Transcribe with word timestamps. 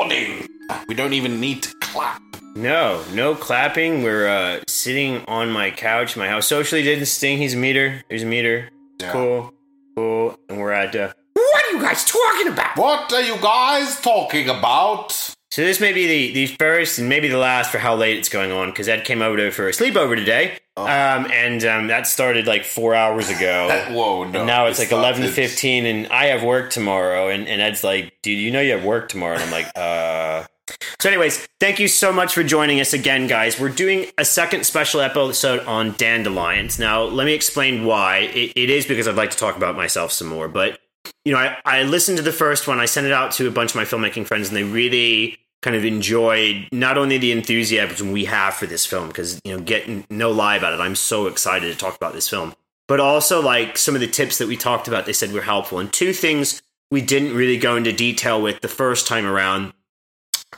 recording. 0.00 0.48
We 0.88 0.94
don't 0.94 1.12
even 1.12 1.40
need 1.40 1.62
to 1.64 1.74
clap. 1.80 2.22
No, 2.54 3.04
no 3.12 3.34
clapping. 3.34 4.02
We're 4.02 4.28
uh, 4.28 4.60
sitting 4.66 5.24
on 5.26 5.50
my 5.50 5.70
couch, 5.70 6.16
my 6.16 6.28
house. 6.28 6.46
Socially 6.46 6.82
distancing. 6.82 7.38
He's 7.38 7.54
a 7.54 7.56
meter. 7.56 8.02
There's 8.08 8.22
a 8.22 8.26
meter. 8.26 8.70
It's 8.94 9.04
Yeah. 9.04 9.12
cool. 9.12 9.54
Cool. 9.96 10.38
And 10.48 10.58
we're 10.58 10.72
at. 10.72 10.94
Uh, 10.96 11.12
what 11.34 11.64
are 11.66 11.76
you 11.76 11.80
guys 11.82 12.04
talking 12.04 12.48
about? 12.48 12.76
What 12.76 13.12
are 13.12 13.22
you 13.22 13.36
guys 13.40 14.00
talking 14.00 14.48
about? 14.48 15.12
So 15.50 15.62
this 15.62 15.80
may 15.80 15.92
be 15.92 16.06
the, 16.06 16.32
the 16.32 16.46
first 16.58 16.98
and 16.98 17.08
maybe 17.08 17.28
the 17.28 17.38
last 17.38 17.72
for 17.72 17.78
how 17.78 17.96
late 17.96 18.16
it's 18.18 18.28
going 18.28 18.52
on 18.52 18.70
because 18.70 18.88
Ed 18.88 19.04
came 19.04 19.20
over 19.20 19.36
to, 19.36 19.50
for 19.50 19.68
a 19.68 19.72
sleepover 19.72 20.14
today, 20.16 20.58
Oh. 20.80 21.16
um, 21.16 21.30
and 21.30 21.64
um, 21.64 21.86
that 21.88 22.06
started 22.06 22.46
like 22.46 22.64
four 22.64 22.94
hours 22.94 23.28
ago. 23.28 23.68
Whoa, 23.90 24.24
no. 24.24 24.40
And 24.40 24.46
now 24.46 24.66
it's 24.66 24.78
it 24.78 24.84
like 24.84 24.92
eleven 24.92 25.28
fifteen, 25.28 25.86
and 25.86 26.06
I 26.08 26.26
have 26.26 26.42
work 26.42 26.70
tomorrow. 26.70 27.28
And, 27.28 27.46
and 27.48 27.60
Ed's 27.60 27.84
like, 27.84 28.14
"Dude, 28.22 28.38
you 28.38 28.50
know 28.50 28.60
you 28.60 28.72
have 28.72 28.84
work 28.84 29.08
tomorrow?" 29.08 29.34
And 29.34 29.44
I'm 29.44 29.50
like, 29.50 29.70
"Uh." 29.76 30.44
So, 31.00 31.08
anyways, 31.08 31.48
thank 31.58 31.80
you 31.80 31.88
so 31.88 32.12
much 32.12 32.32
for 32.32 32.44
joining 32.44 32.80
us 32.80 32.92
again, 32.92 33.26
guys. 33.26 33.58
We're 33.58 33.70
doing 33.70 34.06
a 34.18 34.24
second 34.24 34.64
special 34.64 35.00
episode 35.00 35.66
on 35.66 35.92
dandelions. 35.96 36.78
Now, 36.78 37.02
let 37.02 37.24
me 37.24 37.32
explain 37.32 37.84
why. 37.84 38.18
It, 38.18 38.52
it 38.54 38.70
is 38.70 38.86
because 38.86 39.08
I'd 39.08 39.16
like 39.16 39.30
to 39.32 39.36
talk 39.36 39.56
about 39.56 39.76
myself 39.76 40.12
some 40.12 40.28
more, 40.28 40.46
but 40.46 40.78
you 41.24 41.32
know, 41.32 41.38
I, 41.38 41.56
I 41.64 41.82
listened 41.82 42.18
to 42.18 42.22
the 42.22 42.32
first 42.32 42.68
one. 42.68 42.78
I 42.78 42.84
sent 42.84 43.06
it 43.06 43.12
out 43.12 43.32
to 43.32 43.48
a 43.48 43.50
bunch 43.50 43.70
of 43.72 43.76
my 43.76 43.84
filmmaking 43.84 44.26
friends, 44.26 44.48
and 44.48 44.56
they 44.56 44.62
really 44.62 45.38
kind 45.62 45.76
of 45.76 45.84
enjoyed 45.84 46.68
not 46.72 46.96
only 46.96 47.18
the 47.18 47.32
enthusiasm 47.32 48.12
we 48.12 48.24
have 48.24 48.54
for 48.54 48.66
this 48.66 48.86
film, 48.86 49.08
because 49.08 49.40
you 49.44 49.56
know, 49.56 49.62
getting 49.62 50.06
no 50.10 50.30
lie 50.30 50.56
about 50.56 50.72
it, 50.72 50.80
I'm 50.80 50.96
so 50.96 51.26
excited 51.26 51.70
to 51.70 51.78
talk 51.78 51.96
about 51.96 52.14
this 52.14 52.28
film, 52.28 52.54
but 52.88 53.00
also 53.00 53.42
like 53.42 53.76
some 53.76 53.94
of 53.94 54.00
the 54.00 54.06
tips 54.06 54.38
that 54.38 54.48
we 54.48 54.56
talked 54.56 54.88
about. 54.88 55.06
They 55.06 55.12
said 55.12 55.32
were 55.32 55.42
helpful, 55.42 55.78
and 55.78 55.92
two 55.92 56.12
things 56.12 56.62
we 56.90 57.00
didn't 57.00 57.34
really 57.34 57.58
go 57.58 57.76
into 57.76 57.92
detail 57.92 58.40
with 58.40 58.60
the 58.60 58.68
first 58.68 59.06
time 59.06 59.26
around 59.26 59.72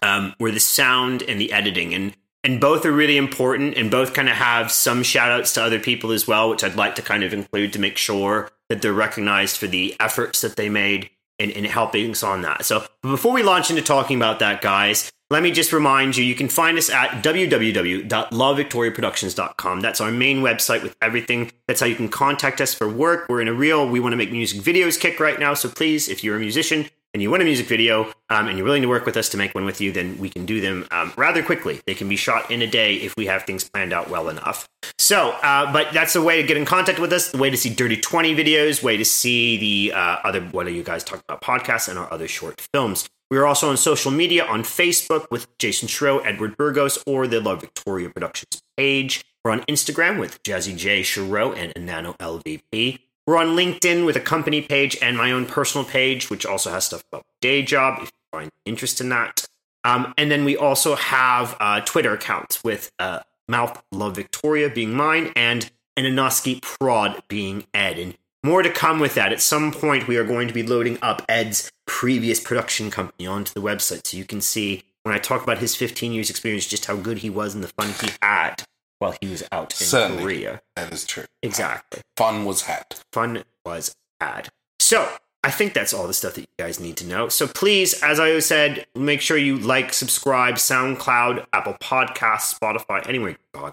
um, 0.02 0.34
were 0.38 0.50
the 0.50 0.60
sound 0.60 1.22
and 1.22 1.40
the 1.40 1.52
editing, 1.52 1.94
and 1.94 2.16
and 2.44 2.60
both 2.60 2.84
are 2.84 2.92
really 2.92 3.16
important, 3.16 3.76
and 3.76 3.90
both 3.90 4.14
kind 4.14 4.28
of 4.28 4.36
have 4.36 4.70
some 4.70 5.02
shout 5.02 5.30
outs 5.30 5.52
to 5.54 5.62
other 5.62 5.78
people 5.78 6.10
as 6.12 6.26
well, 6.26 6.50
which 6.50 6.64
I'd 6.64 6.76
like 6.76 6.94
to 6.96 7.02
kind 7.02 7.22
of 7.22 7.32
include 7.32 7.72
to 7.72 7.78
make 7.78 7.96
sure 7.96 8.50
that 8.68 8.82
they're 8.82 8.92
recognized 8.92 9.56
for 9.56 9.66
the 9.66 9.94
efforts 10.00 10.40
that 10.40 10.56
they 10.56 10.68
made 10.68 11.10
in, 11.42 11.50
in 11.50 11.64
helping 11.64 12.10
us 12.10 12.22
on 12.22 12.42
that. 12.42 12.64
So 12.64 12.84
before 13.02 13.32
we 13.32 13.42
launch 13.42 13.70
into 13.70 13.82
talking 13.82 14.16
about 14.16 14.38
that, 14.38 14.62
guys, 14.62 15.10
let 15.30 15.42
me 15.42 15.50
just 15.50 15.72
remind 15.72 16.16
you, 16.16 16.24
you 16.24 16.34
can 16.34 16.48
find 16.48 16.76
us 16.76 16.90
at 16.90 17.24
www.lovevictoriaproductions.com. 17.24 19.80
That's 19.80 20.00
our 20.00 20.10
main 20.10 20.42
website 20.42 20.82
with 20.82 20.94
everything. 21.00 21.50
That's 21.66 21.80
how 21.80 21.86
you 21.86 21.96
can 21.96 22.10
contact 22.10 22.60
us 22.60 22.74
for 22.74 22.86
work. 22.86 23.30
We're 23.30 23.40
in 23.40 23.48
a 23.48 23.54
reel. 23.54 23.88
We 23.88 23.98
want 23.98 24.12
to 24.12 24.18
make 24.18 24.30
music 24.30 24.60
videos 24.60 25.00
kick 25.00 25.18
right 25.20 25.40
now. 25.40 25.54
So 25.54 25.70
please, 25.70 26.10
if 26.10 26.22
you're 26.22 26.36
a 26.36 26.40
musician 26.40 26.90
and 27.14 27.22
you 27.22 27.30
want 27.30 27.42
a 27.42 27.44
music 27.44 27.66
video 27.66 28.12
um, 28.30 28.48
and 28.48 28.56
you're 28.56 28.64
willing 28.64 28.82
to 28.82 28.88
work 28.88 29.04
with 29.04 29.16
us 29.16 29.28
to 29.30 29.36
make 29.36 29.54
one 29.54 29.64
with 29.64 29.80
you, 29.80 29.92
then 29.92 30.18
we 30.18 30.30
can 30.30 30.46
do 30.46 30.60
them 30.60 30.86
um, 30.90 31.12
rather 31.16 31.42
quickly. 31.42 31.80
They 31.86 31.94
can 31.94 32.08
be 32.08 32.16
shot 32.16 32.50
in 32.50 32.62
a 32.62 32.66
day 32.66 32.96
if 32.96 33.14
we 33.16 33.26
have 33.26 33.42
things 33.44 33.68
planned 33.68 33.92
out 33.92 34.08
well 34.08 34.28
enough. 34.28 34.68
So, 34.98 35.30
uh, 35.42 35.72
but 35.72 35.92
that's 35.92 36.16
a 36.16 36.22
way 36.22 36.40
to 36.40 36.46
get 36.46 36.56
in 36.56 36.64
contact 36.64 36.98
with 36.98 37.12
us, 37.12 37.30
the 37.30 37.38
way 37.38 37.50
to 37.50 37.56
see 37.56 37.74
Dirty 37.74 37.96
20 37.96 38.34
videos, 38.34 38.82
way 38.82 38.96
to 38.96 39.04
see 39.04 39.58
the 39.58 39.92
uh, 39.94 40.16
other, 40.24 40.40
what 40.52 40.66
are 40.66 40.70
you 40.70 40.82
guys 40.82 41.04
talking 41.04 41.24
about, 41.28 41.42
podcasts 41.42 41.88
and 41.88 41.98
our 41.98 42.10
other 42.12 42.28
short 42.28 42.60
films. 42.72 43.08
We're 43.30 43.46
also 43.46 43.70
on 43.70 43.76
social 43.78 44.10
media 44.10 44.44
on 44.44 44.62
Facebook 44.62 45.30
with 45.30 45.46
Jason 45.58 45.88
Schro, 45.88 46.24
Edward 46.24 46.56
Burgos, 46.56 47.02
or 47.06 47.26
the 47.26 47.40
Love 47.40 47.62
Victoria 47.62 48.10
Productions 48.10 48.62
page. 48.76 49.24
We're 49.44 49.52
on 49.52 49.60
Instagram 49.62 50.20
with 50.20 50.42
Jazzy 50.42 50.76
J. 50.76 51.02
Schro 51.02 51.56
and 51.56 51.72
Nano 51.84 52.12
LVP. 52.20 52.98
We're 53.26 53.36
on 53.36 53.56
LinkedIn 53.56 54.04
with 54.04 54.16
a 54.16 54.20
company 54.20 54.62
page 54.62 54.96
and 55.00 55.16
my 55.16 55.30
own 55.30 55.46
personal 55.46 55.86
page, 55.86 56.28
which 56.28 56.44
also 56.44 56.70
has 56.70 56.86
stuff 56.86 57.04
about 57.12 57.24
day 57.40 57.62
job 57.62 58.02
if 58.02 58.10
you 58.10 58.38
find 58.38 58.50
interest 58.64 59.00
in 59.00 59.10
that. 59.10 59.46
Um, 59.84 60.12
and 60.18 60.30
then 60.30 60.44
we 60.44 60.56
also 60.56 60.96
have 60.96 61.56
uh, 61.60 61.80
Twitter 61.82 62.12
accounts 62.12 62.64
with 62.64 62.90
uh, 62.98 63.20
Mouth 63.48 63.82
Love 63.92 64.16
Victoria 64.16 64.68
being 64.68 64.92
mine 64.92 65.32
and 65.36 65.70
an 65.96 66.04
Anoski 66.04 66.60
Prod 66.62 67.22
being 67.28 67.64
Ed. 67.72 67.98
And 67.98 68.16
more 68.42 68.62
to 68.62 68.70
come 68.70 68.98
with 68.98 69.14
that. 69.14 69.32
At 69.32 69.40
some 69.40 69.70
point, 69.70 70.08
we 70.08 70.16
are 70.16 70.24
going 70.24 70.48
to 70.48 70.54
be 70.54 70.64
loading 70.64 70.98
up 71.00 71.22
Ed's 71.28 71.70
previous 71.86 72.40
production 72.40 72.90
company 72.90 73.26
onto 73.26 73.52
the 73.52 73.62
website 73.62 74.06
so 74.06 74.16
you 74.16 74.24
can 74.24 74.40
see 74.40 74.82
when 75.04 75.14
I 75.14 75.18
talk 75.18 75.42
about 75.42 75.58
his 75.58 75.76
15 75.76 76.12
years 76.12 76.30
experience 76.30 76.66
just 76.66 76.86
how 76.86 76.96
good 76.96 77.18
he 77.18 77.30
was 77.30 77.54
and 77.54 77.62
the 77.62 77.68
fun 77.68 77.92
he 78.00 78.16
had 78.20 78.64
while 79.02 79.16
he 79.20 79.26
was 79.26 79.42
out 79.50 79.72
in 79.72 79.86
Certainly. 79.86 80.22
Korea. 80.22 80.62
That 80.76 80.92
is 80.92 81.04
true. 81.04 81.24
Exactly 81.42 82.02
Fun 82.16 82.44
was 82.44 82.62
had. 82.62 82.86
fun 83.12 83.42
was 83.66 83.96
had. 84.20 84.48
So 84.78 85.12
I 85.42 85.50
think 85.50 85.74
that's 85.74 85.92
all 85.92 86.06
the 86.06 86.14
stuff 86.14 86.34
that 86.34 86.42
you 86.42 86.46
guys 86.56 86.78
need 86.78 86.96
to 86.98 87.06
know. 87.06 87.28
So 87.28 87.48
please, 87.48 88.00
as 88.00 88.20
I 88.20 88.38
said, 88.38 88.86
make 88.94 89.20
sure 89.20 89.36
you 89.36 89.58
like, 89.58 89.92
subscribe, 89.92 90.54
SoundCloud, 90.54 91.46
Apple 91.52 91.74
Podcasts, 91.82 92.56
Spotify, 92.56 93.06
anywhere 93.08 93.30
you 93.30 93.36
can 93.52 93.72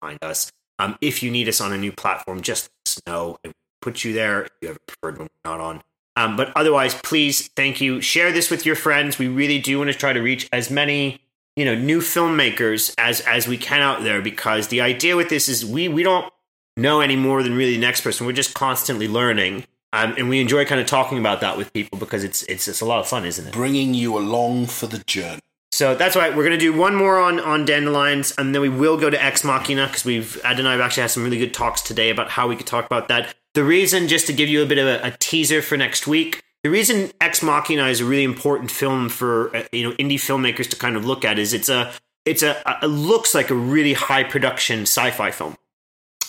find 0.00 0.18
us. 0.22 0.52
Um, 0.78 0.96
if 1.00 1.20
you 1.20 1.32
need 1.32 1.48
us 1.48 1.60
on 1.60 1.72
a 1.72 1.76
new 1.76 1.90
platform, 1.90 2.40
just 2.40 2.70
let 2.86 2.92
us 2.92 3.00
know 3.08 3.38
and 3.42 3.52
we'll 3.52 3.92
put 3.92 4.04
you 4.04 4.12
there 4.12 4.44
if 4.44 4.50
you 4.62 4.68
have 4.68 4.76
a 4.76 4.80
preferred 4.86 5.18
one 5.18 5.28
we're 5.44 5.50
not 5.50 5.60
on. 5.60 5.82
Um, 6.16 6.36
but 6.36 6.52
otherwise, 6.54 6.94
please, 6.94 7.48
thank 7.56 7.80
you. 7.80 8.00
Share 8.00 8.30
this 8.30 8.48
with 8.48 8.64
your 8.64 8.76
friends. 8.76 9.18
We 9.18 9.26
really 9.26 9.58
do 9.58 9.78
want 9.78 9.90
to 9.90 9.98
try 9.98 10.12
to 10.12 10.20
reach 10.20 10.48
as 10.52 10.70
many 10.70 11.23
you 11.56 11.64
know 11.64 11.74
new 11.74 12.00
filmmakers 12.00 12.94
as 12.98 13.20
as 13.22 13.46
we 13.46 13.56
can 13.56 13.80
out 13.80 14.02
there 14.02 14.20
because 14.20 14.68
the 14.68 14.80
idea 14.80 15.16
with 15.16 15.28
this 15.28 15.48
is 15.48 15.64
we 15.64 15.88
we 15.88 16.02
don't 16.02 16.32
know 16.76 17.00
any 17.00 17.16
more 17.16 17.42
than 17.42 17.54
really 17.54 17.74
the 17.74 17.80
next 17.80 18.00
person. 18.00 18.26
We're 18.26 18.32
just 18.32 18.54
constantly 18.54 19.08
learning, 19.08 19.64
um, 19.92 20.14
and 20.18 20.28
we 20.28 20.40
enjoy 20.40 20.64
kind 20.64 20.80
of 20.80 20.86
talking 20.86 21.18
about 21.18 21.40
that 21.40 21.56
with 21.56 21.72
people 21.72 21.98
because 21.98 22.24
it's 22.24 22.42
it's 22.44 22.68
it's 22.68 22.80
a 22.80 22.84
lot 22.84 23.00
of 23.00 23.08
fun, 23.08 23.24
isn't 23.24 23.46
it? 23.46 23.52
Bringing 23.52 23.94
you 23.94 24.18
along 24.18 24.66
for 24.66 24.86
the 24.86 24.98
journey. 24.98 25.40
So 25.72 25.94
that's 25.96 26.14
why 26.14 26.30
we're 26.30 26.44
gonna 26.44 26.56
do 26.56 26.72
one 26.72 26.94
more 26.94 27.18
on 27.18 27.40
on 27.40 27.64
dandelions, 27.64 28.32
and 28.38 28.54
then 28.54 28.62
we 28.62 28.68
will 28.68 28.96
go 28.96 29.10
to 29.10 29.22
Ex 29.22 29.44
Machina 29.44 29.86
because 29.86 30.04
we've 30.04 30.40
Ed 30.44 30.58
and 30.58 30.68
I 30.68 30.72
have 30.72 30.80
actually 30.80 31.02
had 31.02 31.10
some 31.10 31.24
really 31.24 31.38
good 31.38 31.54
talks 31.54 31.80
today 31.80 32.10
about 32.10 32.30
how 32.30 32.48
we 32.48 32.56
could 32.56 32.66
talk 32.66 32.86
about 32.86 33.08
that. 33.08 33.34
The 33.54 33.64
reason, 33.64 34.08
just 34.08 34.26
to 34.26 34.32
give 34.32 34.48
you 34.48 34.62
a 34.62 34.66
bit 34.66 34.78
of 34.78 34.86
a, 34.86 35.08
a 35.08 35.16
teaser 35.18 35.62
for 35.62 35.76
next 35.76 36.06
week, 36.06 36.43
the 36.64 36.70
reason 36.70 37.12
Ex 37.20 37.42
Machina 37.42 37.86
is 37.86 38.00
a 38.00 38.04
really 38.04 38.24
important 38.24 38.70
film 38.70 39.08
for 39.08 39.54
uh, 39.54 39.62
you 39.70 39.88
know 39.88 39.94
indie 39.96 40.14
filmmakers 40.14 40.68
to 40.70 40.76
kind 40.76 40.96
of 40.96 41.04
look 41.04 41.24
at 41.24 41.38
is 41.38 41.52
it's 41.52 41.68
a 41.68 41.92
it's 42.24 42.42
a 42.42 42.60
it 42.82 42.86
looks 42.86 43.34
like 43.34 43.50
a 43.50 43.54
really 43.54 43.92
high 43.92 44.24
production 44.24 44.80
sci-fi 44.82 45.30
film. 45.30 45.56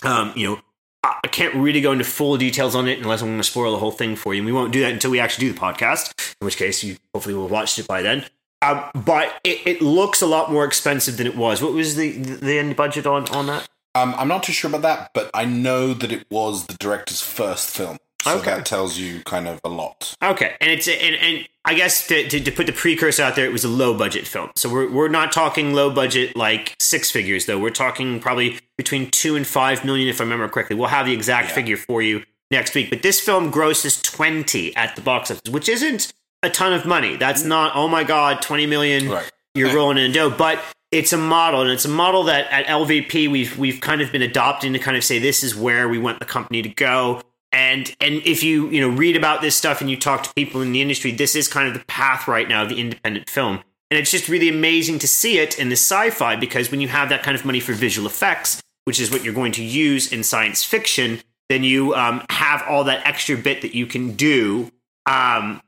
Um, 0.04 0.34
you 0.36 0.48
know, 0.48 0.62
I 1.04 1.28
can't 1.28 1.56
really 1.56 1.82
go 1.82 1.94
into 1.94 2.04
full 2.04 2.38
details 2.38 2.76
on 2.76 2.88
it 2.88 3.00
unless 3.00 3.22
I'm 3.22 3.30
going 3.30 3.38
to 3.38 3.44
spoil 3.44 3.72
the 3.72 3.78
whole 3.78 3.92
thing 3.92 4.16
for 4.16 4.34
you. 4.34 4.42
And 4.42 4.46
we 4.46 4.52
won't 4.52 4.74
do 4.74 4.82
that 4.82 4.92
until 4.92 5.10
we 5.10 5.20
actually 5.20 5.48
do 5.48 5.54
the 5.54 5.60
podcast, 5.60 6.36
in 6.42 6.46
which 6.46 6.58
case 6.58 6.84
you 6.84 6.98
hopefully 7.14 7.34
will 7.34 7.44
have 7.44 7.52
watched 7.52 7.80
it 7.80 7.88
by 7.88 8.02
then. 8.02 8.26
Um, 8.62 8.84
but 8.94 9.40
it, 9.44 9.66
it 9.66 9.82
looks 9.82 10.22
a 10.22 10.28
lot 10.28 10.52
more 10.52 10.66
expensive 10.66 11.18
than 11.18 11.28
it 11.28 11.38
was. 11.38 11.62
What 11.62 11.74
was 11.74 11.96
the 11.96 12.12
the 12.12 12.60
end 12.60 12.76
budget 12.76 13.08
on 13.08 13.28
on 13.30 13.48
that? 13.48 13.70
Um, 13.96 14.14
I'm 14.18 14.28
not 14.28 14.44
too 14.44 14.52
sure 14.52 14.70
about 14.70 14.82
that, 14.82 15.12
but 15.14 15.32
I 15.34 15.46
know 15.46 15.94
that 15.94 16.12
it 16.12 16.28
was 16.30 16.68
the 16.68 16.74
director's 16.74 17.22
first 17.22 17.70
film. 17.70 17.98
So 18.26 18.40
Okay. 18.40 18.56
that 18.56 18.66
tells 18.66 18.98
you 18.98 19.22
kind 19.24 19.48
of 19.48 19.60
a 19.64 19.70
lot. 19.70 20.16
Okay, 20.24 20.56
and 20.60 20.72
it's 20.72 20.88
and, 20.88 21.16
and 21.16 21.48
I 21.64 21.76
guess 21.76 22.08
to, 22.08 22.28
to, 22.28 22.40
to 22.40 22.52
put 22.52 22.66
the 22.66 22.74
precursor 22.74 23.22
out 23.22 23.36
there, 23.36 23.46
it 23.46 23.52
was 23.52 23.64
a 23.64 23.70
low 23.70 23.96
budget 23.96 24.26
film. 24.28 24.50
So 24.56 24.68
we're 24.68 24.90
we're 24.90 25.10
not 25.10 25.32
talking 25.32 25.74
low 25.76 25.92
budget 25.94 26.36
like 26.36 26.76
six 26.80 27.12
figures 27.12 27.46
though. 27.46 27.60
We're 27.60 27.70
talking 27.70 28.20
probably 28.20 28.60
between 28.78 29.12
two 29.12 29.36
and 29.36 29.46
five 29.46 29.86
million, 29.86 30.08
if 30.08 30.20
I 30.20 30.24
remember 30.24 30.48
correctly. 30.50 30.76
We'll 30.76 30.88
have 30.90 31.06
the 31.06 31.14
exact 31.14 31.50
Yeah. 31.50 31.56
figure 31.56 31.78
for 31.78 32.02
you 32.02 32.24
next 32.50 32.74
week. 32.74 32.90
But 32.90 33.04
this 33.04 33.20
film 33.20 33.52
grosses 33.52 34.02
twenty 34.02 34.76
at 34.76 34.96
the 34.96 35.02
box 35.04 35.30
office, 35.30 35.52
which 35.52 35.70
isn't 35.70 36.12
a 36.42 36.50
ton 36.50 36.74
of 36.74 36.86
money. 36.86 37.18
That's 37.18 37.44
mm. 37.44 37.48
not 37.48 37.76
oh 37.76 37.88
my 37.88 38.04
god, 38.04 38.42
twenty 38.42 38.66
million. 38.66 39.08
Right. 39.08 39.32
You're 39.54 39.70
eh. 39.70 39.76
rolling 39.76 39.98
in 40.00 40.12
dough, 40.12 40.32
but 40.32 40.60
it's 40.92 41.14
a 41.14 41.18
model, 41.18 41.62
and 41.62 41.70
it's 41.72 41.86
a 41.86 41.90
model 41.90 42.24
that 42.24 42.48
at 42.52 42.66
LVP 42.66 43.30
we've 43.30 43.56
we've 43.58 43.82
kind 43.82 44.02
of 44.02 44.12
been 44.12 44.24
adopting 44.24 44.74
to 44.74 44.80
kind 44.80 44.98
of 44.98 45.04
say 45.04 45.20
this 45.20 45.44
is 45.44 45.56
where 45.56 45.88
we 45.88 46.00
want 46.00 46.20
the 46.20 46.26
company 46.26 46.62
to 46.64 46.70
go. 46.70 47.22
And 47.56 47.96
and 48.02 48.16
if 48.26 48.44
you 48.44 48.70
you 48.70 48.82
know 48.82 48.90
read 48.90 49.16
about 49.16 49.42
this 49.42 49.56
stuff 49.56 49.80
and 49.80 49.90
you 49.90 49.96
talk 49.96 50.24
to 50.24 50.34
people 50.34 50.62
in 50.62 50.74
the 50.74 50.82
industry, 50.82 51.12
this 51.12 51.38
is 51.38 51.48
kind 51.48 51.70
of 51.70 51.74
the 51.74 51.86
path 51.86 52.28
right 52.28 52.50
now 52.50 52.64
of 52.64 52.70
the 52.70 52.80
independent 52.80 53.30
film. 53.30 53.62
And 53.90 53.98
it's 53.98 54.12
just 54.12 54.28
really 54.28 54.50
amazing 54.50 55.00
to 55.00 55.08
see 55.08 55.40
it 55.40 55.58
in 55.58 55.70
the 55.70 55.78
sci-fi 55.78 56.36
because 56.36 56.70
when 56.70 56.82
you 56.82 56.90
have 56.90 57.08
that 57.10 57.24
kind 57.24 57.38
of 57.38 57.46
money 57.46 57.62
for 57.62 57.72
visual 57.72 58.08
effects, 58.08 58.62
which 58.84 59.00
is 59.00 59.10
what 59.10 59.24
you're 59.24 59.34
going 59.34 59.54
to 59.54 59.64
use 59.64 60.12
in 60.12 60.22
science 60.22 60.66
fiction, 60.66 61.22
then 61.48 61.64
you 61.64 61.96
um, 61.96 62.26
have 62.30 62.62
all 62.68 62.84
that 62.84 63.08
extra 63.08 63.38
bit 63.38 63.62
that 63.62 63.74
you 63.74 63.86
can 63.86 64.16
do 64.16 64.70
um, 65.06 65.62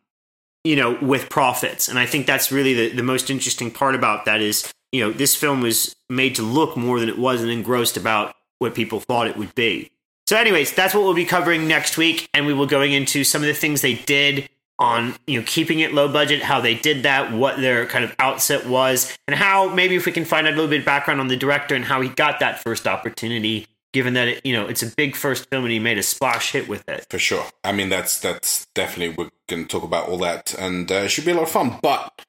you 0.65 0.75
know, 0.75 0.97
with 1.01 1.29
profits. 1.29 1.87
And 1.87 1.97
I 1.97 2.05
think 2.05 2.27
that's 2.27 2.51
really 2.51 2.73
the, 2.73 2.89
the 2.89 3.03
most 3.03 3.29
interesting 3.29 3.71
part 3.71 3.95
about 3.95 4.25
that 4.25 4.41
is, 4.41 4.69
you 4.91 4.99
know, 4.99 5.11
this 5.11 5.35
film 5.35 5.61
was 5.61 5.95
made 6.09 6.35
to 6.35 6.41
look 6.41 6.75
more 6.75 6.99
than 6.99 7.07
it 7.07 7.17
was 7.17 7.41
and 7.41 7.49
engrossed 7.49 7.95
about 7.95 8.35
what 8.59 8.75
people 8.75 8.99
thought 8.99 9.27
it 9.27 9.37
would 9.37 9.55
be. 9.55 9.91
So, 10.27 10.35
anyways, 10.35 10.73
that's 10.73 10.93
what 10.93 11.03
we'll 11.05 11.13
be 11.13 11.23
covering 11.23 11.69
next 11.69 11.97
week, 11.97 12.29
and 12.33 12.45
we 12.45 12.53
will 12.53 12.65
going 12.65 12.91
into 12.91 13.23
some 13.23 13.41
of 13.41 13.47
the 13.47 13.53
things 13.53 13.79
they 13.79 13.93
did 13.95 14.49
on, 14.77 15.15
you 15.25 15.39
know, 15.39 15.45
keeping 15.47 15.79
it 15.79 15.93
low 15.93 16.11
budget, 16.11 16.43
how 16.43 16.59
they 16.59 16.75
did 16.75 17.03
that, 17.03 17.31
what 17.31 17.57
their 17.57 17.85
kind 17.85 18.03
of 18.03 18.13
outset 18.19 18.67
was, 18.67 19.17
and 19.27 19.37
how 19.37 19.69
maybe 19.69 19.95
if 19.95 20.05
we 20.05 20.11
can 20.11 20.25
find 20.25 20.45
out 20.45 20.51
a 20.51 20.55
little 20.55 20.69
bit 20.69 20.81
of 20.81 20.85
background 20.85 21.21
on 21.21 21.29
the 21.29 21.37
director 21.37 21.75
and 21.75 21.85
how 21.85 22.01
he 22.01 22.09
got 22.09 22.41
that 22.41 22.61
first 22.61 22.87
opportunity, 22.87 23.67
given 23.93 24.15
that 24.15 24.27
it, 24.27 24.45
you 24.45 24.51
know 24.51 24.67
it's 24.67 24.83
a 24.83 24.87
big 24.87 25.15
first 25.15 25.49
film 25.49 25.63
and 25.63 25.71
he 25.71 25.79
made 25.79 25.97
a 25.97 26.03
splash 26.03 26.51
hit 26.51 26.67
with 26.67 26.87
it. 26.89 27.07
For 27.09 27.17
sure. 27.17 27.45
I 27.63 27.71
mean, 27.71 27.87
that's 27.87 28.19
that's 28.19 28.65
definitely 28.75 29.15
we're 29.17 29.31
going 29.47 29.65
to 29.65 29.69
talk 29.69 29.83
about 29.83 30.09
all 30.09 30.17
that, 30.19 30.53
and 30.59 30.91
uh, 30.91 30.95
it 30.95 31.09
should 31.09 31.25
be 31.25 31.31
a 31.31 31.35
lot 31.35 31.43
of 31.43 31.51
fun. 31.51 31.79
But 31.81 32.21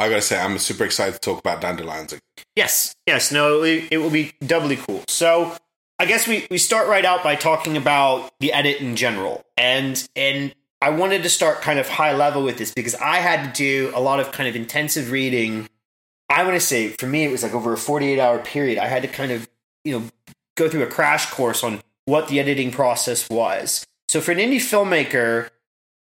I 0.00 0.08
gotta 0.08 0.22
say, 0.22 0.40
I'm 0.40 0.58
super 0.58 0.84
excited 0.84 1.14
to 1.14 1.20
talk 1.20 1.38
about 1.38 1.60
dandelions. 1.60 2.18
Yes, 2.56 2.96
yes, 3.06 3.30
no, 3.30 3.62
it, 3.62 3.84
it 3.92 3.98
will 3.98 4.10
be 4.10 4.32
doubly 4.44 4.76
cool. 4.76 5.04
So 5.06 5.56
I 6.04 6.06
guess 6.06 6.28
we, 6.28 6.46
we 6.50 6.58
start 6.58 6.86
right 6.86 7.06
out 7.06 7.24
by 7.24 7.34
talking 7.34 7.78
about 7.78 8.30
the 8.38 8.52
edit 8.52 8.82
in 8.82 8.94
general. 8.94 9.42
And 9.56 10.06
and 10.14 10.54
I 10.82 10.90
wanted 10.90 11.22
to 11.22 11.30
start 11.30 11.62
kind 11.62 11.78
of 11.78 11.88
high 11.88 12.12
level 12.14 12.44
with 12.44 12.58
this 12.58 12.74
because 12.74 12.94
I 12.96 13.20
had 13.20 13.42
to 13.42 13.50
do 13.56 13.90
a 13.94 14.00
lot 14.00 14.20
of 14.20 14.30
kind 14.30 14.46
of 14.46 14.54
intensive 14.54 15.10
reading. 15.10 15.66
I 16.28 16.42
want 16.44 16.56
to 16.56 16.60
say 16.60 16.88
for 16.88 17.06
me 17.06 17.24
it 17.24 17.30
was 17.30 17.42
like 17.42 17.54
over 17.54 17.72
a 17.72 17.78
48 17.78 18.20
hour 18.20 18.38
period. 18.40 18.76
I 18.76 18.86
had 18.86 19.00
to 19.00 19.08
kind 19.08 19.32
of, 19.32 19.48
you 19.82 19.98
know, 19.98 20.06
go 20.58 20.68
through 20.68 20.82
a 20.82 20.88
crash 20.88 21.30
course 21.30 21.64
on 21.64 21.80
what 22.04 22.28
the 22.28 22.38
editing 22.38 22.70
process 22.70 23.26
was. 23.30 23.86
So 24.06 24.20
for 24.20 24.32
an 24.32 24.38
indie 24.38 24.56
filmmaker, 24.56 25.48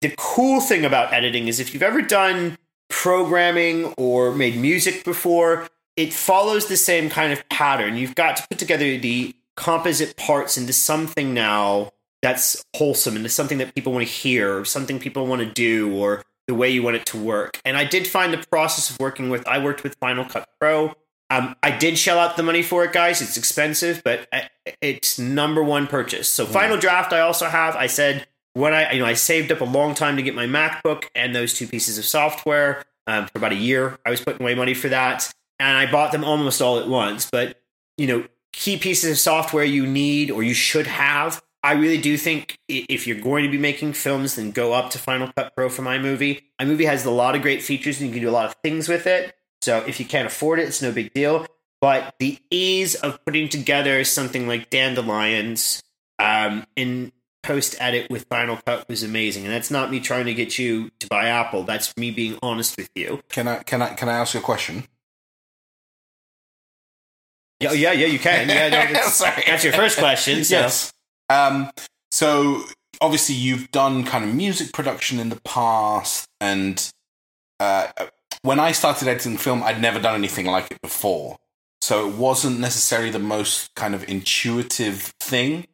the 0.02 0.14
cool 0.18 0.60
thing 0.60 0.84
about 0.84 1.14
editing 1.14 1.48
is 1.48 1.58
if 1.58 1.72
you've 1.72 1.82
ever 1.82 2.02
done 2.02 2.58
programming 2.90 3.94
or 3.96 4.34
made 4.34 4.58
music 4.58 5.06
before, 5.06 5.70
it 5.96 6.12
follows 6.12 6.66
the 6.66 6.76
same 6.76 7.08
kind 7.08 7.32
of 7.32 7.48
pattern. 7.48 7.96
You've 7.96 8.14
got 8.14 8.36
to 8.36 8.46
put 8.46 8.58
together 8.58 8.98
the 8.98 9.34
composite 9.56 10.16
parts 10.16 10.56
into 10.56 10.72
something 10.72 11.34
now 11.34 11.90
that's 12.22 12.64
wholesome, 12.74 13.16
into 13.16 13.28
something 13.28 13.58
that 13.58 13.74
people 13.74 13.92
want 13.92 14.06
to 14.06 14.12
hear, 14.12 14.58
or 14.58 14.64
something 14.64 14.98
people 14.98 15.26
want 15.26 15.42
to 15.42 15.50
do, 15.50 15.94
or 15.94 16.24
the 16.46 16.54
way 16.54 16.70
you 16.70 16.82
want 16.82 16.96
it 16.96 17.06
to 17.06 17.16
work. 17.16 17.60
And 17.64 17.76
I 17.76 17.84
did 17.84 18.06
find 18.06 18.32
the 18.32 18.44
process 18.50 18.90
of 18.90 18.98
working 18.98 19.30
with, 19.30 19.46
I 19.46 19.58
worked 19.62 19.82
with 19.82 19.96
Final 20.00 20.24
Cut 20.24 20.48
Pro. 20.60 20.94
Um, 21.28 21.56
I 21.62 21.76
did 21.76 21.98
shell 21.98 22.18
out 22.18 22.36
the 22.36 22.42
money 22.42 22.62
for 22.62 22.84
it, 22.84 22.92
guys. 22.92 23.20
It's 23.20 23.36
expensive, 23.36 24.02
but 24.04 24.28
it's 24.80 25.18
number 25.18 25.62
one 25.62 25.88
purchase. 25.88 26.28
So, 26.28 26.46
Final 26.46 26.76
Draft, 26.76 27.12
I 27.12 27.20
also 27.20 27.46
have. 27.46 27.74
I 27.74 27.88
said 27.88 28.28
when 28.54 28.72
I, 28.72 28.92
you 28.92 29.00
know, 29.00 29.06
I 29.06 29.14
saved 29.14 29.50
up 29.50 29.60
a 29.60 29.64
long 29.64 29.94
time 29.94 30.16
to 30.16 30.22
get 30.22 30.36
my 30.36 30.46
MacBook 30.46 31.04
and 31.16 31.34
those 31.34 31.52
two 31.52 31.66
pieces 31.66 31.98
of 31.98 32.04
software 32.04 32.84
um, 33.08 33.26
for 33.26 33.38
about 33.38 33.52
a 33.52 33.56
year. 33.56 33.98
I 34.06 34.10
was 34.10 34.20
putting 34.20 34.40
away 34.40 34.54
money 34.54 34.72
for 34.72 34.88
that, 34.88 35.32
and 35.58 35.76
I 35.76 35.90
bought 35.90 36.12
them 36.12 36.22
almost 36.22 36.62
all 36.62 36.78
at 36.78 36.86
once. 36.86 37.28
But 37.28 37.60
you 37.98 38.06
know, 38.06 38.24
key 38.56 38.78
pieces 38.78 39.10
of 39.10 39.18
software 39.18 39.64
you 39.64 39.86
need 39.86 40.30
or 40.30 40.42
you 40.42 40.54
should 40.54 40.86
have. 40.86 41.42
I 41.62 41.72
really 41.72 42.00
do 42.00 42.16
think 42.16 42.58
if 42.68 43.06
you're 43.06 43.20
going 43.20 43.44
to 43.44 43.50
be 43.50 43.58
making 43.58 43.92
films, 43.92 44.36
then 44.36 44.50
go 44.50 44.72
up 44.72 44.90
to 44.90 44.98
Final 44.98 45.30
Cut 45.36 45.54
Pro 45.54 45.68
for 45.68 45.82
iMovie. 45.82 46.42
iMovie 46.60 46.86
has 46.86 47.04
a 47.04 47.10
lot 47.10 47.34
of 47.34 47.42
great 47.42 47.62
features 47.62 48.00
and 48.00 48.08
you 48.08 48.14
can 48.14 48.22
do 48.22 48.30
a 48.30 48.32
lot 48.32 48.46
of 48.46 48.54
things 48.64 48.88
with 48.88 49.06
it. 49.06 49.34
So 49.60 49.84
if 49.86 50.00
you 50.00 50.06
can't 50.06 50.26
afford 50.26 50.58
it, 50.58 50.68
it's 50.68 50.80
no 50.80 50.90
big 50.90 51.12
deal. 51.12 51.46
But 51.80 52.14
the 52.18 52.38
ease 52.50 52.94
of 52.94 53.22
putting 53.26 53.48
together 53.48 54.02
something 54.04 54.48
like 54.48 54.70
Dandelions 54.70 55.82
um, 56.18 56.64
in 56.76 57.12
post 57.42 57.76
edit 57.78 58.10
with 58.10 58.26
Final 58.28 58.56
Cut 58.64 58.88
was 58.88 59.02
amazing. 59.02 59.44
And 59.44 59.52
that's 59.52 59.70
not 59.70 59.90
me 59.90 60.00
trying 60.00 60.26
to 60.26 60.34
get 60.34 60.58
you 60.58 60.90
to 61.00 61.08
buy 61.08 61.26
Apple. 61.26 61.64
That's 61.64 61.94
me 61.96 62.10
being 62.10 62.38
honest 62.42 62.76
with 62.76 62.90
you. 62.94 63.20
Can 63.28 63.48
I 63.48 63.62
can 63.62 63.82
I 63.82 63.92
can 63.94 64.08
I 64.08 64.14
ask 64.14 64.34
you 64.34 64.40
a 64.40 64.42
question? 64.42 64.84
Yeah, 67.60 67.72
yeah, 67.72 67.92
yeah, 67.92 68.06
you 68.06 68.18
can. 68.18 68.48
Yeah, 68.48 68.68
no, 68.68 68.92
that's, 68.92 69.14
Sorry. 69.14 69.42
that's 69.46 69.64
your 69.64 69.72
first 69.72 69.98
question. 69.98 70.44
So. 70.44 70.54
Yes. 70.56 70.92
Um, 71.28 71.70
so 72.10 72.64
obviously 73.00 73.34
you've 73.34 73.70
done 73.70 74.04
kind 74.04 74.24
of 74.24 74.34
music 74.34 74.72
production 74.72 75.18
in 75.18 75.28
the 75.28 75.40
past, 75.40 76.28
and 76.40 76.90
uh, 77.60 77.88
when 78.42 78.60
I 78.60 78.72
started 78.72 79.08
editing 79.08 79.36
film, 79.38 79.62
I'd 79.62 79.80
never 79.80 80.00
done 80.00 80.14
anything 80.14 80.46
like 80.46 80.70
it 80.70 80.80
before. 80.82 81.38
So 81.80 82.08
it 82.08 82.16
wasn't 82.16 82.58
necessarily 82.58 83.10
the 83.10 83.18
most 83.18 83.74
kind 83.74 83.94
of 83.94 84.08
intuitive 84.08 85.12
thing. 85.20 85.66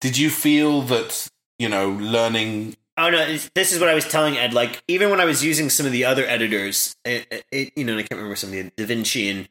Did 0.00 0.18
you 0.18 0.30
feel 0.30 0.82
that 0.82 1.28
you 1.58 1.68
know 1.68 1.90
learning? 1.90 2.76
Oh 2.98 3.10
no! 3.10 3.38
This 3.54 3.72
is 3.72 3.78
what 3.78 3.88
I 3.88 3.94
was 3.94 4.06
telling 4.08 4.36
Ed. 4.36 4.52
Like 4.52 4.82
even 4.88 5.10
when 5.10 5.20
I 5.20 5.24
was 5.24 5.44
using 5.44 5.70
some 5.70 5.86
of 5.86 5.92
the 5.92 6.04
other 6.04 6.24
editors, 6.26 6.96
it, 7.04 7.44
it, 7.52 7.72
you 7.76 7.84
know, 7.84 7.92
and 7.92 8.00
I 8.00 8.02
can't 8.02 8.18
remember 8.18 8.36
some 8.36 8.52
of 8.52 8.54
the 8.54 8.70
DaVinci 8.70 9.30
and 9.30 9.48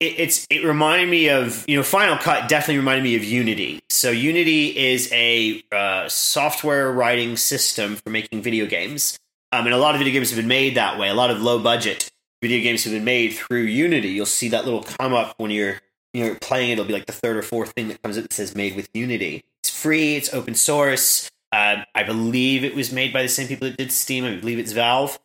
it, 0.00 0.18
it's 0.18 0.46
it 0.50 0.64
reminded 0.64 1.08
me 1.08 1.28
of 1.28 1.64
you 1.68 1.76
know 1.76 1.82
Final 1.82 2.16
Cut 2.16 2.48
definitely 2.48 2.78
reminded 2.78 3.04
me 3.04 3.16
of 3.16 3.24
Unity. 3.24 3.80
So 3.88 4.10
Unity 4.10 4.76
is 4.76 5.10
a 5.12 5.62
uh, 5.72 6.08
software 6.08 6.92
writing 6.92 7.36
system 7.36 7.96
for 7.96 8.10
making 8.10 8.42
video 8.42 8.66
games, 8.66 9.18
um, 9.52 9.66
and 9.66 9.74
a 9.74 9.78
lot 9.78 9.94
of 9.94 10.00
video 10.00 10.12
games 10.12 10.30
have 10.30 10.38
been 10.38 10.48
made 10.48 10.76
that 10.76 10.98
way. 10.98 11.08
A 11.08 11.14
lot 11.14 11.30
of 11.30 11.40
low 11.40 11.58
budget 11.58 12.10
video 12.42 12.62
games 12.62 12.84
have 12.84 12.92
been 12.92 13.04
made 13.04 13.34
through 13.34 13.62
Unity. 13.62 14.08
You'll 14.08 14.26
see 14.26 14.48
that 14.48 14.64
little 14.64 14.82
come 14.82 15.14
up 15.14 15.34
when 15.38 15.50
you're 15.50 15.80
you're 16.12 16.34
playing. 16.36 16.70
It'll 16.70 16.84
be 16.84 16.92
like 16.92 17.06
the 17.06 17.12
third 17.12 17.36
or 17.36 17.42
fourth 17.42 17.72
thing 17.72 17.88
that 17.88 18.02
comes 18.02 18.18
up 18.18 18.24
that 18.24 18.32
says 18.32 18.54
"Made 18.54 18.76
with 18.76 18.88
Unity." 18.94 19.44
It's 19.62 19.70
free. 19.70 20.16
It's 20.16 20.32
open 20.34 20.54
source. 20.54 21.30
Uh, 21.52 21.84
I 21.94 22.02
believe 22.02 22.64
it 22.64 22.74
was 22.74 22.92
made 22.92 23.12
by 23.12 23.22
the 23.22 23.28
same 23.28 23.46
people 23.46 23.68
that 23.68 23.76
did 23.76 23.92
Steam. 23.92 24.24
I 24.24 24.34
believe 24.36 24.58
it's 24.58 24.72
Valve 24.72 25.18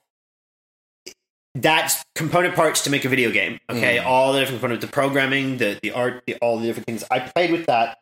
that's 1.62 2.04
component 2.16 2.56
parts 2.56 2.82
to 2.84 2.90
make 2.90 3.06
a 3.06 3.10
video 3.10 3.32
game. 3.32 3.60
Okay, 3.70 3.98
Mm. 3.98 4.06
all 4.06 4.34
the 4.34 4.40
different 4.40 4.60
components, 4.62 4.86
the 4.86 4.92
programming, 4.92 5.58
the 5.58 5.80
the 5.82 5.92
art, 5.92 6.24
the, 6.28 6.36
all 6.36 6.58
the 6.60 6.66
different 6.68 6.86
things. 6.86 7.04
I 7.10 7.20
played 7.20 7.52
with 7.52 7.66
that 7.68 7.98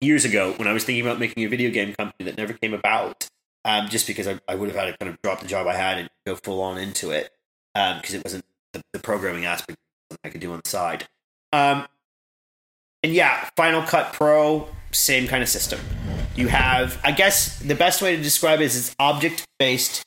years 0.00 0.24
ago 0.24 0.52
when 0.56 0.68
I 0.68 0.72
was 0.72 0.84
thinking 0.84 1.04
about 1.04 1.18
making 1.18 1.44
a 1.44 1.48
video 1.48 1.70
game 1.70 1.94
company 1.94 2.24
that 2.24 2.36
never 2.38 2.52
came 2.52 2.74
about. 2.74 3.28
Um, 3.64 3.88
just 3.88 4.06
because 4.06 4.26
I, 4.26 4.38
I 4.48 4.54
would 4.54 4.68
have 4.70 4.76
had 4.78 4.86
to 4.92 4.96
kind 4.98 5.12
of 5.12 5.20
drop 5.20 5.40
the 5.40 5.46
job 5.48 5.66
I 5.66 5.74
had 5.74 5.98
and 5.98 6.08
go 6.26 6.36
full 6.36 6.62
on 6.62 6.78
into 6.78 7.10
it 7.10 7.30
because 7.74 8.14
it 8.14 8.24
wasn't 8.24 8.44
the, 8.72 8.82
the 8.92 8.98
programming 9.00 9.44
aspect 9.44 9.78
I 10.24 10.30
could 10.30 10.40
do 10.40 10.52
on 10.52 10.60
the 10.64 10.70
side. 10.70 11.06
Um, 11.52 11.86
and 13.02 13.12
yeah, 13.12 13.50
Final 13.56 13.82
Cut 13.82 14.12
Pro, 14.14 14.68
same 14.92 15.26
kind 15.26 15.42
of 15.42 15.48
system. 15.48 15.80
You 16.34 16.48
have, 16.48 16.98
I 17.04 17.10
guess, 17.12 17.58
the 17.58 17.74
best 17.74 18.00
way 18.00 18.16
to 18.16 18.22
describe 18.22 18.60
it 18.60 18.64
is 18.66 18.76
it's 18.76 18.96
object 18.98 19.44
based 19.58 20.02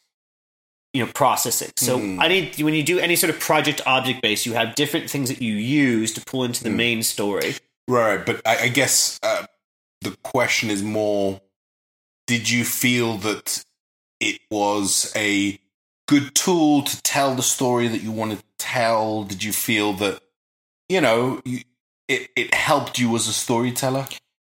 you 0.93 1.03
know 1.05 1.11
processing 1.13 1.71
so 1.77 1.97
Hmm. 1.97 2.19
i 2.19 2.27
need 2.27 2.59
when 2.61 2.73
you 2.73 2.83
do 2.83 2.99
any 2.99 3.15
sort 3.15 3.29
of 3.33 3.39
project 3.39 3.81
object 3.85 4.21
base, 4.21 4.45
you 4.45 4.53
have 4.53 4.75
different 4.75 5.09
things 5.09 5.29
that 5.29 5.41
you 5.41 5.53
use 5.53 6.13
to 6.13 6.21
pull 6.21 6.43
into 6.43 6.63
the 6.63 6.69
Hmm. 6.69 6.77
main 6.77 7.03
story 7.03 7.55
Right, 7.87 8.23
but 8.25 8.41
I, 8.45 8.55
I 8.65 8.67
guess 8.69 9.19
uh, 9.23 9.45
the 10.01 10.15
question 10.23 10.69
is 10.69 10.81
more: 10.83 11.41
Did 12.27 12.49
you 12.49 12.63
feel 12.63 13.17
that 13.17 13.65
it 14.19 14.39
was 14.49 15.11
a 15.15 15.59
good 16.07 16.33
tool 16.35 16.83
to 16.83 17.01
tell 17.01 17.35
the 17.35 17.41
story 17.43 17.87
that 17.89 18.01
you 18.01 18.11
wanted 18.11 18.37
to 18.39 18.45
tell? 18.59 19.23
Did 19.23 19.43
you 19.43 19.51
feel 19.51 19.93
that 19.93 20.21
you 20.87 21.01
know 21.01 21.41
you, 21.43 21.61
it 22.07 22.29
it 22.35 22.53
helped 22.53 22.97
you 22.99 23.13
as 23.15 23.27
a 23.27 23.33
storyteller? 23.33 24.05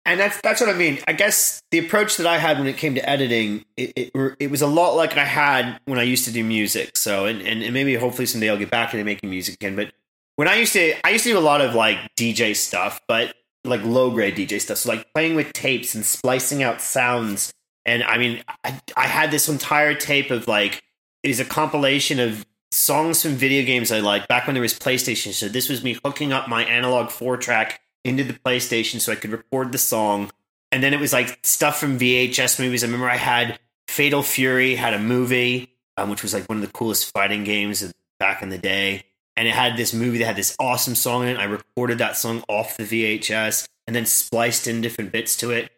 And 0.06 0.18
that's 0.20 0.40
that's 0.40 0.60
what 0.60 0.70
i 0.70 0.72
mean. 0.72 0.98
I 1.06 1.12
guess 1.12 1.60
the 1.70 1.78
approach 1.78 2.16
that 2.16 2.26
i 2.26 2.38
had 2.38 2.58
when 2.58 2.68
it 2.68 2.78
came 2.78 2.94
to 2.94 3.06
editing 3.08 3.64
it, 3.76 3.92
it, 3.96 4.36
it 4.40 4.50
was 4.50 4.62
a 4.62 4.66
lot 4.66 4.94
like 4.94 5.18
i 5.18 5.24
had 5.24 5.78
when 5.84 5.98
i 5.98 6.02
used 6.02 6.24
to 6.24 6.32
do 6.32 6.42
music. 6.42 6.96
So 6.96 7.26
and, 7.26 7.42
and, 7.42 7.62
and 7.62 7.74
maybe 7.74 7.94
hopefully 7.96 8.24
someday 8.24 8.48
i'll 8.48 8.56
get 8.56 8.70
back 8.70 8.94
into 8.94 9.04
making 9.04 9.28
music 9.28 9.56
again. 9.56 9.76
But 9.76 9.92
when 10.36 10.48
i 10.48 10.54
used 10.54 10.72
to 10.72 10.94
i 11.04 11.10
used 11.10 11.24
to 11.24 11.30
do 11.30 11.38
a 11.38 11.40
lot 11.40 11.60
of 11.60 11.74
like 11.74 11.98
dj 12.16 12.56
stuff 12.56 13.00
but 13.06 13.34
like 13.64 13.82
low 13.82 14.10
grade 14.10 14.36
dj 14.36 14.60
stuff. 14.60 14.78
So 14.78 14.90
like 14.90 15.12
playing 15.12 15.34
with 15.34 15.52
tapes 15.52 15.94
and 15.94 16.06
splicing 16.06 16.62
out 16.62 16.80
sounds. 16.80 17.52
And 17.84 18.02
i 18.04 18.16
mean 18.16 18.42
i, 18.64 18.80
I 18.96 19.08
had 19.08 19.30
this 19.30 19.48
entire 19.48 19.94
tape 19.94 20.30
of 20.30 20.48
like 20.48 20.82
it 21.22 21.28
was 21.28 21.40
a 21.40 21.44
compilation 21.44 22.20
of 22.20 22.46
songs 22.70 23.22
from 23.22 23.32
video 23.32 23.64
games 23.64 23.90
i 23.90 24.00
liked 24.00 24.28
back 24.28 24.46
when 24.46 24.54
there 24.54 24.60
was 24.60 24.74
playstation 24.74 25.32
so 25.32 25.48
this 25.48 25.68
was 25.68 25.82
me 25.82 25.96
hooking 26.04 26.32
up 26.32 26.48
my 26.48 26.64
analog 26.64 27.10
four 27.10 27.36
track 27.36 27.80
into 28.06 28.24
the 28.24 28.32
PlayStation 28.32 29.00
so 29.00 29.12
I 29.12 29.16
could 29.16 29.30
record 29.30 29.72
the 29.72 29.78
song. 29.78 30.30
And 30.72 30.82
then 30.82 30.94
it 30.94 31.00
was 31.00 31.12
like 31.12 31.38
stuff 31.42 31.78
from 31.78 31.98
VHS 31.98 32.58
movies. 32.60 32.82
I 32.82 32.86
remember 32.86 33.08
I 33.08 33.16
had 33.16 33.58
Fatal 33.88 34.22
Fury 34.22 34.74
had 34.74 34.94
a 34.94 34.98
movie, 34.98 35.74
um, 35.96 36.10
which 36.10 36.22
was 36.22 36.34
like 36.34 36.48
one 36.48 36.58
of 36.58 36.62
the 36.62 36.72
coolest 36.72 37.12
fighting 37.12 37.44
games 37.44 37.92
back 38.18 38.42
in 38.42 38.48
the 38.48 38.58
day. 38.58 39.04
And 39.36 39.46
it 39.46 39.54
had 39.54 39.76
this 39.76 39.92
movie 39.92 40.18
that 40.18 40.26
had 40.26 40.36
this 40.36 40.56
awesome 40.58 40.94
song 40.94 41.24
in 41.24 41.28
it. 41.28 41.38
I 41.38 41.44
recorded 41.44 41.98
that 41.98 42.16
song 42.16 42.42
off 42.48 42.76
the 42.76 42.84
VHS 42.84 43.66
and 43.86 43.94
then 43.94 44.06
spliced 44.06 44.66
in 44.66 44.80
different 44.80 45.12
bits 45.12 45.36
to 45.36 45.50
it. 45.50 45.70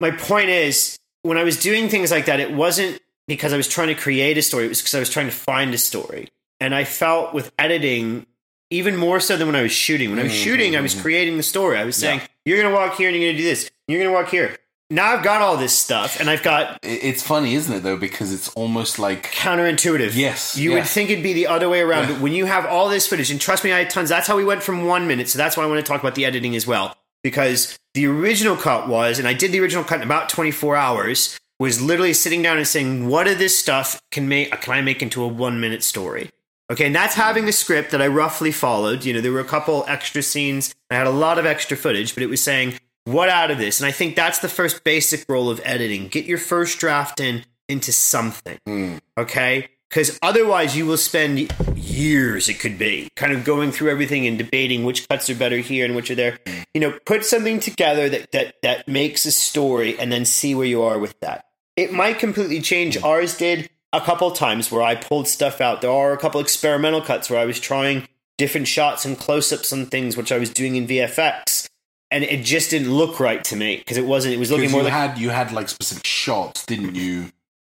My 0.00 0.10
point 0.10 0.48
is, 0.48 0.98
when 1.22 1.38
I 1.38 1.44
was 1.44 1.58
doing 1.58 1.88
things 1.88 2.10
like 2.10 2.26
that, 2.26 2.40
it 2.40 2.52
wasn't 2.52 3.00
because 3.26 3.52
I 3.52 3.56
was 3.56 3.68
trying 3.68 3.88
to 3.88 3.94
create 3.94 4.36
a 4.36 4.42
story, 4.42 4.66
it 4.66 4.68
was 4.68 4.80
because 4.80 4.94
I 4.94 4.98
was 4.98 5.08
trying 5.08 5.26
to 5.26 5.32
find 5.32 5.72
a 5.72 5.78
story. 5.78 6.28
And 6.60 6.74
I 6.74 6.84
felt 6.84 7.32
with 7.32 7.52
editing, 7.58 8.26
even 8.74 8.96
more 8.96 9.20
so 9.20 9.36
than 9.36 9.46
when 9.46 9.56
I 9.56 9.62
was 9.62 9.72
shooting. 9.72 10.10
When 10.10 10.18
I 10.18 10.24
was 10.24 10.32
Mhm, 10.32 10.44
shooting, 10.44 10.76
I 10.76 10.80
was 10.80 10.94
mhm. 10.94 11.02
creating 11.02 11.36
the 11.36 11.42
story. 11.42 11.78
I 11.78 11.84
was 11.84 11.96
saying, 11.96 12.18
Yeah. 12.20 12.26
you're 12.44 12.58
going 12.62 12.70
to 12.72 12.74
walk 12.74 12.96
here 12.96 13.08
and 13.08 13.16
you're 13.16 13.26
going 13.26 13.36
to 13.36 13.42
do 13.42 13.48
this. 13.48 13.70
You're 13.88 14.00
going 14.00 14.10
to 14.10 14.14
walk 14.20 14.30
here. 14.30 14.56
Now 14.90 15.12
I've 15.12 15.24
got 15.24 15.40
all 15.40 15.56
this 15.56 15.76
stuff 15.76 16.20
and 16.20 16.28
I've 16.28 16.42
got 16.42 16.78
it's 16.82 17.22
funny, 17.22 17.54
isn't 17.54 17.74
it? 17.74 17.82
Though, 17.82 17.96
because 17.96 18.32
it's 18.32 18.48
almost 18.50 18.98
like 18.98 19.32
counterintuitive. 19.32 20.14
Yes, 20.14 20.56
You 20.56 20.72
would 20.72 20.86
think 20.86 21.08
it'd 21.10 21.22
be 21.24 21.32
the 21.32 21.46
other 21.46 21.68
way 21.68 21.80
around. 21.80 22.08
Yeah. 22.08 22.12
But 22.14 22.20
when 22.20 22.32
you 22.34 22.44
have 22.44 22.66
all 22.66 22.88
this 22.88 23.06
footage, 23.06 23.30
and 23.30 23.40
trust 23.40 23.64
me, 23.64 23.72
I 23.72 23.78
had 23.78 23.90
tons. 23.90 24.08
That's 24.10 24.28
how 24.28 24.36
we 24.36 24.44
went 24.44 24.62
from 24.62 24.84
one 24.84 25.06
minute. 25.06 25.28
So 25.30 25.38
that's 25.38 25.56
why 25.56 25.64
I 25.64 25.66
want 25.66 25.84
to 25.84 25.90
talk 25.90 26.00
about 26.00 26.14
the 26.14 26.24
editing 26.26 26.54
as 26.54 26.66
well. 26.66 26.94
Because 27.22 27.78
the 27.94 28.06
original 28.06 28.56
cut 28.56 28.86
was, 28.86 29.18
and 29.18 29.26
I 29.26 29.32
did 29.32 29.52
the 29.52 29.60
original 29.60 29.84
cut 29.84 29.96
in 29.96 30.02
about 30.02 30.28
24 30.28 30.76
hours, 30.76 31.38
was 31.58 31.80
literally 31.80 32.12
sitting 32.12 32.42
down 32.42 32.58
and 32.58 32.68
saying, 32.68 33.08
what 33.08 33.26
of 33.26 33.38
this 33.38 33.58
stuff 33.58 34.00
can 34.10 34.28
make 34.28 34.50
can 34.60 34.74
I 34.74 34.80
make 34.82 35.00
into 35.02 35.22
a 35.22 35.28
one 35.28 35.60
minute 35.60 35.82
story? 35.82 36.30
Okay, 36.72 36.86
and 36.86 36.94
that's 36.94 37.14
having 37.14 37.46
a 37.48 37.52
script 37.52 37.90
that 37.90 38.00
I 38.00 38.06
roughly 38.06 38.50
followed. 38.50 39.04
You 39.04 39.12
know, 39.12 39.20
there 39.20 39.32
were 39.32 39.40
a 39.40 39.44
couple 39.44 39.84
extra 39.86 40.22
scenes. 40.22 40.74
I 40.90 40.94
had 40.94 41.06
a 41.06 41.10
lot 41.10 41.38
of 41.38 41.44
extra 41.44 41.76
footage, 41.76 42.14
but 42.14 42.22
it 42.22 42.28
was 42.28 42.42
saying, 42.42 42.78
what 43.04 43.28
out 43.28 43.50
of 43.50 43.58
this? 43.58 43.80
And 43.80 43.86
I 43.86 43.92
think 43.92 44.16
that's 44.16 44.38
the 44.38 44.48
first 44.48 44.82
basic 44.82 45.26
role 45.28 45.50
of 45.50 45.60
editing. 45.64 46.08
Get 46.08 46.24
your 46.24 46.38
first 46.38 46.78
draft 46.78 47.20
in 47.20 47.44
into 47.68 47.92
something 47.92 48.58
Hmm. 48.66 48.96
okay? 49.18 49.68
Because 49.90 50.18
otherwise, 50.22 50.76
you 50.76 50.86
will 50.86 50.96
spend 50.96 51.52
years 51.76 52.48
it 52.48 52.58
could 52.58 52.78
be, 52.78 53.08
kind 53.14 53.32
of 53.32 53.44
going 53.44 53.70
through 53.70 53.90
everything 53.90 54.26
and 54.26 54.36
debating 54.36 54.84
which 54.84 55.08
cuts 55.08 55.30
are 55.30 55.36
better 55.36 55.58
here 55.58 55.84
and 55.84 55.94
which 55.94 56.10
are 56.10 56.16
there. 56.16 56.38
You 56.72 56.80
know, 56.80 56.98
put 57.06 57.24
something 57.24 57.60
together 57.60 58.08
that 58.08 58.32
that 58.32 58.54
that 58.62 58.88
makes 58.88 59.24
a 59.24 59.30
story 59.30 59.96
and 59.98 60.10
then 60.10 60.24
see 60.24 60.54
where 60.54 60.66
you 60.66 60.82
are 60.82 60.98
with 60.98 61.20
that. 61.20 61.44
It 61.76 61.92
might 61.92 62.18
completely 62.18 62.60
change. 62.60 63.00
Ours 63.02 63.36
did 63.36 63.70
a 64.02 64.04
couple 64.04 64.30
times 64.30 64.70
where 64.70 64.82
I 64.82 64.94
pulled 64.94 65.28
stuff 65.28 65.60
out. 65.60 65.80
There 65.80 65.90
are 65.90 66.12
a 66.12 66.18
couple 66.18 66.40
experimental 66.40 67.00
cuts 67.00 67.30
where 67.30 67.38
I 67.38 67.44
was 67.44 67.60
trying 67.60 68.08
different 68.36 68.66
shots 68.66 69.04
and 69.04 69.18
close-ups 69.18 69.72
on 69.72 69.86
things 69.86 70.16
which 70.16 70.32
I 70.32 70.38
was 70.38 70.50
doing 70.50 70.76
in 70.76 70.86
VFX 70.86 71.68
and 72.14 72.22
it 72.22 72.44
just 72.44 72.70
didn't 72.70 72.92
look 72.92 73.18
right 73.18 73.42
to 73.42 73.56
me 73.56 73.78
because 73.78 73.96
it 73.96 74.06
wasn't 74.06 74.34
it 74.34 74.38
was 74.38 74.48
looking 74.48 74.70
more 74.70 74.82
you 74.82 74.84
like 74.84 74.92
had 74.92 75.18
you 75.18 75.30
had 75.30 75.50
like 75.50 75.68
specific 75.68 76.06
shots, 76.06 76.64
didn't 76.64 76.94
you? 76.94 77.32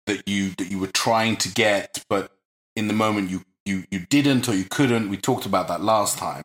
That 0.07 0.29
you 0.29 0.51
that 0.59 0.71
you 0.71 0.79
were 0.79 0.89
trying 0.89 1.37
to 1.39 1.49
get, 1.49 2.05
but 2.11 2.31
in 2.77 2.87
the 2.87 2.93
moment 2.93 3.31
you 3.31 3.45
you 3.65 3.85
you 3.91 4.01
didn't 4.01 4.47
or 4.47 4.55
you 4.55 4.65
couldn't. 4.65 5.09
We 5.09 5.17
talked 5.17 5.47
about 5.47 5.69
that 5.69 5.81
last 5.81 6.19
time. 6.19 6.43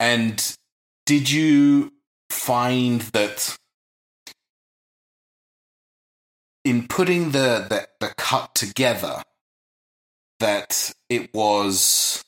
And 0.00 0.56
did 1.04 1.30
you 1.30 1.92
find 2.30 3.02
that 3.12 3.58
in 6.64 6.86
putting 6.88 7.30
the 7.30 7.66
the, 7.68 7.88
the 8.00 8.14
cut 8.16 8.54
together 8.54 9.22
that 10.40 10.92
it 11.08 11.32
was 11.34 12.24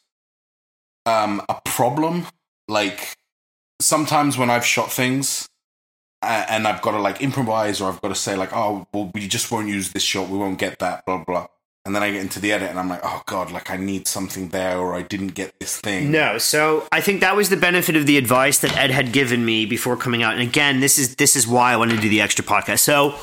um, 1.07 1.43
a 1.49 1.61
problem? 1.64 2.26
Like 2.69 3.17
sometimes 3.81 4.38
when 4.38 4.50
I've 4.50 4.64
shot 4.64 4.91
things 4.91 5.49
and 6.23 6.67
I've 6.67 6.81
got 6.81 6.93
to 6.93 6.99
like 7.00 7.21
improvise 7.21 7.81
or 7.81 7.91
I've 7.91 8.00
got 8.00 8.09
to 8.09 8.14
say 8.14 8.37
like, 8.37 8.55
oh, 8.55 8.87
well, 8.93 9.11
we 9.14 9.29
just 9.29 9.50
won't 9.50 9.69
use 9.69 9.93
this 9.93 10.03
shot, 10.03 10.29
we 10.29 10.38
won't 10.38 10.59
get 10.59 10.79
that, 10.79 11.05
blah 11.07 11.23
blah. 11.23 11.47
And 11.87 11.95
then 11.95 12.03
I 12.03 12.11
get 12.11 12.23
into 12.23 12.41
the 12.41 12.50
edit 12.50 12.71
and 12.71 12.79
I'm 12.79 12.88
like, 12.88 13.03
oh 13.03 13.23
god, 13.26 13.50
like 13.50 13.71
I 13.71 13.76
need 13.76 14.09
something 14.09 14.49
there 14.49 14.79
or 14.79 14.95
I 14.95 15.03
didn't 15.03 15.35
get 15.35 15.61
this 15.61 15.79
thing. 15.79 16.11
No, 16.11 16.38
so 16.38 16.88
I 16.91 17.03
think 17.03 17.21
that 17.21 17.37
was 17.37 17.50
the 17.50 17.59
benefit 17.59 17.95
of 17.95 18.07
the 18.07 18.17
advice 18.17 18.59
that 18.61 18.75
Ed 18.75 18.91
had 18.91 19.12
given 19.12 19.45
me 19.45 19.67
before 19.67 19.97
coming 19.99 20.23
out. 20.23 20.33
And 20.33 20.43
again, 20.43 20.81
this 20.81 20.99
is 20.99 21.17
this 21.17 21.37
is 21.37 21.47
why 21.47 21.75
I 21.75 21.76
wanted 21.76 21.97
to 21.97 22.00
do 22.00 22.09
the 22.09 22.23
extra 22.23 22.43
podcast. 22.43 22.79
So 22.79 23.14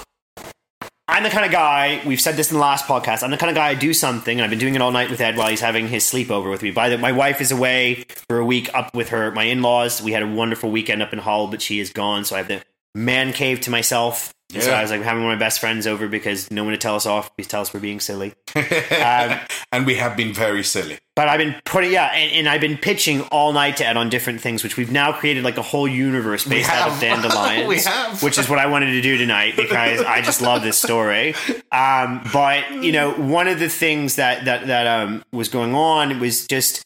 I'm 1.11 1.23
the 1.23 1.29
kind 1.29 1.45
of 1.45 1.51
guy, 1.51 2.01
we've 2.05 2.21
said 2.21 2.37
this 2.37 2.51
in 2.51 2.55
the 2.55 2.61
last 2.61 2.85
podcast, 2.85 3.21
I'm 3.21 3.31
the 3.31 3.37
kind 3.37 3.49
of 3.49 3.55
guy 3.55 3.67
I 3.67 3.75
do 3.75 3.93
something, 3.93 4.39
and 4.39 4.45
I've 4.45 4.49
been 4.49 4.59
doing 4.59 4.75
it 4.75 4.81
all 4.81 4.93
night 4.93 5.09
with 5.09 5.19
Ed 5.19 5.35
while 5.35 5.49
he's 5.49 5.59
having 5.59 5.89
his 5.89 6.05
sleepover 6.05 6.49
with 6.49 6.61
me. 6.61 6.71
By 6.71 6.87
the 6.87 6.97
my 6.97 7.11
wife 7.11 7.41
is 7.41 7.51
away 7.51 8.05
for 8.29 8.39
a 8.39 8.45
week 8.45 8.73
up 8.73 8.95
with 8.95 9.09
her 9.09 9.29
my 9.31 9.43
in-laws. 9.43 10.01
We 10.01 10.13
had 10.13 10.23
a 10.23 10.27
wonderful 10.27 10.71
weekend 10.71 11.01
up 11.01 11.11
in 11.11 11.19
Hull, 11.19 11.49
but 11.49 11.61
she 11.61 11.81
is 11.81 11.91
gone, 11.91 12.23
so 12.23 12.35
I 12.35 12.37
have 12.37 12.47
the 12.47 12.63
man 12.95 13.33
cave 13.33 13.61
to 13.61 13.69
myself. 13.71 14.33
And 14.53 14.61
So 14.61 14.73
I 14.73 14.81
was 14.81 14.91
like 14.91 15.01
having 15.01 15.23
one 15.23 15.31
of 15.31 15.39
my 15.39 15.45
best 15.45 15.61
friends 15.61 15.87
over 15.87 16.09
because 16.09 16.51
no 16.51 16.65
one 16.65 16.73
to 16.73 16.77
tell 16.77 16.95
us 16.95 17.05
off. 17.05 17.33
Please 17.37 17.47
tell 17.47 17.61
us 17.61 17.73
we're 17.73 17.79
being 17.79 18.01
silly. 18.01 18.33
Um, 18.53 19.39
and 19.71 19.85
we 19.85 19.95
have 19.95 20.17
been 20.17 20.33
very 20.33 20.61
silly. 20.61 20.99
but 21.15 21.29
I've 21.29 21.37
been 21.37 21.55
putting, 21.63 21.93
yeah, 21.93 22.07
and, 22.07 22.33
and 22.33 22.49
I've 22.49 22.59
been 22.59 22.77
pitching 22.77 23.21
all 23.31 23.53
night 23.53 23.77
to 23.77 23.87
Ed 23.87 23.95
on 23.95 24.09
different 24.09 24.41
things, 24.41 24.61
which 24.61 24.75
we've 24.75 24.91
now 24.91 25.13
created 25.13 25.45
like 25.45 25.55
a 25.57 25.61
whole 25.61 25.87
universe 25.87 26.43
based 26.43 26.69
out 26.69 26.91
of 26.91 26.99
dandelions. 26.99 27.65
We 27.69 27.79
have. 27.79 28.21
Which 28.21 28.37
is 28.37 28.49
what 28.49 28.59
I 28.59 28.65
wanted 28.65 28.87
to 28.87 29.01
do 29.01 29.17
tonight 29.17 29.55
because 29.55 30.01
I 30.01 30.19
just 30.21 30.41
love 30.41 30.63
this 30.63 30.77
story. 30.77 31.33
Um, 31.71 32.21
but 32.33 32.69
you 32.83 32.91
know, 32.91 33.13
one 33.13 33.47
of 33.47 33.57
the 33.57 33.69
things 33.69 34.17
that 34.17 34.43
that 34.43 34.67
that 34.67 34.85
um, 34.85 35.23
was 35.31 35.47
going 35.47 35.73
on 35.73 36.19
was 36.19 36.45
just 36.45 36.83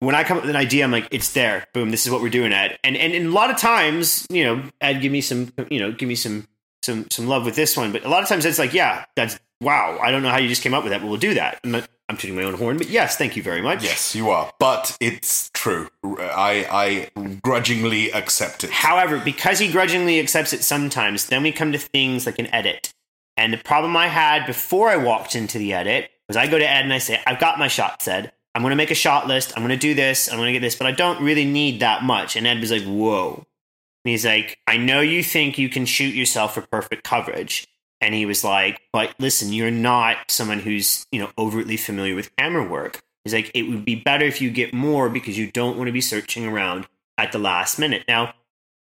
when 0.00 0.14
I 0.14 0.24
come 0.24 0.36
up 0.36 0.42
with 0.42 0.50
an 0.50 0.56
idea, 0.56 0.84
I'm 0.84 0.92
like, 0.92 1.08
it's 1.10 1.32
there. 1.32 1.66
Boom, 1.72 1.90
this 1.90 2.06
is 2.06 2.12
what 2.12 2.20
we're 2.20 2.28
doing, 2.28 2.52
Ed. 2.52 2.78
And 2.84 2.96
and, 2.96 3.12
and 3.12 3.26
a 3.26 3.30
lot 3.30 3.50
of 3.50 3.56
times, 3.56 4.26
you 4.30 4.44
know, 4.44 4.62
Ed, 4.80 5.00
give 5.00 5.12
me 5.12 5.20
some, 5.20 5.52
you 5.70 5.80
know, 5.80 5.92
give 5.92 6.08
me 6.08 6.14
some 6.14 6.46
some 6.82 7.10
some 7.10 7.26
love 7.26 7.44
with 7.44 7.56
this 7.56 7.76
one. 7.76 7.92
But 7.92 8.04
a 8.04 8.08
lot 8.08 8.22
of 8.22 8.28
times, 8.28 8.44
it's 8.44 8.58
like, 8.58 8.74
yeah, 8.74 9.04
that's 9.14 9.38
wow. 9.60 9.98
I 10.02 10.10
don't 10.10 10.22
know 10.22 10.30
how 10.30 10.38
you 10.38 10.48
just 10.48 10.62
came 10.62 10.74
up 10.74 10.84
with 10.84 10.92
that, 10.92 11.00
but 11.00 11.08
we'll 11.08 11.18
do 11.18 11.34
that. 11.34 11.60
I'm, 11.64 11.70
not, 11.70 11.88
I'm 12.08 12.16
tooting 12.16 12.36
my 12.36 12.42
own 12.42 12.54
horn, 12.54 12.76
but 12.76 12.88
yes, 12.88 13.16
thank 13.16 13.36
you 13.36 13.42
very 13.42 13.62
much. 13.62 13.82
Yes, 13.82 14.14
you 14.14 14.30
are. 14.30 14.52
But 14.58 14.96
it's 15.00 15.50
true. 15.54 15.88
I 16.04 17.08
I 17.16 17.36
grudgingly 17.42 18.10
accept 18.12 18.64
it. 18.64 18.70
However, 18.70 19.18
because 19.18 19.58
he 19.58 19.72
grudgingly 19.72 20.20
accepts 20.20 20.52
it 20.52 20.62
sometimes, 20.62 21.26
then 21.26 21.42
we 21.42 21.52
come 21.52 21.72
to 21.72 21.78
things 21.78 22.26
like 22.26 22.38
an 22.38 22.52
edit. 22.54 22.92
And 23.38 23.52
the 23.52 23.58
problem 23.58 23.96
I 23.96 24.08
had 24.08 24.46
before 24.46 24.88
I 24.88 24.96
walked 24.96 25.34
into 25.34 25.58
the 25.58 25.74
edit 25.74 26.10
was 26.26 26.36
I 26.36 26.46
go 26.46 26.58
to 26.58 26.68
Ed 26.68 26.82
and 26.82 26.92
I 26.92 26.98
say, 26.98 27.20
I've 27.26 27.38
got 27.38 27.58
my 27.58 27.68
shot, 27.68 28.06
Ed. 28.08 28.32
I'm 28.56 28.62
going 28.62 28.70
to 28.70 28.76
make 28.76 28.90
a 28.90 28.94
shot 28.94 29.26
list. 29.26 29.52
I'm 29.54 29.62
going 29.62 29.68
to 29.68 29.76
do 29.76 29.92
this. 29.92 30.32
I'm 30.32 30.38
going 30.38 30.46
to 30.46 30.52
get 30.54 30.62
this, 30.62 30.76
but 30.76 30.86
I 30.86 30.92
don't 30.92 31.22
really 31.22 31.44
need 31.44 31.80
that 31.80 32.02
much. 32.02 32.36
And 32.36 32.46
Ed 32.46 32.58
was 32.58 32.70
like, 32.70 32.84
whoa. 32.84 33.34
And 33.34 34.10
he's 34.10 34.24
like, 34.24 34.58
I 34.66 34.78
know 34.78 35.00
you 35.00 35.22
think 35.22 35.58
you 35.58 35.68
can 35.68 35.84
shoot 35.84 36.14
yourself 36.14 36.54
for 36.54 36.62
perfect 36.62 37.04
coverage. 37.04 37.68
And 38.00 38.14
he 38.14 38.24
was 38.24 38.44
like, 38.44 38.80
but 38.94 39.14
listen, 39.18 39.52
you're 39.52 39.70
not 39.70 40.30
someone 40.30 40.60
who's, 40.60 41.06
you 41.12 41.20
know, 41.20 41.30
overtly 41.36 41.76
familiar 41.76 42.14
with 42.14 42.34
camera 42.36 42.66
work. 42.66 43.02
He's 43.24 43.34
like, 43.34 43.50
it 43.52 43.64
would 43.64 43.84
be 43.84 43.94
better 43.94 44.24
if 44.24 44.40
you 44.40 44.48
get 44.48 44.72
more 44.72 45.10
because 45.10 45.36
you 45.36 45.52
don't 45.52 45.76
want 45.76 45.88
to 45.88 45.92
be 45.92 46.00
searching 46.00 46.46
around 46.46 46.86
at 47.18 47.32
the 47.32 47.38
last 47.38 47.78
minute. 47.78 48.04
Now, 48.08 48.32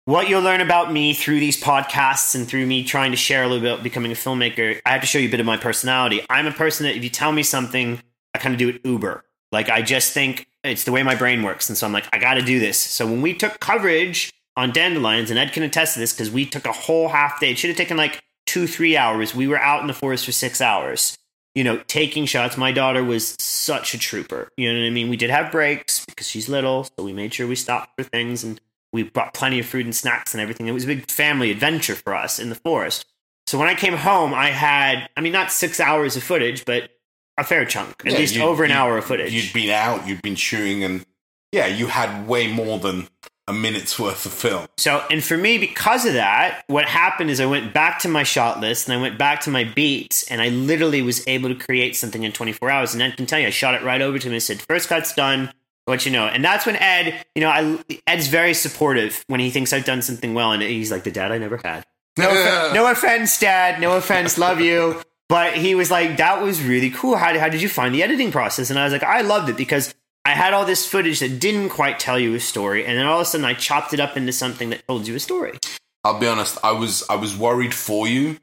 what 0.05 0.29
you'll 0.29 0.43
learn 0.43 0.61
about 0.61 0.93
me 0.93 1.13
through 1.13 1.41
these 1.41 1.61
podcasts 1.61 2.37
and 2.37 2.47
through 2.47 2.67
me 2.67 2.85
trying 2.85 3.11
to 3.11 3.17
share 3.17 3.43
a 3.43 3.49
little 3.49 3.63
bit 3.63 3.73
about 3.73 3.83
becoming 3.83 4.13
a 4.13 4.15
filmmaker, 4.15 4.81
I 4.87 4.93
have 4.93 5.01
to 5.01 5.09
show 5.09 5.19
you 5.19 5.27
a 5.27 5.31
bit 5.33 5.41
of 5.41 5.47
my 5.47 5.57
personality. 5.57 6.25
I'm 6.31 6.47
a 6.47 6.53
person 6.53 6.87
that 6.87 6.95
if 6.95 7.03
you 7.03 7.11
tell 7.11 7.33
me 7.33 7.43
something, 7.43 8.01
I 8.33 8.39
kind 8.39 8.55
of 8.55 8.61
do 8.61 8.69
it 8.69 8.81
uber. 8.85 9.25
Like 9.53 9.69
I 9.69 9.83
just 9.83 10.13
think 10.13 10.47
it's 10.65 10.85
the 10.85 10.93
way 10.93 11.03
my 11.03 11.15
brain 11.15 11.43
works. 11.43 11.69
And 11.69 11.79
so 11.79 11.87
I'm 11.87 11.93
like, 11.93 12.09
I 12.13 12.19
got 12.19 12.35
to 12.35 12.43
do 12.43 12.59
this. 12.59 12.79
So 12.79 13.07
when 13.07 13.23
we 13.23 13.35
took 13.35 13.61
coverage 13.61 14.33
on 14.57 14.73
dandelions, 14.73 15.31
and 15.31 15.39
Ed 15.39 15.53
can 15.53 15.63
attest 15.63 15.95
to 15.95 16.01
this 16.01 16.13
because 16.13 16.31
we 16.31 16.47
took 16.47 16.65
a 16.65 16.73
whole 16.73 17.09
half 17.09 17.41
day. 17.41 17.51
It 17.51 17.59
should 17.59 17.69
have 17.69 17.77
taken 17.77 17.97
like 17.97 18.23
two, 18.47 18.67
three 18.67 18.97
hours. 18.97 19.35
We 19.35 19.47
were 19.47 19.59
out 19.59 19.83
in 19.83 19.87
the 19.87 19.95
forest 19.95 20.25
for 20.25 20.33
six 20.33 20.61
hours, 20.61 21.17
you 21.55 21.63
know, 21.63 21.79
taking 21.87 22.27
shots. 22.27 22.57
My 22.57 22.73
daughter 22.73 23.05
was 23.05 23.37
such 23.39 23.93
a 23.93 23.99
trooper. 23.99 24.49
You 24.57 24.73
know 24.73 24.81
what 24.81 24.87
I 24.87 24.91
mean? 24.91 25.11
We 25.11 25.17
did 25.17 25.31
have 25.31 25.53
breaks 25.53 26.05
because 26.07 26.27
she's 26.27 26.49
little. 26.49 26.85
So 26.85 27.05
we 27.05 27.13
made 27.13 27.35
sure 27.35 27.47
we 27.47 27.57
stopped 27.57 27.91
for 27.99 28.05
things 28.05 28.45
and 28.45 28.61
we 28.93 29.03
brought 29.03 29.35
plenty 29.35 29.59
of 29.59 29.67
food 29.67 29.85
and 29.85 29.95
snacks 29.95 30.33
and 30.33 30.41
everything. 30.41 30.67
It 30.69 30.73
was 30.73 30.85
a 30.85 30.89
big 30.89 31.11
family 31.11 31.51
adventure 31.51 31.95
for 31.95 32.15
us 32.15 32.39
in 32.39 32.49
the 32.49 32.55
forest. 32.55 33.05
So 33.47 33.59
when 33.59 33.69
I 33.69 33.75
came 33.75 33.95
home, 33.95 34.33
I 34.33 34.51
had, 34.51 35.09
I 35.17 35.21
mean, 35.21 35.33
not 35.33 35.53
six 35.53 35.79
hours 35.79 36.17
of 36.17 36.23
footage, 36.23 36.65
but 36.65 36.91
a 37.39 37.45
fair 37.45 37.65
chunk, 37.65 38.03
at 38.07 38.13
Yeah, 38.13 38.19
least 38.19 38.39
over 38.39 38.65
an 38.65 38.71
hour 38.71 38.97
of 38.99 39.05
footage. 39.05 39.33
You'd 39.33 39.53
been 39.53 39.71
out, 39.71 40.07
you'd 40.07 40.23
been 40.23 40.37
shooting, 40.37 40.83
and 40.85 41.05
yeah, 41.53 41.67
you 41.67 41.87
had 41.89 42.27
way 42.27 42.47
more 42.51 42.79
than 42.79 43.09
a 43.49 43.53
minute's 43.53 43.97
worth 43.99 44.27
of 44.27 44.33
film. 44.33 44.67
So, 44.77 45.05
and 45.11 45.23
for 45.23 45.37
me, 45.37 45.57
because 45.59 46.05
of 46.05 46.15
that, 46.15 46.65
what 46.67 46.85
happened 46.87 47.31
is 47.31 47.41
I 47.41 47.47
went 47.47 47.73
back 47.73 48.01
to 48.01 48.09
my 48.09 48.25
shot 48.25 48.59
list 48.61 48.89
and 48.89 48.99
I 48.99 49.01
went 49.01 49.19
back 49.19 49.41
to 49.43 49.51
my 49.51 49.63
beats, 49.65 50.29
and 50.31 50.43
I 50.43 50.49
literally 50.49 51.01
was 51.03 51.27
able 51.29 51.49
to 51.49 51.55
create 51.55 51.95
something 51.95 52.25
in 52.25 52.33
24 52.33 52.71
hours. 52.71 52.93
And 52.95 53.03
Ed 53.03 53.17
can 53.17 53.27
tell 53.27 53.39
you, 53.39 53.47
I 53.47 53.51
shot 53.51 53.75
it 53.75 53.83
right 53.85 54.03
over 54.03 54.19
to 54.19 54.27
him 54.27 54.33
and 54.33 54.43
said, 54.43 54.61
first 54.63 54.89
cut's 54.89 55.15
done. 55.15 55.53
What 55.85 56.05
you 56.05 56.11
know, 56.11 56.27
and 56.27 56.45
that's 56.45 56.67
when 56.67 56.75
Ed, 56.75 57.25
you 57.37 57.41
know, 57.43 57.49
I 57.49 57.79
Ed's 58.09 58.27
very 58.27 58.55
supportive 58.55 59.23
when 59.29 59.39
he 59.39 59.51
thinks 59.51 59.73
I've 59.73 59.85
done 59.85 60.03
something 60.03 60.35
well, 60.35 60.51
and 60.51 60.61
he's 60.61 60.91
like 60.91 61.05
the 61.05 61.13
dad 61.13 61.31
I 61.31 61.39
never 61.39 61.59
had. 61.65 61.85
No, 62.19 62.29
offe- 62.29 62.75
no 62.75 62.91
offense, 62.91 63.39
Dad. 63.39 63.81
No 63.81 63.97
offense. 63.97 64.37
Love 64.37 64.61
you. 64.61 65.01
But 65.29 65.57
he 65.57 65.75
was 65.75 65.91
like, 65.91 66.19
that 66.19 66.43
was 66.43 66.63
really 66.63 66.91
cool. 66.91 67.17
How, 67.17 67.37
how 67.39 67.49
did 67.49 67.61
you 67.61 67.69
find 67.69 67.95
the 67.95 68.03
editing 68.03 68.31
process? 68.31 68.71
And 68.71 68.79
I 68.79 68.85
was 68.85 68.93
like, 68.93 69.03
I 69.03 69.23
loved 69.23 69.49
it 69.49 69.57
because 69.57 69.93
I 70.25 70.31
had 70.31 70.55
all 70.55 70.65
this 70.65 70.87
footage 70.87 71.21
that 71.21 71.41
didn't 71.41 71.71
quite 71.71 71.99
tell 71.99 72.19
you 72.19 72.35
a 72.35 72.41
story. 72.41 72.87
And 72.87 72.97
then 72.97 73.07
all 73.07 73.21
of 73.21 73.23
a 73.23 73.25
sudden 73.25 73.45
I 73.45 73.55
chopped 73.55 73.93
it 73.93 74.01
up 74.01 74.17
into 74.17 74.33
something 74.33 74.71
that 74.71 74.87
told 74.87 75.07
you 75.07 75.15
a 75.17 75.21
story. 75.21 75.59
I'll 76.05 76.21
be 76.21 76.29
honest, 76.29 76.59
I 76.63 76.71
was 76.71 77.05
I 77.11 77.17
was 77.17 77.37
worried 77.37 77.75
for 77.75 78.07
you 78.07 78.39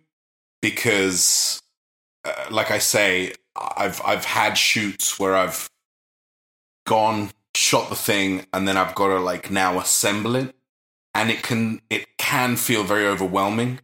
because, 0.61 1.61
uh, 2.25 2.33
like 2.51 2.71
I 2.71 2.79
say, 2.79 3.33
I've 3.55 4.01
I've 4.03 4.25
had 4.25 4.57
shoots 4.57 5.17
where 5.17 5.35
I've 5.35 5.69
gone 6.85 7.31
shot 7.55 7.89
the 7.89 7.95
thing 7.95 8.45
and 8.51 8.67
then 8.67 8.75
I've 8.75 8.95
got 8.95 9.07
to 9.07 9.19
like 9.19 9.49
now 9.49 9.79
assemble 9.79 10.35
it, 10.35 10.53
and 11.15 11.31
it 11.31 11.41
can 11.41 11.81
it 11.89 12.17
can 12.17 12.57
feel 12.57 12.83
very 12.83 13.05
overwhelming 13.05 13.79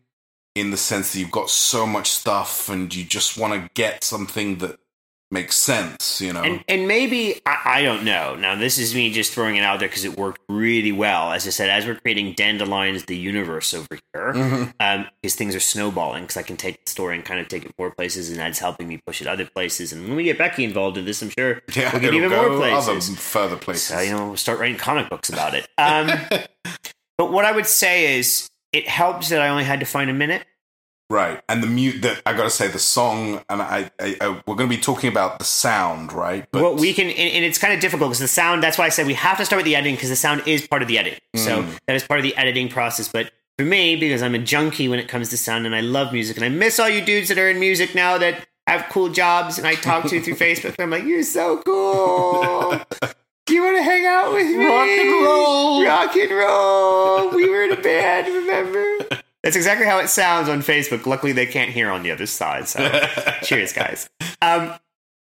in 0.55 0.71
the 0.71 0.77
sense 0.77 1.13
that 1.13 1.19
you've 1.19 1.31
got 1.31 1.49
so 1.49 1.85
much 1.85 2.09
stuff 2.09 2.69
and 2.69 2.93
you 2.93 3.03
just 3.03 3.37
want 3.37 3.53
to 3.53 3.69
get 3.75 4.03
something 4.03 4.57
that 4.57 4.77
makes 5.31 5.55
sense, 5.55 6.19
you 6.21 6.33
know. 6.33 6.41
And, 6.41 6.63
and 6.67 6.87
maybe, 6.87 7.39
I, 7.45 7.57
I 7.65 7.81
don't 7.83 8.03
know. 8.03 8.35
Now, 8.35 8.55
this 8.55 8.79
is 8.79 8.95
me 8.95 9.11
just 9.13 9.31
throwing 9.31 9.57
it 9.57 9.61
out 9.63 9.79
there 9.79 9.87
because 9.87 10.03
it 10.03 10.17
worked 10.17 10.41
really 10.49 10.91
well. 10.91 11.31
As 11.31 11.45
I 11.45 11.51
said, 11.51 11.69
as 11.69 11.85
we're 11.85 11.93
creating 11.99 12.33
Dandelions, 12.33 13.05
the 13.05 13.15
universe 13.15 13.75
over 13.75 13.87
here, 13.91 14.33
Mhm. 14.33 14.73
um, 14.79 15.05
because 15.21 15.35
things 15.35 15.53
are 15.55 15.59
snowballing 15.59 16.23
because 16.23 16.37
I 16.37 16.41
can 16.41 16.57
take 16.57 16.83
the 16.83 16.89
story 16.89 17.15
and 17.15 17.23
kind 17.23 17.39
of 17.39 17.47
take 17.47 17.63
it 17.63 17.71
more 17.77 17.91
places, 17.91 18.31
and 18.31 18.39
that's 18.39 18.57
helping 18.57 18.87
me 18.87 18.99
push 19.05 19.21
it 19.21 19.27
other 19.27 19.45
places. 19.45 19.93
And 19.93 20.07
when 20.07 20.15
we 20.17 20.23
get 20.23 20.39
Becky 20.39 20.63
involved 20.63 20.97
in 20.97 21.05
this, 21.05 21.21
I'm 21.21 21.29
sure 21.29 21.61
yeah, 21.75 21.91
we'll 21.93 22.01
get 22.01 22.13
even 22.15 22.31
more 22.31 22.57
places. 22.57 22.89
other 22.89 23.17
further 23.19 23.55
places. 23.55 23.83
So, 23.89 23.99
you 23.99 24.11
know, 24.13 24.27
we'll 24.29 24.37
start 24.37 24.57
writing 24.59 24.77
comic 24.77 25.11
books 25.11 25.29
about 25.29 25.53
it. 25.53 25.67
Um, 25.77 26.09
but 27.19 27.31
what 27.31 27.45
I 27.45 27.51
would 27.51 27.67
say 27.67 28.17
is 28.17 28.48
it 28.73 28.87
helps 28.87 29.29
that 29.29 29.41
I 29.41 29.49
only 29.49 29.63
had 29.63 29.79
to 29.79 29.85
find 29.85 30.09
a 30.09 30.13
minute. 30.13 30.45
Right, 31.11 31.41
and 31.49 31.63
the 31.63 31.67
mute 31.67 32.03
that 32.03 32.21
I 32.23 32.33
got 32.33 32.43
to 32.43 32.51
say 32.51 32.67
the 32.67 32.77
song, 32.77 33.41
and 33.49 33.63
I, 33.63 33.89
I, 33.99 34.15
I 34.21 34.29
we're 34.45 34.53
going 34.55 34.69
to 34.69 34.75
be 34.75 34.79
talking 34.79 35.09
about 35.11 35.39
the 35.39 35.45
sound, 35.45 36.13
right? 36.13 36.45
But 36.51 36.61
well, 36.61 36.75
we 36.75 36.93
can, 36.93 37.07
and, 37.07 37.17
and 37.33 37.43
it's 37.43 37.57
kind 37.57 37.73
of 37.73 37.79
difficult 37.79 38.09
because 38.11 38.19
the 38.19 38.27
sound, 38.27 38.61
that's 38.61 38.77
why 38.77 38.85
I 38.85 38.89
said 38.89 39.07
we 39.07 39.15
have 39.15 39.37
to 39.39 39.45
start 39.45 39.57
with 39.57 39.65
the 39.65 39.75
editing 39.75 39.95
because 39.95 40.09
the 40.09 40.15
sound 40.15 40.43
is 40.45 40.67
part 40.67 40.83
of 40.83 40.87
the 40.87 40.99
edit. 40.99 41.19
So 41.35 41.63
Mm. 41.63 41.79
that 41.87 41.95
is 41.95 42.03
part 42.03 42.19
of 42.19 42.23
the 42.23 42.35
editing 42.37 42.69
process. 42.69 43.07
But 43.11 43.31
for 43.57 43.65
me, 43.65 43.95
because 43.95 44.21
I'm 44.21 44.35
a 44.35 44.39
junkie 44.39 44.87
when 44.87 44.99
it 44.99 45.07
comes 45.07 45.29
to 45.31 45.37
sound 45.37 45.65
and 45.65 45.75
I 45.75 45.81
love 45.81 46.13
music, 46.13 46.37
and 46.37 46.45
I 46.45 46.49
miss 46.49 46.79
all 46.79 46.87
you 46.89 47.03
dudes 47.03 47.29
that 47.29 47.39
are 47.39 47.49
in 47.49 47.59
music 47.59 47.95
now 47.95 48.19
that 48.19 48.45
have 48.67 48.85
cool 48.91 49.09
jobs 49.09 49.57
and 49.57 49.65
I 49.65 49.73
talk 49.73 50.05
to 50.09 50.15
you 50.15 50.21
through 50.21 50.35
Facebook. 50.47 50.75
And 50.77 50.81
I'm 50.81 50.91
like, 50.91 51.05
you're 51.05 51.23
so 51.23 51.57
cool. 51.63 52.79
Do 53.49 53.55
you 53.55 53.63
want 53.63 53.77
to 53.77 53.83
hang 53.83 54.05
out 54.05 54.31
with 54.31 54.45
me? 54.45 54.63
Rock 54.63 54.87
and 54.87 55.25
roll. 55.25 55.83
Rock 55.83 56.15
and 56.15 56.31
roll. 56.31 57.29
We 57.31 57.49
were 57.49 57.63
in 57.63 57.71
a 57.71 57.81
band, 57.81 58.27
remember? 58.27 59.07
That's 59.41 59.55
exactly 59.55 59.87
how 59.87 59.97
it 59.97 60.07
sounds 60.09 60.47
on 60.47 60.61
Facebook. 60.61 61.07
Luckily, 61.07 61.31
they 61.31 61.47
can't 61.47 61.71
hear 61.71 61.89
on 61.89 62.03
the 62.03 62.11
other 62.11 62.27
side. 62.27 62.67
So, 62.67 62.87
cheers, 63.41 63.73
guys. 63.73 64.07
Um, 64.43 64.75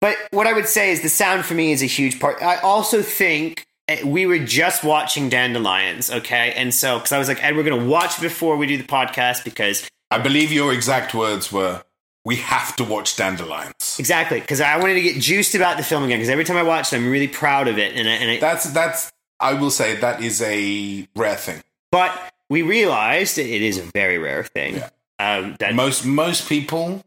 but 0.01 0.17
what 0.31 0.47
I 0.47 0.53
would 0.53 0.67
say 0.67 0.89
is 0.89 1.03
the 1.03 1.09
sound 1.09 1.45
for 1.45 1.53
me 1.53 1.71
is 1.71 1.83
a 1.83 1.85
huge 1.85 2.19
part. 2.19 2.41
I 2.41 2.57
also 2.61 3.03
think 3.03 3.67
eh, 3.87 4.03
we 4.03 4.25
were 4.25 4.39
just 4.39 4.83
watching 4.83 5.29
Dandelions, 5.29 6.09
okay? 6.09 6.51
And 6.53 6.73
so, 6.73 6.97
because 6.97 7.11
I 7.11 7.19
was 7.19 7.27
like, 7.27 7.43
Ed, 7.43 7.55
we're 7.55 7.63
going 7.63 7.79
to 7.79 7.87
watch 7.87 8.19
before 8.19 8.57
we 8.57 8.65
do 8.65 8.75
the 8.75 8.85
podcast 8.85 9.43
because 9.43 9.87
I 10.09 10.17
believe 10.17 10.51
your 10.51 10.73
exact 10.73 11.13
words 11.13 11.51
were, 11.51 11.83
"We 12.29 12.37
have 12.37 12.75
to 12.77 12.83
watch 12.83 13.15
Dandelions." 13.15 13.97
exactly 13.99 14.39
because 14.39 14.61
I 14.61 14.77
wanted 14.77 14.93
to 15.01 15.01
get 15.01 15.17
juiced 15.19 15.55
about 15.55 15.77
the 15.77 15.83
film 15.83 16.03
again. 16.03 16.19
Because 16.19 16.29
every 16.29 16.45
time 16.45 16.57
I 16.57 16.63
watch 16.63 16.93
it, 16.93 16.97
I'm 16.97 17.09
really 17.09 17.27
proud 17.27 17.67
of 17.67 17.77
it. 17.77 17.95
And 17.95 18.07
I, 18.07 18.11
and 18.21 18.31
I, 18.31 18.39
That's 18.39 18.65
that's. 18.71 19.11
I 19.39 19.53
will 19.53 19.71
say 19.71 19.95
that 19.95 20.21
is 20.21 20.41
a 20.41 21.07
rare 21.15 21.35
thing. 21.35 21.61
but 21.91 22.11
we 22.49 22.61
realized 22.61 23.37
it 23.37 23.61
is 23.69 23.77
a 23.77 23.83
very 24.01 24.17
rare 24.17 24.43
thing. 24.43 24.75
Yeah. 24.75 24.89
Um, 25.19 25.55
that 25.59 25.75
Most 25.75 26.05
most 26.05 26.47
people, 26.47 27.03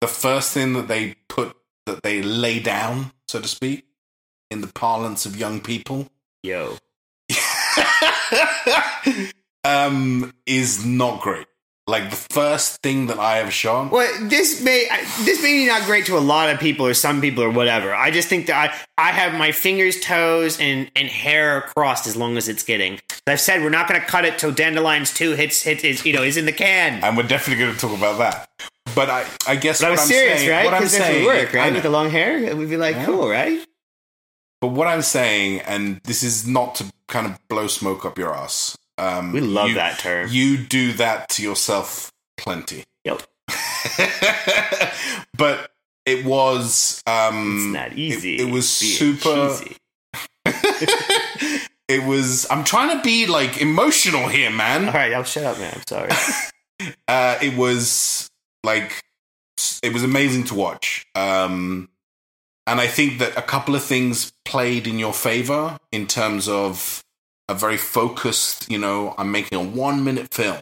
the 0.00 0.08
first 0.08 0.52
thing 0.52 0.74
that 0.74 0.88
they 0.88 1.14
put 1.28 1.56
that 1.86 2.02
they 2.02 2.22
lay 2.22 2.58
down, 2.60 3.12
so 3.28 3.40
to 3.40 3.48
speak, 3.48 3.84
in 4.50 4.60
the 4.60 4.68
parlance 4.68 5.26
of 5.26 5.36
young 5.36 5.60
people, 5.60 6.08
yo, 6.42 6.76
um, 9.64 10.32
is 10.46 10.84
not 10.84 11.20
great. 11.20 11.46
Like 11.88 12.10
the 12.10 12.16
first 12.16 12.82
thing 12.82 13.06
that 13.06 13.20
I 13.20 13.38
ever 13.38 13.50
shot. 13.52 13.92
Well, 13.92 14.12
this 14.28 14.60
may 14.60 14.88
this 15.24 15.40
may 15.40 15.52
be 15.52 15.66
not 15.66 15.82
great 15.84 16.04
to 16.06 16.18
a 16.18 16.20
lot 16.34 16.50
of 16.50 16.58
people 16.58 16.84
or 16.84 16.94
some 16.94 17.20
people 17.20 17.44
or 17.44 17.50
whatever. 17.50 17.94
I 17.94 18.10
just 18.10 18.26
think 18.28 18.48
that 18.48 18.76
I, 18.98 19.08
I 19.08 19.12
have 19.12 19.34
my 19.38 19.52
fingers, 19.52 20.00
toes, 20.00 20.58
and, 20.58 20.90
and 20.96 21.06
hair 21.08 21.60
crossed 21.76 22.08
as 22.08 22.16
long 22.16 22.36
as 22.36 22.48
it's 22.48 22.64
getting. 22.64 22.94
As 22.94 23.20
I've 23.28 23.40
said 23.40 23.62
we're 23.62 23.70
not 23.70 23.88
going 23.88 24.00
to 24.00 24.06
cut 24.06 24.24
it 24.24 24.36
till 24.36 24.50
Dandelions 24.50 25.14
Two 25.14 25.32
hits 25.36 25.62
hits 25.62 25.84
is 25.84 26.04
you 26.04 26.12
know 26.12 26.24
is 26.24 26.36
in 26.36 26.44
the 26.46 26.52
can. 26.52 27.04
and 27.04 27.16
we're 27.16 27.22
definitely 27.22 27.62
going 27.64 27.74
to 27.74 27.80
talk 27.80 27.96
about 27.96 28.18
that. 28.18 28.48
But 28.96 29.08
I, 29.08 29.24
I 29.46 29.54
guess 29.54 29.80
But 29.80 29.86
I 29.86 29.90
what 29.90 29.92
was 29.92 30.00
I'm 30.02 30.06
serious, 30.08 30.38
saying, 30.40 30.50
right? 30.50 30.64
What 30.64 30.74
I'm 30.74 30.80
Because 30.80 30.92
saying, 30.96 31.20
we 31.20 31.26
work, 31.26 31.52
right, 31.52 31.72
with 31.72 31.82
the 31.84 31.90
long 31.90 32.10
hair, 32.10 32.36
it 32.38 32.56
would 32.56 32.68
be 32.68 32.76
like 32.76 32.96
Yeah. 32.96 33.04
cool, 33.06 33.28
right? 33.28 33.64
But 34.60 34.68
what 34.68 34.88
I'm 34.88 35.02
saying, 35.02 35.60
and 35.60 36.00
this 36.02 36.24
is 36.24 36.46
not 36.48 36.74
to 36.76 36.86
kind 37.06 37.26
of 37.26 37.38
blow 37.48 37.68
smoke 37.68 38.04
up 38.04 38.18
your 38.18 38.34
ass. 38.34 38.76
Um, 38.98 39.32
We 39.32 39.40
love 39.40 39.68
you- 39.68 39.74
that 39.74 39.98
term. 39.98 40.28
You 40.30 40.56
do 40.56 40.92
that 40.94 41.28
to 41.30 41.42
yourself 41.42 42.10
plenty. 42.36 42.84
Yep. 43.04 43.22
but 45.36 45.70
it 46.04 46.24
was. 46.24 47.02
Um, 47.06 47.56
It's 47.56 47.72
not 47.74 47.98
easy. 47.98 48.34
It, 48.36 48.42
it 48.42 48.50
was 48.52 48.68
super. 48.68 49.58
it 51.88 52.04
was. 52.06 52.46
I'm 52.50 52.64
trying 52.64 52.96
to 52.96 53.02
be 53.02 53.26
like 53.26 53.60
emotional 53.60 54.28
here, 54.28 54.50
man. 54.50 54.86
All 54.86 54.92
right, 54.94 55.12
I'll 55.12 55.24
shut 55.24 55.44
up, 55.44 55.58
man. 55.58 55.74
I'm 55.74 55.82
sorry. 55.86 56.10
uh, 57.08 57.38
it 57.42 57.56
was 57.56 58.28
like 58.64 59.02
it 59.82 59.92
was 59.92 60.02
amazing 60.02 60.44
to 60.44 60.54
watch. 60.54 61.06
Um, 61.14 61.88
and 62.66 62.80
I 62.80 62.86
think 62.88 63.18
that 63.20 63.36
a 63.36 63.42
couple 63.42 63.74
of 63.74 63.82
things 63.84 64.32
played 64.44 64.86
in 64.86 64.98
your 64.98 65.12
favor 65.12 65.78
in 65.92 66.06
terms 66.06 66.48
of 66.48 67.02
a 67.48 67.54
very 67.54 67.76
focused. 67.76 68.70
You 68.70 68.78
know, 68.78 69.14
I'm 69.18 69.30
making 69.30 69.58
a 69.58 69.62
one 69.62 70.04
minute 70.04 70.32
film, 70.32 70.60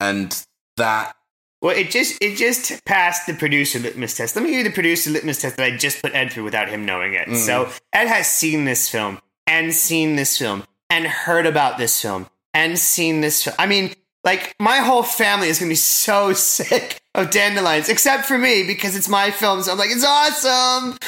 and 0.00 0.46
that 0.76 1.16
Well, 1.60 1.76
it 1.76 1.90
just 1.90 2.22
it 2.22 2.36
just 2.36 2.84
passed 2.84 3.26
the 3.26 3.34
producer 3.34 3.78
litmus 3.78 4.16
test. 4.16 4.36
Let 4.36 4.42
me 4.42 4.50
give 4.50 4.58
you 4.58 4.64
the 4.64 4.74
producer 4.74 5.10
litmus 5.10 5.40
test 5.40 5.56
that 5.56 5.64
I 5.64 5.76
just 5.76 6.02
put 6.02 6.14
Ed 6.14 6.32
through 6.32 6.44
without 6.44 6.68
him 6.68 6.84
knowing 6.84 7.14
it. 7.14 7.28
Mm. 7.28 7.36
So 7.36 7.70
Ed 7.92 8.08
has 8.08 8.26
seen 8.26 8.64
this 8.64 8.88
film 8.88 9.20
and 9.46 9.72
seen 9.72 10.16
this 10.16 10.38
film 10.38 10.64
and 10.90 11.06
heard 11.06 11.46
about 11.46 11.78
this 11.78 12.00
film 12.00 12.28
and 12.54 12.78
seen 12.78 13.20
this 13.20 13.44
film. 13.44 13.56
I 13.58 13.66
mean, 13.66 13.94
like 14.24 14.54
my 14.58 14.78
whole 14.78 15.02
family 15.02 15.48
is 15.48 15.58
gonna 15.58 15.68
be 15.68 15.74
so 15.74 16.32
sick 16.34 17.00
of 17.14 17.30
dandelions, 17.30 17.88
except 17.88 18.26
for 18.26 18.38
me 18.38 18.64
because 18.66 18.96
it's 18.96 19.08
my 19.08 19.30
film. 19.30 19.62
So 19.62 19.72
I'm 19.72 19.78
like, 19.78 19.90
it's 19.90 20.04
awesome. 20.04 20.98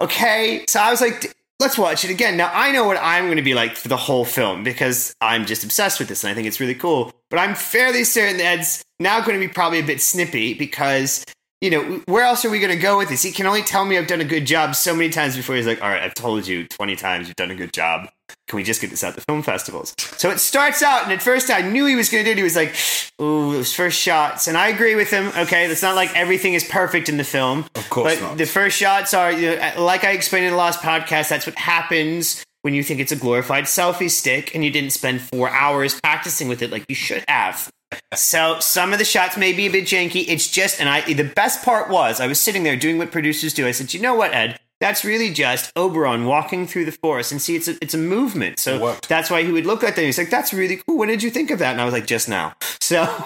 Okay, 0.00 0.64
so 0.68 0.78
I 0.78 0.90
was 0.90 1.00
like, 1.00 1.34
let's 1.60 1.76
watch 1.76 2.04
it 2.04 2.10
again. 2.10 2.36
Now 2.36 2.50
I 2.52 2.72
know 2.72 2.84
what 2.84 2.98
I'm 3.00 3.24
going 3.24 3.36
to 3.36 3.42
be 3.42 3.54
like 3.54 3.76
for 3.76 3.88
the 3.88 3.96
whole 3.96 4.24
film 4.24 4.62
because 4.62 5.14
I'm 5.20 5.46
just 5.46 5.64
obsessed 5.64 5.98
with 5.98 6.08
this 6.08 6.24
and 6.24 6.30
I 6.30 6.34
think 6.34 6.46
it's 6.46 6.60
really 6.60 6.74
cool. 6.74 7.12
But 7.30 7.40
I'm 7.40 7.54
fairly 7.54 8.04
certain 8.04 8.38
that 8.38 8.58
Ed's 8.58 8.82
now 9.00 9.20
going 9.20 9.38
to 9.38 9.46
be 9.46 9.52
probably 9.52 9.80
a 9.80 9.84
bit 9.84 10.00
snippy 10.00 10.54
because 10.54 11.24
you 11.60 11.70
know 11.70 12.02
where 12.06 12.24
else 12.24 12.44
are 12.44 12.50
we 12.50 12.60
going 12.60 12.72
to 12.74 12.80
go 12.80 12.98
with 12.98 13.08
this? 13.08 13.22
He 13.22 13.32
can 13.32 13.46
only 13.46 13.62
tell 13.62 13.84
me 13.84 13.98
I've 13.98 14.06
done 14.06 14.20
a 14.20 14.24
good 14.24 14.46
job 14.46 14.74
so 14.74 14.94
many 14.94 15.10
times 15.10 15.36
before 15.36 15.56
he's 15.56 15.66
like, 15.66 15.82
all 15.82 15.88
right, 15.88 16.02
I've 16.02 16.14
told 16.14 16.46
you 16.46 16.66
20 16.68 16.96
times 16.96 17.26
you've 17.26 17.36
done 17.36 17.50
a 17.50 17.54
good 17.56 17.72
job. 17.72 18.08
Can 18.46 18.56
we 18.58 18.62
just 18.62 18.80
get 18.80 18.90
this 18.90 19.02
out 19.02 19.14
the 19.14 19.20
film 19.22 19.42
festivals? 19.42 19.94
So 19.98 20.30
it 20.30 20.38
starts 20.38 20.82
out, 20.82 21.04
and 21.04 21.12
at 21.12 21.22
first 21.22 21.50
I 21.50 21.62
knew 21.62 21.86
he 21.86 21.96
was 21.96 22.08
going 22.10 22.24
to 22.24 22.28
do 22.28 22.32
it. 22.32 22.36
He 22.36 22.42
was 22.42 22.56
like, 22.56 22.74
"Ooh, 23.20 23.52
those 23.52 23.74
first 23.74 23.98
shots," 23.98 24.46
and 24.48 24.56
I 24.56 24.68
agree 24.68 24.94
with 24.94 25.10
him. 25.10 25.32
Okay, 25.36 25.66
it's 25.66 25.82
not 25.82 25.94
like 25.96 26.14
everything 26.14 26.54
is 26.54 26.62
perfect 26.64 27.08
in 27.08 27.16
the 27.16 27.24
film, 27.24 27.66
Of 27.74 27.88
course 27.90 28.14
but 28.16 28.22
not. 28.22 28.38
the 28.38 28.44
first 28.46 28.76
shots 28.76 29.12
are, 29.14 29.32
you 29.32 29.50
know, 29.50 29.56
uh, 29.56 29.80
like 29.82 30.04
I 30.04 30.12
explained 30.12 30.44
in 30.46 30.52
the 30.52 30.58
last 30.58 30.80
podcast. 30.80 31.28
That's 31.30 31.46
what 31.46 31.56
happens 31.56 32.44
when 32.62 32.74
you 32.74 32.82
think 32.82 33.00
it's 33.00 33.12
a 33.12 33.16
glorified 33.16 33.64
selfie 33.64 34.10
stick 34.10 34.54
and 34.54 34.62
you 34.64 34.70
didn't 34.70 34.90
spend 34.90 35.20
four 35.22 35.48
hours 35.50 35.98
practicing 36.00 36.48
with 36.48 36.60
it 36.62 36.70
like 36.70 36.84
you 36.88 36.94
should 36.94 37.24
have. 37.28 37.70
So 38.14 38.58
some 38.60 38.92
of 38.92 38.98
the 38.98 39.04
shots 39.04 39.36
may 39.36 39.52
be 39.52 39.66
a 39.66 39.70
bit 39.70 39.84
janky. 39.84 40.24
It's 40.28 40.50
just, 40.50 40.80
and 40.80 40.88
I, 40.88 41.00
the 41.12 41.24
best 41.24 41.64
part 41.64 41.88
was 41.88 42.20
I 42.20 42.26
was 42.26 42.40
sitting 42.40 42.62
there 42.62 42.76
doing 42.76 42.98
what 42.98 43.12
producers 43.12 43.54
do. 43.54 43.66
I 43.66 43.70
said, 43.70 43.94
you 43.94 44.00
know 44.00 44.14
what, 44.14 44.34
Ed? 44.34 44.58
That's 44.80 45.04
really 45.04 45.32
just 45.32 45.72
Oberon 45.76 46.24
walking 46.24 46.66
through 46.66 46.84
the 46.84 46.92
forest 46.92 47.32
and 47.32 47.42
see 47.42 47.56
it's 47.56 47.66
a, 47.66 47.76
it's 47.82 47.94
a 47.94 47.98
movement. 47.98 48.60
So 48.60 48.96
that's 49.08 49.28
why 49.28 49.42
he 49.42 49.50
would 49.50 49.66
look 49.66 49.82
like 49.82 49.96
that. 49.96 50.04
He's 50.04 50.18
like, 50.18 50.30
that's 50.30 50.52
really 50.52 50.76
cool. 50.76 50.98
What 50.98 51.06
did 51.06 51.22
you 51.22 51.30
think 51.30 51.50
of 51.50 51.58
that? 51.58 51.72
And 51.72 51.80
I 51.80 51.84
was 51.84 51.92
like, 51.92 52.06
just 52.06 52.28
now. 52.28 52.54
So 52.80 53.24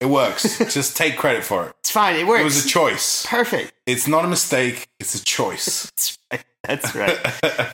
it 0.00 0.06
works. 0.06 0.58
Just 0.74 0.96
take 0.96 1.16
credit 1.16 1.44
for 1.44 1.66
it. 1.66 1.74
it's 1.80 1.90
fine. 1.90 2.16
It 2.16 2.26
works. 2.26 2.40
It 2.40 2.44
was 2.44 2.64
a 2.64 2.68
choice. 2.68 3.24
Perfect. 3.26 3.72
It's 3.86 4.08
not 4.08 4.24
a 4.24 4.28
mistake. 4.28 4.88
It's 4.98 5.14
a 5.14 5.22
choice. 5.22 5.92
Right. 6.32 6.44
That's 6.66 6.94
right. 6.94 7.18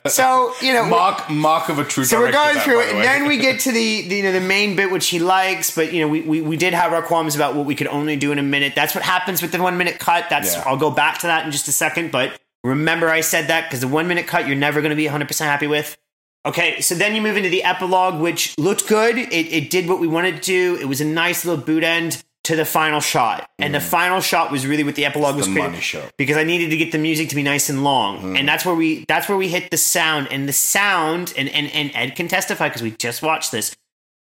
So, 0.07 0.53
you 0.61 0.71
know, 0.71 0.85
mock 0.85 1.29
mock 1.29 1.67
of 1.67 1.79
a 1.79 1.83
true. 1.83 2.05
So 2.05 2.19
we're 2.19 2.31
going 2.31 2.57
through 2.59 2.79
it, 2.79 2.93
and 2.95 3.03
then 3.03 3.27
we 3.27 3.37
get 3.37 3.59
to 3.61 3.73
the, 3.73 4.07
the 4.07 4.15
you 4.15 4.23
know 4.23 4.31
the 4.31 4.39
main 4.39 4.77
bit 4.77 4.89
which 4.89 5.09
he 5.09 5.19
likes, 5.19 5.75
but 5.75 5.91
you 5.91 5.99
know 5.99 6.07
we, 6.07 6.21
we 6.21 6.39
we 6.39 6.55
did 6.55 6.73
have 6.73 6.93
our 6.93 7.01
qualms 7.01 7.35
about 7.35 7.55
what 7.55 7.65
we 7.65 7.75
could 7.75 7.87
only 7.87 8.15
do 8.15 8.31
in 8.31 8.39
a 8.39 8.43
minute. 8.43 8.73
That's 8.73 8.95
what 8.95 9.03
happens 9.03 9.41
with 9.41 9.51
the 9.51 9.61
one 9.61 9.77
minute 9.77 9.99
cut. 9.99 10.27
That's 10.29 10.55
Yeah. 10.55 10.63
I'll 10.65 10.77
go 10.77 10.89
back 10.89 11.19
to 11.19 11.27
that 11.27 11.45
in 11.45 11.51
just 11.51 11.67
a 11.67 11.73
second, 11.73 12.11
but 12.11 12.39
remember 12.63 13.09
I 13.09 13.19
said 13.19 13.47
that 13.49 13.65
because 13.65 13.81
the 13.81 13.89
one 13.89 14.07
minute 14.07 14.27
cut 14.27 14.47
you're 14.47 14.55
never 14.55 14.79
going 14.79 14.91
to 14.91 14.95
be 14.95 15.05
100 15.05 15.27
percent 15.27 15.49
happy 15.49 15.67
with. 15.67 15.97
Okay, 16.45 16.79
so 16.79 16.95
then 16.95 17.13
you 17.13 17.21
move 17.21 17.35
into 17.35 17.49
the 17.49 17.63
epilogue, 17.63 18.21
which 18.21 18.57
looked 18.57 18.87
good. 18.87 19.17
It, 19.17 19.33
it 19.33 19.69
did 19.69 19.89
what 19.89 19.99
we 19.99 20.07
wanted 20.07 20.37
to 20.37 20.41
do. 20.41 20.77
It 20.79 20.85
was 20.85 21.01
a 21.01 21.05
nice 21.05 21.43
little 21.43 21.61
boot 21.61 21.83
end 21.83 22.23
to 22.47 22.55
the 22.55 22.63
final 22.65 23.01
shot, 23.01 23.49
and 23.59 23.75
the 23.75 23.81
final 23.81 24.21
shot 24.21 24.51
was 24.51 24.65
really 24.65 24.83
what 24.83 24.95
the 24.95 25.05
epilogue 25.05 25.35
was 25.35 25.47
the 25.47 25.51
created- 25.53 26.11
because 26.17 26.37
I 26.37 26.43
needed 26.43 26.69
to 26.69 26.77
get 26.77 26.93
the 26.93 26.97
music 26.97 27.27
to 27.29 27.35
be 27.35 27.43
nice 27.43 27.69
and 27.69 27.83
long, 27.83 28.37
and 28.37 28.47
that's 28.47 28.65
where 28.65 28.73
we 28.73 29.03
that's 29.07 29.27
where 29.27 29.37
we 29.37 29.49
hit 29.49 29.69
the 29.69 29.77
sound. 29.77 30.29
And 30.31 30.47
the 30.47 30.53
sound 30.53 31.33
and 31.37 31.49
and, 31.49 31.69
and 31.73 31.91
Ed 31.93 32.15
can 32.15 32.29
testify 32.29 32.69
because 32.69 32.81
we 32.81 32.91
just 32.91 33.21
watched 33.21 33.51
this. 33.51 33.75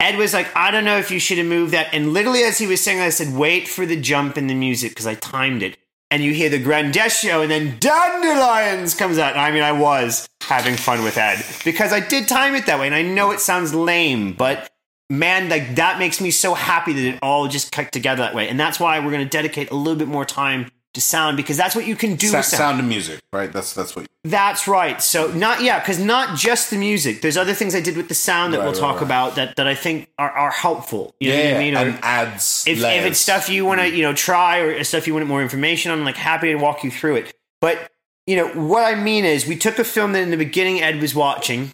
Ed 0.00 0.16
was 0.16 0.32
like, 0.32 0.48
I 0.56 0.70
don't 0.70 0.84
know 0.84 0.96
if 0.98 1.10
you 1.10 1.18
should 1.18 1.36
have 1.38 1.46
moved 1.46 1.72
that, 1.74 1.88
and 1.92 2.14
literally 2.14 2.42
as 2.42 2.56
he 2.58 2.66
was 2.66 2.80
saying, 2.82 2.98
that, 2.98 3.06
I 3.06 3.10
said, 3.10 3.34
wait 3.34 3.68
for 3.68 3.84
the 3.84 4.00
jump 4.00 4.38
in 4.38 4.46
the 4.46 4.54
music 4.54 4.92
because 4.92 5.06
I 5.06 5.14
timed 5.14 5.62
it, 5.62 5.76
and 6.10 6.22
you 6.22 6.32
hear 6.32 6.48
the 6.48 6.62
grandesio, 6.62 7.42
and 7.42 7.50
then 7.50 7.76
dandelions 7.80 8.94
comes 8.94 9.18
out. 9.18 9.32
And 9.32 9.40
I 9.40 9.50
mean, 9.50 9.62
I 9.62 9.72
was 9.72 10.26
having 10.42 10.76
fun 10.76 11.02
with 11.04 11.18
Ed 11.18 11.44
because 11.64 11.92
I 11.92 12.00
did 12.00 12.28
time 12.28 12.54
it 12.54 12.64
that 12.66 12.78
way, 12.80 12.86
and 12.86 12.94
I 12.94 13.02
know 13.02 13.30
it 13.30 13.40
sounds 13.40 13.74
lame, 13.74 14.32
but 14.32 14.70
man, 15.10 15.48
like 15.48 15.76
that 15.76 15.98
makes 15.98 16.20
me 16.20 16.30
so 16.30 16.54
happy 16.54 16.92
that 16.92 17.04
it 17.04 17.18
all 17.22 17.48
just 17.48 17.72
cut 17.72 17.92
together 17.92 18.22
that 18.22 18.34
way, 18.34 18.48
and 18.48 18.58
that's 18.58 18.80
why 18.80 18.98
we're 19.00 19.10
going 19.12 19.24
to 19.24 19.30
dedicate 19.30 19.70
a 19.70 19.74
little 19.74 19.98
bit 19.98 20.08
more 20.08 20.24
time 20.24 20.70
to 20.94 21.00
sound 21.00 21.36
because 21.36 21.58
that's 21.58 21.76
what 21.76 21.86
you 21.86 21.94
can 21.94 22.16
do 22.16 22.28
Sa- 22.28 22.38
with 22.38 22.46
sound. 22.46 22.58
sound 22.58 22.80
and 22.80 22.88
music, 22.88 23.20
right? 23.32 23.52
That's 23.52 23.72
that's 23.74 23.94
what. 23.94 24.06
That's 24.24 24.66
right. 24.66 25.00
So 25.02 25.28
not 25.32 25.62
yeah, 25.62 25.78
because 25.78 25.98
not 26.00 26.36
just 26.36 26.70
the 26.70 26.78
music. 26.78 27.20
There's 27.22 27.36
other 27.36 27.54
things 27.54 27.74
I 27.74 27.80
did 27.80 27.96
with 27.96 28.08
the 28.08 28.14
sound 28.14 28.52
that 28.54 28.58
Right, 28.58 28.64
we'll 28.64 28.72
right, 28.72 28.80
talk 28.80 28.96
right. 28.96 29.04
about 29.04 29.34
that 29.36 29.56
that 29.56 29.68
I 29.68 29.74
think 29.74 30.08
are, 30.18 30.30
are 30.30 30.50
helpful. 30.50 31.14
You 31.20 31.30
know 31.30 31.36
Yeah, 31.36 31.52
what 31.52 31.56
I 31.56 31.60
mean? 31.60 31.74
Or 31.74 31.78
and 31.78 31.98
adds. 32.02 32.64
if, 32.66 32.78
if 32.78 33.04
it's 33.04 33.20
stuff 33.20 33.48
you 33.48 33.64
want 33.64 33.80
to 33.80 33.86
mm. 33.86 33.96
you 33.96 34.02
know 34.02 34.14
try 34.14 34.58
or 34.58 34.82
stuff 34.84 35.06
you 35.06 35.14
want 35.14 35.26
more 35.26 35.42
information 35.42 35.92
on, 35.92 35.98
I'm 35.98 36.04
like 36.04 36.16
happy 36.16 36.48
to 36.48 36.56
walk 36.56 36.82
you 36.82 36.90
through 36.90 37.16
it. 37.16 37.34
But 37.60 37.90
you 38.26 38.34
know 38.36 38.48
what 38.48 38.82
I 38.84 38.98
mean 39.00 39.24
is 39.24 39.46
we 39.46 39.56
took 39.56 39.78
a 39.78 39.84
film 39.84 40.12
that 40.12 40.22
in 40.22 40.30
the 40.30 40.36
beginning 40.36 40.80
Ed 40.82 41.00
was 41.00 41.14
watching. 41.14 41.72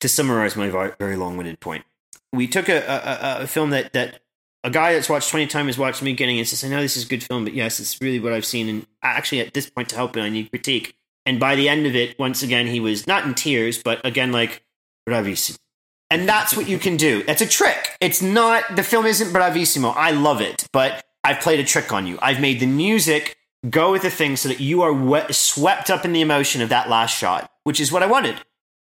To 0.00 0.08
summarize 0.08 0.56
my 0.56 0.68
very, 0.68 0.90
very 0.98 1.14
long-winded 1.14 1.60
point, 1.60 1.84
we 2.32 2.46
took 2.46 2.68
a, 2.68 2.78
a, 2.78 3.42
a- 3.42 3.46
film 3.46 3.70
that 3.70 3.92
that 3.92 4.20
a 4.64 4.70
guy 4.70 4.92
that's 4.94 5.08
watched 5.08 5.28
20 5.30 5.46
times 5.48 5.66
has 5.66 5.78
watched 5.78 5.98
the 6.00 6.04
beginning 6.04 6.38
and 6.38 6.46
says, 6.46 6.62
I 6.62 6.68
know 6.68 6.80
this 6.80 6.96
is 6.96 7.04
a 7.04 7.08
good 7.08 7.22
film, 7.24 7.44
but 7.44 7.52
yes, 7.52 7.80
it's 7.80 8.00
really 8.00 8.20
what 8.20 8.32
I've 8.32 8.44
seen. 8.44 8.68
And 8.68 8.86
actually, 9.02 9.40
at 9.40 9.54
this 9.54 9.68
point, 9.68 9.88
to 9.88 9.96
help 9.96 10.16
it, 10.16 10.20
I 10.20 10.28
need 10.28 10.50
critique. 10.50 10.94
And 11.26 11.40
by 11.40 11.56
the 11.56 11.68
end 11.68 11.84
of 11.86 11.96
it, 11.96 12.16
once 12.18 12.44
again, 12.44 12.68
he 12.68 12.78
was 12.78 13.06
not 13.08 13.24
in 13.24 13.34
tears, 13.34 13.82
but 13.82 14.04
again, 14.06 14.30
like, 14.30 14.62
bravissimo. 15.08 15.58
And 16.10 16.28
that's 16.28 16.56
what 16.56 16.68
you 16.68 16.78
can 16.78 16.96
do. 16.96 17.24
That's 17.24 17.40
a 17.42 17.46
trick. 17.46 17.96
It's 18.00 18.22
not, 18.22 18.76
the 18.76 18.82
film 18.84 19.04
isn't 19.06 19.32
bravissimo. 19.32 19.92
I 19.96 20.12
love 20.12 20.40
it, 20.40 20.68
but 20.72 21.04
I've 21.24 21.40
played 21.40 21.58
a 21.58 21.64
trick 21.64 21.92
on 21.92 22.06
you. 22.06 22.18
I've 22.22 22.40
made 22.40 22.60
the 22.60 22.66
music 22.66 23.36
go 23.68 23.90
with 23.90 24.02
the 24.02 24.10
thing 24.10 24.36
so 24.36 24.48
that 24.48 24.60
you 24.60 24.82
are 24.82 24.92
we- 24.92 25.32
swept 25.32 25.90
up 25.90 26.04
in 26.04 26.12
the 26.12 26.20
emotion 26.20 26.62
of 26.62 26.68
that 26.68 26.88
last 26.88 27.16
shot, 27.16 27.50
which 27.64 27.80
is 27.80 27.90
what 27.90 28.04
I 28.04 28.06
wanted. 28.06 28.36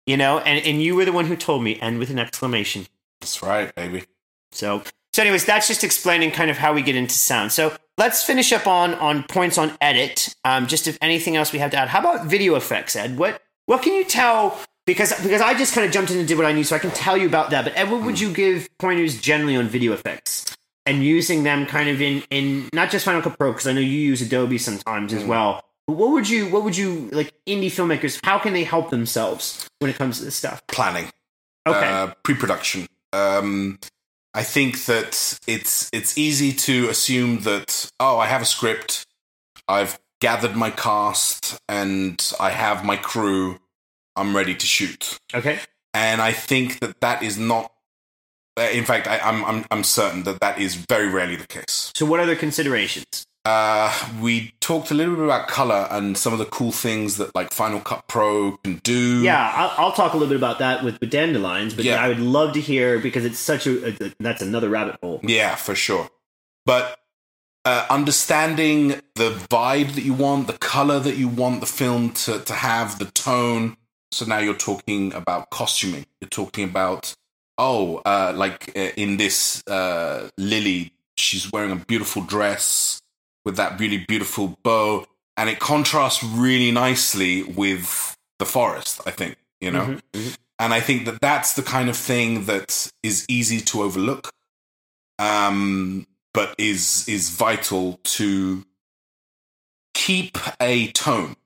You 0.06 0.16
know, 0.16 0.38
and, 0.38 0.64
and 0.66 0.82
you 0.82 0.96
were 0.96 1.04
the 1.04 1.12
one 1.12 1.26
who 1.26 1.36
told 1.36 1.62
me, 1.62 1.78
and 1.80 1.98
with 2.00 2.10
an 2.10 2.18
exclamation. 2.18 2.86
That's 3.20 3.42
right, 3.42 3.74
baby. 3.74 4.04
So, 4.52 4.82
so 5.12 5.22
anyways, 5.22 5.44
that's 5.44 5.68
just 5.68 5.84
explaining 5.84 6.30
kind 6.30 6.50
of 6.50 6.58
how 6.58 6.72
we 6.72 6.82
get 6.82 6.96
into 6.96 7.14
sound. 7.14 7.52
So 7.52 7.76
let's 7.96 8.22
finish 8.22 8.52
up 8.52 8.66
on 8.66 8.94
on 8.94 9.24
points 9.24 9.58
on 9.58 9.76
edit. 9.80 10.34
Um, 10.44 10.66
just 10.66 10.86
if 10.86 10.96
anything 11.00 11.36
else 11.36 11.52
we 11.52 11.58
have 11.58 11.70
to 11.72 11.76
add. 11.76 11.88
How 11.88 12.00
about 12.00 12.26
video 12.26 12.54
effects, 12.54 12.96
Ed? 12.96 13.18
What 13.18 13.42
what 13.66 13.82
can 13.82 13.94
you 13.94 14.04
tell? 14.04 14.58
Because 14.86 15.12
because 15.22 15.42
I 15.42 15.54
just 15.54 15.74
kind 15.74 15.86
of 15.86 15.92
jumped 15.92 16.10
in 16.10 16.18
and 16.18 16.26
did 16.26 16.38
what 16.38 16.46
I 16.46 16.52
knew, 16.52 16.64
so 16.64 16.74
I 16.76 16.78
can 16.78 16.90
tell 16.92 17.16
you 17.16 17.26
about 17.26 17.50
that. 17.50 17.64
But 17.64 17.76
Ed, 17.76 17.90
what 17.90 18.02
would 18.02 18.18
you 18.18 18.32
give 18.32 18.68
pointers 18.78 19.20
generally 19.20 19.56
on 19.56 19.66
video 19.66 19.92
effects 19.92 20.56
and 20.88 21.04
using 21.04 21.42
them 21.42 21.66
kind 21.66 21.90
of 21.90 22.00
in 22.00 22.22
in 22.30 22.68
not 22.72 22.90
just 22.90 23.04
Final 23.04 23.20
Cut 23.20 23.36
Pro 23.36 23.52
because 23.52 23.66
I 23.66 23.72
know 23.72 23.80
you 23.80 23.98
use 23.98 24.22
Adobe 24.22 24.56
sometimes 24.58 25.12
as 25.12 25.24
well. 25.24 25.62
But 25.86 25.96
what 25.96 26.10
would 26.12 26.28
you 26.28 26.48
what 26.48 26.64
would 26.64 26.76
you 26.76 27.10
like 27.12 27.34
indie 27.46 27.66
filmmakers? 27.66 28.18
How 28.24 28.38
can 28.38 28.54
they 28.54 28.64
help 28.64 28.90
themselves 28.90 29.68
when 29.80 29.90
it 29.90 29.96
comes 29.96 30.18
to 30.18 30.24
this 30.24 30.36
stuff? 30.36 30.66
Planning. 30.66 31.10
Okay. 31.66 31.86
uh, 31.86 32.12
pre-production. 32.22 32.88
Um, 33.12 33.78
I 34.34 34.42
think 34.42 34.84
that 34.86 35.38
it's 35.46 35.88
it's 35.92 36.16
easy 36.18 36.52
to 36.52 36.88
assume 36.88 37.40
that 37.40 37.90
oh, 37.98 38.18
I 38.18 38.26
have 38.26 38.42
a 38.42 38.44
script, 38.46 39.06
I've 39.66 39.98
gathered 40.20 40.54
my 40.56 40.70
cast, 40.70 41.58
and 41.68 42.32
I 42.38 42.50
have 42.50 42.84
my 42.84 42.96
crew. 42.96 43.58
I'm 44.16 44.34
ready 44.34 44.54
to 44.54 44.66
shoot, 44.66 45.18
okay. 45.32 45.60
and 45.94 46.20
I 46.20 46.32
think 46.32 46.80
that 46.80 47.00
that 47.00 47.22
is 47.22 47.38
not. 47.38 47.72
uh, 48.58 48.62
In 48.72 48.84
fact, 48.84 49.06
I, 49.06 49.18
I'm 49.18 49.44
I'm 49.44 49.64
I'm 49.70 49.84
certain 49.84 50.24
that 50.24 50.40
that 50.40 50.58
is 50.60 50.74
very 50.74 51.08
rarely 51.08 51.36
the 51.36 51.46
case. 51.46 51.92
So 51.94 52.04
what 52.04 52.18
are 52.20 52.26
the 52.26 52.36
considerations? 52.36 53.24
Uh, 53.44 53.92
we 54.20 54.52
talked 54.60 54.90
a 54.90 54.94
little 54.94 55.14
bit 55.14 55.24
about 55.24 55.48
color 55.48 55.86
and 55.90 56.18
some 56.18 56.32
of 56.34 56.38
the 56.38 56.44
cool 56.44 56.72
things 56.72 57.16
that 57.16 57.34
like 57.34 57.50
Final 57.52 57.80
Cut 57.80 58.06
Pro 58.08 58.58
can 58.58 58.76
do. 58.82 59.22
Yeah, 59.22 59.52
I'll, 59.54 59.86
I'll 59.86 59.92
talk 59.92 60.12
a 60.12 60.16
little 60.16 60.28
bit 60.28 60.36
about 60.36 60.58
that 60.58 60.84
with, 60.84 61.00
with 61.00 61.10
dandelions, 61.10 61.72
but 61.72 61.84
Yeah. 61.84 62.02
I 62.02 62.08
would 62.08 62.20
love 62.20 62.52
to 62.54 62.60
hear 62.60 62.98
because 62.98 63.24
it's 63.24 63.38
such 63.38 63.66
a, 63.66 63.88
a 64.04 64.12
that's 64.20 64.42
another 64.42 64.68
rabbit 64.68 64.96
hole. 65.02 65.20
Yeah, 65.22 65.54
for 65.54 65.74
sure. 65.74 66.10
But 66.66 66.98
uh, 67.64 67.86
understanding 67.88 69.00
the 69.14 69.30
vibe 69.50 69.94
that 69.94 70.02
you 70.04 70.12
want, 70.14 70.46
the 70.46 70.58
color 70.58 70.98
that 71.00 71.16
you 71.16 71.28
want 71.28 71.60
the 71.60 71.66
film 71.66 72.10
to, 72.12 72.40
to 72.40 72.52
have, 72.52 72.98
the 72.98 73.06
tone. 73.06 73.76
So 74.10 74.26
now 74.26 74.38
you're 74.38 74.54
talking 74.54 75.12
about 75.14 75.50
costuming. 75.50 76.06
You're 76.20 76.28
talking 76.28 76.64
about, 76.64 77.14
oh, 77.56 78.02
uh, 78.04 78.32
like 78.34 78.72
uh, 78.76 78.90
in 78.96 79.16
this 79.16 79.62
uh, 79.66 80.28
Lily, 80.36 80.92
she's 81.16 81.50
wearing 81.50 81.70
a 81.70 81.76
beautiful 81.76 82.22
dress 82.22 83.00
with 83.48 83.56
that 83.56 83.80
really 83.80 84.04
beautiful 84.06 84.58
bow. 84.62 85.06
And 85.38 85.48
it 85.48 85.58
contrasts 85.58 86.22
really 86.22 86.70
nicely 86.70 87.42
with 87.42 88.14
the 88.38 88.44
forest, 88.44 89.00
I 89.06 89.10
think, 89.10 89.36
you 89.58 89.70
know? 89.70 89.86
Mhm, 89.86 90.02
mhm. 90.12 90.36
and 90.58 90.74
I 90.74 90.80
think 90.80 91.06
that 91.06 91.22
that's 91.22 91.54
the 91.54 91.62
kind 91.62 91.88
of 91.88 91.96
thing 91.96 92.44
that 92.44 92.92
is 93.02 93.24
easy 93.26 93.62
to 93.62 93.82
overlook, 93.84 94.30
um, 95.18 96.06
but 96.34 96.54
is 96.58 97.08
is 97.08 97.30
vital 97.30 98.00
to 98.18 98.66
keep 99.94 100.36
a 100.60 100.88
tone. 100.92 101.36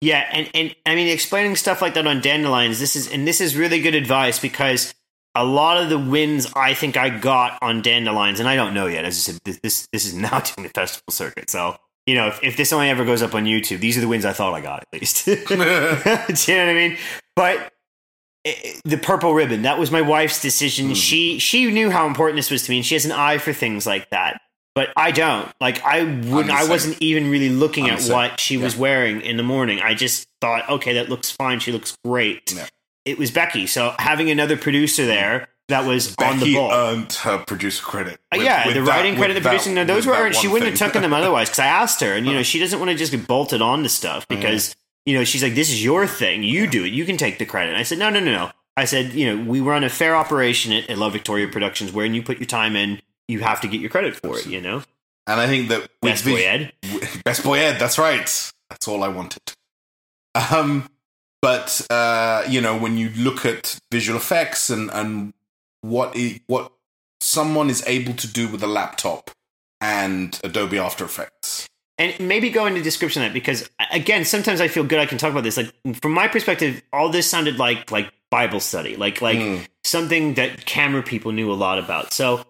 Yeah, 0.00 0.28
and, 0.32 0.50
and 0.54 0.74
I 0.84 0.96
mean 0.96 1.06
explaining 1.06 1.54
stuff 1.54 1.80
like 1.80 1.94
that 1.94 2.08
on 2.08 2.20
dandelions, 2.20 2.80
this 2.80 2.96
is 2.96 3.06
and 3.06 3.24
this 3.24 3.40
is 3.40 3.54
really 3.54 3.80
good 3.80 3.94
advice 3.94 4.40
because 4.40 4.94
a 5.34 5.44
lot 5.44 5.82
of 5.82 5.88
the 5.88 5.98
wins 5.98 6.50
I 6.54 6.74
think 6.74 6.96
I 6.96 7.08
got 7.10 7.58
on 7.62 7.82
dandelions, 7.82 8.40
and 8.40 8.48
I 8.48 8.56
don't 8.56 8.74
know 8.74 8.86
yet. 8.86 9.04
As 9.04 9.14
I 9.16 9.32
said, 9.32 9.40
this 9.44 9.58
this, 9.58 9.88
this 9.92 10.06
is 10.06 10.14
now 10.28 10.40
doing 10.40 10.66
the 10.66 10.72
festival 10.74 11.10
circuit, 11.10 11.50
so 11.50 11.76
you 12.06 12.14
know 12.14 12.28
if, 12.28 12.42
if 12.42 12.56
this 12.56 12.72
only 12.72 12.90
ever 12.90 13.04
goes 13.04 13.22
up 13.22 13.34
on 13.34 13.44
YouTube, 13.44 13.80
these 13.80 13.96
are 13.96 14.00
the 14.00 14.08
wins 14.08 14.24
I 14.24 14.32
thought 14.32 14.54
I 14.54 14.60
got 14.60 14.82
at 14.82 15.00
least. 15.00 15.24
Do 15.26 15.32
you 15.54 15.56
know 15.58 15.64
what 15.66 16.50
I 16.50 16.74
mean? 16.74 16.96
But 17.34 17.72
eh, 18.44 18.74
the 18.84 18.98
purple 18.98 19.34
ribbon 19.34 19.62
that 19.62 19.78
was 19.78 19.90
my 19.90 20.02
wife's 20.02 20.40
decision. 20.42 20.90
Mhm. 20.90 20.96
She 20.96 21.38
she 21.38 21.70
knew 21.70 21.90
how 21.90 22.06
important 22.06 22.36
this 22.36 22.50
was 22.50 22.64
to 22.64 22.70
me, 22.70 22.78
and 22.78 22.86
she 22.86 22.94
has 22.94 23.04
an 23.04 23.12
eye 23.12 23.38
for 23.38 23.52
things 23.52 23.86
like 23.86 24.10
that. 24.10 24.40
But 24.74 24.88
I 24.96 25.10
don't. 25.10 25.52
Like 25.60 25.84
I 25.84 26.02
wouldn't. 26.04 26.50
I 26.50 26.66
wasn't 26.66 26.96
even 27.00 27.30
really 27.30 27.50
looking 27.50 27.84
I'm 27.86 27.98
at 27.98 28.04
what 28.04 28.40
she 28.40 28.56
was 28.56 28.74
wearing 28.76 29.20
in 29.20 29.36
the 29.36 29.42
morning. 29.42 29.80
I 29.80 29.92
just 29.92 30.26
thought, 30.40 30.68
okay, 30.68 30.94
that 30.94 31.10
looks 31.10 31.30
fine. 31.30 31.60
She 31.60 31.72
looks 31.72 31.94
great. 32.04 32.54
Yeah. 32.54 32.66
It 33.04 33.18
was 33.18 33.30
Becky. 33.30 33.66
So 33.66 33.94
having 33.98 34.30
another 34.30 34.56
producer 34.56 35.06
there 35.06 35.48
that 35.68 35.86
was 35.86 36.14
on 36.18 36.38
the 36.38 36.44
Becky 36.46 36.54
ball. 36.54 36.72
earned 36.72 37.12
her 37.12 37.38
producer 37.38 37.82
credit. 37.82 38.14
Uh, 38.30 38.36
with- 38.38 38.42
yeah, 38.44 38.66
with 38.66 38.74
the 38.76 38.82
that- 38.82 38.88
writing 38.88 39.16
credit, 39.16 39.34
the 39.34 39.40
that- 39.40 39.48
producing. 39.50 39.74
Now, 39.74 39.84
those 39.84 40.06
were 40.06 40.14
earned. 40.14 40.34
She 40.36 40.48
wouldn't 40.48 40.70
have 40.70 40.78
taken 40.78 41.02
them 41.02 41.12
otherwise 41.12 41.48
because 41.48 41.60
I 41.60 41.66
asked 41.66 42.00
her, 42.00 42.12
and 42.14 42.26
you 42.26 42.32
know, 42.34 42.42
she 42.42 42.58
doesn't 42.58 42.78
want 42.78 42.90
to 42.90 42.96
just 42.96 43.12
get 43.12 43.26
bolted 43.26 43.62
on 43.62 43.82
to 43.82 43.88
stuff 43.88 44.26
because 44.28 44.76
you 45.06 45.14
know 45.16 45.24
she's 45.24 45.42
like, 45.42 45.54
"This 45.54 45.70
is 45.70 45.82
your 45.82 46.06
thing. 46.06 46.42
You 46.42 46.66
do 46.66 46.84
it. 46.84 46.92
You 46.92 47.04
can 47.04 47.16
take 47.16 47.38
the 47.38 47.46
credit." 47.46 47.70
And 47.70 47.78
I 47.78 47.82
said, 47.84 47.98
"No, 47.98 48.10
no, 48.10 48.20
no, 48.20 48.30
no." 48.32 48.50
I 48.76 48.84
said, 48.84 49.12
"You 49.12 49.34
know, 49.36 49.44
we 49.50 49.60
run 49.60 49.82
a 49.84 49.88
fair 49.88 50.14
operation 50.16 50.72
at, 50.72 50.88
at 50.90 50.98
Love 50.98 51.12
Victoria 51.12 51.48
Productions, 51.48 51.92
where 51.92 52.06
you 52.06 52.22
put 52.22 52.38
your 52.38 52.46
time 52.46 52.76
in, 52.76 53.00
you 53.28 53.40
have 53.40 53.60
to 53.62 53.68
get 53.68 53.80
your 53.80 53.90
credit 53.90 54.14
for 54.16 54.38
it. 54.38 54.46
You 54.46 54.60
know, 54.60 54.82
and 55.26 55.40
I 55.40 55.46
think 55.46 55.68
that 55.70 55.88
best 56.00 56.24
boy 56.24 56.44
Ed. 56.46 56.72
Best 57.24 57.42
boy 57.44 57.58
Ed, 57.58 57.78
that's 57.78 57.98
right. 57.98 58.52
That's 58.70 58.88
all 58.88 59.02
I 59.02 59.08
wanted. 59.08 59.42
Um, 60.50 60.88
but 61.42 61.84
uh, 61.90 62.44
you 62.48 62.60
know, 62.60 62.76
when 62.78 62.96
you 62.96 63.10
look 63.10 63.44
at 63.44 63.78
visual 63.90 64.16
effects 64.18 64.70
and 64.70 64.90
and 64.92 65.34
what 65.82 66.12
i 66.16 66.40
what 66.46 66.72
someone 67.20 67.68
is 67.68 67.84
able 67.86 68.14
to 68.14 68.26
do 68.26 68.48
with 68.48 68.62
a 68.62 68.66
laptop 68.66 69.30
and 69.80 70.40
Adobe 70.44 70.78
After 70.78 71.04
Effects, 71.04 71.66
and 71.98 72.14
maybe 72.20 72.50
go 72.50 72.66
into 72.66 72.80
description 72.82 73.22
of 73.22 73.28
that 73.28 73.34
because 73.34 73.68
again 73.90 74.24
sometimes 74.24 74.60
i 74.60 74.68
feel 74.68 74.84
good 74.84 74.98
i 75.00 75.06
can 75.06 75.18
talk 75.18 75.30
about 75.32 75.42
this. 75.44 75.56
Like 75.56 75.72
from 76.00 76.12
my 76.12 76.28
perspective 76.28 76.80
all 76.92 77.08
this 77.10 77.28
sounded 77.28 77.58
like 77.58 77.90
like 77.90 78.12
bible 78.30 78.60
study 78.60 78.96
like 78.96 79.20
like 79.20 79.38
Mm. 79.38 79.66
something 79.84 80.34
that 80.34 80.64
camera 80.64 81.02
people 81.02 81.32
knew 81.32 81.50
a 81.52 81.54
lot 81.54 81.78
about. 81.78 82.12
So 82.12 82.44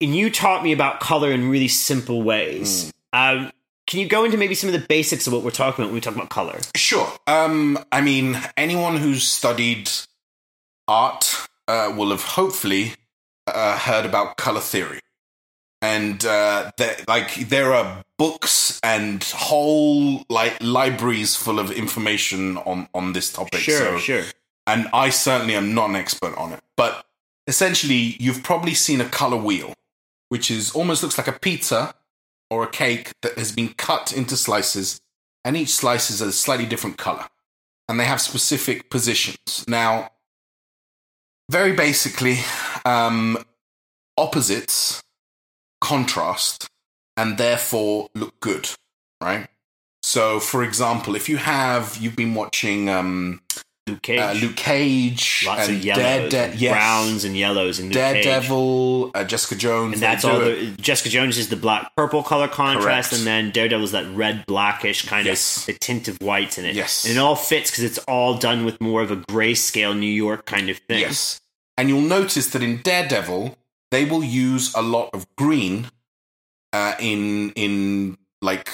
and 0.00 0.16
you 0.16 0.30
taught 0.30 0.64
me 0.64 0.72
about 0.72 0.98
color 1.00 1.30
in 1.30 1.48
really 1.48 1.68
simple 1.68 2.22
ways. 2.22 2.90
Um, 3.12 3.52
can 3.86 4.00
you 4.00 4.06
go 4.06 4.24
into 4.24 4.36
maybe 4.36 4.54
some 4.54 4.72
of 4.72 4.80
the 4.80 4.86
basics 4.86 5.26
of 5.26 5.32
what 5.32 5.42
we're 5.42 5.50
talking 5.50 5.82
about 5.82 5.88
when 5.88 5.94
we 5.94 6.00
talk 6.00 6.14
about 6.14 6.28
color 6.30 6.58
Sure. 6.76 7.12
Um, 7.26 7.78
I 7.90 8.00
mean, 8.00 8.40
anyone 8.56 8.96
who's 8.96 9.24
studied 9.24 9.90
art 10.88 11.48
uh, 11.68 11.92
will 11.96 12.10
have 12.10 12.22
hopefully 12.22 12.94
uh, 13.46 13.78
heard 13.78 14.04
about 14.06 14.36
color 14.36 14.60
theory, 14.60 15.00
and 15.80 16.24
uh, 16.24 16.70
there, 16.78 16.96
like 17.08 17.34
there 17.48 17.72
are 17.74 18.04
books 18.18 18.78
and 18.82 19.22
whole 19.24 20.24
like 20.28 20.62
libraries 20.62 21.34
full 21.36 21.58
of 21.58 21.70
information 21.70 22.56
on 22.58 22.88
on 22.94 23.12
this 23.12 23.32
topic. 23.32 23.60
sure 23.60 23.78
so- 23.78 23.98
sure 23.98 24.24
and 24.66 24.88
I 24.92 25.10
certainly 25.10 25.54
am 25.54 25.74
not 25.74 25.90
an 25.90 25.96
expert 25.96 26.36
on 26.38 26.52
it, 26.52 26.60
but 26.76 27.04
essentially, 27.46 28.16
you've 28.20 28.42
probably 28.42 28.74
seen 28.74 29.00
a 29.00 29.08
color 29.08 29.36
wheel, 29.36 29.74
which 30.28 30.50
is 30.50 30.70
almost 30.72 31.02
looks 31.02 31.18
like 31.18 31.26
a 31.26 31.32
pizza 31.32 31.94
or 32.52 32.62
a 32.62 32.70
cake 32.70 33.12
that 33.22 33.38
has 33.38 33.50
been 33.50 33.70
cut 33.70 34.12
into 34.12 34.36
slices, 34.36 35.00
and 35.44 35.56
each 35.56 35.70
slice 35.70 36.10
is 36.10 36.20
a 36.20 36.30
slightly 36.30 36.66
different 36.66 36.98
color, 36.98 37.26
and 37.88 37.98
they 37.98 38.04
have 38.04 38.20
specific 38.20 38.90
positions. 38.90 39.64
Now, 39.66 40.10
very 41.50 41.72
basically, 41.72 42.38
um, 42.84 43.38
opposites 44.18 45.02
contrast 45.80 46.68
and 47.16 47.38
therefore 47.38 48.10
look 48.14 48.38
good, 48.40 48.68
right? 49.22 49.48
So, 50.02 50.38
for 50.38 50.62
example, 50.62 51.16
if 51.16 51.28
you 51.28 51.38
have 51.38 51.96
you've 52.00 52.16
been 52.16 52.34
watching 52.34 52.88
um, 52.88 53.40
luke 53.88 54.02
cage 54.02 54.20
uh, 54.20 54.32
Luke 54.40 54.54
Cage 54.56 55.44
lots 55.46 55.68
and 55.68 55.76
of 55.78 55.84
yellows 55.84 56.30
Dare- 56.30 56.50
and 56.50 56.60
yes. 56.60 56.72
browns 56.72 57.24
and 57.24 57.36
yellows 57.36 57.78
and 57.80 57.88
luke 57.88 57.94
Daredevil, 57.94 59.10
uh, 59.14 59.24
Jessica 59.24 59.56
Jones, 59.56 59.94
and 59.94 60.02
that's 60.02 60.24
all 60.24 60.38
the 60.38 60.72
Jessica 60.80 61.08
Jones 61.08 61.36
is 61.36 61.48
the 61.48 61.56
black 61.56 61.90
purple 61.96 62.22
color 62.22 62.46
contrast, 62.48 63.10
Correct. 63.10 63.12
and 63.20 63.26
then 63.26 63.50
Daredevil's 63.50 63.90
that 63.92 64.06
red 64.14 64.46
blackish 64.46 65.04
kind 65.06 65.26
Yes. 65.26 65.58
of 65.58 65.66
the 65.66 65.72
tint 65.80 66.06
of 66.08 66.16
white 66.22 66.58
in 66.58 66.64
it. 66.64 66.74
Yes. 66.76 67.04
and 67.04 67.16
it 67.16 67.18
all 67.18 67.34
fits 67.36 67.70
because 67.70 67.82
it's 67.84 67.98
all 68.06 68.34
done 68.38 68.64
with 68.64 68.80
more 68.80 69.02
of 69.02 69.10
a 69.10 69.16
grayscale 69.16 69.98
New 69.98 70.06
York 70.06 70.46
kind 70.46 70.68
of 70.70 70.78
thing. 70.78 71.00
Yes, 71.00 71.40
and 71.76 71.88
you'll 71.88 72.00
notice 72.02 72.48
that 72.50 72.62
in 72.62 72.82
Daredevil 72.82 73.56
they 73.90 74.04
will 74.04 74.22
use 74.24 74.72
a 74.74 74.80
lot 74.82 75.10
of 75.12 75.26
green 75.36 75.88
uh, 76.72 76.94
in 77.00 77.50
in 77.56 78.16
like 78.40 78.70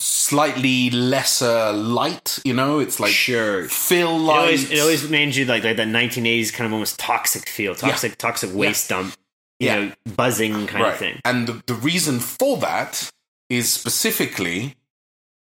slightly 0.00 0.90
lesser 0.90 1.72
light. 1.72 2.38
You 2.44 2.54
know, 2.54 2.78
it's 2.80 2.98
like 3.00 3.12
sure. 3.12 3.64
fill 3.68 4.16
It 4.16 4.18
light. 4.20 4.38
always, 4.38 4.70
it 4.70 4.80
always 4.80 5.08
made 5.08 5.34
you 5.34 5.44
like 5.44 5.64
like 5.64 5.76
that 5.76 5.88
1980s 5.88 6.52
kind 6.52 6.66
of 6.66 6.72
almost 6.72 6.98
toxic 6.98 7.48
feel, 7.48 7.74
toxic 7.74 8.18
toxic 8.18 8.54
waste 8.54 8.88
dump, 8.88 9.14
you 9.60 9.68
Yeah. 9.68 9.76
know, 9.86 9.92
buzzing 10.16 10.66
kind 10.66 10.84
right. 10.84 10.92
of 10.92 10.98
thing. 10.98 11.20
And 11.24 11.46
the, 11.46 11.62
the 11.66 11.74
reason 11.74 12.20
for 12.20 12.56
that 12.58 13.10
is 13.48 13.72
specifically 13.72 14.74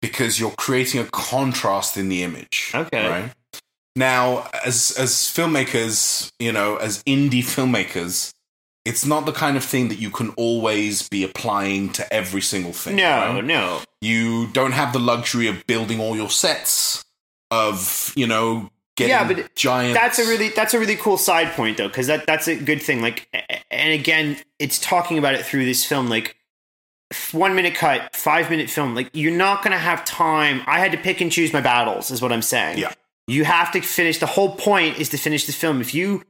because 0.00 0.40
you're 0.40 0.50
creating 0.50 1.00
a 1.00 1.04
contrast 1.06 1.96
in 1.96 2.08
the 2.08 2.22
image. 2.22 2.72
Okay. 2.74 3.08
Right. 3.08 3.32
Now, 3.94 4.48
as 4.64 4.96
as 4.98 5.12
filmmakers, 5.12 6.32
you 6.38 6.50
know, 6.50 6.76
as 6.76 7.02
indie 7.04 7.44
filmmakers, 7.44 8.32
it's 8.84 9.06
not 9.06 9.26
the 9.26 9.32
kind 9.32 9.56
of 9.56 9.64
thing 9.64 9.88
that 9.88 9.98
you 9.98 10.10
can 10.10 10.30
always 10.30 11.08
be 11.08 11.22
applying 11.22 11.90
to 11.90 12.12
every 12.12 12.40
single 12.40 12.72
thing. 12.72 12.96
No, 12.96 13.34
right? 13.34 13.44
no. 13.44 13.80
You 14.00 14.48
don't 14.48 14.72
have 14.72 14.92
the 14.92 14.98
luxury 14.98 15.46
of 15.46 15.66
building 15.66 16.00
all 16.00 16.16
your 16.16 16.30
sets 16.30 17.04
of, 17.50 18.12
you 18.16 18.26
know, 18.26 18.70
getting 18.96 19.10
Yeah, 19.10 19.26
but 19.26 19.54
giant. 19.54 19.94
That's 19.94 20.18
a 20.18 20.24
really 20.24 20.48
that's 20.48 20.74
a 20.74 20.80
really 20.80 20.96
cool 20.96 21.16
side 21.16 21.52
point 21.52 21.76
though, 21.76 21.88
because 21.88 22.08
that 22.08 22.26
that's 22.26 22.48
a 22.48 22.56
good 22.56 22.82
thing. 22.82 23.00
Like, 23.00 23.28
and 23.70 23.92
again, 23.92 24.36
it's 24.58 24.80
talking 24.80 25.18
about 25.18 25.34
it 25.34 25.46
through 25.46 25.64
this 25.64 25.84
film. 25.84 26.08
Like, 26.08 26.36
one 27.30 27.54
minute 27.54 27.74
cut, 27.74 28.16
five 28.16 28.50
minute 28.50 28.68
film. 28.68 28.96
Like, 28.96 29.10
you're 29.12 29.36
not 29.36 29.62
gonna 29.62 29.78
have 29.78 30.04
time. 30.04 30.62
I 30.66 30.80
had 30.80 30.90
to 30.92 30.98
pick 30.98 31.20
and 31.20 31.30
choose 31.30 31.52
my 31.52 31.60
battles, 31.60 32.10
is 32.10 32.20
what 32.20 32.32
I'm 32.32 32.42
saying. 32.42 32.78
Yeah. 32.78 32.92
You 33.28 33.44
have 33.44 33.70
to 33.72 33.80
finish. 33.80 34.18
The 34.18 34.26
whole 34.26 34.56
point 34.56 34.98
is 34.98 35.08
to 35.10 35.18
finish 35.18 35.46
the 35.46 35.52
film. 35.52 35.80
If 35.80 35.94
you 35.94 36.24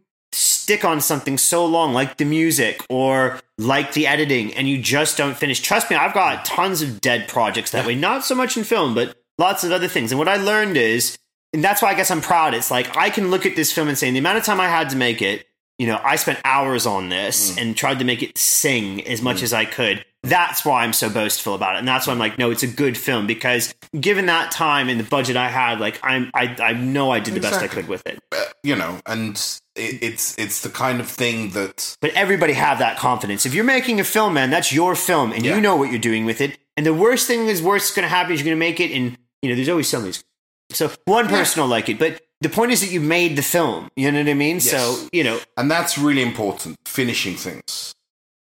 stick 0.62 0.84
on 0.84 1.00
something 1.00 1.38
so 1.38 1.66
long, 1.66 1.92
like 1.92 2.16
the 2.16 2.24
music 2.24 2.84
or 2.88 3.40
like 3.58 3.92
the 3.92 4.06
editing, 4.06 4.54
and 4.54 4.68
you 4.68 4.80
just 4.80 5.16
don't 5.16 5.36
finish, 5.36 5.60
trust 5.60 5.90
me, 5.90 5.96
I've 5.96 6.14
got 6.14 6.44
tons 6.44 6.82
of 6.82 7.00
dead 7.00 7.28
projects 7.28 7.70
that 7.72 7.86
way. 7.86 7.94
Not 7.94 8.24
so 8.24 8.34
much 8.34 8.56
in 8.56 8.64
film, 8.64 8.94
but 8.94 9.16
lots 9.38 9.64
of 9.64 9.72
other 9.72 9.88
things. 9.88 10.12
And 10.12 10.18
what 10.18 10.28
I 10.28 10.36
learned 10.36 10.76
is 10.76 11.18
and 11.52 11.62
that's 11.62 11.82
why 11.82 11.90
I 11.90 11.94
guess 11.94 12.10
I'm 12.10 12.20
proud. 12.20 12.54
It's 12.54 12.70
like 12.70 12.96
I 12.96 13.10
can 13.10 13.30
look 13.30 13.44
at 13.44 13.56
this 13.56 13.72
film 13.72 13.88
and 13.88 13.98
say, 13.98 14.10
the 14.10 14.18
amount 14.18 14.38
of 14.38 14.44
time 14.44 14.60
I 14.60 14.68
had 14.68 14.90
to 14.90 14.96
make 14.96 15.20
it, 15.20 15.46
you 15.78 15.86
know, 15.86 16.00
I 16.02 16.16
spent 16.16 16.38
hours 16.44 16.86
on 16.86 17.08
this 17.08 17.52
mm. 17.52 17.62
and 17.62 17.76
tried 17.76 17.98
to 17.98 18.04
make 18.04 18.22
it 18.22 18.38
sing 18.38 19.06
as 19.06 19.20
much 19.20 19.38
mm. 19.38 19.42
as 19.42 19.52
I 19.52 19.64
could. 19.64 20.04
That's 20.24 20.64
why 20.64 20.84
I'm 20.84 20.92
so 20.92 21.10
boastful 21.10 21.54
about 21.54 21.74
it, 21.74 21.80
and 21.80 21.88
that's 21.88 22.06
why 22.06 22.12
I'm 22.12 22.18
like, 22.18 22.38
no, 22.38 22.50
it's 22.52 22.62
a 22.62 22.68
good 22.68 22.96
film 22.96 23.26
because 23.26 23.74
given 23.98 24.26
that 24.26 24.52
time 24.52 24.88
and 24.88 25.00
the 25.00 25.04
budget 25.04 25.36
I 25.36 25.48
had, 25.48 25.80
like 25.80 25.98
I'm, 26.02 26.30
I, 26.32 26.54
I 26.62 26.72
know 26.74 27.10
I 27.10 27.18
did 27.18 27.34
the 27.34 27.40
best 27.40 27.60
I 27.60 27.66
could 27.66 27.88
with 27.88 28.06
it. 28.06 28.22
uh, 28.30 28.44
you 28.62 28.76
know, 28.76 29.00
and 29.04 29.34
it, 29.74 30.00
it's 30.02 30.38
it's 30.38 30.62
the 30.62 30.68
kind 30.68 31.00
of 31.00 31.08
thing 31.08 31.50
that 31.50 31.96
But 32.00 32.12
everybody 32.12 32.52
have 32.52 32.78
that 32.78 32.98
confidence. 32.98 33.46
If 33.46 33.52
you're 33.54 33.64
making 33.64 33.98
a 33.98 34.04
film, 34.04 34.34
man, 34.34 34.50
that's 34.50 34.72
your 34.72 34.94
film, 34.94 35.32
and 35.32 35.44
Yeah. 35.44 35.56
you 35.56 35.60
know 35.60 35.74
what 35.74 35.90
you're 35.90 35.98
doing 35.98 36.24
with 36.24 36.40
it. 36.40 36.56
And 36.76 36.86
the 36.86 36.94
worst 36.94 37.26
thing 37.26 37.48
is, 37.48 37.60
worst 37.60 37.90
is 37.90 37.96
going 37.96 38.04
to 38.04 38.08
happen 38.08 38.32
is 38.32 38.40
you're 38.40 38.46
going 38.46 38.56
to 38.56 38.60
make 38.64 38.78
it, 38.78 38.92
and 38.92 39.18
you 39.42 39.48
know, 39.50 39.56
there's 39.56 39.68
always 39.68 39.88
somebody's. 39.88 40.22
So 40.70 40.90
one 41.04 41.26
person 41.26 41.60
will 41.62 41.68
like 41.68 41.88
it, 41.88 41.98
but 41.98 42.22
the 42.40 42.48
point 42.48 42.70
is 42.70 42.80
that 42.80 42.90
you 42.92 43.00
made 43.00 43.36
the 43.36 43.42
film. 43.42 43.90
You 43.96 44.12
know 44.12 44.20
what 44.20 44.28
I 44.28 44.34
mean? 44.34 44.60
So 44.60 45.08
you 45.12 45.24
know, 45.24 45.40
and 45.56 45.68
that's 45.68 45.98
really 45.98 46.22
important 46.22 46.76
finishing 46.86 47.34
things 47.34 47.94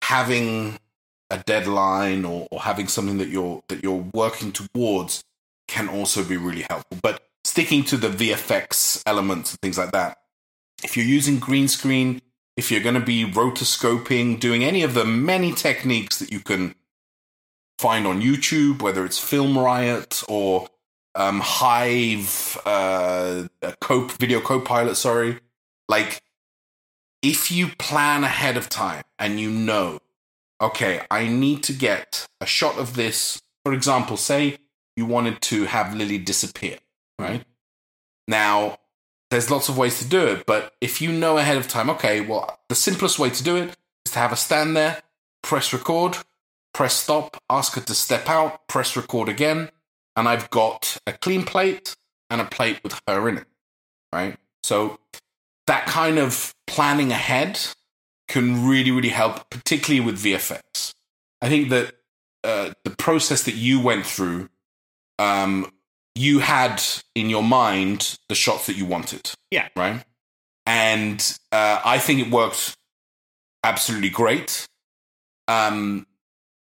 having 0.03 0.77
a 1.31 1.39
deadline 1.45 2.25
or, 2.25 2.47
or 2.51 2.61
having 2.61 2.87
something 2.87 3.17
that 3.17 3.29
you're 3.29 3.63
that 3.69 3.83
you're 3.83 4.05
working 4.13 4.51
towards 4.51 5.23
can 5.67 5.87
also 5.89 6.23
be 6.23 6.37
really 6.37 6.65
helpful. 6.69 6.99
But 7.01 7.23
sticking 7.43 7.83
to 7.83 7.97
the 7.97 8.07
vfx 8.07 9.01
elements 9.07 9.51
and 9.51 9.59
things 9.61 9.75
like 9.75 9.91
that 9.91 10.17
if 10.83 10.95
you're 10.95 11.05
using 11.05 11.39
green 11.39 11.67
screen 11.67 12.21
if 12.55 12.69
you're 12.69 12.83
going 12.83 12.93
to 12.93 13.01
be 13.01 13.25
rotoscoping 13.25 14.39
doing 14.39 14.63
any 14.63 14.83
of 14.83 14.93
the 14.93 15.03
many 15.03 15.51
techniques 15.51 16.19
that 16.19 16.31
you 16.31 16.39
can 16.39 16.75
find 17.79 18.05
on 18.05 18.21
youtube 18.21 18.79
whether 18.79 19.03
it's 19.03 19.17
film 19.17 19.57
riot 19.57 20.21
or 20.29 20.67
um, 21.15 21.39
hive 21.39 22.61
uh, 22.63 23.47
a 23.63 23.75
co 23.81 24.01
video 24.05 24.39
copilot 24.39 24.95
sorry 24.95 25.39
like 25.89 26.21
if 27.21 27.51
you 27.51 27.67
plan 27.67 28.23
ahead 28.23 28.57
of 28.57 28.69
time 28.69 29.03
and 29.19 29.39
you 29.39 29.49
know, 29.49 29.99
okay, 30.61 31.01
I 31.09 31.27
need 31.27 31.63
to 31.63 31.73
get 31.73 32.27
a 32.39 32.45
shot 32.45 32.77
of 32.77 32.95
this, 32.95 33.41
for 33.65 33.73
example, 33.73 34.15
say 34.15 34.57
you 34.95 35.05
wanted 35.05 35.41
to 35.41 35.65
have 35.65 35.95
Lily 35.95 36.19
disappear, 36.19 36.77
mm-hmm. 37.19 37.23
right? 37.23 37.43
Now, 38.27 38.77
there's 39.31 39.49
lots 39.49 39.69
of 39.69 39.77
ways 39.77 39.99
to 39.99 40.07
do 40.07 40.27
it, 40.27 40.45
but 40.45 40.73
if 40.81 41.01
you 41.01 41.11
know 41.11 41.37
ahead 41.37 41.57
of 41.57 41.67
time, 41.67 41.89
okay, 41.89 42.21
well, 42.21 42.59
the 42.69 42.75
simplest 42.75 43.17
way 43.17 43.29
to 43.29 43.43
do 43.43 43.55
it 43.55 43.75
is 44.05 44.11
to 44.13 44.19
have 44.19 44.31
a 44.31 44.35
stand 44.35 44.75
there, 44.75 45.01
press 45.41 45.73
record, 45.73 46.17
press 46.73 46.93
stop, 46.95 47.41
ask 47.49 47.73
her 47.73 47.81
to 47.81 47.95
step 47.95 48.29
out, 48.29 48.67
press 48.67 48.95
record 48.95 49.29
again, 49.29 49.69
and 50.15 50.27
I've 50.27 50.49
got 50.49 50.97
a 51.07 51.13
clean 51.13 51.43
plate 51.43 51.95
and 52.29 52.41
a 52.41 52.45
plate 52.45 52.81
with 52.83 53.01
her 53.07 53.27
in 53.29 53.39
it, 53.39 53.47
right? 54.13 54.37
So 54.63 54.99
that 55.67 55.85
kind 55.85 56.19
of 56.19 56.53
planning 56.67 57.11
ahead 57.11 57.59
can 58.31 58.65
really, 58.65 58.91
really 58.91 59.09
help, 59.09 59.49
particularly 59.49 59.99
with 59.99 60.17
VFX. 60.23 60.93
I 61.41 61.49
think 61.49 61.69
that 61.69 61.95
uh, 62.43 62.71
the 62.85 62.91
process 62.91 63.43
that 63.43 63.55
you 63.55 63.81
went 63.81 64.05
through, 64.05 64.47
um, 65.19 65.69
you 66.15 66.39
had 66.39 66.81
in 67.13 67.29
your 67.29 67.43
mind 67.43 68.17
the 68.29 68.35
shots 68.35 68.67
that 68.67 68.77
you 68.77 68.85
wanted. 68.85 69.31
Yeah. 69.51 69.67
Right. 69.75 70.03
And 70.65 71.37
uh, 71.51 71.81
I 71.83 71.97
think 71.97 72.19
it 72.21 72.31
worked 72.31 72.75
absolutely 73.63 74.09
great. 74.09 74.65
Um, 75.47 76.07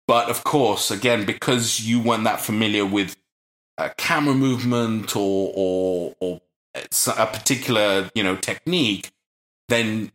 but 0.08 0.30
of 0.30 0.44
course, 0.46 0.90
again, 0.90 1.26
because 1.26 1.82
you 1.82 2.02
weren't 2.02 2.24
that 2.24 2.40
familiar 2.40 2.86
with 2.86 3.18
uh, 3.78 3.90
camera 3.98 4.36
movement 4.36 5.16
or, 5.18 5.52
or, 5.54 6.16
or 6.22 6.42
s- 6.76 7.08
a 7.08 7.26
particular 7.26 8.10
you 8.16 8.24
know 8.24 8.36
technique, 8.38 9.10
then 9.68 10.12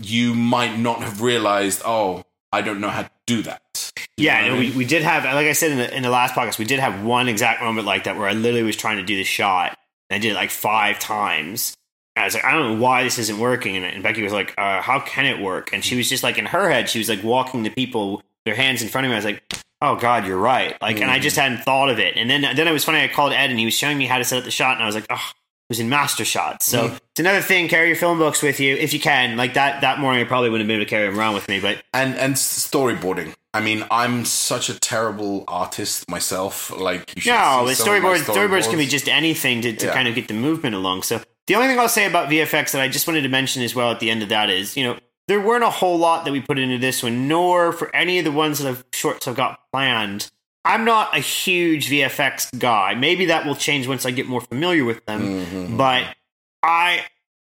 you 0.00 0.34
might 0.34 0.78
not 0.78 1.00
have 1.00 1.20
realized. 1.20 1.82
Oh, 1.84 2.24
I 2.52 2.62
don't 2.62 2.80
know 2.80 2.88
how 2.88 3.02
to 3.02 3.10
do 3.26 3.42
that. 3.42 3.92
You 4.16 4.26
Yeah, 4.26 4.58
we, 4.58 4.70
we 4.72 4.84
did 4.84 5.02
have, 5.02 5.24
like 5.24 5.46
I 5.46 5.52
said 5.52 5.72
in 5.72 5.78
the, 5.78 5.94
in 5.94 6.02
the 6.02 6.10
last 6.10 6.34
podcast, 6.34 6.58
we 6.58 6.64
did 6.64 6.80
have 6.80 7.04
one 7.04 7.28
exact 7.28 7.62
moment 7.62 7.86
like 7.86 8.04
that 8.04 8.16
where 8.16 8.28
I 8.28 8.32
literally 8.32 8.62
was 8.62 8.76
trying 8.76 8.96
to 8.98 9.02
do 9.02 9.16
the 9.16 9.24
shot 9.24 9.76
and 10.08 10.16
I 10.16 10.18
did 10.18 10.32
it 10.32 10.34
like 10.34 10.50
five 10.50 10.98
times. 10.98 11.76
And 12.14 12.22
I 12.22 12.26
was 12.26 12.34
like, 12.34 12.44
I 12.44 12.52
don't 12.52 12.74
know 12.74 12.82
why 12.82 13.02
this 13.02 13.18
isn't 13.18 13.38
working. 13.38 13.76
And, 13.76 13.84
and 13.84 14.02
Becky 14.02 14.22
was 14.22 14.32
like, 14.32 14.54
uh, 14.56 14.80
how 14.80 15.00
can 15.00 15.26
it 15.26 15.40
work? 15.40 15.72
And 15.72 15.84
she 15.84 15.96
was 15.96 16.08
just 16.08 16.22
like, 16.22 16.38
in 16.38 16.46
her 16.46 16.70
head, 16.70 16.88
she 16.88 16.98
was 16.98 17.08
like 17.08 17.22
walking 17.22 17.62
the 17.62 17.70
people, 17.70 18.22
their 18.44 18.54
hands 18.54 18.82
in 18.82 18.88
front 18.88 19.06
of 19.06 19.10
me. 19.10 19.14
I 19.14 19.18
was 19.18 19.24
like, 19.24 19.42
oh 19.82 19.96
God, 19.96 20.26
you're 20.26 20.38
right. 20.38 20.80
Like, 20.80 21.00
and 21.00 21.10
I 21.10 21.18
just 21.18 21.36
hadn't 21.36 21.58
thought 21.58 21.90
of 21.90 21.98
it. 21.98 22.16
And 22.16 22.30
then, 22.30 22.42
then 22.56 22.66
it 22.66 22.72
was 22.72 22.84
funny. 22.84 23.00
I 23.00 23.08
called 23.08 23.32
Ed 23.32 23.50
and 23.50 23.58
he 23.58 23.66
was 23.66 23.74
showing 23.74 23.98
me 23.98 24.06
how 24.06 24.18
to 24.18 24.24
set 24.24 24.38
up 24.38 24.44
the 24.44 24.50
shot. 24.50 24.76
And 24.76 24.82
I 24.82 24.86
was 24.86 24.94
like, 24.94 25.06
oh, 25.10 25.30
was 25.68 25.80
in 25.80 25.88
master 25.88 26.24
shots. 26.24 26.66
So 26.66 26.86
it's 27.10 27.20
another 27.20 27.40
thing. 27.42 27.68
Carry 27.68 27.88
your 27.88 27.96
film 27.96 28.18
books 28.18 28.42
with 28.42 28.60
you 28.60 28.76
if 28.76 28.92
you 28.92 29.00
can. 29.00 29.36
Like 29.36 29.54
that, 29.54 29.80
that 29.80 29.98
morning, 29.98 30.24
I 30.24 30.28
probably 30.28 30.50
wouldn't 30.50 30.64
have 30.64 30.68
been 30.68 30.76
able 30.80 30.86
to 30.86 30.90
carry 30.90 31.08
them 31.08 31.18
around 31.18 31.34
with 31.34 31.48
me, 31.48 31.60
but 31.60 31.82
and 31.92 32.14
and 32.16 32.34
storyboarding. 32.34 33.34
I 33.54 33.60
mean, 33.60 33.84
I'm 33.90 34.24
such 34.26 34.68
a 34.68 34.78
terrible 34.78 35.44
artist 35.48 36.10
myself. 36.10 36.70
Like, 36.76 37.14
you 37.16 37.22
should 37.22 37.30
No, 37.32 37.60
see 37.64 37.70
but 37.70 37.74
some 37.76 37.94
of 37.94 38.02
my 38.02 38.08
storyboards 38.18 38.34
storyboards 38.48 38.68
can 38.68 38.78
be 38.78 38.86
just 38.86 39.08
anything 39.08 39.62
to, 39.62 39.72
to 39.74 39.86
Yeah. 39.86 39.94
kind 39.94 40.08
of 40.08 40.14
get 40.14 40.28
the 40.28 40.34
movement 40.34 40.74
along. 40.76 41.04
So 41.04 41.22
the 41.46 41.54
only 41.54 41.68
thing 41.68 41.78
I'll 41.78 41.88
say 41.88 42.04
about 42.06 42.28
VFX 42.28 42.72
that 42.72 42.82
I 42.82 42.88
just 42.88 43.06
wanted 43.06 43.22
to 43.22 43.28
mention 43.28 43.62
as 43.62 43.74
well 43.74 43.90
at 43.90 43.98
the 44.00 44.10
end 44.10 44.22
of 44.22 44.28
that 44.28 44.50
is, 44.50 44.76
you 44.76 44.84
know, 44.84 44.98
there 45.26 45.40
weren't 45.40 45.64
a 45.64 45.70
whole 45.70 45.96
lot 45.98 46.24
that 46.26 46.32
we 46.32 46.40
put 46.40 46.58
into 46.58 46.78
this 46.78 47.02
one, 47.02 47.26
nor 47.28 47.72
for 47.72 47.94
any 47.96 48.18
of 48.18 48.24
the 48.26 48.30
ones 48.30 48.58
that 48.58 48.68
I've 48.68 48.84
shorts 48.92 49.26
I've 49.26 49.34
got 49.36 49.58
planned. 49.72 50.30
I'm 50.66 50.84
not 50.84 51.16
a 51.16 51.20
huge 51.20 51.88
VFX 51.88 52.58
guy. 52.58 52.94
Maybe 52.94 53.26
that 53.26 53.46
will 53.46 53.54
change 53.54 53.86
once 53.86 54.04
I 54.04 54.10
get 54.10 54.26
more 54.26 54.40
familiar 54.40 54.84
with 54.84 55.04
them. 55.06 55.46
Mhm. 55.46 55.76
But 55.78 56.14
I 56.62 57.04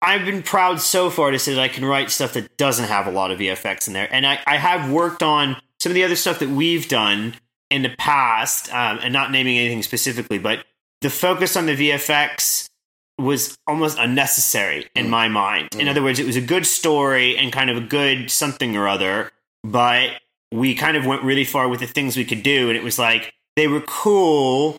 I've 0.01 0.25
been 0.25 0.42
proud 0.42 0.81
so 0.81 1.11
far 1.11 1.31
to 1.31 1.38
say 1.38 1.55
that 1.55 1.61
I 1.61 1.68
can 1.68 1.85
write 1.85 2.11
stuff 2.11 2.33
that 2.33 2.57
doesn't 2.57 2.88
have 2.88 3.07
a 3.07 3.11
lot 3.12 3.31
of 3.31 3.38
VFX 3.38 3.87
in 3.87 3.92
there. 3.92 4.09
And 4.12 4.27
I, 4.27 4.40
I 4.48 4.57
have 4.57 4.90
worked 4.90 5.22
on 5.22 5.57
some 5.79 5.90
of 5.90 5.94
the 5.94 6.03
other 6.03 6.16
stuff 6.16 6.40
that 6.40 6.48
we've 6.48 6.88
done 6.88 7.35
in 7.70 7.83
the 7.83 7.90
past, 7.98 8.68
um, 8.75 8.98
and 9.01 9.12
not 9.12 9.31
naming 9.31 9.59
anything 9.59 9.83
specifically, 9.83 10.38
but 10.38 10.64
the 11.03 11.11
focus 11.11 11.57
on 11.57 11.66
the 11.66 11.77
VFX 11.77 12.68
was 13.18 13.57
almost 13.68 13.96
unnecessary 13.98 14.88
in 14.96 15.09
my 15.09 15.29
mind. 15.29 15.68
In 15.77 15.87
other 15.87 16.03
words, 16.03 16.18
it 16.18 16.27
was 16.27 16.37
a 16.37 16.40
good 16.40 16.66
story 16.66 17.37
and 17.38 17.53
kind 17.53 17.70
of 17.70 17.77
a 17.77 17.81
good 17.81 18.29
something 18.31 18.77
or 18.77 18.88
other, 18.88 19.31
but 19.62 20.20
we 20.53 20.75
kind 20.75 20.97
of 20.97 21.07
went 21.07 21.23
really 21.23 21.45
far 21.45 21.69
with 21.69 21.81
the 21.81 21.87
things 21.87 22.17
we 22.17 22.25
could 22.25 22.43
do, 22.43 22.69
and 22.69 22.77
it 22.77 22.83
was 22.85 22.99
like 22.99 23.33
they 23.57 23.69
were 23.69 23.81
cool, 23.83 24.73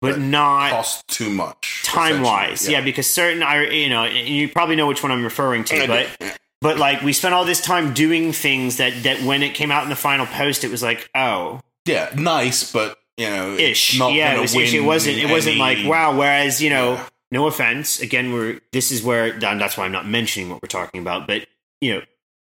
but, 0.00 0.12
But 0.12 0.18
not 0.20 0.70
cost 0.70 1.06
too 1.08 1.30
much 1.30 1.82
time 1.84 2.22
wise 2.22 2.62
essentially. 2.62 2.72
yeah. 2.74 2.80
because 2.84 3.06
certain 3.12 3.42
i 3.42 3.66
you 3.68 3.88
know 3.88 4.04
you 4.04 4.48
probably 4.48 4.76
know 4.76 4.86
which 4.86 5.02
one 5.02 5.10
i'm 5.10 5.24
referring 5.24 5.64
to 5.64 5.86
but 5.86 6.36
but 6.60 6.78
like 6.78 7.00
we 7.02 7.12
spent 7.12 7.34
all 7.34 7.44
this 7.44 7.60
time 7.60 7.94
doing 7.94 8.32
things 8.32 8.76
that 8.76 9.02
that 9.04 9.22
when 9.22 9.42
it 9.42 9.54
came 9.54 9.70
out 9.72 9.82
in 9.84 9.88
the 9.88 9.96
final 9.96 10.26
post 10.26 10.62
it 10.64 10.70
was 10.70 10.82
like 10.82 11.08
oh 11.14 11.60
yeah, 11.86 12.10
nice, 12.14 12.70
but 12.70 12.98
you 13.16 13.28
know, 13.30 13.54
ish 13.56 13.98
Not 13.98 14.12
yeah 14.12 14.34
it 14.36 14.40
was 14.40 14.54
ish. 14.54 14.74
it 14.74 14.80
wasn't, 14.80 15.16
it 15.18 15.30
wasn't 15.30 15.56
like 15.56 15.78
wow 15.86 16.16
whereas 16.16 16.60
you 16.62 16.68
know 16.70 16.92
Yeah. 16.94 17.08
no 17.32 17.46
offense 17.46 18.00
again 18.00 18.32
we're 18.32 18.60
this 18.72 18.92
is 18.92 19.02
where 19.02 19.32
and 19.32 19.60
that's 19.60 19.76
why 19.78 19.84
i'm 19.86 19.92
not 19.92 20.06
mentioning 20.06 20.50
what 20.50 20.62
we're 20.62 20.68
talking 20.68 21.00
about 21.00 21.26
but 21.26 21.46
you 21.80 21.94
know 21.94 22.02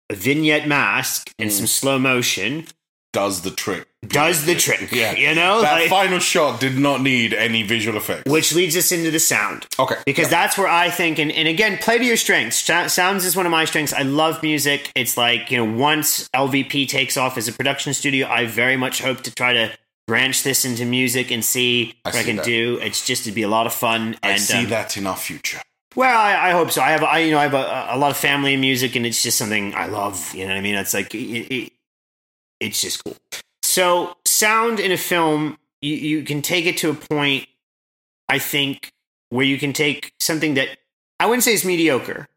a 0.09 0.15
vignette 0.15 0.67
mask 0.67 1.31
and 1.39 1.49
Mm. 1.49 1.53
some 1.53 1.67
slow 1.67 1.97
motion 1.99 2.67
does 3.13 3.41
the 3.41 3.51
trick. 3.51 3.85
does 4.05 4.45
the 4.45 4.53
trick 4.55 4.91
Yeah. 4.91 5.15
you 5.15 5.33
know 5.33 5.61
That 5.61 5.73
Like- 5.81 5.89
final 5.89 6.19
shot 6.19 6.59
did 6.59 6.77
not 6.77 7.01
need 7.01 7.33
any 7.33 7.63
visual 7.63 7.97
effects. 7.97 8.29
which 8.29 8.51
leads 8.53 8.75
us 8.77 8.91
into 8.91 9.09
the 9.09 9.19
sound 9.19 9.65
okay, 9.79 9.95
because 10.05 10.25
yeah. 10.25 10.29
that's 10.41 10.57
where 10.57 10.67
I 10.67 10.89
think, 10.91 11.17
and, 11.17 11.31
and 11.31 11.47
again, 11.47 11.77
play 11.81 11.97
to 11.97 12.03
your 12.03 12.17
strengths. 12.17 12.57
Sounds 12.93 13.25
is 13.25 13.35
one 13.35 13.45
of 13.45 13.51
my 13.53 13.65
strengths. 13.65 13.93
I 13.93 14.01
love 14.03 14.43
music. 14.43 14.91
It's 14.95 15.15
like, 15.17 15.49
you 15.49 15.57
know, 15.57 15.63
once 15.65 16.29
LVP 16.35 16.85
takes 16.87 17.15
off 17.17 17.37
as 17.37 17.47
a 17.47 17.53
production 17.53 17.93
studio, 17.93 18.27
I 18.29 18.45
very 18.45 18.75
much 18.77 19.01
hope 19.01 19.23
to 19.23 19.31
try 19.33 19.53
to 19.53 19.71
branch 20.07 20.43
this 20.43 20.65
into 20.65 20.85
music 20.85 21.31
and 21.31 21.43
see 21.43 21.95
I 22.05 22.09
what 22.09 22.15
I 22.17 22.23
can 22.23 22.35
that. 22.35 22.45
do. 22.45 22.79
It's 22.83 23.03
just 23.07 23.23
to 23.23 23.31
be 23.31 23.41
a 23.41 23.47
lot 23.47 23.65
of 23.65 23.73
fun. 23.73 24.17
I 24.21 24.31
and 24.31 24.41
see 24.41 24.57
um, 24.59 24.67
that 24.69 24.97
in 24.97 25.07
our 25.07 25.17
future. 25.17 25.61
Well, 25.95 26.17
I, 26.17 26.49
I 26.49 26.51
hope 26.51 26.71
so. 26.71 26.81
I 26.81 26.91
have, 26.91 27.03
I, 27.03 27.19
you 27.19 27.31
know, 27.31 27.39
I 27.39 27.43
have 27.43 27.53
a, 27.53 27.95
a 27.95 27.97
lot 27.97 28.11
of 28.11 28.17
family 28.17 28.53
in 28.53 28.59
music, 28.59 28.95
and 28.95 29.05
it's 29.05 29.23
just 29.23 29.37
something 29.37 29.73
I 29.75 29.85
love. 29.87 30.33
You 30.33 30.43
know 30.43 30.51
what 30.51 30.57
I 30.57 30.61
mean? 30.61 30.75
It's 30.75 30.93
like 30.93 31.15
it, 31.15 31.53
it, 31.53 31.73
it's 32.59 32.81
just 32.81 33.03
cool. 33.03 33.15
So, 33.63 34.15
sound 34.25 34.79
in 34.79 34.91
a 34.91 34.97
film, 34.97 35.57
you, 35.81 35.95
you 35.95 36.23
can 36.23 36.41
take 36.41 36.65
it 36.65 36.77
to 36.77 36.89
a 36.89 36.93
point. 36.93 37.47
I 38.27 38.39
think 38.39 38.91
where 39.29 39.45
you 39.45 39.57
can 39.57 39.71
take 39.71 40.13
something 40.19 40.55
that 40.55 40.77
I 41.19 41.27
wouldn't 41.27 41.43
say 41.43 41.53
is 41.53 41.63
mediocre. 41.63 42.27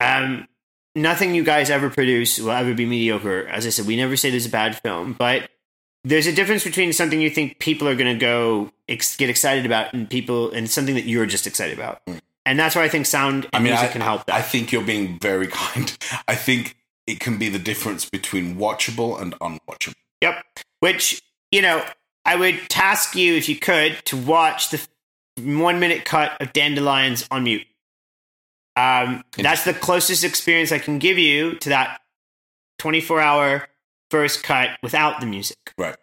Um, 0.00 0.46
nothing 0.94 1.34
you 1.34 1.44
guys 1.44 1.70
ever 1.70 1.90
produce 1.90 2.38
will 2.38 2.50
ever 2.52 2.74
be 2.74 2.86
mediocre. 2.86 3.46
As 3.48 3.66
I 3.66 3.70
said, 3.70 3.86
we 3.86 3.96
never 3.96 4.16
say 4.16 4.30
there's 4.30 4.46
a 4.46 4.50
bad 4.50 4.78
film, 4.78 5.14
but 5.14 5.48
there's 6.04 6.26
a 6.26 6.32
difference 6.32 6.64
between 6.64 6.92
something 6.92 7.20
you 7.20 7.30
think 7.30 7.58
people 7.58 7.88
are 7.88 7.94
going 7.94 8.12
to 8.12 8.18
go 8.18 8.72
ex- 8.88 9.16
get 9.16 9.30
excited 9.30 9.64
about 9.66 9.92
and 9.92 10.08
people 10.08 10.50
and 10.50 10.68
something 10.68 10.94
that 10.94 11.04
you're 11.04 11.26
just 11.26 11.46
excited 11.46 11.78
about. 11.78 12.04
Mm. 12.06 12.20
And 12.44 12.58
that's 12.58 12.74
why 12.74 12.82
I 12.82 12.88
think 12.88 13.06
sound 13.06 13.44
and 13.44 13.50
I 13.54 13.58
mean, 13.58 13.72
music 13.72 13.90
I, 13.90 13.92
can 13.92 14.00
help 14.00 14.26
that. 14.26 14.34
I 14.34 14.42
think 14.42 14.72
you're 14.72 14.82
being 14.82 15.18
very 15.20 15.46
kind. 15.50 15.96
I 16.26 16.34
think 16.34 16.76
it 17.06 17.20
can 17.20 17.38
be 17.38 17.48
the 17.48 17.58
difference 17.58 18.08
between 18.08 18.56
watchable 18.56 19.20
and 19.20 19.34
unwatchable. 19.40 19.94
Yep. 20.20 20.44
Which, 20.80 21.22
you 21.50 21.62
know, 21.62 21.84
I 22.24 22.36
would 22.36 22.68
task 22.68 23.14
you, 23.16 23.34
if 23.34 23.48
you 23.48 23.56
could, 23.56 23.96
to 24.06 24.16
watch 24.16 24.70
the 24.70 24.84
one 25.40 25.80
minute 25.80 26.04
cut 26.04 26.40
of 26.40 26.52
Dandelions 26.52 27.26
on 27.30 27.44
mute. 27.44 27.66
Um, 28.76 29.22
that's 29.36 29.64
the 29.64 29.74
closest 29.74 30.24
experience 30.24 30.72
I 30.72 30.78
can 30.78 30.98
give 30.98 31.18
you 31.18 31.56
to 31.56 31.68
that 31.70 32.00
24 32.78 33.20
hour 33.20 33.68
first 34.10 34.42
cut 34.42 34.70
without 34.82 35.20
the 35.20 35.26
music. 35.26 35.58
Right. 35.76 35.96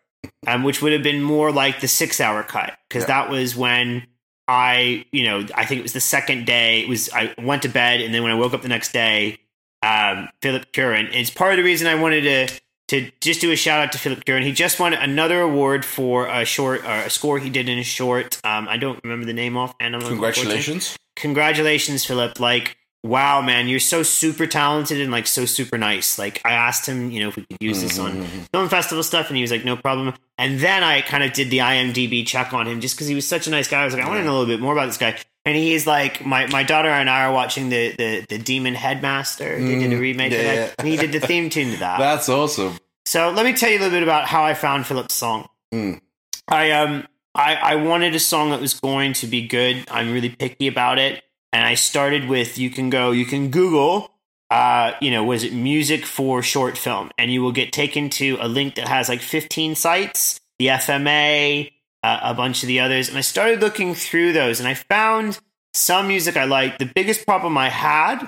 Um, 0.46 0.64
which 0.64 0.82
would 0.82 0.94
have 0.94 1.04
been 1.04 1.22
more 1.22 1.52
like 1.52 1.80
the 1.82 1.88
six 1.88 2.20
hour 2.20 2.44
cut, 2.44 2.78
because 2.88 3.04
Yeah. 3.04 3.24
that 3.24 3.30
was 3.30 3.56
when 3.56 4.08
I, 4.50 5.06
you 5.12 5.26
know, 5.26 5.46
I 5.54 5.64
think 5.66 5.78
it 5.78 5.84
was 5.84 5.94
the 5.94 6.00
second 6.02 6.48
day. 6.48 6.82
It 6.82 6.90
was 6.90 7.08
I 7.14 7.36
went 7.38 7.62
to 7.62 7.70
bed, 7.70 8.02
and 8.02 8.12
then 8.12 8.24
when 8.24 8.32
I 8.32 8.36
woke 8.36 8.54
up 8.54 8.64
the 8.64 8.68
next 8.68 8.92
day, 8.92 9.38
um, 9.84 10.28
Philip 10.42 10.74
Curran. 10.74 11.10
It's 11.14 11.30
part 11.30 11.52
of 11.52 11.58
the 11.58 11.64
reason 11.64 11.88
I 11.88 11.94
wanted 11.96 12.22
to 12.22 12.60
to 12.90 13.12
just 13.22 13.40
do 13.40 13.52
a 13.52 13.56
shout 13.56 13.80
out 13.80 13.92
to 13.92 14.00
Philip 14.00 14.26
Curran. 14.26 14.42
He 14.42 14.52
just 14.52 14.80
won 14.80 14.96
another 14.96 15.42
award 15.42 15.86
for 15.86 16.28
a 16.28 16.44
short 16.44 16.84
or 16.84 17.02
a 17.06 17.10
score 17.12 17.38
he 17.38 17.52
did 17.52 17.70
in 17.70 17.78
a 17.78 17.84
short. 17.84 18.40
Um, 18.44 18.68
I 18.68 18.78
don't 18.78 19.00
remember 19.04 19.28
the 19.28 19.34
name 19.34 19.56
off. 19.56 19.76
And 19.80 19.94
Congratulations. 20.02 20.98
congratulations, 21.16 22.04
Philip. 22.04 22.40
Like, 22.40 22.76
wow, 23.04 23.42
man, 23.42 23.68
you're 23.68 23.80
so 23.80 24.04
super 24.04 24.46
talented 24.46 25.00
and 25.00 25.12
like 25.12 25.28
so 25.28 25.46
super 25.46 25.78
nice. 25.78 26.20
Like, 26.20 26.42
I 26.46 26.52
asked 26.52 26.86
him, 26.86 27.12
you 27.12 27.22
know, 27.22 27.30
if 27.30 27.36
we 27.36 27.44
could 27.44 27.58
use 27.62 27.82
this 27.82 27.98
on 27.98 28.24
film 28.24 28.70
festival 28.70 29.04
stuff, 29.04 29.28
and 29.30 29.38
he 29.38 29.42
was 29.42 29.52
like, 29.52 29.66
no 29.66 29.76
problem. 29.76 30.14
And 30.38 30.60
then 30.60 30.84
I 30.84 31.02
kind 31.02 31.24
of 31.24 31.34
did 31.34 31.50
the 31.50 31.60
IMDb 31.60 32.26
check 32.26 32.54
on 32.54 32.68
him 32.68 32.82
just 32.82 32.96
because 32.96 33.08
he 33.08 33.16
was 33.16 33.28
such 33.28 33.48
a 33.48 33.50
nice 33.50 33.68
guy. 33.68 33.82
I 33.82 33.86
was 33.86 33.94
like, 33.94 34.04
I 34.04 34.08
want 34.08 34.20
to 34.20 34.26
know 34.26 34.32
a 34.32 34.38
little 34.40 34.54
bit 34.54 34.62
more 34.62 34.74
about 34.74 34.88
this 34.88 34.98
guy. 34.98 35.18
And 35.46 35.56
he's 35.56 35.88
like, 35.88 36.26
my, 36.26 36.48
my 36.48 36.64
daughter 36.64 36.90
and 36.90 37.10
I 37.10 37.26
are 37.26 37.34
watching 37.34 37.70
the 37.70 37.96
the, 37.96 38.26
the 38.28 38.38
Demon 38.38 38.76
Headmaster. 38.76 39.60
They 39.60 39.80
did 39.80 39.94
a 39.94 39.98
remake 39.98 40.34
of 40.34 40.38
that, 40.40 40.56
yeah. 40.56 40.74
and 40.78 40.88
he 40.88 40.98
did 40.98 41.12
the 41.12 41.20
theme 41.20 41.50
tune 41.50 41.72
to 41.72 41.80
that. 41.80 42.00
That's 42.00 42.30
awesome. 42.30 42.78
So 43.06 43.32
let 43.32 43.46
me 43.46 43.54
tell 43.54 43.70
you 43.70 43.78
a 43.78 43.80
little 43.80 43.96
bit 43.96 44.04
about 44.04 44.26
how 44.26 44.44
I 44.44 44.54
found 44.54 44.86
Philip's 44.86 45.16
song. 45.16 45.48
Mm. 45.74 46.02
I 46.48 46.72
um 46.72 47.08
I, 47.34 47.56
I 47.56 47.76
wanted 47.76 48.16
a 48.16 48.20
song 48.20 48.50
that 48.52 48.60
was 48.60 48.74
going 48.74 49.14
to 49.14 49.28
be 49.28 49.48
good. 49.48 49.88
I'm 49.90 50.12
really 50.12 50.30
picky 50.30 50.68
about 50.68 51.00
it. 51.00 51.24
And 51.52 51.66
I 51.66 51.76
started 51.76 52.30
with 52.30 52.58
you 52.58 52.70
can 52.70 52.90
go, 52.90 53.12
you 53.12 53.26
can 53.26 53.50
Google 53.50 54.12
uh, 54.50 54.94
you 55.00 55.12
know, 55.12 55.24
was 55.24 55.44
it 55.44 55.54
music 55.54 56.06
for 56.06 56.42
short 56.42 56.78
film? 56.78 57.12
And 57.18 57.32
you 57.32 57.42
will 57.42 57.52
get 57.52 57.72
taken 57.72 58.10
to 58.12 58.38
a 58.42 58.48
link 58.48 58.76
that 58.76 58.88
has 58.88 59.08
like 59.08 59.22
15 59.22 59.76
sites, 59.76 60.40
the 60.58 60.68
FMA, 60.68 61.72
uh, 62.04 62.20
a 62.24 62.34
bunch 62.34 62.64
of 62.64 62.68
the 62.68 62.80
others. 62.80 63.10
And 63.10 63.18
I 63.18 63.22
started 63.22 63.62
looking 63.62 63.94
through 63.94 64.34
those 64.34 64.60
and 64.60 64.68
I 64.68 64.74
found 64.74 65.40
some 65.74 66.08
music 66.08 66.36
I 66.36 66.46
liked. 66.46 66.80
The 66.80 66.86
biggest 66.86 67.26
problem 67.26 67.58
I 67.58 67.70
had 67.70 68.28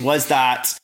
was 0.00 0.28
that 0.28 0.78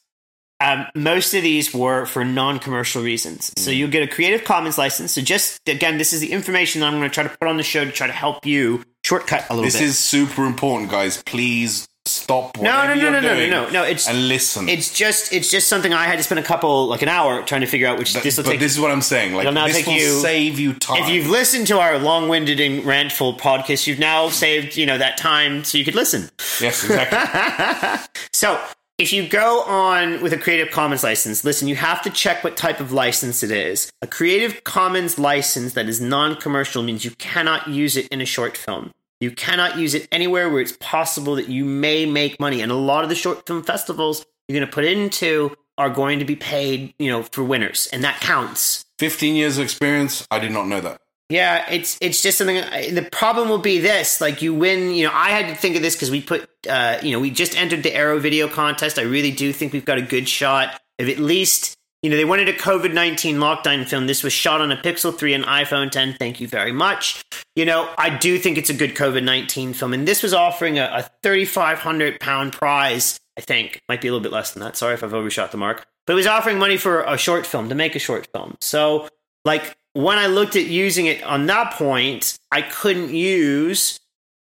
um, 0.61 0.87
most 0.95 1.35
of 1.35 1.43
these 1.43 1.75
were 1.75 2.07
for 2.07 2.25
non-commercial 2.25 3.03
reasons. 3.03 3.53
So 3.59 3.71
you'll 3.71 3.91
get 3.91 4.03
a 4.03 4.13
Creative 4.13 4.43
Commons 4.43 4.79
license. 4.79 5.13
So 5.13 5.21
just 5.21 5.61
again, 5.69 5.99
this 5.99 6.15
is 6.15 6.21
the 6.21 6.33
information 6.33 6.81
that 6.81 6.87
I'm 6.87 6.99
going 6.99 7.11
to 7.11 7.15
try 7.15 7.25
to 7.25 7.37
put 7.39 7.49
on 7.49 7.59
the 7.59 7.63
show 7.63 7.85
to 7.85 7.93
try 7.93 8.07
to 8.07 8.13
help 8.13 8.47
you 8.47 8.83
shortcut 9.05 9.47
a 9.51 9.55
little 9.55 9.65
This 9.65 9.75
bit. 9.75 9.81
This 9.81 9.91
is 9.91 9.99
super 9.99 10.45
important, 10.47 10.91
guys. 10.91 11.23
Please 11.23 11.87
stop. 12.07 12.57
no, 12.61 12.87
no, 12.87 12.95
no, 12.95 13.11
no, 13.11 13.21
no, 13.21 13.35
no, 13.35 13.49
no, 13.49 13.71
no. 13.71 13.83
It's 13.83 14.07
and 14.09 14.29
listen. 14.29 14.69
it's 14.69 14.93
just 14.93 15.33
it's 15.33 15.51
just 15.51 15.69
something 15.69 15.93
I 15.95 16.05
had 16.05 16.17
to 16.19 16.23
spend 16.23 16.39
a 16.39 16.43
couple 16.43 16.87
like 16.87 17.01
an 17.03 17.09
hour 17.09 17.43
trying 17.43 17.63
to 17.63 17.67
figure 17.67 17.87
out. 17.87 17.99
Which 17.99 18.13
but 18.15 18.23
this 18.23 18.37
will 18.37 18.45
but 18.45 18.51
take. 18.53 18.61
this 18.61 18.73
is 18.73 18.81
what 18.81 18.91
I'm 18.91 19.01
saying. 19.03 19.33
Like 19.35 19.43
It'll 19.45 19.55
now 19.55 19.67
this 19.67 19.77
take 19.77 19.87
will 19.87 19.95
you- 19.95 20.21
save 20.21 20.59
you 20.59 20.75
time. 20.75 21.03
if 21.03 21.09
you've 21.09 21.29
listened 21.29 21.67
to 21.69 21.79
our 21.79 21.99
long-winded 21.99 22.61
and 22.61 22.85
rantful 22.85 23.35
podcast, 23.39 23.87
you've 23.87 23.99
now 23.99 24.29
saved 24.29 24.77
you 24.77 24.85
know 24.87 24.99
that 24.99 25.17
time 25.17 25.65
so 25.65 25.79
you 25.79 25.85
could 25.85 25.95
listen. 25.95 26.29
yes, 26.61 26.85
exactly. 26.85 28.09
So 28.33 28.61
if 28.97 29.13
you 29.13 29.29
go 29.29 29.63
on 29.63 30.23
with 30.23 30.33
a 30.33 30.39
Creative 30.39 30.71
Commons 30.71 31.03
license, 31.03 31.45
listen, 31.45 31.67
you 31.67 31.75
have 31.75 32.01
to 32.03 32.11
check 32.11 32.45
what 32.45 32.57
type 32.57 32.79
of 32.79 32.93
license 32.93 33.43
it 33.43 33.51
is. 33.51 33.91
A 34.03 34.07
Creative 34.07 34.63
Commons 34.63 35.19
license 35.19 35.73
that 35.73 35.89
is 35.89 36.01
non 36.01 36.37
commercial 36.37 36.83
means 36.83 37.05
you 37.05 37.11
cannot 37.13 37.69
use 37.69 37.97
it 37.97 38.07
in 38.09 38.21
a 38.21 38.27
short 38.27 38.57
film. 38.57 38.93
You 39.21 39.33
cannot 39.33 39.79
use 39.79 39.95
it 39.95 40.07
anywhere 40.13 40.49
where 40.49 40.61
it's 40.61 40.77
possible 40.79 41.35
that 41.37 41.49
you 41.49 41.65
may 41.65 42.07
make 42.07 42.39
money. 42.39 42.61
And 42.61 42.71
a 42.71 42.77
lot 42.77 43.03
of 43.03 43.09
the 43.09 43.17
short 43.17 43.47
film 43.47 43.63
festivals 43.63 44.25
you're 44.47 44.59
going 44.59 44.69
to 44.69 44.73
put 44.73 44.85
into 44.85 45.57
are 45.77 45.91
going 45.91 46.21
to 46.21 46.25
be 46.25 46.37
paid, 46.37 46.95
you 46.99 47.11
know, 47.11 47.25
for 47.25 47.43
winners, 47.43 47.89
and 47.93 48.05
that 48.05 48.21
counts. 48.21 48.85
15 49.01 49.35
years 49.35 49.59
of 49.59 49.65
experience. 49.65 50.27
I 50.31 50.39
did 50.39 50.53
not 50.53 50.69
know 50.69 50.81
that. 50.81 51.01
Yeah, 51.31 51.65
it's 51.71 51.97
it's 52.01 52.23
just 52.23 52.39
something. 52.39 52.57
The 52.95 53.09
problem 53.11 53.49
will 53.49 53.59
be 53.59 53.79
this: 53.79 54.21
like 54.21 54.43
you 54.43 54.53
win. 54.53 54.91
You 54.91 55.07
know, 55.07 55.13
I 55.13 55.31
had 55.31 55.49
to 55.49 55.55
think 55.55 55.75
of 55.75 55.83
this 55.83 55.95
because 55.95 56.11
we 56.11 56.21
put, 56.21 56.49
uh, 56.69 56.99
you 57.03 57.13
know, 57.13 57.21
we 57.21 57.31
just 57.31 57.57
entered 57.57 57.83
the 57.83 57.95
Arrow 57.95 58.19
Video 58.19 58.47
contest. 58.47 58.99
I 58.99 59.03
really 59.03 59.31
do 59.31 59.53
think 59.53 59.73
we've 59.73 59.85
got 59.85 59.99
a 59.99 60.03
good 60.03 60.29
shot 60.29 60.79
of 60.99 61.09
at 61.09 61.19
least. 61.19 61.75
You 62.03 62.11
know, 62.11 62.17
they 62.17 62.27
wanted 62.27 62.51
a 62.51 62.53
COVID 62.53 62.93
nineteen 62.93 63.37
lockdown 63.37 63.89
film. 63.89 64.07
This 64.07 64.23
was 64.23 64.35
shot 64.35 64.61
on 64.61 64.71
a 64.71 64.77
Pixel 64.77 65.17
three 65.17 65.33
and 65.33 65.45
iPhone 65.45 65.91
ten. 65.91 66.15
Thank 66.19 66.39
you 66.39 66.47
very 66.47 66.73
much. 66.73 67.25
You 67.57 67.65
know, 67.65 67.89
I 67.97 68.11
do 68.11 68.39
think 68.39 68.59
it's 68.59 68.69
a 68.69 68.75
good 68.75 68.95
COVID 68.95 69.25
nineteen 69.25 69.73
film, 69.73 69.95
and 69.95 70.07
this 70.07 70.23
was 70.23 70.35
offering 70.35 70.79
a, 70.79 70.91
a 70.93 71.03
thirty 71.23 71.47
five 71.47 71.79
hundred 71.79 72.21
pound 72.21 72.53
prize. 72.53 73.19
I 73.39 73.41
think 73.41 73.81
might 73.89 74.03
be 74.03 74.09
a 74.09 74.13
little 74.13 74.23
bit 74.23 74.33
less 74.33 74.53
than 74.53 74.63
that. 74.63 74.77
Sorry 74.77 74.93
if 74.93 75.03
I've 75.03 75.15
overshot 75.15 75.53
the 75.53 75.57
mark, 75.57 75.87
but 76.07 76.13
it 76.13 76.17
was 76.17 76.27
offering 76.27 76.59
money 76.59 76.77
for 76.77 77.03
a 77.03 77.17
short 77.17 77.47
film 77.47 77.71
to 77.71 77.75
make 77.75 77.97
a 77.97 77.99
short 77.99 78.29
film. 78.35 78.59
So, 78.61 79.09
like 79.47 79.75
when 79.95 80.19
I 80.19 80.27
looked 80.27 80.57
at 80.57 80.67
using 80.67 81.07
it 81.07 81.23
on 81.23 81.47
that 81.47 81.73
point, 81.73 82.39
I 82.53 82.63
couldn't 82.63 83.15
use 83.15 83.99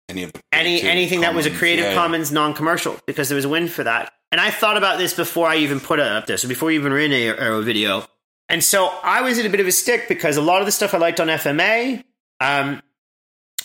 Any 0.08 0.24
of 0.24 0.32
the 0.32 0.40
any 0.52 0.82
anything 0.82 1.20
that 1.20 1.34
was 1.34 1.46
a 1.46 1.50
Creative 1.50 1.84
yeah. 1.84 1.94
Commons 1.94 2.32
non-commercial 2.32 2.98
because 3.06 3.28
there 3.28 3.36
was 3.36 3.44
a 3.44 3.48
win 3.48 3.68
for 3.68 3.84
that. 3.84 4.12
And 4.32 4.40
I 4.40 4.50
thought 4.50 4.76
about 4.76 4.98
this 4.98 5.14
before 5.14 5.46
I 5.46 5.56
even 5.56 5.78
put 5.78 6.00
it 6.00 6.06
up 6.06 6.26
there. 6.26 6.36
So 6.36 6.48
before 6.48 6.66
we 6.66 6.74
even 6.74 6.92
ran 6.92 7.12
a 7.12 7.28
Arrow 7.28 7.62
video. 7.62 8.04
And 8.48 8.64
so 8.64 8.86
I 9.02 9.20
was 9.20 9.38
in 9.38 9.46
a 9.46 9.48
bit 9.48 9.60
of 9.60 9.66
a 9.66 9.72
stick 9.72 10.08
because 10.08 10.36
a 10.36 10.42
lot 10.42 10.60
of 10.60 10.66
the 10.66 10.72
stuff 10.72 10.92
I 10.92 10.98
liked 10.98 11.20
on 11.20 11.28
FMA, 11.28 12.02
um, 12.40 12.82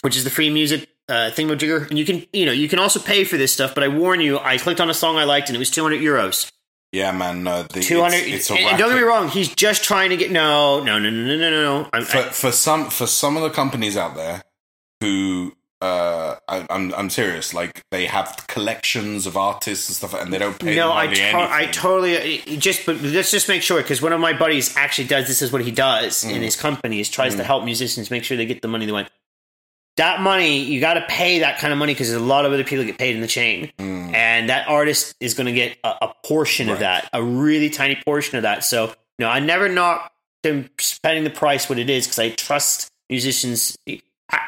which 0.01 0.15
is 0.15 0.23
the 0.23 0.29
free 0.29 0.49
music 0.49 0.87
uh, 1.09 1.31
thingamajigger, 1.31 1.89
and 1.89 1.97
you 1.97 2.05
can 2.05 2.25
you 2.31 2.45
know 2.45 2.51
you 2.51 2.69
can 2.69 2.79
also 2.79 2.99
pay 2.99 3.23
for 3.23 3.37
this 3.37 3.51
stuff. 3.51 3.73
But 3.73 3.83
I 3.83 3.87
warn 3.87 4.21
you, 4.21 4.37
I 4.37 4.57
clicked 4.57 4.79
on 4.79 4.89
a 4.89 4.93
song 4.93 5.17
I 5.17 5.23
liked 5.23 5.49
and 5.49 5.55
it 5.55 5.59
was 5.59 5.71
200 5.71 5.99
euros. 6.01 6.51
Yeah, 6.91 7.11
man. 7.11 7.43
No, 7.43 7.63
the, 7.63 7.81
200. 7.81 8.15
It's, 8.15 8.27
it's 8.27 8.51
a 8.51 8.53
and, 8.55 8.65
and 8.69 8.77
don't 8.79 8.89
get 8.89 8.97
me 8.97 9.03
wrong, 9.03 9.27
he's 9.29 9.53
just 9.53 9.83
trying 9.83 10.09
to 10.09 10.17
get 10.17 10.31
no, 10.31 10.83
no, 10.83 10.97
no, 10.97 11.09
no, 11.09 11.23
no, 11.23 11.37
no, 11.37 11.49
no. 11.83 11.89
I'm, 11.93 12.03
For, 12.03 12.17
I, 12.17 12.23
for 12.29 12.51
some 12.51 12.89
for 12.89 13.05
some 13.05 13.37
of 13.37 13.43
the 13.43 13.51
companies 13.51 13.95
out 13.95 14.15
there 14.15 14.41
who 15.01 15.53
uh, 15.81 16.35
I, 16.47 16.65
I'm 16.69 16.93
I'm 16.95 17.09
serious. 17.09 17.53
Like 17.53 17.83
they 17.91 18.05
have 18.07 18.45
collections 18.47 19.25
of 19.27 19.37
artists 19.37 19.87
and 19.87 19.95
stuff, 19.95 20.13
and 20.19 20.33
they 20.33 20.37
don't 20.39 20.57
pay. 20.59 20.75
no, 20.75 20.91
I, 20.91 21.07
to-. 21.07 21.35
I 21.35 21.67
totally 21.71 22.39
just 22.57 22.85
but 22.85 22.99
let's 23.01 23.31
just 23.31 23.47
make 23.47 23.61
sure 23.61 23.81
because 23.81 24.01
one 24.01 24.11
of 24.11 24.19
my 24.19 24.33
buddies 24.37 24.75
actually 24.75 25.07
does 25.07 25.27
this 25.27 25.41
is 25.41 25.51
what 25.51 25.63
he 25.63 25.71
does 25.71 26.23
Mm. 26.25 26.35
in 26.37 26.41
his 26.41 26.55
company 26.55 26.99
is 26.99 27.07
tries 27.09 27.35
to 27.35 27.43
help 27.43 27.63
musicians 27.63 28.09
make 28.11 28.23
sure 28.25 28.35
they 28.35 28.45
get 28.45 28.61
the 28.61 28.67
money 28.67 28.85
they 28.87 28.91
want. 28.91 29.09
That 29.99 30.21
money 30.21 30.59
you 30.63 30.79
got 30.79 30.93
to 30.95 31.05
pay 31.07 31.39
that 31.39 31.59
kind 31.59 31.71
of 31.73 31.77
money 31.79 31.93
because 31.93 32.09
there's 32.09 32.21
a 32.21 32.25
lot 32.25 32.45
of 32.45 32.53
other 32.53 32.63
people 32.63 32.85
get 32.85 32.97
paid 32.97 33.15
in 33.15 33.21
the 33.21 33.27
chain, 33.27 33.71
Mm. 33.77 34.13
and 34.15 34.49
that 34.49 34.67
artist 34.67 35.13
is 35.19 35.33
going 35.33 35.47
to 35.47 35.53
get 35.53 35.77
a, 35.83 35.89
a 36.07 36.13
portion 36.25 36.69
of 36.69 36.79
that, 36.79 37.09
a 37.13 37.21
really 37.21 37.69
tiny 37.69 37.95
portion 38.03 38.37
of 38.37 38.43
that. 38.43 38.63
So 38.63 38.93
no, 39.19 39.27
I 39.27 39.39
never 39.39 39.67
knock 39.69 40.11
them 40.43 40.69
spending 40.79 41.25
the 41.25 41.29
price 41.29 41.67
what 41.69 41.77
it 41.77 41.89
is 41.89 42.07
because 42.07 42.19
I 42.19 42.29
trust 42.29 42.89
musicians. 43.09 43.77
I, 43.87 44.01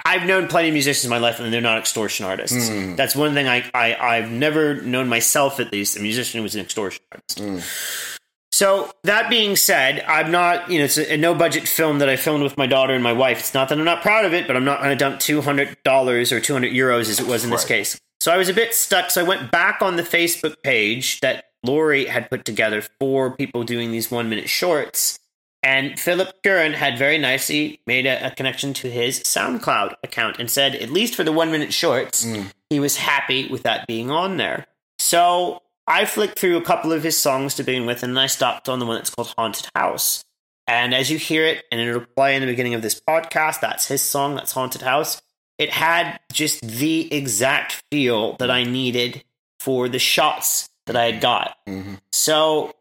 I've 0.05 0.25
known 0.25 0.47
plenty 0.47 0.69
of 0.69 0.73
musicians 0.73 1.03
in 1.05 1.09
my 1.09 1.17
life, 1.17 1.39
and 1.39 1.51
they're 1.53 1.59
not 1.59 1.77
extortion 1.79 2.25
artists. 2.25 2.69
Mm. 2.69 2.95
That's 2.95 3.15
one 3.15 3.33
thing 3.33 3.47
I, 3.47 3.69
I 3.73 3.95
I've 3.95 4.31
never 4.31 4.81
known 4.81 5.09
myself 5.09 5.59
at 5.59 5.71
least 5.71 5.97
a 5.97 5.99
musician 6.01 6.37
who 6.39 6.43
was 6.43 6.55
an 6.55 6.61
extortion 6.61 7.03
artist. 7.11 7.39
Mm. 7.39 8.10
So 8.51 8.91
that 9.03 9.29
being 9.29 9.55
said, 9.55 10.03
I'm 10.07 10.29
not 10.31 10.69
you 10.69 10.79
know 10.79 10.85
it's 10.85 10.97
a, 10.97 11.13
a 11.13 11.17
no 11.17 11.33
budget 11.33 11.67
film 11.67 11.99
that 11.99 12.09
I 12.09 12.15
filmed 12.15 12.43
with 12.43 12.57
my 12.57 12.67
daughter 12.67 12.93
and 12.93 13.03
my 13.03 13.13
wife. 13.13 13.39
It's 13.39 13.53
not 13.53 13.69
that 13.69 13.77
I'm 13.77 13.85
not 13.85 14.01
proud 14.01 14.25
of 14.25 14.33
it, 14.33 14.47
but 14.47 14.55
I'm 14.55 14.65
not 14.65 14.79
going 14.79 14.91
to 14.91 14.95
dump 14.95 15.19
two 15.19 15.41
hundred 15.41 15.77
dollars 15.83 16.31
or 16.31 16.39
two 16.39 16.53
hundred 16.53 16.73
euros 16.73 17.09
as 17.09 17.19
it 17.19 17.27
was 17.27 17.43
in 17.43 17.49
this 17.49 17.63
Right. 17.63 17.79
case. 17.79 17.99
So 18.19 18.31
I 18.31 18.37
was 18.37 18.49
a 18.49 18.53
bit 18.53 18.75
stuck. 18.75 19.09
So 19.09 19.21
I 19.21 19.27
went 19.27 19.51
back 19.51 19.81
on 19.81 19.95
the 19.95 20.03
Facebook 20.03 20.61
page 20.63 21.21
that 21.21 21.45
Lori 21.63 22.05
had 22.05 22.29
put 22.29 22.45
together 22.45 22.83
for 22.99 23.35
people 23.35 23.63
doing 23.63 23.91
these 23.91 24.11
one 24.11 24.29
minute 24.29 24.49
shorts. 24.49 25.17
And 25.63 25.99
Philip 25.99 26.41
Curran 26.43 26.73
had 26.73 26.97
very 26.97 27.19
nicely 27.19 27.81
made 27.85 28.07
a, 28.07 28.27
a, 28.27 28.31
connection 28.31 28.73
to 28.75 28.89
his 28.89 29.19
SoundCloud 29.19 29.93
account 30.03 30.39
and 30.39 30.49
said, 30.49 30.73
at 30.75 30.89
least 30.89 31.13
for 31.13 31.23
the 31.23 31.31
one 31.31 31.51
minute 31.51 31.71
shorts, 31.71 32.25
mm. 32.25 32.51
he 32.69 32.79
was 32.79 32.97
happy 32.97 33.47
with 33.47 33.61
that 33.63 33.85
being 33.85 34.09
on 34.09 34.37
there. 34.37 34.65
So 34.97 35.61
I 35.87 36.05
flicked 36.05 36.39
through 36.39 36.57
a 36.57 36.61
couple 36.63 36.91
of 36.91 37.03
his 37.03 37.17
songs 37.17 37.55
to 37.55 37.63
begin 37.63 37.85
with, 37.85 38.03
and 38.03 38.17
I 38.19 38.27
stopped 38.27 38.69
on 38.69 38.79
the 38.79 38.85
one 38.85 38.95
that's 38.95 39.09
called 39.09 39.33
Haunted 39.37 39.69
House. 39.75 40.23
And 40.67 40.93
as 40.93 41.11
you 41.11 41.17
hear 41.17 41.45
it, 41.45 41.65
and 41.71 41.81
it'll 41.81 42.05
play 42.05 42.35
in 42.35 42.41
the 42.41 42.47
beginning 42.47 42.75
of 42.75 42.81
this 42.81 42.99
podcast, 42.99 43.59
that's 43.61 43.87
his 43.87 44.01
song, 44.01 44.35
that's 44.35 44.51
Haunted 44.51 44.83
House. 44.83 45.21
It 45.57 45.69
had 45.69 46.19
just 46.31 46.61
the 46.61 47.13
exact 47.13 47.83
feel 47.91 48.37
that 48.37 48.49
I 48.49 48.63
needed 48.63 49.23
for 49.59 49.89
the 49.89 49.99
shots 49.99 50.69
that 50.85 50.95
I 50.95 51.05
had 51.05 51.21
got. 51.21 51.57
Mm-hmm. 51.67 51.95
So 52.11 52.73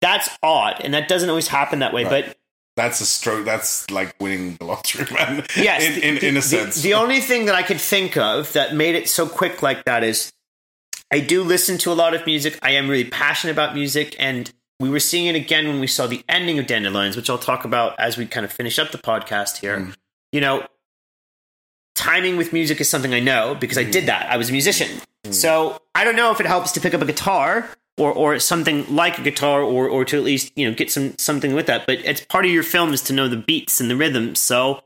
that's 0.00 0.28
odd, 0.42 0.80
and 0.82 0.94
that 0.94 1.08
doesn't 1.08 1.28
always 1.28 1.48
happen 1.48 1.78
that 1.78 1.92
way. 1.92 2.04
Right. 2.04 2.26
But 2.26 2.36
that's 2.76 3.00
a 3.00 3.06
stroke. 3.06 3.44
That's 3.44 3.90
like 3.90 4.14
winning 4.20 4.56
the 4.56 4.64
lottery, 4.64 5.06
man. 5.14 5.44
Yes, 5.56 5.84
in, 5.84 6.02
in, 6.02 6.14
the, 6.16 6.28
in 6.28 6.36
a 6.36 6.42
sense. 6.42 6.76
The, 6.76 6.90
the 6.90 6.94
only 6.94 7.20
thing 7.20 7.46
that 7.46 7.54
I 7.54 7.62
could 7.62 7.80
think 7.80 8.16
of 8.16 8.52
that 8.52 8.74
made 8.74 8.94
it 8.94 9.08
so 9.08 9.28
quick 9.28 9.62
like 9.62 9.84
that 9.84 10.04
is 10.04 10.32
I 11.12 11.20
do 11.20 11.44
listen 11.44 11.76
to 11.78 11.92
a 11.92 11.94
lot 11.94 12.14
of 12.14 12.24
music. 12.24 12.58
I 12.62 12.70
am 12.70 12.88
really 12.88 13.04
passionate 13.04 13.52
about 13.52 13.74
music, 13.74 14.16
and 14.18 14.50
we 14.80 14.88
were 14.88 14.98
seeing 14.98 15.26
it 15.26 15.36
again 15.36 15.68
when 15.68 15.78
we 15.78 15.86
saw 15.86 16.06
the 16.06 16.24
ending 16.26 16.58
of 16.58 16.66
Dandelions, 16.66 17.16
which 17.16 17.28
I'll 17.28 17.36
talk 17.38 17.66
about 17.66 18.00
as 18.00 18.16
we 18.16 18.24
kind 18.24 18.46
of 18.46 18.52
finish 18.52 18.78
up 18.78 18.92
the 18.92 18.98
podcast 18.98 19.58
here. 19.58 19.78
Mm. 19.78 19.94
You 20.32 20.40
know, 20.40 20.66
timing 21.94 22.38
with 22.38 22.54
music 22.54 22.80
is 22.80 22.88
something 22.88 23.12
I 23.12 23.20
know 23.20 23.54
because 23.54 23.76
I 23.76 23.84
did 23.84 24.04
mm. 24.04 24.06
that. 24.06 24.30
I 24.30 24.38
was 24.38 24.48
a 24.48 24.52
musician. 24.52 24.88
Mm. 25.24 25.34
So 25.34 25.78
I 25.94 26.04
don't 26.04 26.16
know 26.16 26.32
if 26.32 26.40
it 26.40 26.46
helps 26.46 26.72
to 26.72 26.80
pick 26.80 26.94
up 26.94 27.02
a 27.02 27.06
guitar 27.06 27.68
or 27.98 28.10
or 28.10 28.38
something 28.38 28.86
like 28.94 29.18
a 29.18 29.22
guitar 29.22 29.60
or 29.60 29.88
or 29.90 30.06
to 30.06 30.16
at 30.16 30.24
least, 30.24 30.50
you 30.56 30.66
know, 30.66 30.74
get 30.74 30.90
some 30.90 31.16
something 31.18 31.52
with 31.52 31.66
that. 31.66 31.86
But 31.86 31.98
it's 32.06 32.22
part 32.22 32.46
of 32.46 32.50
your 32.50 32.62
film 32.62 32.94
is 32.94 33.02
to 33.02 33.12
know 33.12 33.28
the 33.28 33.36
beats 33.36 33.82
and 33.82 33.90
the 33.90 33.96
rhythms. 33.96 34.40
So 34.40 34.82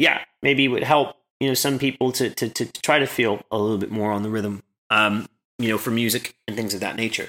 yeah, 0.00 0.24
maybe 0.42 0.64
it 0.64 0.68
would 0.68 0.82
help, 0.82 1.14
you 1.38 1.46
know, 1.46 1.54
some 1.54 1.78
people 1.78 2.10
to 2.12 2.30
to 2.30 2.48
to, 2.48 2.66
try 2.82 2.98
to 2.98 3.06
feel 3.06 3.42
a 3.52 3.58
little 3.58 3.78
bit 3.78 3.92
more 3.92 4.10
on 4.10 4.24
the 4.24 4.28
rhythm. 4.28 4.64
Um, 4.90 5.28
you 5.58 5.68
know, 5.68 5.78
for 5.78 5.90
music 5.90 6.34
and 6.46 6.56
things 6.56 6.74
of 6.74 6.80
that 6.80 6.96
nature. 6.96 7.28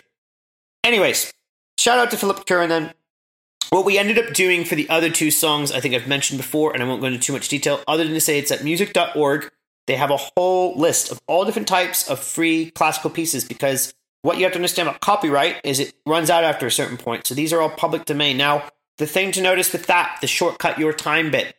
Anyways, 0.84 1.34
shout 1.78 2.00
out 2.00 2.12
to 2.12 2.18
Philip 2.18 2.46
Curran 2.46 2.70
then. 2.70 2.94
What 3.70 3.86
we 3.86 4.00
ended 4.00 4.18
up 4.18 4.34
doing 4.34 4.66
for 4.66 4.76
the 4.76 4.90
other 4.90 5.10
two 5.10 5.30
songs, 5.30 5.72
I 5.72 5.80
think 5.80 5.94
I've 5.94 6.08
mentioned 6.08 6.40
before, 6.40 6.74
and 6.74 6.82
I 6.82 6.88
won't 6.88 7.02
go 7.02 7.08
into 7.08 7.20
too 7.20 7.34
much 7.34 7.50
detail, 7.50 7.84
other 7.88 8.04
than 8.04 8.14
to 8.14 8.22
say 8.22 8.40
it's 8.40 8.52
at 8.52 8.64
music.org. 8.64 9.52
They 9.86 9.96
have 9.96 10.12
a 10.12 10.18
whole 10.18 10.76
list 10.76 11.12
of 11.12 11.20
all 11.28 11.46
different 11.46 11.68
types 11.68 12.08
of 12.10 12.20
free 12.20 12.72
classical 12.72 13.10
pieces 13.10 13.44
because 13.44 13.94
what 14.22 14.38
you 14.38 14.44
have 14.44 14.54
to 14.54 14.58
understand 14.58 14.88
about 14.88 15.02
copyright 15.02 15.62
is 15.64 15.80
it 15.80 15.94
runs 16.06 16.30
out 16.30 16.44
after 16.44 16.68
a 16.68 16.72
certain 16.72 16.98
point. 16.98 17.28
So 17.28 17.36
these 17.36 17.54
are 17.54 17.62
all 17.62 17.70
public 17.70 18.06
domain. 18.06 18.38
Now, 18.38 18.70
the 18.98 19.08
thing 19.08 19.32
to 19.34 19.42
notice 19.42 19.72
with 19.72 19.88
that, 19.88 20.18
the 20.22 20.28
shortcut 20.28 20.78
your 20.78 20.94
time 20.94 21.32
bit. 21.32 21.56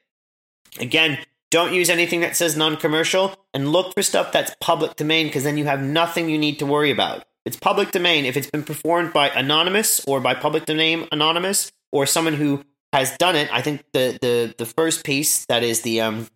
Again, 0.79 1.19
don't 1.51 1.73
use 1.75 1.91
anything 1.91 2.21
that 2.21 2.37
says 2.37 2.57
non 2.57 2.77
commercial 2.77 3.35
and 3.53 3.73
look 3.73 3.95
for 3.95 4.03
stuff 4.03 4.33
that's 4.33 4.55
public 4.61 4.97
domain 4.97 5.27
because 5.27 5.45
then 5.45 5.59
you 5.59 5.65
have 5.65 5.83
nothing 5.83 6.29
you 6.29 6.39
need 6.39 6.59
to 6.59 6.67
worry 6.67 6.91
about. 6.91 7.25
It's 7.45 7.57
public 7.57 7.91
domain. 7.91 8.25
If 8.25 8.37
it's 8.37 8.51
been 8.51 8.63
performed 8.63 9.13
by 9.13 9.31
anonymous 9.31 10.01
or 10.07 10.21
by 10.21 10.35
public 10.35 10.67
domain 10.67 11.09
anonymous, 11.11 11.73
or 11.93 12.07
someone 12.07 12.35
who 12.35 12.65
has 12.93 13.17
done 13.19 13.37
it. 13.37 13.49
I 13.53 13.63
think 13.63 13.85
the 13.93 14.19
the 14.21 14.55
the 14.59 14.67
first 14.67 15.05
piece 15.05 15.47
that 15.47 15.63
is 15.63 15.83
the 15.83 16.01
um, 16.01 16.29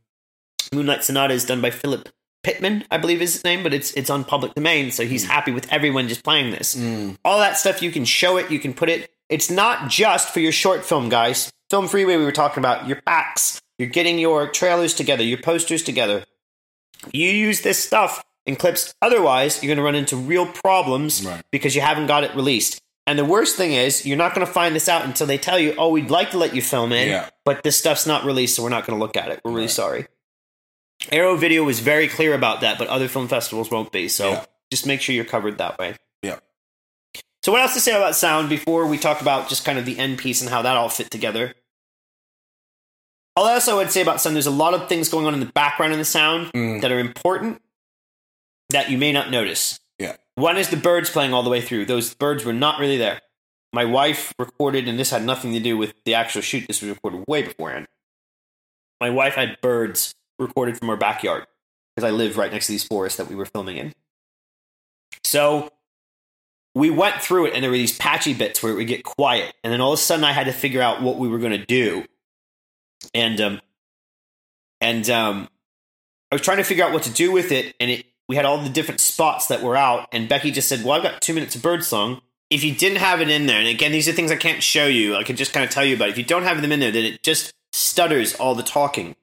Moonlight 0.73 1.05
Sonata 1.05 1.35
is 1.35 1.45
done 1.45 1.61
by 1.61 1.71
Philip 1.71 2.09
Pittman, 2.43 2.85
I 2.91 2.99
believe 2.99 3.23
is 3.23 3.35
his 3.35 3.45
name, 3.45 3.63
but 3.63 3.75
it's 3.75 3.93
it's 3.95 4.11
on 4.11 4.25
public 4.25 4.55
domain, 4.55 4.91
so 4.91 5.05
he's 5.05 5.25
mm. 5.25 5.29
happy 5.29 5.53
with 5.53 5.73
everyone 5.73 6.09
just 6.09 6.25
playing 6.25 6.51
this. 6.51 6.75
Mm. 6.75 7.17
All 7.25 7.39
that 7.39 7.57
stuff 7.57 7.83
you 7.83 7.91
can 7.91 8.05
show 8.05 8.37
it, 8.37 8.51
you 8.51 8.59
can 8.59 8.75
put 8.75 8.89
it. 8.89 9.11
It's 9.29 9.51
not 9.51 9.89
just 9.89 10.33
for 10.33 10.41
your 10.41 10.53
short 10.53 10.85
film, 10.85 11.09
guys. 11.09 11.51
Film 11.71 11.89
Freeway, 11.89 12.17
we 12.17 12.25
were 12.25 12.33
talking 12.33 12.61
about 12.61 12.87
your 12.87 13.01
packs. 13.03 13.61
You're 13.79 13.89
getting 13.89 14.19
your 14.19 14.49
trailers 14.49 14.95
together, 14.95 15.25
your 15.25 15.39
posters 15.39 15.83
together. 15.83 16.25
You 17.13 17.29
use 17.29 17.63
this 17.63 17.83
stuff 17.83 18.25
in 18.47 18.57
clips. 18.57 18.95
Otherwise, 19.03 19.63
you're 19.63 19.69
going 19.69 19.79
to 19.79 19.85
run 19.85 19.95
into 19.95 20.17
real 20.17 20.47
problems 20.47 21.25
right. 21.25 21.43
because 21.51 21.75
you 21.75 21.81
haven't 21.81 22.07
got 22.07 22.25
it 22.25 22.35
released. 22.35 22.81
And 23.07 23.19
the 23.19 23.25
worst 23.25 23.57
thing 23.57 23.73
is, 23.73 24.07
you're 24.07 24.17
not 24.17 24.35
going 24.35 24.47
to 24.47 24.53
find 24.53 24.75
this 24.75 24.89
out 24.89 25.05
until 25.05 25.27
they 25.27 25.37
tell 25.37 25.59
you, 25.59 25.75
oh, 25.77 25.91
we'd 25.91 26.11
like 26.11 26.31
to 26.31 26.39
let 26.39 26.55
you 26.55 26.63
film 26.63 26.93
in, 26.93 27.09
yeah. 27.09 27.29
but 27.45 27.63
this 27.63 27.77
stuff's 27.77 28.07
not 28.07 28.25
released, 28.25 28.57
so 28.57 28.63
we're 28.63 28.71
not 28.71 28.87
going 28.87 28.99
to 28.99 29.05
look 29.05 29.17
at 29.17 29.31
it. 29.31 29.41
We're 29.45 29.51
really 29.51 29.63
right. 29.65 29.71
sorry. 29.71 30.07
Arrow 31.13 31.37
Video 31.37 31.65
was 31.65 31.81
very 31.81 32.09
clear 32.09 32.35
about 32.35 32.63
that, 32.63 32.79
but 32.79 32.89
other 32.89 33.09
film 33.09 33.29
festivals 33.29 33.71
won't 33.71 33.93
be. 33.93 34.09
So 34.09 34.31
yeah. 34.31 34.45
just 34.71 34.87
make 34.87 35.03
sure 35.03 35.15
you're 35.15 35.27
covered 35.27 35.59
that 35.59 35.79
way. 35.79 35.97
Yeah. 36.23 36.39
So, 37.43 37.53
what 37.53 37.61
else 37.61 37.75
to 37.75 37.81
say 37.81 37.95
about 37.95 38.17
sound 38.17 38.49
before 38.49 38.87
we 38.87 38.97
talk 38.97 39.21
about 39.21 39.51
just 39.51 39.67
kind 39.67 39.79
of 39.79 39.85
the 39.85 39.99
end 39.99 40.17
piece 40.17 40.41
and 40.41 40.49
how 40.49 40.63
that 40.63 40.77
all 40.77 40.89
fit 40.89 41.11
together? 41.11 41.55
All 43.37 43.47
else 43.47 43.69
I 43.69 43.75
would 43.75 43.91
say 43.91 44.01
about 44.01 44.21
sound, 44.21 44.37
there's 44.37 44.47
a 44.47 44.51
lot 44.51 44.75
of 44.75 44.89
things 44.89 45.09
going 45.09 45.27
on 45.27 45.35
in 45.35 45.41
the 45.41 45.47
background 45.47 45.93
in 45.93 45.99
the 45.99 46.05
sound 46.05 46.53
mm. 46.53 46.81
that 46.81 46.93
are 46.93 47.01
important 47.01 47.61
that 48.71 48.91
you 48.91 48.99
may 48.99 49.13
not 49.13 49.31
notice. 49.31 49.81
Yeah. 49.99 50.17
One 50.37 50.57
is 50.57 50.69
the 50.69 50.77
birds 50.77 51.11
playing 51.11 51.33
all 51.33 51.43
the 51.43 51.51
way 51.51 51.61
through. 51.61 51.87
Those 51.87 52.15
birds 52.15 52.45
were 52.45 52.53
not 52.53 52.79
really 52.79 52.97
there. 52.97 53.21
My 53.73 53.85
wife 53.85 54.33
recorded, 54.39 54.87
and 54.87 54.99
this 54.99 55.11
had 55.11 55.25
nothing 55.25 55.53
to 55.53 55.61
do 55.61 55.77
with 55.77 55.95
the 56.05 56.15
actual 56.15 56.43
shoot. 56.43 56.69
This 56.69 56.81
was 56.81 56.91
recorded 56.91 57.25
way 57.27 57.43
beforehand. 57.43 57.89
My 59.01 59.11
wife 59.11 59.35
had 59.35 59.61
birds 59.61 60.15
recorded 60.39 60.79
from 60.79 60.91
our 60.91 60.97
backyard 60.97 61.47
because 61.95 62.09
I 62.09 62.13
live 62.13 62.37
right 62.37 62.53
next 62.53 62.67
to 62.67 62.73
these 62.73 62.85
forests 62.85 63.19
that 63.19 63.29
we 63.29 63.35
were 63.35 63.47
filming 63.47 63.77
in. 63.77 63.93
So 65.25 65.71
we 66.75 66.91
went 66.91 67.21
through 67.21 67.47
it, 67.47 67.55
and 67.55 67.63
there 67.63 67.71
were 67.71 67.77
these 67.77 67.97
patchy 67.99 68.35
bits 68.35 68.63
where 68.63 68.73
it 68.73 68.77
would 68.77 68.87
get 68.87 69.05
quiet, 69.05 69.53
and 69.65 69.73
then 69.73 69.81
all 69.81 69.93
of 69.93 69.99
a 69.99 70.03
sudden 70.03 70.25
I 70.25 70.33
had 70.33 70.47
to 70.47 70.53
figure 70.53 70.81
out 70.81 71.03
what 71.03 71.19
we 71.19 71.29
were 71.29 71.39
going 71.39 71.59
to 71.59 71.67
do, 71.67 72.05
and 73.15 73.41
um, 73.41 73.61
and 74.81 75.09
um, 75.11 75.49
I 76.31 76.35
was 76.35 76.43
trying 76.43 76.59
to 76.59 76.65
figure 76.65 76.85
out 76.85 76.93
what 76.93 77.03
to 77.05 77.13
do 77.13 77.33
with 77.33 77.53
it, 77.53 77.75
and 77.81 77.91
it 77.91 78.07
we 78.29 78.37
had 78.37 78.45
all 78.45 78.59
the 78.59 78.71
different 78.71 79.01
spots 79.01 79.49
that 79.49 79.63
were 79.63 79.77
out, 79.77 80.09
and 80.13 80.29
Becky 80.29 80.51
just 80.51 80.69
said, 80.69 80.85
"Well, 80.85 80.93
I've 80.93 81.03
got 81.03 81.21
two 81.21 81.35
minutes 81.35 81.55
of 81.55 81.63
birdsong. 81.63 82.21
If 82.51 82.63
you 82.63 82.75
didn't 82.75 82.99
have 82.99 83.21
it 83.21 83.31
in 83.31 83.47
there, 83.47 83.59
and 83.59 83.69
again, 83.69 83.93
these 83.93 84.09
are 84.09 84.13
things 84.13 84.31
I 84.31 84.37
can't 84.37 84.63
show 84.63 84.87
you. 84.87 85.17
I 85.17 85.25
can 85.25 85.37
just 85.37 85.53
kind 85.53 85.65
of 85.65 85.71
tell 85.71 85.85
you 85.85 85.97
about. 85.97 86.09
It. 86.09 86.13
If 86.13 86.19
you 86.19 86.25
don't 86.25 86.45
have 86.45 86.63
them 86.63 86.73
in 86.73 86.81
there, 86.81 86.93
then 86.93 87.05
it 87.05 87.23
just 87.23 87.53
stutters 87.73 88.35
all 88.35 88.55
the 88.55 88.63
talking. 88.63 89.17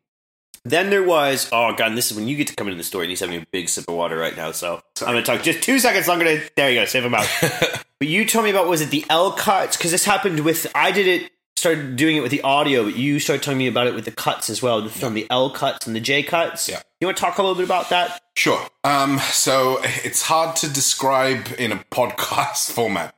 Then 0.63 0.91
there 0.91 1.03
was, 1.03 1.49
oh 1.51 1.73
god, 1.73 1.87
and 1.87 1.97
this 1.97 2.11
is 2.11 2.17
when 2.17 2.27
you 2.27 2.37
get 2.37 2.47
to 2.47 2.55
come 2.55 2.67
into 2.67 2.77
the 2.77 2.83
story, 2.83 3.05
and 3.05 3.09
he's 3.09 3.19
having 3.19 3.41
a 3.41 3.45
big 3.51 3.67
sip 3.67 3.85
of 3.87 3.95
water 3.95 4.17
right 4.17 4.35
now. 4.35 4.51
So 4.51 4.81
Sorry. 4.95 5.09
I'm 5.09 5.15
going 5.15 5.25
to 5.25 5.31
talk 5.31 5.43
just 5.43 5.63
two 5.63 5.79
seconds 5.79 6.07
longer. 6.07 6.25
To, 6.25 6.49
there 6.55 6.69
you 6.69 6.79
go, 6.81 6.85
save 6.85 7.03
him 7.03 7.15
out. 7.15 7.27
but 7.99 8.07
you 8.07 8.25
told 8.25 8.45
me 8.45 8.51
about 8.51 8.67
was 8.67 8.81
it 8.81 8.91
the 8.91 9.05
L 9.09 9.31
cuts? 9.31 9.75
Because 9.75 9.91
this 9.91 10.05
happened 10.05 10.41
with 10.41 10.67
I 10.75 10.91
did 10.91 11.07
it 11.07 11.31
started 11.61 11.95
doing 11.95 12.17
it 12.17 12.21
with 12.21 12.31
the 12.31 12.41
audio, 12.41 12.83
but 12.83 12.95
you 12.95 13.19
started 13.19 13.43
telling 13.43 13.59
me 13.59 13.67
about 13.67 13.85
it 13.85 13.93
with 13.93 14.05
the 14.05 14.11
cuts 14.11 14.49
as 14.49 14.63
well, 14.63 14.81
the 14.81 14.89
film, 14.89 15.15
yeah. 15.15 15.23
the 15.23 15.31
L 15.31 15.51
cuts 15.51 15.85
and 15.85 15.95
the 15.95 15.99
J 15.99 16.23
cuts. 16.23 16.67
Yeah. 16.67 16.81
You 16.99 17.05
want 17.05 17.17
to 17.17 17.21
talk 17.21 17.37
a 17.37 17.41
little 17.43 17.55
bit 17.55 17.65
about 17.65 17.89
that? 17.91 18.19
Sure. 18.35 18.65
Um, 18.83 19.19
so 19.19 19.77
it's 19.83 20.23
hard 20.23 20.55
to 20.57 20.67
describe 20.67 21.49
in 21.59 21.71
a 21.71 21.75
podcast 21.91 22.71
format, 22.71 23.15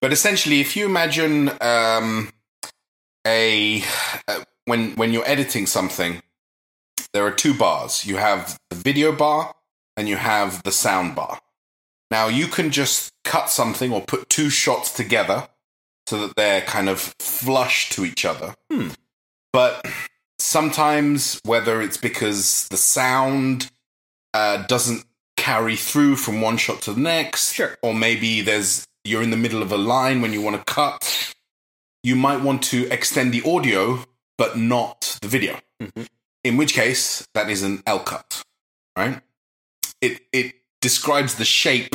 but 0.00 0.10
essentially, 0.10 0.60
if 0.60 0.74
you 0.74 0.86
imagine 0.86 1.50
um, 1.60 2.32
a 3.26 3.82
uh, 4.26 4.42
when 4.64 4.92
when 4.92 5.12
you're 5.12 5.28
editing 5.28 5.66
something, 5.66 6.22
there 7.12 7.26
are 7.26 7.30
two 7.30 7.52
bars. 7.52 8.06
You 8.06 8.16
have 8.16 8.58
the 8.70 8.76
video 8.76 9.12
bar 9.12 9.54
and 9.98 10.08
you 10.08 10.16
have 10.16 10.62
the 10.62 10.72
sound 10.72 11.14
bar. 11.14 11.40
Now 12.10 12.28
you 12.28 12.46
can 12.46 12.70
just 12.70 13.12
cut 13.22 13.50
something 13.50 13.92
or 13.92 14.00
put 14.00 14.30
two 14.30 14.48
shots 14.48 14.92
together 14.92 15.48
so 16.06 16.26
that 16.26 16.36
they're 16.36 16.62
kind 16.62 16.88
of 16.88 17.14
flush 17.18 17.90
to 17.90 18.04
each 18.04 18.24
other. 18.24 18.54
Hmm. 18.70 18.88
But 19.52 19.86
sometimes, 20.38 21.40
whether 21.44 21.80
it's 21.80 21.96
because 21.96 22.68
the 22.68 22.76
sound 22.76 23.70
uh, 24.34 24.66
doesn't 24.66 25.04
carry 25.36 25.76
through 25.76 26.16
from 26.16 26.40
one 26.40 26.56
shot 26.56 26.82
to 26.82 26.92
the 26.92 27.00
next, 27.00 27.54
sure. 27.54 27.76
or 27.82 27.94
maybe 27.94 28.40
there's 28.40 28.86
you're 29.04 29.22
in 29.22 29.30
the 29.30 29.36
middle 29.36 29.62
of 29.62 29.72
a 29.72 29.76
line 29.76 30.20
when 30.20 30.32
you 30.32 30.40
want 30.40 30.56
to 30.56 30.72
cut, 30.72 31.34
you 32.02 32.14
might 32.14 32.40
want 32.40 32.62
to 32.62 32.88
extend 32.90 33.32
the 33.32 33.42
audio 33.44 34.04
but 34.38 34.56
not 34.56 35.18
the 35.20 35.28
video. 35.28 35.58
Mm-hmm. 35.80 36.04
In 36.44 36.56
which 36.56 36.74
case, 36.74 37.26
that 37.34 37.48
is 37.48 37.62
an 37.62 37.82
L 37.86 38.00
cut, 38.00 38.42
right? 38.96 39.20
It 40.00 40.22
it 40.32 40.54
describes 40.80 41.36
the 41.36 41.44
shape 41.44 41.94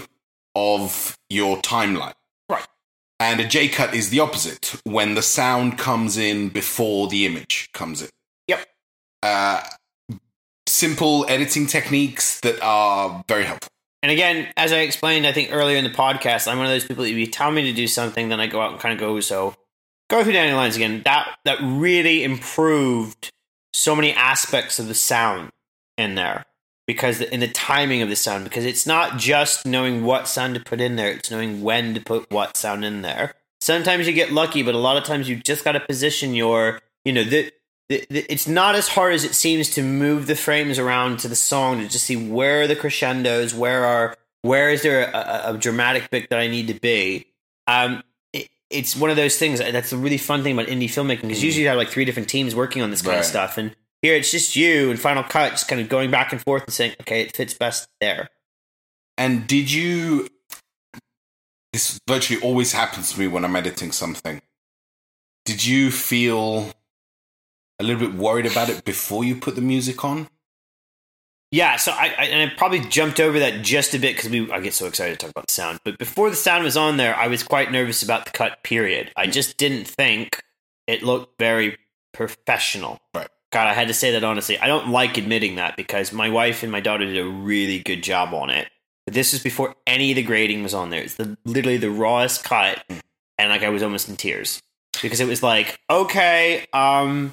of 0.56 1.18
your 1.30 1.58
timeline. 1.58 2.14
And 3.20 3.40
a 3.40 3.48
J 3.48 3.68
cut 3.68 3.96
is 3.96 4.10
the 4.10 4.20
opposite 4.20 4.80
when 4.84 5.16
the 5.16 5.22
sound 5.22 5.78
comes 5.78 6.18
in 6.18 6.50
before 6.50 7.08
the 7.08 7.26
image 7.26 7.70
comes 7.74 8.02
in. 8.02 8.10
Yep. 8.48 8.68
Uh, 9.24 9.64
simple 10.68 11.26
editing 11.28 11.66
techniques 11.66 12.40
that 12.42 12.62
are 12.62 13.24
very 13.28 13.44
helpful. 13.44 13.70
And 14.04 14.12
again, 14.12 14.48
as 14.56 14.72
I 14.72 14.80
explained, 14.80 15.26
I 15.26 15.32
think 15.32 15.50
earlier 15.52 15.78
in 15.78 15.84
the 15.84 15.90
podcast, 15.90 16.48
I'm 16.48 16.58
one 16.58 16.68
of 16.68 16.72
those 16.72 16.86
people 16.86 17.04
that 17.04 17.10
if 17.10 17.18
you 17.18 17.26
tell 17.26 17.52
me 17.52 17.64
to 17.64 17.74
do 17.74 17.88
something, 17.88 18.30
then 18.30 18.40
I 18.40 18.46
go 18.46 18.62
out 18.62 18.72
and 18.72 18.80
kind 18.80 18.94
of 18.94 19.00
go, 19.00 19.20
so 19.20 19.56
go 20.10 20.24
through 20.24 20.34
Dandelions 20.34 20.76
again. 20.76 21.02
That 21.04 21.38
that 21.46 21.58
really 21.62 22.24
improved 22.24 23.32
so 23.74 23.96
many 23.96 24.14
aspects 24.14 24.78
of 24.78 24.88
the 24.88 24.94
sound 24.94 25.50
in 25.98 26.16
there 26.16 26.46
because 26.88 27.22
in 27.22 27.42
the 27.42 27.48
timing 27.48 28.02
of 28.02 28.10
the 28.10 28.16
sound 28.16 28.44
because 28.46 28.66
it's 28.66 28.88
not 28.88 29.18
just 29.18 29.66
knowing 29.66 30.04
what 30.04 30.28
sound 30.28 30.56
to 30.56 30.62
put 30.62 30.82
in 30.82 30.96
there 30.96 31.12
it's 31.12 31.30
knowing 31.30 31.62
when 31.62 31.94
to 31.94 32.00
put 32.02 32.32
what 32.32 32.58
sound 32.58 32.84
in 32.84 33.02
there 33.04 33.34
Sometimes 33.60 34.06
you 34.06 34.14
get 34.14 34.32
lucky, 34.32 34.62
but 34.62 34.76
a 34.76 34.78
lot 34.78 34.98
of 34.98 35.04
times 35.04 35.28
you 35.28 35.36
just 35.36 35.66
got 35.66 35.72
to 35.72 35.80
position 35.80 36.36
your, 36.36 36.80
you 37.04 37.12
know, 37.12 37.24
the, 37.24 37.52
the, 37.90 38.06
the, 38.08 38.32
it's 38.32 38.48
not 38.48 38.76
as 38.76 38.88
hard 38.88 39.14
as 39.14 39.24
it 39.24 39.34
seems 39.34 39.72
to 39.72 39.82
move 39.82 40.28
the 40.28 40.36
frames 40.36 40.78
around 40.78 41.18
to 41.22 41.28
the 41.28 41.36
song 41.36 41.80
to 41.80 41.88
just 41.88 42.04
see 42.06 42.16
where 42.16 42.62
are 42.62 42.68
the 42.68 42.76
crescendos, 42.76 43.56
where 43.56 43.84
are, 43.84 44.16
where 44.44 44.70
is 44.70 44.84
there 44.84 45.10
a, 45.12 45.54
a 45.56 45.58
dramatic 45.58 46.12
bit 46.12 46.30
that 46.30 46.38
I 46.38 46.48
need 46.48 46.68
to 46.68 46.76
be. 46.76 47.26
Um, 47.66 48.04
it, 48.32 48.48
it's 48.70 48.96
one 48.96 49.10
of 49.10 49.16
those 49.16 49.40
things 49.40 49.58
that's 49.58 49.92
a 49.92 49.98
really 49.98 50.20
fun 50.20 50.44
thing 50.44 50.54
about 50.54 50.68
indie 50.68 50.84
filmmaking 50.84 51.24
because 51.24 51.44
usually 51.44 51.64
you 51.64 51.70
have 51.70 51.78
like 51.78 51.90
three 51.90 52.06
different 52.06 52.30
teams 52.30 52.54
working 52.54 52.84
on 52.84 52.92
this 52.92 53.02
kind 53.02 53.14
Right. 53.14 53.20
of 53.22 53.26
stuff, 53.26 53.58
and 53.58 53.76
here 54.02 54.16
it's 54.16 54.32
just 54.32 54.56
you 54.56 54.90
and 54.90 55.00
Final 55.00 55.24
Cut 55.24 55.52
just 55.52 55.68
kind 55.68 55.82
of 55.82 55.90
going 55.90 56.12
back 56.12 56.32
and 56.32 56.42
forth 56.42 56.64
and 56.64 56.74
saying, 56.74 56.96
okay, 57.02 57.22
it 57.22 57.36
fits 57.36 57.54
best 57.54 57.90
there. 58.00 58.30
And 59.18 59.48
did 59.48 59.72
you? 59.72 60.30
This 61.74 62.00
virtually 62.08 62.42
always 62.42 62.74
happens 62.74 63.14
to 63.14 63.20
me 63.20 63.28
when 63.28 63.44
I'm 63.44 63.56
editing 63.56 63.92
something. 63.92 64.42
Did 65.46 65.66
you 65.66 65.92
feel 65.92 66.72
a 67.80 67.84
little 67.84 68.00
bit 68.00 68.18
worried 68.18 68.46
about 68.46 68.70
it 68.70 68.86
before 68.86 69.24
you 69.24 69.36
put 69.36 69.56
the 69.56 69.62
music 69.62 70.04
on? 70.04 70.28
Yeah, 71.52 71.78
so 71.78 71.94
I, 71.94 72.14
I 72.18 72.24
and 72.26 72.52
I 72.52 72.54
probably 72.56 72.82
jumped 72.82 73.20
over 73.22 73.40
that 73.40 73.64
just 73.64 73.94
a 73.94 74.00
bit 74.00 74.16
because 74.16 74.30
we 74.30 74.52
I 74.52 74.60
get 74.60 74.74
so 74.74 74.86
excited 74.86 75.18
to 75.18 75.26
talk 75.26 75.32
about 75.32 75.48
the 75.48 75.54
sound. 75.54 75.80
But 75.86 75.98
before 75.98 76.30
the 76.30 76.36
sound 76.36 76.64
was 76.64 76.76
on 76.76 76.98
there, 76.98 77.16
I 77.16 77.28
was 77.28 77.42
quite 77.42 77.72
nervous 77.72 78.04
about 78.04 78.26
the 78.26 78.32
cut. 78.32 78.64
Period. 78.64 79.12
I 79.16 79.28
just 79.28 79.58
didn't 79.58 79.88
think 79.88 80.44
it 80.88 81.04
looked 81.04 81.40
very 81.40 81.78
professional. 82.14 83.00
Right. 83.14 83.30
God, 83.52 83.68
I 83.68 83.74
had 83.74 83.88
to 83.88 83.94
say 83.94 84.12
that 84.12 84.24
honestly. 84.24 84.58
I 84.60 84.68
don't 84.68 84.90
like 84.90 85.18
admitting 85.18 85.56
that 85.56 85.78
because 85.78 86.12
my 86.12 86.30
wife 86.30 86.64
and 86.64 86.72
my 86.72 86.82
daughter 86.82 87.06
did 87.06 87.18
a 87.18 87.26
really 87.30 87.80
good 87.80 88.04
job 88.04 88.34
on 88.34 88.50
it. 88.50 88.70
But 89.06 89.14
this 89.14 89.32
was 89.32 89.42
before 89.42 89.74
any 89.86 90.12
of 90.12 90.18
the 90.18 90.24
grading 90.24 90.64
was 90.64 90.74
on 90.74 90.90
there. 90.90 91.02
It's 91.02 91.16
the, 91.16 91.38
literally 91.46 91.78
the 91.78 91.90
rawest 91.90 92.44
cut, 92.44 92.84
and 93.38 93.50
like 93.50 93.64
I 93.64 93.70
was 93.70 93.82
almost 93.82 94.10
in 94.10 94.18
tears 94.18 94.62
because 95.02 95.22
it 95.22 95.28
was 95.30 95.42
like, 95.42 95.80
okay, 95.90 96.66
um, 96.74 97.32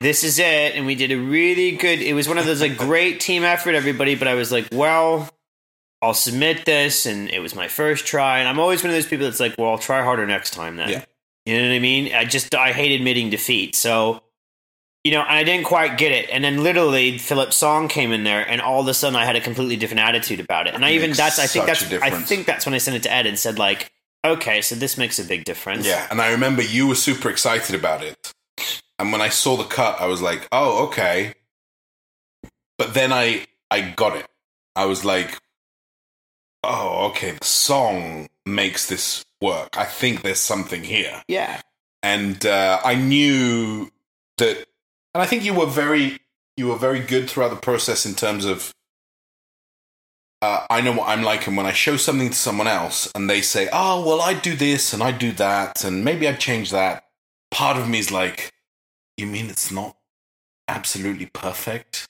this 0.00 0.24
is 0.24 0.40
it, 0.40 0.74
and 0.74 0.86
we 0.86 0.96
did 0.96 1.12
a 1.12 1.16
really 1.16 1.72
good. 1.76 2.00
It 2.02 2.14
was 2.14 2.26
one 2.26 2.36
of 2.38 2.46
those 2.46 2.60
like 2.60 2.76
great 2.76 3.20
team 3.20 3.44
effort, 3.44 3.76
everybody. 3.76 4.16
But 4.16 4.26
I 4.26 4.34
was 4.34 4.50
like, 4.50 4.66
well, 4.72 5.28
I'll 6.02 6.14
submit 6.14 6.64
this, 6.64 7.06
and 7.06 7.30
it 7.30 7.38
was 7.38 7.54
my 7.54 7.68
first 7.68 8.06
try, 8.06 8.40
and 8.40 8.48
I'm 8.48 8.58
always 8.58 8.82
one 8.82 8.90
of 8.90 8.96
those 8.96 9.06
people 9.06 9.26
that's 9.26 9.38
like, 9.38 9.54
well, 9.56 9.70
I'll 9.70 9.78
try 9.78 10.02
harder 10.02 10.26
next 10.26 10.50
time. 10.50 10.74
Then, 10.74 10.88
Yeah. 10.88 11.04
you 11.46 11.56
know 11.56 11.68
what 11.68 11.74
I 11.76 11.78
mean? 11.78 12.12
I 12.12 12.24
just 12.24 12.52
I 12.56 12.72
hate 12.72 12.90
admitting 12.92 13.30
defeat, 13.30 13.76
so. 13.76 14.20
You 15.04 15.12
know, 15.12 15.20
and 15.20 15.32
I 15.32 15.44
didn't 15.44 15.66
quite 15.66 15.98
get 15.98 16.12
it, 16.12 16.30
and 16.30 16.42
then 16.42 16.62
literally 16.62 17.18
Philip's 17.18 17.56
song 17.56 17.88
came 17.88 18.10
in 18.10 18.24
there, 18.24 18.40
and 18.40 18.62
all 18.62 18.80
of 18.80 18.88
a 18.88 18.94
sudden 18.94 19.16
I 19.16 19.26
had 19.26 19.36
a 19.36 19.40
completely 19.40 19.76
different 19.76 20.00
attitude 20.00 20.40
about 20.40 20.66
it. 20.66 20.74
And 20.74 20.82
I 20.82 20.92
even 20.92 21.12
that's 21.12 21.38
I 21.38 21.46
think 21.46 21.66
that's 21.66 21.92
I 21.92 22.08
think 22.10 22.46
that's 22.46 22.64
when 22.64 22.74
I 22.74 22.78
sent 22.78 22.96
it 22.96 23.02
to 23.02 23.12
Ed 23.12 23.26
and 23.26 23.38
said 23.38 23.58
like, 23.58 23.92
okay, 24.24 24.62
so 24.62 24.74
this 24.74 24.96
makes 24.96 25.18
a 25.18 25.24
big 25.24 25.44
difference. 25.44 25.86
Yeah, 25.86 26.06
and 26.10 26.22
I 26.22 26.32
remember 26.32 26.62
you 26.62 26.86
were 26.86 26.94
super 26.94 27.28
excited 27.28 27.74
about 27.74 28.02
it. 28.02 28.32
And 28.98 29.12
when 29.12 29.20
I 29.20 29.28
saw 29.28 29.56
the 29.56 29.64
cut, 29.64 30.00
I 30.00 30.06
was 30.06 30.22
like, 30.22 30.48
"Oh, 30.52 30.86
okay." 30.86 31.34
But 32.78 32.94
then 32.94 33.12
I 33.12 33.46
I 33.70 33.82
got 33.82 34.16
it. 34.16 34.26
I 34.74 34.86
was 34.86 35.04
like, 35.04 35.38
"Oh, 36.62 37.08
okay, 37.10 37.32
the 37.32 37.44
song 37.44 38.28
makes 38.46 38.88
this 38.88 39.24
work. 39.40 39.76
I 39.76 39.84
think 39.84 40.22
there's 40.22 40.40
something 40.40 40.82
here." 40.82 41.22
yeah, 41.28 41.60
And 42.02 42.46
uh, 42.46 42.80
I 42.84 42.94
knew 42.94 43.90
that 44.38 44.66
and 45.14 45.22
I 45.22 45.26
think 45.26 45.44
you 45.44 45.54
were 45.54 45.66
very 45.66 46.18
you 46.56 46.68
were 46.68 46.76
very 46.76 47.00
good 47.00 47.28
throughout 47.28 47.50
the 47.50 47.56
process 47.56 48.06
in 48.06 48.14
terms 48.14 48.44
of 48.44 48.74
uh, 50.42 50.66
I 50.68 50.82
know 50.82 50.92
what 50.92 51.08
I'm 51.08 51.22
like, 51.22 51.46
and 51.46 51.56
when 51.56 51.64
I 51.64 51.72
show 51.72 51.96
something 51.96 52.28
to 52.28 52.34
someone 52.34 52.66
else 52.66 53.10
and 53.14 53.30
they 53.30 53.40
say, 53.40 53.68
"Oh, 53.72 54.06
well, 54.06 54.20
I 54.20 54.34
do 54.34 54.54
this 54.54 54.92
and 54.92 55.02
I 55.02 55.10
do 55.10 55.32
that, 55.32 55.84
and 55.84 56.04
maybe 56.04 56.28
I'd 56.28 56.38
change 56.38 56.70
that," 56.70 57.04
part 57.50 57.78
of 57.78 57.88
me 57.88 57.98
is 57.98 58.12
like, 58.12 58.52
"You 59.16 59.26
mean 59.26 59.48
it's 59.48 59.70
not 59.70 59.96
absolutely 60.68 61.26
perfect 61.26 62.06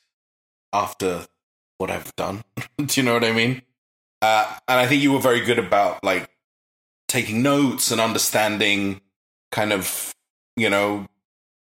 after 0.72 1.26
what 1.78 1.92
I've 1.92 2.14
done?" 2.16 2.42
do 2.78 3.00
you 3.00 3.04
know 3.04 3.14
what 3.14 3.24
I 3.24 3.32
mean? 3.32 3.62
Uh, 4.20 4.56
and 4.66 4.80
I 4.80 4.86
think 4.88 5.02
you 5.02 5.12
were 5.12 5.20
very 5.20 5.40
good 5.40 5.58
about 5.60 6.02
like 6.02 6.28
taking 7.06 7.42
notes 7.42 7.92
and 7.92 8.00
understanding, 8.00 9.00
kind 9.52 9.72
of, 9.72 10.12
you 10.56 10.70
know, 10.70 11.06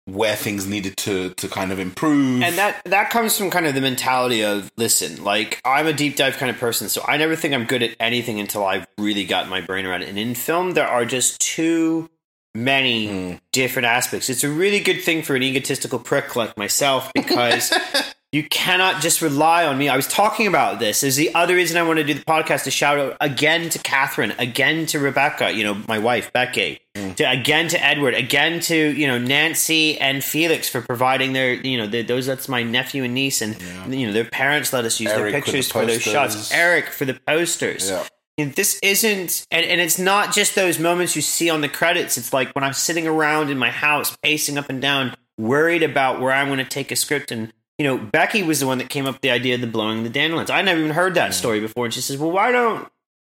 where 0.05 0.35
things 0.35 0.67
needed 0.67 0.95
to 0.97 1.31
to 1.31 1.47
kind 1.47 1.71
of 1.71 1.79
improve. 1.79 2.41
and 2.43 2.55
that 2.57 2.81
that 2.85 3.09
comes 3.09 3.37
from 3.37 3.49
kind 3.49 3.65
of 3.65 3.73
the 3.73 3.81
mentality 3.81 4.43
of 4.43 4.71
listen, 4.77 5.23
like 5.23 5.59
I'm 5.65 5.87
a 5.87 5.93
deep 5.93 6.15
dive 6.15 6.37
kind 6.37 6.49
of 6.51 6.57
person, 6.57 6.89
so 6.89 7.03
I 7.07 7.17
never 7.17 7.35
think 7.35 7.53
I'm 7.53 7.65
good 7.65 7.81
at 7.83 7.95
anything 7.99 8.39
until 8.39 8.63
I've 8.65 8.85
really 8.97 9.25
got 9.25 9.49
my 9.49 9.61
brain 9.61 9.85
around 9.85 10.03
it. 10.03 10.09
And 10.09 10.19
in 10.19 10.35
film, 10.35 10.71
there 10.71 10.87
are 10.87 11.05
just 11.05 11.39
too 11.41 12.09
many 12.53 13.07
Mm. 13.07 13.39
different 13.51 13.85
aspects. 13.87 14.29
It's 14.29 14.43
a 14.43 14.49
really 14.49 14.79
good 14.79 15.01
thing 15.01 15.23
for 15.23 15.35
an 15.35 15.43
egotistical 15.43 15.99
prick 15.99 16.35
like 16.37 16.55
myself 16.57 17.11
because 17.13 17.73
you 18.31 18.43
cannot 18.43 19.01
just 19.01 19.21
rely 19.21 19.65
on 19.65 19.77
me. 19.77 19.89
I 19.89 19.95
was 19.97 20.07
talking 20.07 20.47
about 20.47 20.79
this. 20.79 21.03
Is 21.03 21.15
the 21.17 21.33
other 21.35 21.55
reason 21.55 21.75
I 21.77 21.83
want 21.83 21.97
to 21.97 22.05
do 22.05 22.13
the 22.13 22.23
podcast 22.23 22.63
to 22.63 22.71
shout 22.71 22.97
out 22.97 23.17
again 23.19 23.69
to 23.71 23.79
Catherine, 23.79 24.33
again 24.39 24.85
to 24.87 24.99
Rebecca, 24.99 25.51
you 25.51 25.63
know, 25.65 25.81
my 25.87 25.99
wife, 25.99 26.31
Becky. 26.31 26.79
To 27.15 27.29
again 27.29 27.67
to 27.69 27.83
Edward, 27.83 28.13
again 28.13 28.59
to, 28.61 28.75
you 28.75 29.07
know, 29.07 29.17
Nancy 29.17 29.97
and 29.99 30.23
Felix 30.23 30.69
for 30.69 30.81
providing 30.81 31.33
their, 31.33 31.53
you 31.53 31.77
know, 31.77 31.87
the, 31.87 32.01
those, 32.01 32.25
that's 32.25 32.47
my 32.49 32.63
nephew 32.63 33.03
and 33.03 33.13
niece, 33.13 33.41
and, 33.41 33.55
you 33.93 34.07
know, 34.07 34.13
their 34.13 34.25
parents 34.25 34.73
let 34.73 34.85
us 34.85 34.99
use 34.99 35.11
Eric 35.11 35.17
their 35.17 35.25
with 35.25 35.33
the 35.33 35.51
pictures 35.51 35.71
for 35.71 35.85
those 35.85 36.01
shots. 36.01 36.51
Eric 36.51 36.87
for 36.87 37.05
the 37.05 37.13
posters. 37.13 37.89
Yeah. 37.89 38.07
This 38.37 38.79
isn't, 38.83 39.45
and, 39.49 39.65
and 39.65 39.79
it's 39.79 39.97
not 39.97 40.33
just 40.33 40.55
those 40.55 40.77
moments 40.77 41.15
you 41.15 41.21
see 41.21 41.49
on 41.49 41.61
the 41.61 41.69
credits. 41.69 42.17
It's 42.17 42.33
like 42.33 42.51
when 42.51 42.65
I'm 42.65 42.73
sitting 42.73 43.07
around 43.07 43.49
in 43.49 43.57
my 43.57 43.69
house, 43.69 44.13
pacing 44.21 44.57
up 44.57 44.69
and 44.69 44.81
down, 44.81 45.15
worried 45.37 45.83
about 45.83 46.19
where 46.19 46.33
I'm 46.33 46.47
going 46.47 46.59
to 46.59 46.65
take 46.65 46.91
a 46.91 46.97
script. 46.97 47.31
And, 47.31 47.53
you 47.77 47.85
know, 47.85 47.97
Becky 47.97 48.43
was 48.43 48.59
the 48.59 48.67
one 48.67 48.79
that 48.79 48.89
came 48.89 49.05
up 49.05 49.15
with 49.15 49.21
the 49.21 49.31
idea 49.31 49.55
of 49.55 49.61
the 49.61 49.67
blowing 49.67 50.03
the 50.03 50.09
dandelions. 50.09 50.49
I 50.49 50.61
never 50.63 50.81
even 50.81 50.91
heard 50.91 51.15
that 51.15 51.33
story 51.33 51.61
before. 51.61 51.85
And 51.85 51.93
she 51.93 52.01
says, 52.01 52.17
well, 52.17 52.31
why 52.31 52.51
don't, 52.51 52.85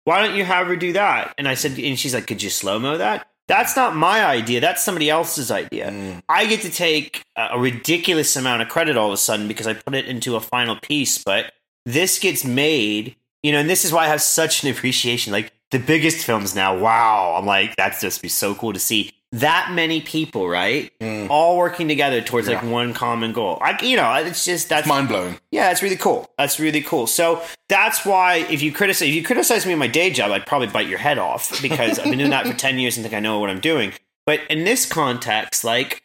why 0.05 0.25
don't 0.25 0.35
you 0.35 0.43
have 0.43 0.65
her 0.65 0.75
do 0.75 0.93
that? 0.93 1.35
And 1.37 1.47
I 1.47 1.53
said, 1.53 1.77
and 1.77 1.99
she's 1.99 2.15
like, 2.15 2.25
could 2.25 2.41
you 2.41 2.49
slow 2.49 2.79
mo 2.79 2.97
that? 2.97 3.27
That's 3.47 3.75
not 3.75 3.95
my 3.95 4.25
idea. 4.25 4.59
That's 4.59 4.83
somebody 4.83 5.09
else's 5.09 5.51
idea. 5.51 5.91
Mm. 5.91 6.23
I 6.27 6.45
get 6.47 6.61
to 6.61 6.69
take 6.71 7.23
a 7.37 7.49
a 7.51 7.59
ridiculous 7.59 8.35
amount 8.35 8.61
of 8.61 8.69
credit 8.69 8.97
all 8.97 9.07
of 9.07 9.13
a 9.13 9.17
sudden 9.17 9.47
because 9.47 9.67
I 9.67 9.73
put 9.73 9.93
it 9.93 10.05
into 10.05 10.35
a 10.35 10.41
final 10.41 10.75
piece, 10.75 11.23
but 11.23 11.53
this 11.85 12.19
gets 12.19 12.43
made, 12.43 13.15
you 13.43 13.51
know, 13.51 13.59
and 13.59 13.69
this 13.69 13.85
is 13.85 13.93
why 13.93 14.05
I 14.05 14.07
have 14.07 14.21
such 14.21 14.63
an 14.63 14.69
appreciation. 14.71 15.31
Like 15.31 15.51
the 15.71 15.79
biggest 15.79 16.25
films 16.25 16.55
now, 16.55 16.77
wow, 16.77 17.35
I'm 17.37 17.45
like, 17.45 17.75
that's 17.75 18.01
just 18.01 18.21
be 18.21 18.27
so 18.27 18.55
cool 18.55 18.73
to 18.73 18.79
see 18.79 19.11
that 19.31 19.71
many 19.73 20.01
people, 20.01 20.47
right? 20.47 20.91
Mm. 20.99 21.29
All 21.29 21.57
working 21.57 21.87
together 21.87 22.21
towards 22.21 22.47
like 22.47 22.63
one 22.63 22.93
common 22.93 23.33
goal. 23.33 23.57
Like, 23.59 23.81
you 23.81 23.97
know, 23.97 24.13
it's 24.13 24.45
just 24.45 24.69
that's 24.69 24.87
Mind 24.87 25.07
blowing. 25.07 25.37
yeah, 25.51 25.67
that's 25.67 25.81
really 25.83 25.97
cool. 25.97 26.29
That's 26.37 26.59
really 26.59 26.81
cool. 26.81 27.07
So 27.07 27.41
that's 27.67 28.05
why 28.05 28.45
if 28.49 28.61
you 28.61 28.71
criticize 28.71 29.09
if 29.09 29.15
you 29.15 29.23
criticize 29.23 29.65
me 29.65 29.73
in 29.73 29.79
my 29.79 29.87
day 29.87 30.09
job, 30.09 30.31
I'd 30.31 30.45
probably 30.45 30.67
bite 30.67 30.87
your 30.87 30.99
head 30.99 31.17
off 31.17 31.61
because 31.61 31.99
I've 31.99 32.05
been 32.05 32.17
doing 32.17 32.31
that 32.31 32.47
for 32.47 32.53
ten 32.57 32.79
years 32.79 32.97
and 32.97 33.03
think 33.03 33.15
I 33.15 33.19
know 33.19 33.39
what 33.39 33.49
I'm 33.49 33.59
doing. 33.59 33.93
But 34.25 34.41
in 34.49 34.63
this 34.63 34.85
context, 34.85 35.63
like 35.63 36.01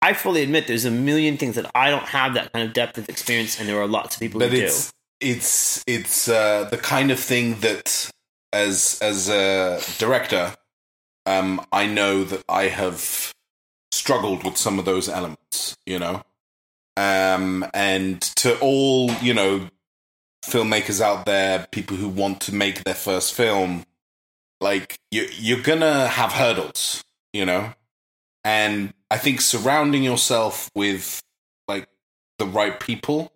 I 0.00 0.12
fully 0.12 0.42
admit 0.42 0.66
there's 0.66 0.84
a 0.84 0.90
million 0.90 1.36
things 1.36 1.56
that 1.56 1.70
I 1.74 1.90
don't 1.90 2.04
have 2.04 2.34
that 2.34 2.52
kind 2.52 2.66
of 2.66 2.74
depth 2.74 2.98
of 2.98 3.08
experience, 3.08 3.58
and 3.58 3.68
there 3.68 3.80
are 3.80 3.88
lots 3.88 4.16
of 4.16 4.20
people 4.20 4.40
but 4.40 4.50
who 4.50 4.58
it's 4.58 4.92
it's 5.20 5.82
it's 5.86 6.28
uh, 6.28 6.68
the 6.70 6.78
kind 6.78 7.10
of 7.10 7.18
thing 7.18 7.58
that 7.60 8.10
as 8.52 8.98
as 9.02 9.28
a 9.28 9.80
director 9.98 10.54
um 11.28 11.60
i 11.72 11.86
know 11.86 12.24
that 12.24 12.42
i 12.48 12.64
have 12.64 13.32
struggled 13.92 14.44
with 14.44 14.56
some 14.56 14.78
of 14.78 14.84
those 14.84 15.08
elements 15.08 15.76
you 15.86 15.98
know? 15.98 16.22
Um 16.96 17.66
and 17.74 18.20
to 18.42 18.58
all 18.60 19.10
you 19.22 19.34
know 19.34 19.68
filmmakers 20.44 21.00
out 21.00 21.26
there 21.26 21.66
people 21.70 21.96
who 21.96 22.08
want 22.08 22.40
to 22.42 22.54
make 22.54 22.84
their 22.84 22.94
first 22.94 23.34
film 23.34 23.84
like 24.60 24.98
you 25.10 25.28
you're 25.32 25.62
gonna 25.62 26.08
have 26.08 26.32
hurdles 26.32 27.04
you 27.32 27.44
know? 27.44 27.72
And 28.44 28.94
i 29.10 29.18
think 29.18 29.40
surrounding 29.40 30.02
yourself 30.02 30.70
with 30.74 31.20
like 31.66 31.88
the 32.38 32.46
right 32.46 32.78
people 32.80 33.32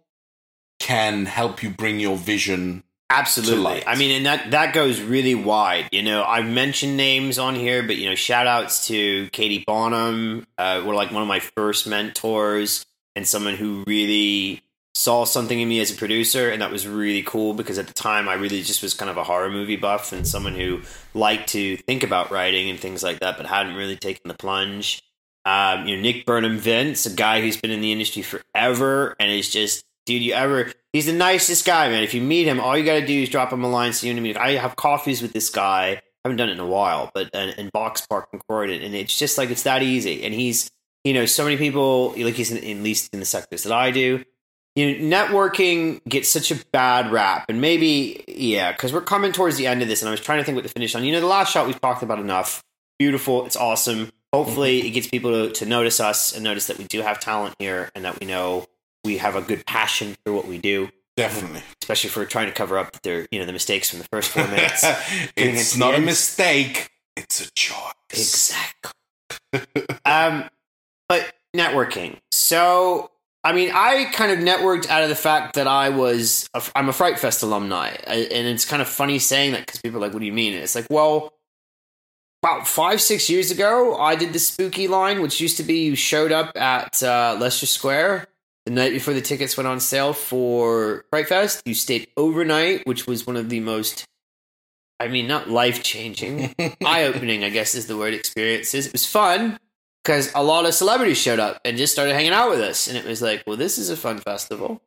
can 0.78 1.26
help 1.26 1.62
you 1.62 1.70
bring 1.70 2.00
your 2.00 2.16
vision 2.16 2.82
Absolutely. 3.12 3.86
I 3.86 3.96
mean, 3.96 4.10
and 4.10 4.26
that 4.26 4.50
that 4.52 4.72
goes 4.72 5.00
really 5.00 5.34
wide. 5.34 5.88
You 5.92 6.02
know, 6.02 6.24
I've 6.24 6.46
mentioned 6.46 6.96
names 6.96 7.38
on 7.38 7.54
here, 7.54 7.82
but 7.82 7.96
you 7.96 8.08
know, 8.08 8.14
shout 8.14 8.46
outs 8.46 8.86
to 8.88 9.28
Katie 9.30 9.64
Bonham, 9.66 10.46
uh, 10.56 10.82
were 10.84 10.94
like 10.94 11.12
one 11.12 11.22
of 11.22 11.28
my 11.28 11.40
first 11.40 11.86
mentors 11.86 12.86
and 13.14 13.26
someone 13.28 13.56
who 13.56 13.84
really 13.86 14.62
saw 14.94 15.24
something 15.24 15.58
in 15.60 15.68
me 15.68 15.80
as 15.80 15.90
a 15.90 15.94
producer, 15.94 16.50
and 16.50 16.62
that 16.62 16.70
was 16.70 16.86
really 16.86 17.22
cool 17.22 17.54
because 17.54 17.78
at 17.78 17.86
the 17.86 17.94
time 17.94 18.28
I 18.28 18.34
really 18.34 18.62
just 18.62 18.82
was 18.82 18.94
kind 18.94 19.10
of 19.10 19.16
a 19.16 19.24
horror 19.24 19.50
movie 19.50 19.76
buff 19.76 20.12
and 20.12 20.26
someone 20.26 20.54
who 20.54 20.82
liked 21.14 21.48
to 21.50 21.76
think 21.76 22.02
about 22.02 22.30
writing 22.30 22.70
and 22.70 22.78
things 22.78 23.02
like 23.02 23.20
that, 23.20 23.36
but 23.36 23.46
hadn't 23.46 23.74
really 23.74 23.96
taken 23.96 24.28
the 24.28 24.34
plunge. 24.34 25.02
Um, 25.44 25.86
you 25.86 25.96
know, 25.96 26.02
Nick 26.02 26.24
Burnham 26.24 26.58
Vince, 26.58 27.04
a 27.06 27.10
guy 27.10 27.40
who's 27.40 27.56
been 27.56 27.70
in 27.70 27.80
the 27.80 27.90
industry 27.92 28.22
forever 28.22 29.16
and 29.18 29.30
is 29.30 29.50
just, 29.50 29.84
dude, 30.06 30.22
you 30.22 30.34
ever, 30.34 30.72
he's 30.92 31.06
the 31.06 31.12
nicest 31.12 31.64
guy, 31.64 31.88
man. 31.88 32.02
If 32.02 32.14
you 32.14 32.22
meet 32.22 32.46
him, 32.46 32.60
all 32.60 32.76
you 32.76 32.84
got 32.84 33.00
to 33.00 33.06
do 33.06 33.22
is 33.22 33.28
drop 33.28 33.52
him 33.52 33.64
a 33.64 33.68
line, 33.68 33.92
see 33.92 34.08
him. 34.08 34.36
I 34.38 34.52
have 34.52 34.76
coffees 34.76 35.22
with 35.22 35.32
this 35.32 35.50
guy 35.50 36.02
I 36.24 36.28
haven't 36.28 36.36
done 36.36 36.50
it 36.50 36.52
in 36.52 36.60
a 36.60 36.66
while, 36.66 37.10
but 37.12 37.34
uh, 37.34 37.50
in 37.58 37.68
Box 37.70 38.06
Park 38.06 38.28
in 38.32 38.38
Croydon, 38.38 38.80
and 38.80 38.94
it's 38.94 39.18
just 39.18 39.38
like 39.38 39.50
it's 39.50 39.64
that 39.64 39.82
easy. 39.82 40.22
And 40.22 40.32
he's, 40.32 40.70
you 41.02 41.14
know, 41.14 41.26
so 41.26 41.42
many 41.42 41.56
people 41.56 42.14
like 42.16 42.34
he's 42.34 42.52
in, 42.52 42.58
at 42.58 42.82
least 42.82 43.12
in 43.12 43.18
the 43.18 43.26
sectors 43.26 43.64
that 43.64 43.72
I 43.72 43.90
do. 43.90 44.24
You 44.76 45.00
know, 45.00 45.16
networking 45.16 46.02
gets 46.08 46.30
such 46.30 46.52
a 46.52 46.64
bad 46.70 47.10
rap, 47.10 47.46
and 47.48 47.60
maybe 47.60 48.24
yeah, 48.28 48.70
because 48.70 48.92
we're 48.92 49.00
coming 49.00 49.32
towards 49.32 49.56
the 49.56 49.66
end 49.66 49.82
of 49.82 49.88
this, 49.88 50.00
and 50.00 50.08
I 50.08 50.12
was 50.12 50.20
trying 50.20 50.38
to 50.38 50.44
think 50.44 50.54
what 50.54 50.62
the 50.62 50.70
finish 50.70 50.94
on. 50.94 51.02
You 51.02 51.12
know, 51.12 51.20
the 51.20 51.26
last 51.26 51.52
shot 51.52 51.66
we've 51.66 51.80
talked 51.80 52.04
about 52.04 52.20
enough. 52.20 52.62
Beautiful, 52.98 53.44
it's 53.44 53.56
awesome. 53.56 54.12
Hopefully, 54.32 54.86
it 54.86 54.90
gets 54.90 55.08
people 55.08 55.32
to, 55.32 55.52
to 55.54 55.66
notice 55.66 55.98
us 55.98 56.34
and 56.34 56.44
notice 56.44 56.68
that 56.68 56.78
we 56.78 56.84
do 56.84 57.02
have 57.02 57.18
talent 57.18 57.56
here, 57.58 57.90
and 57.96 58.04
that 58.04 58.20
we 58.20 58.28
know 58.28 58.64
we 59.04 59.18
have 59.18 59.36
a 59.36 59.42
good 59.42 59.66
passion 59.66 60.16
for 60.24 60.32
what 60.32 60.46
we 60.46 60.58
do 60.58 60.88
Definitely. 61.16 61.62
especially 61.82 62.10
for 62.10 62.24
trying 62.24 62.46
to 62.46 62.52
cover 62.52 62.78
up 62.78 63.00
their 63.02 63.26
you 63.30 63.38
know 63.38 63.44
the 63.46 63.52
mistakes 63.52 63.90
from 63.90 63.98
the 63.98 64.06
first 64.06 64.30
four 64.30 64.46
minutes. 64.48 64.84
It's 65.36 65.76
not 65.76 65.92
a 65.94 65.96
end. 65.98 66.06
mistake. 66.06 66.90
It's 67.16 67.46
a 67.46 67.50
choice. 67.52 67.92
exactly. 68.10 68.92
um, 70.06 70.48
but 71.08 71.34
networking. 71.54 72.18
So 72.30 73.10
I 73.44 73.52
mean, 73.52 73.70
I 73.74 74.06
kind 74.12 74.32
of 74.32 74.38
networked 74.38 74.88
out 74.88 75.02
of 75.02 75.08
the 75.08 75.14
fact 75.14 75.56
that 75.56 75.66
I 75.66 75.90
was 75.90 76.48
a, 76.54 76.62
I'm 76.74 76.88
a 76.88 76.92
Fright 76.92 77.18
Fest 77.18 77.42
alumni, 77.42 77.88
and 78.06 78.46
it's 78.48 78.64
kind 78.64 78.80
of 78.80 78.88
funny 78.88 79.18
saying 79.18 79.52
that 79.52 79.66
because 79.66 79.80
people 79.82 79.98
are 79.98 80.00
like, 80.00 80.12
"What 80.14 80.20
do 80.20 80.26
you 80.26 80.32
mean?" 80.32 80.54
And 80.54 80.62
it's 80.62 80.74
like, 80.74 80.86
well. 80.90 81.32
About 82.44 82.66
five, 82.66 83.00
six 83.00 83.30
years 83.30 83.52
ago, 83.52 83.94
I 83.96 84.16
did 84.16 84.32
the 84.32 84.40
spooky 84.40 84.88
line, 84.88 85.22
which 85.22 85.40
used 85.40 85.58
to 85.58 85.62
be 85.62 85.84
you 85.84 85.94
showed 85.94 86.32
up 86.32 86.56
at 86.56 87.00
uh, 87.00 87.36
Leicester 87.38 87.66
Square 87.66 88.26
the 88.64 88.72
night 88.72 88.92
before 88.92 89.14
the 89.14 89.20
tickets 89.20 89.56
went 89.56 89.66
on 89.66 89.80
sale 89.80 90.12
for 90.12 91.04
Fright 91.10 91.28
Fest. 91.28 91.62
You 91.64 91.74
stayed 91.74 92.08
overnight, 92.16 92.86
which 92.86 93.06
was 93.06 93.26
one 93.26 93.36
of 93.36 93.48
the 93.48 93.60
most, 93.60 94.04
I 95.00 95.08
mean, 95.08 95.26
not 95.26 95.50
life 95.50 95.82
changing, 95.82 96.54
eye 96.84 97.04
opening, 97.04 97.44
I 97.44 97.50
guess 97.50 97.74
is 97.74 97.86
the 97.86 97.96
word 97.96 98.14
experiences. 98.14 98.86
It 98.86 98.92
was 98.92 99.06
fun 99.06 99.58
because 100.04 100.30
a 100.34 100.42
lot 100.42 100.66
of 100.66 100.74
celebrities 100.74 101.18
showed 101.18 101.38
up 101.40 101.60
and 101.64 101.76
just 101.76 101.92
started 101.92 102.14
hanging 102.14 102.32
out 102.32 102.50
with 102.50 102.60
us. 102.60 102.88
And 102.88 102.96
it 102.96 103.04
was 103.04 103.20
like, 103.20 103.42
well, 103.46 103.56
this 103.56 103.78
is 103.78 103.90
a 103.90 103.96
fun 103.96 104.18
festival. 104.18 104.80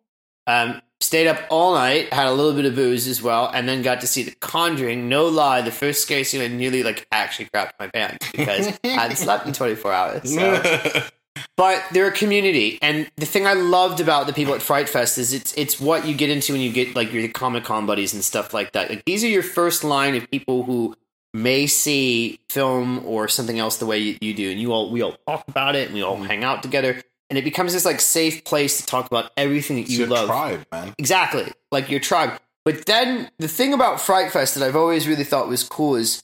Um, 0.47 0.81
stayed 1.01 1.27
up 1.27 1.41
all 1.49 1.73
night, 1.73 2.13
had 2.13 2.27
a 2.27 2.33
little 2.33 2.53
bit 2.53 2.65
of 2.65 2.75
booze 2.75 3.07
as 3.07 3.21
well, 3.21 3.49
and 3.53 3.67
then 3.67 3.81
got 3.81 4.01
to 4.01 4.07
see 4.07 4.23
The 4.23 4.31
Conjuring. 4.31 5.09
No 5.09 5.27
lie, 5.27 5.61
the 5.61 5.71
first 5.71 6.01
scary 6.01 6.23
scene, 6.23 6.41
I 6.41 6.47
nearly 6.47 6.83
like 6.83 7.07
actually 7.11 7.45
crapped 7.53 7.73
my 7.79 7.87
pants 7.87 8.31
because 8.31 8.77
I 8.83 8.87
hadn't 8.87 9.17
slept 9.17 9.47
in 9.47 9.53
24 9.53 9.91
hours. 9.91 10.33
So 10.33 11.03
but 11.57 11.83
they're 11.91 12.07
a 12.07 12.11
community 12.11 12.79
and 12.81 13.09
the 13.17 13.25
thing 13.25 13.45
i 13.45 13.53
loved 13.53 13.99
about 13.99 14.27
the 14.27 14.33
people 14.33 14.53
at 14.53 14.61
fright 14.61 14.89
fest 14.89 15.17
is 15.17 15.33
it's 15.33 15.53
it's 15.55 15.79
what 15.79 16.05
you 16.05 16.15
get 16.15 16.29
into 16.29 16.53
when 16.53 16.61
you 16.61 16.71
get 16.71 16.95
like 16.95 17.11
your 17.11 17.27
comic-con 17.29 17.85
buddies 17.85 18.13
and 18.13 18.23
stuff 18.23 18.53
like 18.53 18.71
that 18.73 18.89
like 18.89 19.03
these 19.05 19.23
are 19.23 19.27
your 19.27 19.43
first 19.43 19.83
line 19.83 20.15
of 20.15 20.29
people 20.31 20.63
who 20.63 20.95
may 21.33 21.67
see 21.67 22.39
film 22.49 23.05
or 23.05 23.27
something 23.27 23.59
else 23.59 23.77
the 23.77 23.85
way 23.85 23.97
you, 23.97 24.17
you 24.21 24.33
do 24.33 24.51
and 24.51 24.59
you 24.59 24.71
all 24.71 24.89
we 24.89 25.01
all 25.01 25.17
talk 25.27 25.45
about 25.47 25.75
it 25.75 25.87
and 25.87 25.93
we 25.93 26.01
all 26.01 26.15
mm-hmm. 26.15 26.25
hang 26.25 26.43
out 26.43 26.63
together 26.63 27.01
and 27.29 27.39
it 27.39 27.43
becomes 27.43 27.73
this 27.73 27.85
like 27.85 27.99
safe 27.99 28.43
place 28.43 28.77
to 28.77 28.85
talk 28.85 29.07
about 29.07 29.31
everything 29.37 29.77
that 29.77 29.83
It's 29.83 29.91
you 29.91 29.99
your 29.99 30.07
love 30.07 30.27
tribe, 30.27 30.65
man. 30.71 30.93
Exactly, 30.97 31.51
like 31.71 31.89
your 31.89 31.99
tribe. 31.99 32.39
But 32.63 32.85
then 32.85 33.29
the 33.37 33.47
thing 33.47 33.73
about 33.73 34.01
Fright 34.01 34.31
Fest 34.31 34.55
that 34.55 34.63
I've 34.63 34.75
always 34.75 35.07
really 35.07 35.23
thought 35.23 35.47
was 35.47 35.63
cool 35.63 35.95
is 35.95 36.23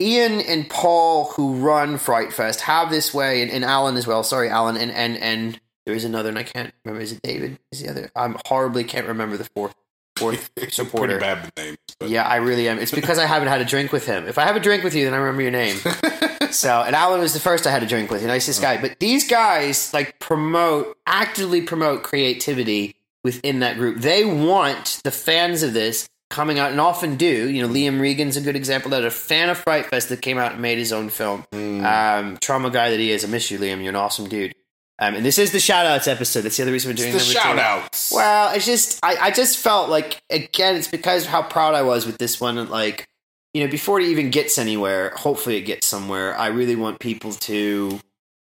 Ian 0.00 0.40
and 0.40 0.68
Paul, 0.68 1.26
who 1.32 1.54
run 1.56 1.98
Fright 1.98 2.32
Fest, 2.32 2.62
have 2.62 2.90
this 2.90 3.12
way, 3.12 3.42
and, 3.42 3.50
and 3.50 3.64
Alan 3.64 3.96
as 3.96 4.06
well. 4.06 4.22
Sorry, 4.22 4.48
Alan, 4.48 4.76
and 4.76 4.90
and 4.90 5.16
and 5.18 5.60
there 5.86 5.94
is 5.94 6.04
another, 6.04 6.30
and 6.30 6.38
I 6.38 6.42
can't 6.42 6.72
remember. 6.84 7.02
Is 7.02 7.12
it 7.12 7.22
David? 7.22 7.58
Is 7.70 7.82
the 7.82 7.90
other? 7.90 8.10
I'm 8.16 8.36
horribly 8.46 8.84
can't 8.84 9.06
remember 9.06 9.36
the 9.36 9.44
fourth 9.44 9.74
fourth 10.16 10.50
supporter. 10.70 11.18
Pretty 11.18 11.34
bad 11.34 11.44
with 11.44 11.56
names. 11.56 11.78
But 11.98 12.08
Yeah, 12.08 12.26
I 12.26 12.36
really 12.36 12.68
am. 12.68 12.78
It's 12.78 12.90
because 12.90 13.18
I 13.18 13.26
haven't 13.26 13.48
had 13.48 13.60
a 13.60 13.64
drink 13.64 13.92
with 13.92 14.06
him. 14.06 14.26
If 14.26 14.38
I 14.38 14.44
have 14.44 14.56
a 14.56 14.60
drink 14.60 14.84
with 14.84 14.94
you, 14.94 15.04
then 15.04 15.14
I 15.14 15.16
remember 15.16 15.42
your 15.42 15.50
name. 15.50 15.76
so, 16.50 16.82
and 16.82 16.94
Alan 16.94 17.20
was 17.20 17.34
the 17.34 17.40
first 17.40 17.66
I 17.66 17.70
had 17.70 17.82
a 17.82 17.86
drink 17.86 18.10
with, 18.10 18.22
the 18.22 18.28
nicest 18.28 18.60
oh. 18.60 18.62
guy. 18.62 18.80
But 18.80 18.98
these 19.00 19.28
guys 19.28 19.92
like 19.92 20.18
promote, 20.18 20.96
actively 21.06 21.62
promote 21.62 22.02
creativity 22.02 22.96
within 23.24 23.60
that 23.60 23.76
group. 23.76 23.98
They 23.98 24.24
want 24.24 25.00
the 25.04 25.10
fans 25.10 25.62
of 25.62 25.72
this 25.72 26.08
coming 26.30 26.58
out, 26.58 26.70
and 26.70 26.80
often 26.80 27.16
do. 27.16 27.50
You 27.50 27.66
know, 27.66 27.72
Liam 27.72 28.00
Regan's 28.00 28.36
a 28.36 28.40
good 28.40 28.56
example. 28.56 28.90
That 28.92 29.04
a 29.04 29.10
fan 29.10 29.50
of 29.50 29.58
Fright 29.58 29.86
Fest 29.86 30.08
that 30.08 30.22
came 30.22 30.38
out 30.38 30.52
and 30.52 30.62
made 30.62 30.78
his 30.78 30.92
own 30.92 31.10
film. 31.10 31.44
Um, 31.52 32.38
Troma 32.38 32.72
guy 32.72 32.90
that 32.90 33.00
he 33.00 33.10
is. 33.10 33.24
I 33.24 33.28
miss 33.28 33.50
you, 33.50 33.58
Liam. 33.58 33.80
You're 33.80 33.90
an 33.90 33.96
awesome 33.96 34.28
dude. 34.28 34.54
Um, 35.00 35.14
and 35.14 35.24
this 35.24 35.38
is 35.38 35.50
the 35.50 35.60
shout 35.60 35.86
outs 35.86 36.06
episode. 36.06 36.42
That's 36.42 36.58
the 36.58 36.62
other 36.62 36.72
reason 36.72 36.90
we're 36.90 36.94
doing 36.94 37.12
the 37.12 37.18
number 37.18 37.32
shout 37.32 37.58
outs. 37.58 38.12
Well, 38.14 38.54
it's 38.54 38.66
just 38.66 39.00
I, 39.02 39.16
I 39.16 39.30
just 39.30 39.56
felt 39.58 39.88
like 39.88 40.22
again, 40.28 40.76
it's 40.76 40.88
because 40.88 41.24
of 41.24 41.30
how 41.30 41.42
proud 41.42 41.74
I 41.74 41.82
was 41.82 42.04
with 42.04 42.18
this 42.18 42.38
one. 42.38 42.68
Like, 42.68 43.08
you 43.54 43.64
know, 43.64 43.70
before 43.70 43.98
it 43.98 44.06
even 44.08 44.30
gets 44.30 44.58
anywhere, 44.58 45.10
hopefully 45.16 45.56
it 45.56 45.62
gets 45.62 45.86
somewhere. 45.86 46.36
I 46.36 46.48
really 46.48 46.76
want 46.76 47.00
people 47.00 47.32
to, 47.32 47.98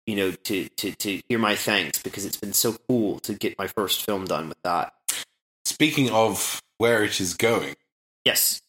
you 0.05 0.15
know, 0.15 0.31
to 0.31 0.69
to 0.69 0.91
to 0.93 1.21
hear 1.27 1.39
my 1.39 1.55
thanks 1.55 2.01
because 2.01 2.23
it's 2.23 2.37
been 2.37 2.53
so 2.53 2.77
cool 2.87 3.19
to 3.19 3.33
get 3.33 3.57
my 3.59 3.67
first 3.67 4.05
film 4.05 4.23
done 4.23 4.47
with 4.47 4.61
that. 4.63 4.93
Speaking 5.65 6.09
of 6.11 6.61
where 6.77 7.03
it 7.03 7.19
is 7.21 7.33
going, 7.33 7.75
Yes. 8.25 8.61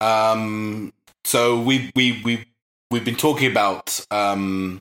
um, 0.00 0.92
so 1.24 1.60
we 1.60 1.90
we 1.94 2.20
we 2.24 2.44
we've 2.90 3.04
been 3.04 3.16
talking 3.16 3.50
about 3.50 4.04
um, 4.10 4.80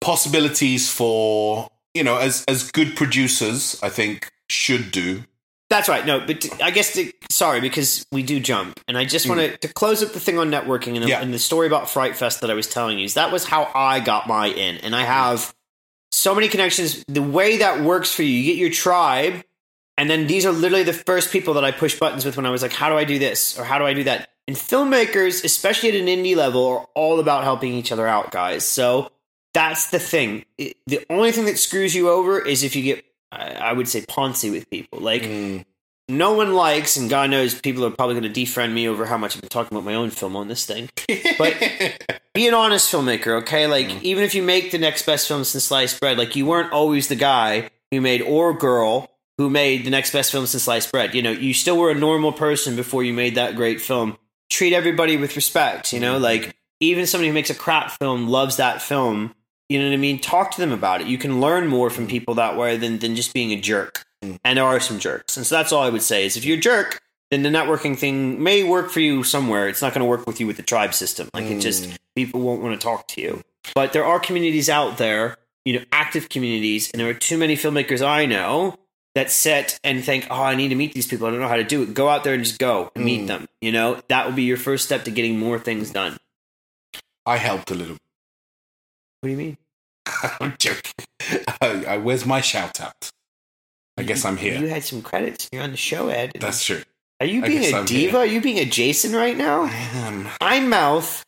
possibilities 0.00 0.90
for 0.90 1.68
you 1.94 2.02
know 2.04 2.16
as 2.18 2.44
as 2.48 2.70
good 2.70 2.96
producers, 2.96 3.78
I 3.82 3.88
think 3.88 4.30
should 4.48 4.90
do. 4.90 5.24
That's 5.70 5.88
right. 5.88 6.04
No, 6.04 6.20
but 6.26 6.46
I 6.62 6.70
guess 6.70 6.92
the, 6.92 7.14
sorry 7.30 7.60
because 7.62 8.04
we 8.12 8.22
do 8.22 8.40
jump, 8.40 8.78
and 8.88 8.98
I 8.98 9.04
just 9.06 9.26
want 9.28 9.40
to 9.40 9.56
to 9.56 9.68
close 9.72 10.02
up 10.02 10.12
the 10.12 10.20
thing 10.20 10.38
on 10.38 10.50
networking 10.50 10.94
and, 10.96 11.04
the- 11.04 11.08
Yeah. 11.08 11.22
and 11.22 11.32
the 11.32 11.38
story 11.38 11.66
about 11.66 11.88
Fright 11.88 12.14
Fest 12.16 12.42
that 12.42 12.50
I 12.50 12.54
was 12.54 12.66
telling 12.66 12.98
you. 12.98 13.04
Is 13.06 13.14
that 13.14 13.32
was 13.32 13.44
how 13.44 13.70
I 13.74 14.00
got 14.00 14.26
my 14.28 14.48
in, 14.48 14.76
and 14.78 14.94
I 14.94 15.04
have 15.04 15.54
so 16.10 16.34
many 16.34 16.48
connections. 16.48 17.02
The 17.08 17.22
way 17.22 17.58
that 17.58 17.80
works 17.82 18.12
for 18.14 18.22
you, 18.22 18.28
you 18.30 18.44
get 18.44 18.58
your 18.58 18.70
tribe, 18.70 19.44
and 19.98 20.08
then 20.10 20.26
these 20.26 20.44
are 20.46 20.52
literally 20.52 20.84
the 20.84 20.92
first 20.92 21.30
people 21.32 21.54
that 21.54 21.64
I 21.64 21.70
push 21.70 21.98
buttons 21.98 22.24
with 22.24 22.36
when 22.36 22.46
I 22.46 22.50
was 22.50 22.62
like, 22.62 22.72
"How 22.72 22.88
do 22.88 22.96
I 22.96 23.04
do 23.04 23.18
this?" 23.18 23.58
or 23.58 23.64
"How 23.64 23.78
do 23.78 23.84
I 23.84 23.92
do 23.94 24.04
that?" 24.04 24.28
And 24.48 24.56
filmmakers, 24.56 25.44
especially 25.44 25.90
at 25.90 25.94
an 25.94 26.06
indie 26.06 26.34
level, 26.36 26.66
are 26.66 26.86
all 26.94 27.20
about 27.20 27.44
helping 27.44 27.72
each 27.74 27.92
other 27.92 28.06
out, 28.08 28.30
guys. 28.32 28.64
So 28.64 29.10
that's 29.54 29.90
the 29.90 29.98
thing. 29.98 30.44
It- 30.58 30.76
the 30.86 31.04
only 31.10 31.30
thing 31.32 31.44
that 31.44 31.58
screws 31.58 31.94
you 31.94 32.10
over 32.10 32.40
is 32.40 32.62
if 32.64 32.74
you 32.74 32.82
get, 32.82 33.04
I 33.30 33.52
I 33.52 33.72
would 33.72 33.88
say, 33.88 34.00
poncy 34.02 34.50
with 34.50 34.68
people. 34.70 34.98
Like 34.98 35.22
Mm. 35.22 35.64
no 36.08 36.32
one 36.32 36.54
likes, 36.54 36.96
and 36.96 37.08
God 37.08 37.30
knows 37.30 37.54
people 37.54 37.84
are 37.84 37.90
probably 37.90 38.18
going 38.18 38.32
to 38.32 38.40
defriend 38.40 38.72
me 38.72 38.88
over 38.88 39.06
how 39.06 39.16
much 39.18 39.36
I've 39.36 39.42
been 39.42 39.48
talking 39.50 39.76
about 39.76 39.84
my 39.84 39.94
own 39.94 40.10
film 40.10 40.34
on 40.36 40.48
this 40.48 40.64
thing. 40.66 40.90
But 41.38 41.54
be 42.34 42.48
an 42.48 42.54
honest 42.54 42.90
filmmaker, 42.92 43.42
okay? 43.42 43.66
Like, 43.66 44.02
even 44.02 44.24
if 44.24 44.34
you 44.34 44.42
make 44.42 44.70
the 44.72 44.78
next 44.78 45.06
best 45.06 45.28
film 45.28 45.44
since 45.44 45.64
sliced 45.64 46.00
bread, 46.00 46.18
like, 46.18 46.34
you 46.34 46.46
weren't 46.46 46.72
always 46.72 47.06
the 47.08 47.14
guy 47.14 47.70
who 47.92 48.00
made 48.00 48.22
or 48.22 48.52
girl 48.54 49.08
who 49.42 49.50
made 49.50 49.84
the 49.84 49.90
next 49.90 50.12
best 50.12 50.30
film 50.30 50.46
since 50.46 50.62
sliced 50.62 50.92
bread. 50.92 51.14
You 51.14 51.22
know, 51.22 51.32
you 51.32 51.52
still 51.52 51.76
were 51.76 51.90
a 51.90 51.94
normal 51.94 52.32
person 52.32 52.76
before 52.76 53.02
you 53.02 53.12
made 53.12 53.34
that 53.34 53.56
great 53.56 53.80
film. 53.80 54.16
Treat 54.50 54.72
everybody 54.72 55.16
with 55.16 55.34
respect, 55.34 55.92
you 55.92 55.98
know? 55.98 56.18
Like, 56.18 56.54
even 56.78 57.06
somebody 57.06 57.28
who 57.28 57.34
makes 57.34 57.50
a 57.50 57.54
crap 57.54 57.90
film 57.98 58.28
loves 58.28 58.56
that 58.56 58.80
film. 58.80 59.34
You 59.68 59.80
know 59.80 59.86
what 59.86 59.94
I 59.94 59.98
mean? 59.98 60.20
Talk 60.20 60.52
to 60.52 60.60
them 60.60 60.70
about 60.70 61.00
it. 61.00 61.08
You 61.08 61.18
can 61.18 61.40
learn 61.40 61.66
more 61.66 61.90
from 61.90 62.06
people 62.06 62.34
that 62.34 62.56
way 62.56 62.76
than, 62.76 62.98
than 62.98 63.16
just 63.16 63.34
being 63.34 63.52
a 63.52 63.60
jerk. 63.60 64.04
And 64.44 64.58
there 64.58 64.64
are 64.64 64.78
some 64.78 65.00
jerks. 65.00 65.36
And 65.36 65.44
so 65.44 65.56
that's 65.56 65.72
all 65.72 65.82
I 65.82 65.88
would 65.88 66.02
say 66.02 66.24
is 66.24 66.36
if 66.36 66.44
you're 66.44 66.58
a 66.58 66.60
jerk, 66.60 67.00
then 67.32 67.42
the 67.42 67.48
networking 67.48 67.98
thing 67.98 68.40
may 68.42 68.62
work 68.62 68.90
for 68.90 69.00
you 69.00 69.24
somewhere. 69.24 69.68
It's 69.68 69.82
not 69.82 69.92
going 69.92 70.04
to 70.04 70.08
work 70.08 70.26
with 70.26 70.38
you 70.38 70.46
with 70.46 70.58
the 70.58 70.62
tribe 70.62 70.94
system. 70.94 71.28
Like 71.34 71.46
it 71.46 71.60
just 71.60 71.84
mm. 71.84 71.96
people 72.14 72.40
won't 72.40 72.62
want 72.62 72.78
to 72.78 72.84
talk 72.84 73.08
to 73.08 73.20
you. 73.20 73.42
But 73.74 73.92
there 73.92 74.04
are 74.04 74.20
communities 74.20 74.68
out 74.68 74.98
there, 74.98 75.38
you 75.64 75.78
know, 75.78 75.84
active 75.92 76.28
communities, 76.28 76.90
and 76.90 77.00
there 77.00 77.08
are 77.08 77.14
too 77.14 77.38
many 77.38 77.56
filmmakers 77.56 78.06
I 78.06 78.26
know 78.26 78.76
that 79.14 79.30
sit 79.30 79.78
and 79.84 80.04
think, 80.04 80.26
"Oh, 80.30 80.42
I 80.42 80.54
need 80.54 80.68
to 80.68 80.74
meet 80.74 80.92
these 80.94 81.06
people. 81.06 81.26
I 81.26 81.30
don't 81.30 81.40
know 81.40 81.48
how 81.48 81.56
to 81.56 81.64
do 81.64 81.82
it." 81.82 81.94
Go 81.94 82.08
out 82.08 82.24
there 82.24 82.34
and 82.34 82.44
just 82.44 82.58
go 82.58 82.90
and 82.94 83.04
meet 83.04 83.26
them. 83.26 83.46
You 83.60 83.72
know, 83.72 84.00
that 84.08 84.26
will 84.26 84.32
be 84.34 84.44
your 84.44 84.56
first 84.56 84.84
step 84.84 85.04
to 85.04 85.10
getting 85.10 85.38
more 85.38 85.58
things 85.58 85.90
done. 85.90 86.16
I 87.26 87.36
helped 87.36 87.70
a 87.70 87.74
little. 87.74 87.96
What 89.20 89.28
do 89.28 89.30
you 89.30 89.36
mean? 89.36 89.56
I'm 90.40 90.54
joking. 90.58 90.92
Uh, 91.62 91.98
where's 92.00 92.26
my 92.26 92.40
shout 92.40 92.80
out? 92.80 93.10
I 93.96 94.02
guess 94.02 94.24
I'm 94.24 94.36
here. 94.36 94.58
You 94.58 94.66
had 94.66 94.82
some 94.82 95.00
credits. 95.02 95.48
You're 95.52 95.62
on 95.62 95.70
the 95.70 95.76
show, 95.76 96.08
Ed. 96.08 96.32
That's 96.40 96.64
true. 96.64 96.82
are 97.20 97.26
you 97.26 97.40
being 97.42 97.72
a 97.72 97.78
I'm 97.78 97.84
diva? 97.84 98.10
here. 98.10 98.18
Are 98.18 98.26
you 98.26 98.40
being 98.40 98.58
a 98.58 98.64
Jason 98.64 99.12
right 99.12 99.36
now? 99.36 99.62
I 99.62 99.70
am. 99.94 100.28
I'm 100.40 100.68
Mouth. 100.68 101.22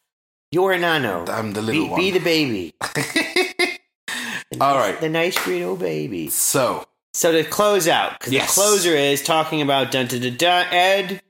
You're 0.51 0.73
a 0.73 0.79
Nano. 0.79 1.25
I'm 1.29 1.53
the 1.53 1.63
little 1.63 1.85
Be, 1.85 1.89
one. 1.91 2.01
be 2.01 2.11
the 2.11 2.19
baby. 2.19 2.75
All 4.61 4.77
right. 4.77 5.01
The 5.01 5.09
nice 5.09 5.47
little 5.47 5.77
baby. 5.77 6.29
So 6.31 6.85
So 7.15 7.31
to 7.33 7.45
close 7.45 7.87
out, 7.89 8.19
because 8.19 8.33
Yes. 8.33 8.55
the 8.55 8.61
closer 8.61 8.91
is 8.97 9.23
talking 9.23 9.63
about 9.63 9.91
dun 9.93 10.07
dun 10.09 10.21
dun 10.21 10.37
dun 10.37 10.67
Ed, 10.73 11.23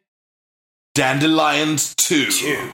Dandelions 0.94 1.94
two. 1.96 2.26
Two. 2.30 2.72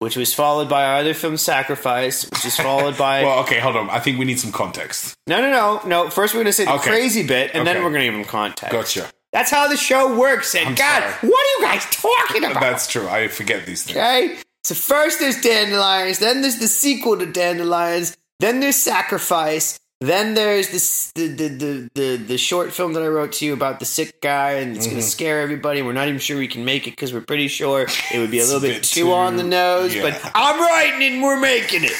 which 0.00 0.14
was 0.16 0.32
followed 0.32 0.68
by 0.68 0.84
our 0.84 0.96
other 0.98 1.12
film 1.14 1.36
Sacrifice, 1.36 2.24
which 2.30 2.44
is 2.44 2.56
followed 2.56 2.96
by 2.96 3.22
Well, 3.24 3.40
okay, 3.40 3.58
hold 3.58 3.74
on. 3.76 3.90
I 3.90 3.98
think 3.98 4.18
we 4.18 4.24
need 4.24 4.38
some 4.38 4.52
context. 4.52 5.16
no 5.26 5.40
no 5.40 5.50
no 5.50 5.80
no. 5.86 6.10
First 6.10 6.34
we're 6.34 6.40
gonna 6.40 6.52
say 6.52 6.64
the 6.66 6.72
Okay. 6.74 6.90
crazy 6.90 7.26
bit, 7.26 7.50
and 7.54 7.66
then 7.66 7.82
we're 7.82 7.90
gonna 7.90 8.04
give 8.04 8.14
them 8.14 8.24
context. 8.24 8.72
Gotcha. 8.72 9.10
That's 9.32 9.50
how 9.50 9.66
the 9.68 9.76
show 9.76 10.16
works. 10.18 10.54
And 10.54 10.68
I'm 10.68 10.74
God, 10.74 11.00
sorry. 11.02 11.30
what 11.30 11.40
are 11.46 11.60
you 11.60 11.66
guys 11.66 11.86
talking 11.90 12.44
about? 12.44 12.60
That's 12.60 12.86
true. 12.86 13.08
I 13.08 13.28
forget 13.28 13.66
these 13.66 13.82
things. 13.84 13.96
Okay. 13.98 14.38
So 14.64 14.74
first 14.74 15.18
there's 15.20 15.40
Dandelions, 15.40 16.18
then 16.18 16.42
there's 16.42 16.58
the 16.58 16.68
sequel 16.68 17.18
to 17.18 17.26
Dandelions, 17.26 18.16
then 18.40 18.60
there's 18.60 18.76
Sacrifice, 18.76 19.78
then 20.00 20.34
there's 20.34 20.68
this 20.70 21.10
the 21.12 21.26
the 21.28 21.48
the 21.48 21.90
the, 21.94 22.16
the 22.16 22.38
short 22.38 22.72
film 22.72 22.92
that 22.92 23.02
I 23.02 23.08
wrote 23.08 23.32
to 23.34 23.44
you 23.46 23.52
about 23.52 23.80
the 23.80 23.86
sick 23.86 24.20
guy, 24.20 24.52
and 24.52 24.76
it's 24.76 24.86
Mm-hmm. 24.86 24.94
going 24.94 25.02
to 25.02 25.08
scare 25.08 25.40
everybody. 25.40 25.82
We're 25.82 25.92
not 25.92 26.08
even 26.08 26.20
sure 26.20 26.38
we 26.38 26.48
can 26.48 26.64
make 26.64 26.86
it 26.86 26.90
because 26.90 27.12
we're 27.12 27.20
pretty 27.20 27.48
sure 27.48 27.86
it 28.12 28.18
would 28.18 28.30
be 28.30 28.38
a 28.40 28.44
little 28.44 28.60
bit 28.60 28.74
bit 28.76 28.82
too, 28.84 29.02
too- 29.04 29.12
on 29.12 29.36
the 29.36 29.42
nose. 29.44 29.94
yeah. 29.94 30.02
But 30.02 30.30
I'm 30.34 30.60
writing 30.60 31.02
it, 31.02 31.12
and 31.14 31.22
we're 31.22 31.40
making 31.40 31.84
it. 31.84 31.92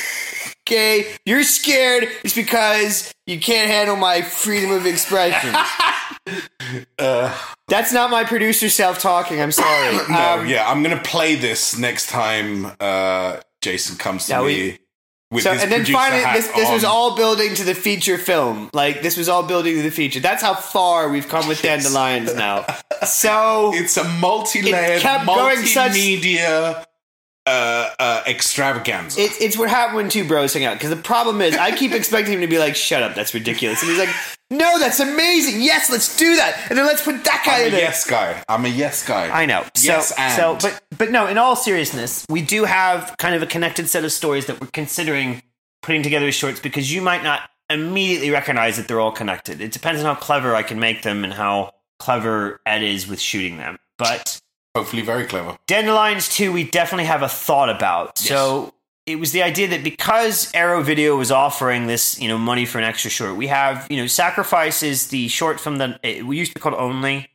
Okay, 0.69 1.15
you're 1.25 1.43
scared. 1.45 2.09
It's 2.25 2.35
because 2.35 3.11
you 3.27 3.41
can't 3.41 3.71
handle 3.71 3.97
my 3.97 4.21
freedom 4.23 4.71
of 4.71 4.87
expression. 4.87 5.55
Uh, 6.99 7.35
That's 7.69 7.93
not 7.95 8.11
my 8.11 8.25
producer 8.25 8.69
self 8.69 8.99
talking. 9.01 9.41
I'm 9.41 9.53
sorry. 9.53 9.97
no, 10.11 10.41
Um, 10.41 10.47
yeah, 10.47 10.69
I'm 10.71 10.83
gonna 10.83 11.01
play 11.03 11.37
this 11.37 11.79
next 11.79 12.09
time 12.11 12.73
uh, 12.81 13.39
Jason 13.63 13.97
comes 13.97 14.27
to 14.27 14.39
me 14.41 14.45
we- 14.45 14.79
So 15.37 15.51
and 15.53 15.71
then 15.71 15.85
finally, 15.85 16.23
this, 16.33 16.49
this 16.53 16.71
was 16.71 16.85
all 16.85 17.15
building 17.15 17.55
to 17.57 17.65
the 17.65 17.75
feature 17.75 18.17
film. 18.17 18.71
Like 18.73 19.03
this 19.03 19.19
was 19.19 19.29
all 19.29 19.43
building 19.43 19.75
to 19.77 19.83
the 19.83 19.91
feature. 19.91 20.21
That's 20.21 20.43
how 20.43 20.55
far 20.55 21.11
we've 21.11 21.29
come 21.29 21.47
with 21.49 21.61
Dandelions 21.63 22.35
now. 22.35 22.65
So 23.07 23.71
It's 23.75 23.97
a 23.97 24.03
multi-layered, 24.05 24.99
It 24.99 25.03
kept 25.03 25.25
going 25.27 25.59
such- 25.65 25.93
multimedia 25.93 26.85
uh, 27.47 27.91
uh, 27.99 28.23
extravaganza. 28.27 29.21
it, 29.21 29.33
it's 29.41 29.57
what 29.57 29.69
happened 29.71 29.97
when 29.97 30.09
two 30.09 30.27
bros 30.27 30.53
hang 30.53 30.65
out. 30.65 30.75
Because 30.75 30.91
the 30.91 30.97
problem 30.97 31.41
is, 31.41 31.57
I 31.57 31.71
keep 31.77 31.93
expecting 32.01 32.35
him 32.35 32.41
to 32.41 32.47
be 32.49 32.59
like, 32.59 32.75
"Shut 32.77 33.03
up, 33.03 33.15
that's 33.15 33.33
ridiculous," 33.35 33.81
and 33.83 33.91
he's 33.91 33.99
like, 34.01 34.09
"No, 34.51 34.79
that's 34.79 35.01
amazing. 35.01 35.61
Yes, 35.63 35.91
let's 35.91 36.17
do 36.17 36.37
that." 36.37 36.67
And 36.69 36.79
then 36.79 36.87
let's 36.87 37.03
put 37.03 37.23
that 37.25 37.43
guy 37.45 37.61
in. 37.61 37.61
I'm 37.61 37.69
in 37.69 37.75
a 37.75 37.77
it. 37.77 37.81
yes 37.81 38.07
guy. 38.09 38.43
I'm 38.49 38.65
a 38.65 38.69
yes 38.69 39.07
guy. 39.07 39.29
I 39.31 39.47
know. 39.47 39.65
So, 39.75 39.87
Yes, 39.93 40.13
and. 40.19 40.33
so, 40.35 40.59
but 40.69 40.83
but 40.97 41.11
no. 41.11 41.27
In 41.27 41.39
all 41.39 41.57
seriousness, 41.57 42.25
we 42.29 42.43
do 42.43 42.65
have 42.65 43.15
kind 43.19 43.35
of 43.35 43.43
a 43.43 43.47
connected 43.47 43.89
set 43.89 44.05
of 44.05 44.13
stories 44.13 44.47
that 44.47 44.61
we're 44.61 44.69
considering 44.69 45.43
putting 45.83 46.03
together 46.03 46.27
as 46.27 46.35
shorts 46.35 46.61
because 46.61 46.93
you 46.93 47.01
might 47.01 47.23
not 47.23 47.49
immediately 47.71 48.31
recognize 48.31 48.77
that 48.77 48.89
they're 48.89 49.01
all 49.01 49.13
connected. 49.13 49.61
It 49.61 49.73
depends 49.73 50.01
on 50.03 50.07
how 50.07 50.21
clever 50.21 50.55
I 50.55 50.63
can 50.63 50.81
make 50.81 51.03
them 51.03 51.25
and 51.25 51.33
how 51.33 51.73
clever 51.99 52.61
Ed 52.67 52.83
is 52.83 53.07
with 53.07 53.21
shooting 53.21 53.59
them. 53.59 53.79
But 53.99 54.41
Hopefully, 54.77 55.03
very 55.03 55.25
clever. 55.25 55.59
Dandelions 55.67 56.29
2, 56.29 56.53
we 56.53 56.63
definitely 56.63 57.07
have 57.07 57.23
a 57.23 57.29
thought 57.29 57.69
about. 57.69 58.17
So 58.19 58.73
it 59.09 59.17
was 59.17 59.33
the 59.33 59.43
idea 59.43 59.69
that 59.69 59.83
because 59.83 60.51
Arrow 60.55 60.83
Video 60.83 61.17
was 61.17 61.31
offering 61.31 61.87
this, 61.87 62.21
you 62.21 62.29
know, 62.29 62.39
money 62.39 62.67
for 62.67 62.79
an 62.79 62.85
extra 62.85 63.11
short, 63.11 63.37
we 63.37 63.47
have, 63.49 63.87
you 63.91 63.97
know, 63.97 64.07
Sacrifice 64.07 64.83
is 64.83 65.09
the 65.09 65.29
short 65.29 65.59
film 65.59 65.79
that 65.79 65.99
it, 66.03 66.27
we 66.27 66.37
used 66.39 66.53
to 66.53 66.59
call 66.61 66.73
called 66.73 66.83
Only. 66.91 67.29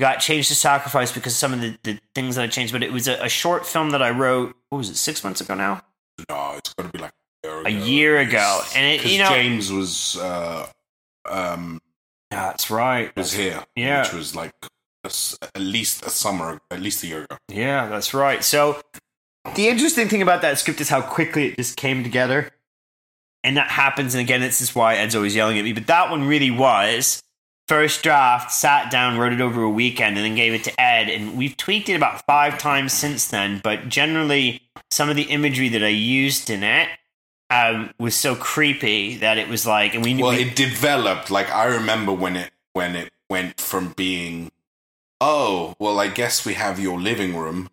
Got 0.00 0.16
changed 0.20 0.48
to 0.48 0.54
Sacrifice 0.54 1.10
because 1.12 1.34
some 1.36 1.52
of 1.52 1.60
the, 1.60 1.76
the 1.82 1.98
things 2.14 2.36
that 2.36 2.42
I 2.44 2.46
changed, 2.46 2.72
but 2.72 2.82
it 2.84 2.92
was 2.92 3.08
a, 3.08 3.14
a 3.24 3.28
short 3.28 3.66
film 3.66 3.90
that 3.90 4.00
I 4.02 4.10
wrote, 4.10 4.54
what 4.70 4.78
was 4.78 4.88
it, 4.90 4.96
six 4.96 5.22
months 5.24 5.40
ago 5.40 5.54
now? 5.54 5.82
No, 6.28 6.54
it's 6.56 6.72
got 6.74 6.84
to 6.84 6.88
be 6.92 6.98
like 6.98 7.12
a 7.44 7.48
year 7.48 7.56
A 7.58 7.60
ago. 7.68 7.84
year 7.84 8.18
ago. 8.20 8.60
And 8.76 8.86
it, 8.86 9.04
you 9.04 9.18
know, 9.18 9.28
James 9.28 9.72
was 9.72 10.16
uh, 10.16 10.66
um, 11.28 11.80
Yeah, 12.30 12.50
that's 12.50 12.70
right. 12.70 13.14
was 13.16 13.32
here. 13.32 13.64
Yeah. 13.74 14.02
which 14.02 14.12
was 14.12 14.34
like 14.36 14.52
a 15.04 15.10
at 15.54 15.60
least 15.60 16.04
a 16.06 16.10
summer, 16.10 16.60
at 16.70 16.80
least 16.80 17.02
a 17.02 17.06
year 17.08 17.24
ago. 17.24 17.36
Yeah, 17.48 17.88
that's 17.88 18.14
right. 18.14 18.44
So 18.44 18.80
the 19.54 19.68
interesting 19.68 20.08
thing 20.08 20.22
about 20.22 20.42
that 20.42 20.58
script 20.58 20.80
is 20.80 20.88
how 20.88 21.00
quickly 21.00 21.48
it 21.48 21.56
just 21.56 21.76
came 21.76 22.02
together. 22.02 22.50
And 23.44 23.56
that 23.56 23.68
happens, 23.68 24.14
and 24.14 24.20
again, 24.20 24.40
this 24.40 24.60
is 24.60 24.74
why 24.74 24.96
Ed's 24.96 25.14
always 25.14 25.34
yelling 25.36 25.58
at 25.58 25.64
me. 25.64 25.72
But 25.72 25.86
that 25.86 26.10
one 26.10 26.26
really 26.26 26.50
was 26.50 27.22
first 27.68 28.02
draft, 28.02 28.50
sat 28.50 28.90
down, 28.90 29.16
wrote 29.18 29.32
it 29.32 29.40
over 29.40 29.62
a 29.62 29.70
weekend, 29.70 30.16
and 30.16 30.24
then 30.24 30.34
gave 30.34 30.54
it 30.54 30.64
to 30.64 30.80
Ed. 30.80 31.08
And 31.08 31.36
we've 31.36 31.56
tweaked 31.56 31.88
it 31.88 31.94
about 31.94 32.24
five 32.26 32.58
times 32.58 32.92
since 32.92 33.28
then. 33.28 33.60
But 33.62 33.88
generally, 33.88 34.62
some 34.90 35.08
of 35.08 35.16
the 35.16 35.24
imagery 35.24 35.68
that 35.68 35.84
I 35.84 35.88
used 35.88 36.50
in 36.50 36.62
it 36.64 36.88
um, 37.50 37.90
was 37.98 38.16
so 38.16 38.34
creepy 38.34 39.18
that 39.18 39.38
it 39.38 39.48
was 39.48 39.66
like, 39.66 39.94
and 39.94 40.02
we 40.02 40.14
Well, 40.20 40.32
we- 40.32 40.42
it 40.42 40.56
developed. 40.56 41.30
Like 41.30 41.50
I 41.50 41.66
remember 41.66 42.12
when 42.12 42.36
it 42.36 42.50
when 42.72 42.96
it 42.96 43.10
went 43.30 43.60
from 43.60 43.92
being, 43.92 44.50
oh, 45.20 45.74
well, 45.78 46.00
I 46.00 46.08
guess 46.08 46.44
we 46.44 46.54
have 46.54 46.78
your 46.80 46.98
living 47.00 47.36
room. 47.36 47.70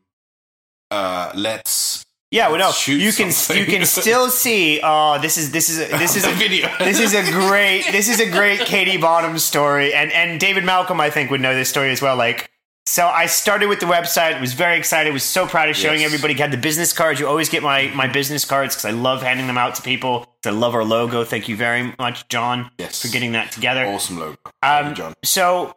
Uh, 0.96 1.32
let's 1.36 2.06
yeah, 2.32 2.50
well, 2.50 2.58
no, 2.60 2.72
you 2.86 3.12
can 3.14 3.32
something. 3.32 3.64
you 3.64 3.70
can 3.72 3.86
still 3.86 4.30
see. 4.30 4.80
Oh, 4.84 5.20
this 5.22 5.38
is 5.38 5.52
this 5.52 5.70
is 5.70 5.78
a, 5.80 5.98
this 6.04 6.16
is 6.16 6.26
a 6.26 6.32
video. 6.32 6.70
this 6.80 7.00
is 7.00 7.14
a 7.14 7.24
great 7.24 7.84
this 7.92 8.10
is 8.10 8.20
a 8.20 8.30
great 8.30 8.60
Katie 8.62 8.98
Bonham 8.98 9.38
story 9.38 9.94
and 9.94 10.12
and 10.12 10.40
David 10.40 10.64
Malcolm 10.66 11.00
I 11.00 11.10
think 11.10 11.30
would 11.32 11.42
know 11.42 11.54
this 11.56 11.70
story 11.70 11.92
as 11.92 12.02
well 12.02 12.16
like 12.18 12.50
so 12.88 13.08
I 13.08 13.26
started 13.28 13.68
with 13.68 13.80
the 13.80 13.86
website 13.88 14.40
was 14.42 14.54
very 14.54 14.78
excited 14.78 15.12
was 15.14 15.24
so 15.24 15.48
proud 15.48 15.70
of 15.70 15.76
showing 15.76 16.02
Yes. 16.02 16.08
everybody 16.14 16.34
had 16.36 16.52
the 16.52 16.58
business 16.58 16.94
cards 16.94 17.20
you 17.20 17.28
always 17.28 17.50
get 17.50 17.64
my 17.64 17.88
my 17.96 18.08
business 18.08 18.44
cards 18.46 18.76
because 18.76 18.86
I 18.86 18.92
love 18.92 19.22
handing 19.22 19.48
them 19.48 19.58
out 19.58 19.76
to 19.76 19.82
people. 19.82 20.26
I 20.46 20.50
love 20.52 20.76
our 20.76 20.84
logo 20.84 21.24
thank 21.24 21.48
you 21.50 21.56
very 21.56 21.94
much 22.00 22.28
John 22.28 22.70
Yes. 22.78 23.02
for 23.02 23.08
getting 23.08 23.32
that 23.34 23.52
together 23.52 23.86
awesome 23.86 24.20
logo. 24.20 24.38
um, 24.62 24.94
John. 24.94 25.14
So, 25.24 25.76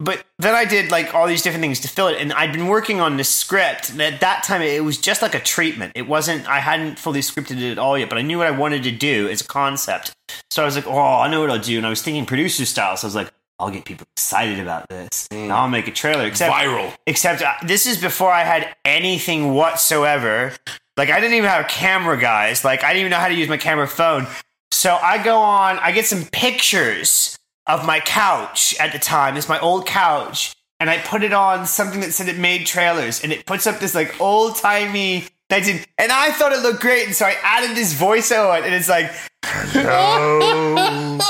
but 0.00 0.24
then 0.38 0.54
I 0.54 0.64
did 0.64 0.90
like 0.90 1.14
all 1.14 1.26
these 1.26 1.42
different 1.42 1.62
things 1.62 1.80
to 1.80 1.88
fill 1.88 2.06
it, 2.08 2.20
and 2.20 2.32
I'd 2.32 2.52
been 2.52 2.68
working 2.68 3.00
on 3.00 3.16
this 3.16 3.28
script. 3.28 3.90
And 3.90 4.00
at 4.00 4.20
that 4.20 4.44
time, 4.44 4.62
it 4.62 4.84
was 4.84 4.98
just 4.98 5.22
like 5.22 5.34
a 5.34 5.40
treatment. 5.40 5.92
It 5.96 6.06
wasn't. 6.06 6.48
I 6.48 6.60
hadn't 6.60 6.98
fully 6.98 7.20
scripted 7.20 7.60
it 7.60 7.72
at 7.72 7.78
all 7.78 7.98
yet, 7.98 8.08
but 8.08 8.18
I 8.18 8.22
knew 8.22 8.38
what 8.38 8.46
I 8.46 8.52
wanted 8.52 8.84
to 8.84 8.92
do 8.92 9.28
as 9.28 9.40
a 9.40 9.44
concept. 9.44 10.12
So 10.50 10.62
I 10.62 10.66
was 10.66 10.76
like, 10.76 10.86
oh, 10.86 11.20
I 11.20 11.28
know 11.28 11.40
what 11.40 11.50
I'll 11.50 11.58
do. 11.58 11.76
And 11.76 11.86
I 11.86 11.90
was 11.90 12.02
thinking 12.02 12.26
producer 12.26 12.64
style. 12.64 12.96
So 12.96 13.06
I 13.06 13.08
was 13.08 13.14
like, 13.16 13.32
I'll 13.58 13.70
get 13.70 13.84
people 13.84 14.06
excited 14.16 14.60
about 14.60 14.88
this. 14.88 15.26
And 15.32 15.52
I'll 15.52 15.68
make 15.68 15.88
a 15.88 15.92
trailer. 15.92 16.26
Except 16.26 16.52
Viral. 16.52 16.94
Except 17.06 17.42
uh, 17.42 17.54
this 17.66 17.86
is 17.86 18.00
before 18.00 18.30
I 18.30 18.44
had 18.44 18.76
anything 18.84 19.54
whatsoever. 19.54 20.52
Like 20.96 21.10
I 21.10 21.18
didn't 21.20 21.34
even 21.34 21.50
have 21.50 21.64
a 21.64 21.68
camera, 21.68 22.18
guys. 22.20 22.64
Like 22.64 22.84
I 22.84 22.88
didn't 22.88 23.00
even 23.00 23.10
know 23.10 23.18
how 23.18 23.28
to 23.28 23.34
use 23.34 23.48
my 23.48 23.56
camera 23.56 23.88
phone. 23.88 24.26
So 24.70 24.94
I 24.94 25.22
go 25.22 25.38
on, 25.38 25.78
I 25.78 25.90
get 25.90 26.06
some 26.06 26.24
pictures 26.26 27.37
of 27.68 27.86
my 27.86 28.00
couch 28.00 28.74
at 28.80 28.92
the 28.92 28.98
time. 28.98 29.36
It's 29.36 29.48
my 29.48 29.60
old 29.60 29.86
couch. 29.86 30.54
And 30.80 30.88
I 30.88 30.98
put 30.98 31.22
it 31.22 31.32
on 31.32 31.66
something 31.66 32.00
that 32.00 32.12
said 32.12 32.28
it 32.28 32.38
made 32.38 32.66
trailers. 32.66 33.22
And 33.22 33.32
it 33.32 33.46
puts 33.46 33.66
up 33.66 33.78
this 33.78 33.94
like 33.94 34.20
old 34.20 34.56
timey 34.56 35.26
19. 35.50 35.80
And 35.98 36.12
I 36.12 36.32
thought 36.32 36.52
it 36.52 36.62
looked 36.62 36.80
great. 36.80 37.06
And 37.06 37.14
so 37.14 37.26
I 37.26 37.36
added 37.42 37.76
this 37.76 37.92
voice 37.92 38.32
on. 38.32 38.64
And 38.64 38.74
it's 38.74 38.88
like, 38.88 39.10
hello. 39.44 41.18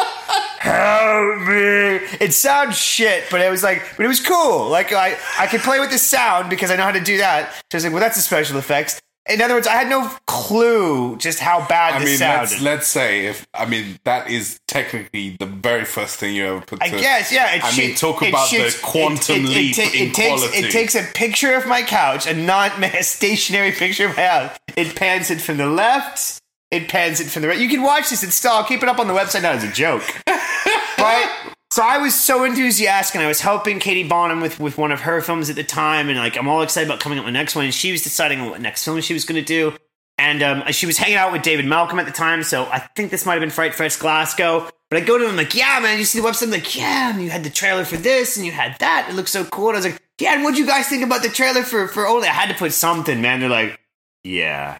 Help 0.58 1.40
me! 1.42 2.00
It 2.20 2.34
sounds 2.34 2.76
shit, 2.76 3.24
but 3.30 3.40
it 3.40 3.48
was 3.48 3.62
like, 3.62 3.80
but 3.96 4.04
it 4.04 4.08
was 4.08 4.20
cool. 4.20 4.68
Like 4.68 4.92
I, 4.92 5.16
I 5.38 5.46
could 5.46 5.60
play 5.60 5.78
with 5.78 5.90
the 5.90 5.98
sound 5.98 6.50
because 6.50 6.70
I 6.72 6.76
know 6.76 6.82
how 6.82 6.90
to 6.90 7.00
do 7.00 7.18
that. 7.18 7.52
So 7.52 7.60
I 7.74 7.76
was 7.76 7.84
like, 7.84 7.92
well, 7.92 8.02
that's 8.02 8.18
a 8.18 8.22
special 8.22 8.58
effects. 8.58 9.00
In 9.28 9.42
other 9.42 9.54
words, 9.54 9.66
I 9.66 9.72
had 9.72 9.88
no 9.90 10.10
clue 10.26 11.16
just 11.18 11.38
how 11.38 11.66
bad 11.68 11.94
I 11.94 11.98
this 11.98 12.08
mean, 12.08 12.18
sounded. 12.18 12.50
let's, 12.52 12.62
let's 12.62 12.86
say 12.88 13.26
if 13.26 13.46
I 13.52 13.66
mean 13.66 13.98
that 14.04 14.30
is 14.30 14.58
technically 14.66 15.36
the 15.38 15.44
very 15.46 15.84
first 15.84 16.16
thing 16.18 16.34
you 16.34 16.46
ever 16.46 16.60
put. 16.62 16.82
I 16.82 16.88
to, 16.88 16.98
guess, 16.98 17.30
yeah. 17.30 17.54
It 17.56 17.64
I 17.64 17.76
mean, 17.76 17.94
talk 17.94 18.22
it 18.22 18.30
about 18.30 18.50
the 18.50 18.56
shits- 18.56 18.82
quantum 18.82 19.44
leap 19.44 19.76
ta- 19.76 19.82
in 19.82 20.08
it 20.08 20.14
takes, 20.14 20.40
quality. 20.40 20.58
It 20.58 20.70
takes 20.70 20.94
a 20.94 21.02
picture 21.14 21.52
of 21.54 21.66
my 21.66 21.82
couch, 21.82 22.26
a 22.26 22.32
not 22.34 22.82
a 22.94 23.02
stationary 23.02 23.72
picture 23.72 24.06
of 24.08 24.16
my 24.16 24.22
house. 24.22 24.58
It 24.76 24.96
pans 24.96 25.30
it 25.30 25.40
from 25.40 25.58
the 25.58 25.66
left. 25.66 26.38
It 26.70 26.88
pans 26.88 27.20
it 27.20 27.26
from 27.26 27.42
the 27.42 27.48
right. 27.48 27.58
You 27.58 27.68
can 27.68 27.82
watch 27.82 28.10
this 28.10 28.22
and 28.22 28.32
still. 28.32 28.62
Keep 28.64 28.82
it 28.82 28.88
up 28.88 28.98
on 28.98 29.08
the 29.08 29.14
website 29.14 29.42
now 29.42 29.52
as 29.52 29.64
a 29.64 29.72
joke, 29.72 30.04
right? 30.26 31.54
So 31.78 31.84
I 31.84 31.98
was 31.98 32.18
so 32.18 32.42
enthusiastic, 32.42 33.14
and 33.14 33.24
I 33.24 33.28
was 33.28 33.40
helping 33.40 33.78
Katie 33.78 34.02
Bonham 34.02 34.40
with, 34.40 34.58
with 34.58 34.76
one 34.76 34.90
of 34.90 35.02
her 35.02 35.20
films 35.20 35.48
at 35.48 35.54
the 35.54 35.62
time, 35.62 36.08
and 36.08 36.18
like 36.18 36.36
I'm 36.36 36.48
all 36.48 36.62
excited 36.62 36.88
about 36.88 36.98
coming 36.98 37.20
up 37.20 37.24
with 37.24 37.32
the 37.32 37.38
next 37.38 37.54
one. 37.54 37.66
And 37.66 37.72
she 37.72 37.92
was 37.92 38.02
deciding 38.02 38.44
what 38.46 38.60
next 38.60 38.84
film 38.84 39.00
she 39.00 39.14
was 39.14 39.24
going 39.24 39.40
to 39.40 39.46
do, 39.46 39.76
and 40.18 40.42
um, 40.42 40.64
she 40.72 40.86
was 40.86 40.98
hanging 40.98 41.18
out 41.18 41.30
with 41.30 41.42
David 41.42 41.66
Malcolm 41.66 42.00
at 42.00 42.06
the 42.06 42.10
time. 42.10 42.42
So 42.42 42.64
I 42.64 42.80
think 42.96 43.12
this 43.12 43.24
might 43.24 43.34
have 43.34 43.42
been 43.42 43.50
Fright 43.50 43.76
Fest 43.76 44.00
Glasgow. 44.00 44.68
But 44.90 45.00
I 45.00 45.04
go 45.04 45.18
to 45.18 45.28
him 45.28 45.36
like, 45.36 45.54
yeah, 45.54 45.78
man, 45.80 45.98
you 46.00 46.04
see 46.04 46.18
the 46.20 46.26
website? 46.26 46.46
I'm 46.46 46.50
like, 46.50 46.76
yeah, 46.76 47.12
and 47.12 47.22
you 47.22 47.30
had 47.30 47.44
the 47.44 47.48
trailer 47.50 47.84
for 47.84 47.96
this, 47.96 48.36
and 48.36 48.44
you 48.44 48.50
had 48.50 48.76
that. 48.80 49.06
It 49.08 49.14
looks 49.14 49.30
so 49.30 49.44
cool. 49.44 49.68
And 49.68 49.76
I 49.76 49.78
was 49.78 49.86
like, 49.86 50.02
yeah, 50.18 50.34
and 50.34 50.42
what'd 50.42 50.58
you 50.58 50.66
guys 50.66 50.88
think 50.88 51.04
about 51.04 51.22
the 51.22 51.28
trailer 51.28 51.62
for 51.62 51.86
for 51.86 52.08
Only? 52.08 52.26
I 52.26 52.32
had 52.32 52.48
to 52.48 52.58
put 52.58 52.72
something, 52.72 53.20
man. 53.20 53.38
They're 53.38 53.48
like, 53.48 53.78
yeah. 54.24 54.78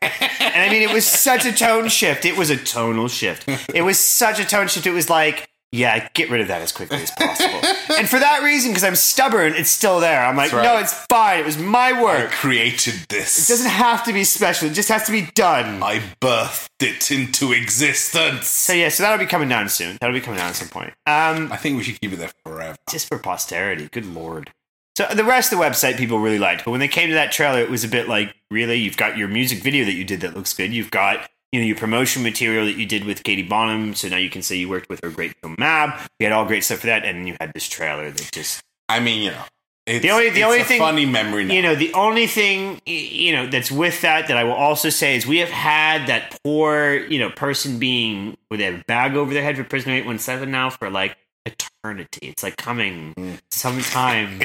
and 0.00 0.10
I 0.56 0.70
mean, 0.70 0.80
it 0.80 0.94
was 0.94 1.04
such 1.04 1.44
a 1.44 1.52
tone 1.52 1.90
shift. 1.90 2.24
It 2.24 2.38
was 2.38 2.48
a 2.48 2.56
tonal 2.56 3.08
shift. 3.08 3.46
It 3.74 3.82
was 3.82 3.98
such 3.98 4.40
a 4.40 4.46
tone 4.46 4.68
shift. 4.68 4.86
It 4.86 4.92
was 4.92 5.10
like, 5.10 5.49
yeah, 5.72 6.08
get 6.14 6.30
rid 6.30 6.40
of 6.40 6.48
that 6.48 6.62
as 6.62 6.72
quickly 6.72 6.98
as 7.02 7.10
possible. 7.12 7.60
and 7.96 8.08
for 8.08 8.18
that 8.18 8.42
reason, 8.42 8.70
because 8.72 8.82
I'm 8.82 8.96
stubborn, 8.96 9.54
it's 9.54 9.70
still 9.70 10.00
there. 10.00 10.24
I'm 10.24 10.36
like, 10.36 10.50
That's 10.50 10.64
no, 10.64 10.78
it's 10.78 10.92
fine. 11.08 11.38
It 11.40 11.46
was 11.46 11.58
my 11.58 11.90
I 11.90 12.02
work. 12.02 12.30
created 12.32 12.94
this. 13.08 13.48
It 13.48 13.52
doesn't 13.52 13.70
have 13.70 14.02
to 14.04 14.12
be 14.12 14.24
special. 14.24 14.68
It 14.68 14.72
just 14.74 14.88
has 14.88 15.04
to 15.06 15.12
be 15.12 15.28
done. 15.34 15.82
I 15.82 16.00
birthed 16.20 16.68
it 16.80 17.10
into 17.10 17.52
existence. 17.52 18.48
So 18.48 18.72
yeah, 18.72 18.88
so 18.88 19.02
that'll 19.04 19.18
be 19.24 19.26
coming 19.30 19.48
down 19.48 19.68
soon. 19.68 19.96
That'll 20.00 20.14
be 20.14 20.20
coming 20.20 20.38
down 20.38 20.50
at 20.50 20.56
some 20.56 20.68
point. 20.68 20.92
Um, 21.06 21.52
I 21.52 21.56
think 21.56 21.76
we 21.76 21.82
should 21.84 22.00
keep 22.00 22.12
it 22.12 22.16
there 22.16 22.32
forever. 22.44 22.76
just 22.90 23.06
for 23.08 23.18
posterity. 23.18 23.88
Good 23.92 24.06
lord. 24.06 24.50
So 24.96 25.06
the 25.14 25.24
rest 25.24 25.52
of 25.52 25.58
the 25.58 25.64
website 25.64 25.96
people 25.96 26.18
really 26.18 26.38
liked, 26.40 26.64
but 26.64 26.72
when 26.72 26.80
they 26.80 26.88
came 26.88 27.08
to 27.08 27.14
that 27.14 27.30
trailer, 27.32 27.60
it 27.60 27.70
was 27.70 27.84
a 27.84 27.88
bit 27.88 28.08
like, 28.08 28.34
really, 28.50 28.74
you've 28.76 28.96
got 28.96 29.16
your 29.16 29.28
music 29.28 29.62
video 29.62 29.84
that 29.84 29.94
you 29.94 30.04
did 30.04 30.20
that 30.22 30.34
looks 30.34 30.52
good. 30.52 30.72
You've 30.72 30.90
got 30.90 31.30
you 31.52 31.60
know 31.60 31.66
your 31.66 31.76
promotion 31.76 32.22
material 32.22 32.64
that 32.66 32.76
you 32.76 32.86
did 32.86 33.04
with 33.04 33.22
Katie 33.24 33.42
Bonham, 33.42 33.94
so 33.94 34.08
now 34.08 34.16
you 34.16 34.30
can 34.30 34.42
say 34.42 34.56
you 34.56 34.68
worked 34.68 34.88
with 34.88 35.00
her 35.02 35.10
great 35.10 35.34
film 35.40 35.56
Mab. 35.58 35.98
You 36.18 36.26
had 36.26 36.32
all 36.32 36.44
great 36.44 36.64
stuff 36.64 36.80
for 36.80 36.86
that, 36.86 37.04
and 37.04 37.26
you 37.28 37.36
had 37.40 37.52
this 37.54 37.68
trailer 37.68 38.10
that 38.10 38.30
just 38.32 38.62
I 38.88 39.00
mean, 39.00 39.22
you 39.22 39.30
know, 39.30 39.44
It's, 39.86 40.02
The 40.02 40.10
only- 40.10 40.30
the 40.30 40.44
only 40.44 40.60
a 40.60 40.64
thing- 40.64 40.78
funny 40.78 41.06
memory 41.06 41.44
now. 41.44 41.54
You 41.54 41.62
know, 41.62 41.74
the 41.74 41.92
only 41.94 42.26
thing 42.28 42.80
you 42.86 43.32
know 43.32 43.46
that's 43.48 43.70
with 43.72 44.00
that 44.02 44.28
that 44.28 44.36
I 44.36 44.44
will 44.44 44.52
also 44.52 44.90
say 44.90 45.16
is 45.16 45.26
we 45.26 45.38
have 45.38 45.50
had 45.50 46.06
that 46.06 46.38
poor 46.44 46.94
you 47.08 47.18
know 47.18 47.30
person 47.30 47.78
being 47.78 48.36
with 48.50 48.60
a 48.60 48.82
bag 48.86 49.16
over 49.16 49.32
their 49.34 49.42
head 49.42 49.56
for 49.56 49.64
prisoner 49.64 49.94
eight 49.94 50.06
one 50.06 50.18
seven 50.18 50.50
now 50.50 50.70
for 50.70 50.90
like 50.90 51.16
eternity. 51.46 52.28
It's 52.28 52.42
like 52.42 52.56
coming 52.56 53.14
mm. 53.14 53.40
sometime 53.50 54.42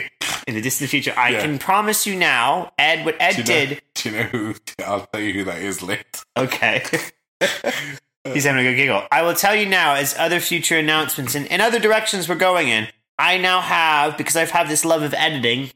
in 0.48 0.56
the 0.56 0.62
distant 0.62 0.90
future. 0.90 1.14
I 1.18 1.30
Yeah. 1.30 1.42
can 1.42 1.60
promise 1.60 2.06
you 2.06 2.16
now, 2.16 2.72
Ed. 2.78 3.06
What 3.06 3.16
Ed 3.20 3.34
do 3.34 3.38
you 3.38 3.44
know, 3.44 3.66
did. 3.66 3.82
Do 3.96 4.10
you 4.10 4.16
know 4.16 4.24
who? 4.24 4.56
I'll 4.86 5.06
tell 5.08 5.22
you 5.22 5.34
who 5.34 5.44
that 5.46 5.60
is 5.60 5.82
later. 5.82 6.04
Okay. 6.38 6.84
He's 8.34 8.46
having 8.46 8.66
a 8.66 8.70
good 8.70 8.76
giggle. 8.76 9.04
I 9.12 9.22
will 9.22 9.36
tell 9.36 9.56
you 9.56 9.68
now, 9.68 9.94
as 9.94 10.16
other 10.18 10.40
future 10.40 10.78
announcements 10.78 11.36
and, 11.36 11.50
and 11.52 11.62
other 11.62 11.80
directions 11.80 12.28
we're 12.28 12.36
going 12.36 12.70
in, 12.70 12.88
I 13.20 13.38
now 13.38 13.62
have, 13.62 14.18
because 14.18 14.36
I've 14.36 14.50
had 14.50 14.68
this 14.68 14.84
love 14.84 15.04
of 15.04 15.14
editing, 15.14 15.70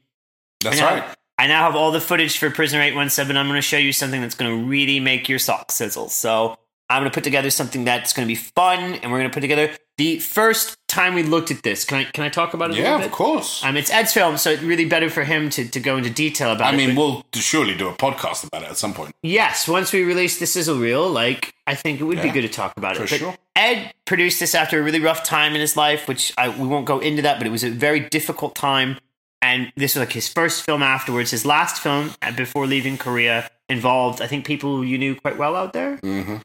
That's 0.62 0.80
I 0.80 0.80
now, 0.80 0.94
right. 1.06 1.16
I 1.38 1.46
now 1.46 1.64
have 1.64 1.76
all 1.76 1.92
the 1.92 2.00
footage 2.00 2.38
for 2.38 2.50
Prisoner 2.50 2.82
817. 2.82 3.36
I'm 3.36 3.46
going 3.46 3.56
to 3.56 3.62
show 3.62 3.76
you 3.78 3.92
something 3.92 4.20
that's 4.20 4.34
going 4.34 4.50
to 4.50 4.66
really 4.68 5.00
make 5.00 5.28
your 5.28 5.38
socks 5.38 5.74
sizzle. 5.74 6.08
So 6.08 6.56
I'm 6.90 7.00
going 7.00 7.10
to 7.10 7.14
put 7.14 7.24
together 7.24 7.50
something 7.50 7.84
that's 7.84 8.12
going 8.12 8.26
to 8.26 8.30
be 8.30 8.34
fun, 8.34 8.94
and 8.96 9.12
we're 9.12 9.18
going 9.18 9.30
to 9.30 9.34
put 9.34 9.40
together 9.40 9.70
the 10.00 10.18
first 10.18 10.78
time 10.88 11.12
we 11.14 11.22
looked 11.22 11.50
at 11.50 11.62
this. 11.62 11.84
Can 11.84 11.98
I 11.98 12.04
can 12.04 12.24
I 12.24 12.30
talk 12.30 12.54
about 12.54 12.70
it 12.70 12.78
a 12.78 12.80
Yeah, 12.80 13.04
of 13.04 13.12
course. 13.12 13.62
Um, 13.62 13.76
it's 13.76 13.90
Ed's 13.90 14.14
film, 14.14 14.38
so 14.38 14.50
it's 14.50 14.62
really 14.62 14.86
better 14.86 15.10
for 15.10 15.24
him 15.24 15.50
to, 15.50 15.68
to 15.68 15.78
go 15.78 15.98
into 15.98 16.08
detail 16.08 16.52
about 16.52 16.72
it. 16.72 16.78
I 16.78 16.82
it. 16.82 16.86
mean, 16.86 16.96
we'll 16.96 17.26
surely 17.34 17.76
do 17.76 17.86
a 17.86 17.92
podcast 17.92 18.46
about 18.46 18.62
it 18.62 18.70
at 18.70 18.78
some 18.78 18.94
point. 18.94 19.14
Yes, 19.22 19.68
once 19.68 19.92
we 19.92 20.02
release 20.02 20.38
the 20.38 20.46
sizzle 20.46 20.78
reel, 20.78 21.06
like 21.06 21.52
I 21.66 21.74
think 21.74 22.00
it 22.00 22.04
would 22.04 22.22
be 22.22 22.28
Yeah, 22.28 22.32
good 22.32 22.42
to 22.42 22.48
talk 22.48 22.72
about 22.78 22.96
for 22.96 23.02
it. 23.02 23.10
But 23.10 23.18
sure. 23.18 23.36
Ed 23.54 23.92
produced 24.06 24.40
this 24.40 24.54
after 24.54 24.80
a 24.80 24.82
really 24.82 25.00
rough 25.00 25.22
time 25.22 25.54
in 25.54 25.60
his 25.60 25.76
life, 25.76 26.08
which 26.08 26.32
I, 26.38 26.48
we 26.48 26.66
won't 26.66 26.86
go 26.86 26.98
into 26.98 27.20
that, 27.20 27.36
but 27.38 27.46
it 27.46 27.50
was 27.50 27.62
a 27.62 27.70
very 27.70 28.00
difficult 28.00 28.54
time. 28.54 28.96
And 29.42 29.70
this 29.76 29.94
was 29.94 30.00
like 30.00 30.12
his 30.12 30.28
first 30.28 30.64
film 30.64 30.82
afterwards. 30.82 31.30
His 31.30 31.44
last 31.44 31.82
film 31.82 32.12
uh, 32.22 32.32
before 32.32 32.66
leaving 32.66 32.96
Korea 32.96 33.50
involved, 33.68 34.22
I 34.22 34.26
think, 34.26 34.46
people 34.46 34.82
you 34.82 34.96
knew 34.96 35.14
quite 35.14 35.36
well 35.36 35.54
out 35.56 35.74
there. 35.74 35.96
hmm 35.98 36.36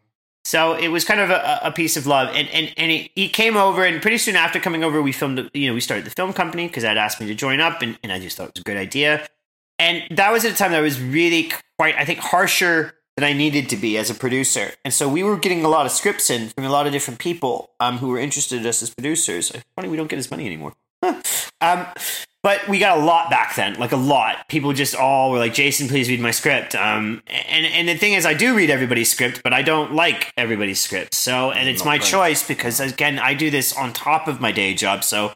So 0.46 0.74
it 0.74 0.89
was 0.89 1.04
kind 1.04 1.20
of 1.20 1.32
a, 1.32 1.60
a 1.64 1.72
piece 1.72 1.98
of 1.98 2.06
love, 2.06 2.30
and 2.36 2.48
and 2.50 2.72
and 2.78 2.91
he, 2.91 3.12
he 3.16 3.28
came 3.28 3.58
over, 3.58 3.84
and 3.84 4.00
pretty 4.02 4.20
soon 4.20 4.36
after 4.36 4.60
coming 4.60 4.84
over, 4.84 5.02
we 5.02 5.12
filmed. 5.12 5.50
You 5.54 5.68
know, 5.68 5.74
we 5.74 5.82
started 5.82 6.06
the 6.06 6.12
film 6.12 6.34
company 6.34 6.68
because 6.68 6.84
Ed 6.84 6.98
asked 6.98 7.20
me 7.20 7.26
to 7.28 7.36
join 7.36 7.60
up, 7.60 7.82
and, 7.82 7.98
and 8.04 8.12
I 8.12 8.20
just 8.20 8.38
thought 8.38 8.50
it 8.50 8.54
was 8.56 8.62
a 8.62 8.64
good 8.64 8.78
idea. 8.78 9.28
And 9.80 10.04
that 10.12 10.32
was 10.32 10.46
at 10.46 10.54
a 10.54 10.56
time 10.56 10.72
that 10.72 10.80
was 10.80 11.02
really 11.02 11.52
quite, 11.78 11.96
I 11.96 12.06
think, 12.06 12.20
harsher 12.20 12.93
than 13.18 13.24
I 13.24 13.34
needed 13.34 13.70
to 13.70 13.76
be 13.76 13.98
as 13.98 14.10
a 14.10 14.14
producer. 14.14 14.72
And 14.84 14.93
so 14.93 15.10
we 15.10 15.24
were 15.24 15.38
getting 15.38 15.66
a 15.66 15.70
lot 15.70 15.86
of 15.86 15.91
scripts 15.91 16.30
in 16.30 16.50
from 16.50 16.64
a 16.64 16.70
lot 16.70 16.86
of 16.86 16.93
different 16.93 17.20
people 17.20 17.72
um, 17.80 17.98
who 17.98 18.10
were 18.10 18.20
interested 18.20 18.62
in 18.62 18.68
us 18.68 18.84
as 18.84 18.89
producers. 18.89 19.52
Funny, 19.76 19.89
we 19.89 19.98
don't 19.98 20.08
get 20.10 20.20
as 20.20 20.30
money 20.30 20.46
anymore. 20.46 20.74
um, 21.04 21.88
but 22.46 22.68
we 22.68 22.78
got 22.78 23.00
a 23.00 23.02
lot 23.04 23.32
back 23.32 23.56
then, 23.56 23.74
like 23.80 23.91
a 23.91 23.98
lot. 23.98 24.48
People 24.50 24.72
just 24.72 24.93
all 24.93 25.32
were 25.32 25.39
like, 25.39 25.56
"Jason, 25.56 25.88
please 25.88 26.08
read 26.10 26.20
my 26.20 26.30
script." 26.30 26.76
Um, 26.76 27.24
and 27.28 27.66
and 27.66 27.89
the 27.89 27.98
thing 27.98 28.14
is, 28.14 28.24
I 28.24 28.36
do 28.36 28.56
read 28.56 28.70
everybody's 28.70 29.12
script, 29.12 29.41
but 29.43 29.52
I 29.52 29.64
don't 29.64 29.96
like 29.96 30.32
everybody's 30.38 30.80
script. 30.80 31.16
So, 31.16 31.50
and 31.50 31.68
it's 31.68 31.80
Not 31.80 31.86
my 31.88 31.91
right. 31.93 32.04
choice 32.04 32.48
because 32.48 32.80
again, 32.80 33.18
I 33.18 33.34
do 33.34 33.50
this 33.50 33.76
on 33.76 33.93
top 33.93 34.28
of 34.28 34.39
my 34.39 34.52
day 34.52 34.76
job. 34.76 35.04
So, 35.04 35.34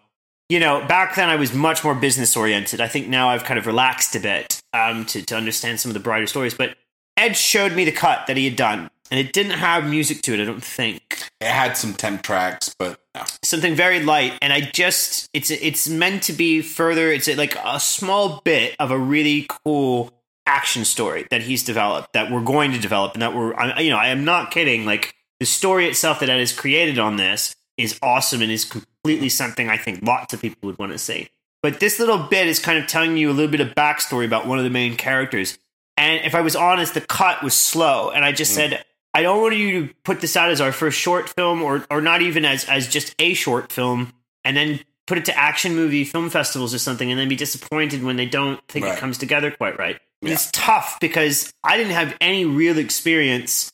you 0.50 0.60
know, 0.60 0.86
back 0.86 1.16
then 1.16 1.30
I 1.30 1.36
was 1.36 1.52
much 1.52 1.84
more 1.84 1.96
business 1.96 2.38
oriented. 2.38 2.80
I 2.80 2.88
think 2.88 3.08
now 3.08 3.30
I've 3.30 3.44
kind 3.44 3.58
of 3.58 3.66
relaxed 3.66 4.16
a 4.16 4.20
bit 4.20 4.62
um, 4.74 5.04
to 5.06 5.24
to 5.24 5.36
understand 5.36 5.80
some 5.80 5.90
of 5.90 5.96
the 5.96 6.00
brighter 6.00 6.28
stories. 6.28 6.54
But 6.54 6.78
Ed 7.18 7.36
showed 7.36 7.74
me 7.74 7.86
the 7.86 7.92
cut 7.92 8.28
that 8.28 8.38
he 8.38 8.46
had 8.46 8.56
done, 8.56 8.92
and 9.10 9.20
it 9.20 9.34
didn't 9.34 9.58
have 9.58 9.90
music 9.90 10.22
to 10.22 10.36
it. 10.36 10.40
I 10.40 10.46
don't 10.46 10.64
think 10.64 11.24
It 11.42 11.48
had 11.48 11.76
some 11.76 11.96
temp 11.96 12.22
tracks, 12.22 12.76
but. 12.78 13.00
Something 13.44 13.76
very 13.76 14.04
light 14.04 14.38
and 14.42 14.52
i 14.54 14.62
just 14.62 15.30
it's 15.34 15.52
it's 15.52 15.88
meant 15.88 16.24
to 16.24 16.34
be 16.34 16.62
further 16.62 17.12
it's 17.12 17.28
like 17.38 17.56
a 17.64 17.80
small 17.80 18.42
bit 18.44 18.76
of 18.80 18.92
a 18.92 18.98
really 18.98 19.46
cool 19.66 20.12
action 20.46 20.84
story 20.84 21.28
that 21.30 21.42
he's 21.42 21.64
developed 21.64 22.14
that 22.14 22.32
we're 22.32 22.44
going 22.44 22.72
to 22.72 22.80
develop 22.80 23.14
and 23.14 23.22
that 23.22 23.36
we're 23.36 23.54
I, 23.56 23.80
you 23.82 23.90
know 23.90 23.98
i 23.98 24.08
am 24.08 24.26
not 24.26 24.52
kidding 24.52 24.86
like 24.86 25.14
the 25.40 25.46
story 25.46 25.88
itself 25.88 26.20
that 26.20 26.30
ed 26.30 26.40
has 26.40 26.52
created 26.52 27.00
on 27.00 27.18
this 27.18 27.56
is 27.78 27.98
awesome 28.02 28.42
and 28.42 28.52
is 28.52 28.66
completely 28.66 29.30
something 29.30 29.70
i 29.70 29.78
think 29.78 30.02
lots 30.02 30.34
of 30.34 30.42
people 30.42 30.68
would 30.68 30.80
want 30.80 30.92
to 30.92 30.98
see. 30.98 31.30
But 31.62 31.82
this 31.82 32.00
little 32.00 32.20
bit 32.20 32.48
is 32.48 32.58
kind 32.58 32.80
of 32.80 32.88
telling 32.88 33.18
you 33.18 33.30
a 33.30 33.34
little 33.34 33.52
bit 33.52 33.60
of 33.60 33.76
backstory 33.76 34.26
about 34.26 34.48
one 34.48 34.60
of 34.60 34.64
the 34.64 34.70
main 34.70 34.96
characters 34.96 35.58
and 35.98 36.26
if 36.26 36.34
i 36.34 36.42
was 36.42 36.56
honest 36.56 36.94
the 36.94 37.02
cut 37.02 37.44
was 37.44 37.54
slow 37.54 38.10
and 38.10 38.26
i 38.26 38.32
just 38.32 38.54
mm. 38.54 38.56
said 38.56 38.86
I 39.14 39.22
don't 39.24 39.42
want 39.42 39.56
you 39.56 39.88
to 39.88 39.94
put 40.04 40.22
this 40.22 40.36
out 40.38 40.50
as 40.52 40.62
our 40.62 40.72
first 40.72 40.98
short 41.00 41.30
film, 41.30 41.62
or 41.62 41.86
or 41.90 42.02
not 42.02 42.22
even 42.22 42.46
as 42.46 42.66
as 42.66 42.88
just 42.88 43.16
a 43.20 43.34
short 43.34 43.72
film, 43.72 44.14
and 44.46 44.56
then 44.56 44.80
put 45.08 45.18
it 45.18 45.26
to 45.26 45.38
action 45.38 45.76
movie 45.76 46.04
film 46.04 46.30
festivals 46.30 46.74
or 46.74 46.80
something, 46.80 47.10
and 47.10 47.20
then 47.20 47.28
be 47.28 47.36
disappointed 47.36 48.04
when 48.04 48.16
they 48.18 48.28
don't 48.28 48.60
think 48.68 48.86
Right. 48.86 48.96
it 48.98 49.00
comes 49.00 49.18
together 49.18 49.50
quite 49.52 49.78
right. 49.80 50.00
Yeah. 50.22 50.34
It's 50.34 50.50
tough 50.52 51.00
because 51.00 51.52
I 51.64 51.78
didn't 51.78 51.94
have 51.94 52.16
any 52.22 52.46
real 52.46 52.78
experience 52.78 53.72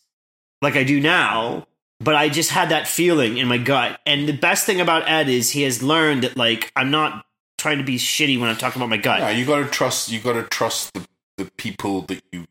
like 0.61 0.75
I 0.77 0.83
do 0.83 1.01
now, 1.01 1.67
but 1.99 2.15
I 2.15 2.29
just 2.29 2.51
had 2.51 2.69
that 2.69 2.87
feeling 2.87 3.37
in 3.37 3.47
my 3.47 3.57
gut. 3.57 3.99
And 4.05 4.29
the 4.29 4.33
best 4.37 4.65
thing 4.65 4.79
about 4.79 5.09
Ed 5.09 5.27
is 5.27 5.49
he 5.51 5.63
has 5.63 5.83
learned 5.83 6.23
that 6.23 6.37
like 6.37 6.71
I'm 6.75 6.91
not 6.91 7.25
trying 7.57 7.79
to 7.79 7.83
be 7.83 7.97
shitty 7.97 8.39
when 8.39 8.49
I'm 8.49 8.55
talking 8.57 8.79
about 8.81 8.89
my 8.89 8.97
gut. 8.97 9.19
Yeah, 9.19 9.31
you 9.31 9.45
got 9.45 9.59
to 9.59 9.65
trust. 9.69 10.09
You 10.11 10.19
got 10.21 10.33
to 10.33 10.43
trust 10.43 10.93
the 10.93 11.05
the 11.37 11.51
people 11.57 12.01
that 12.03 12.23
you 12.31 12.45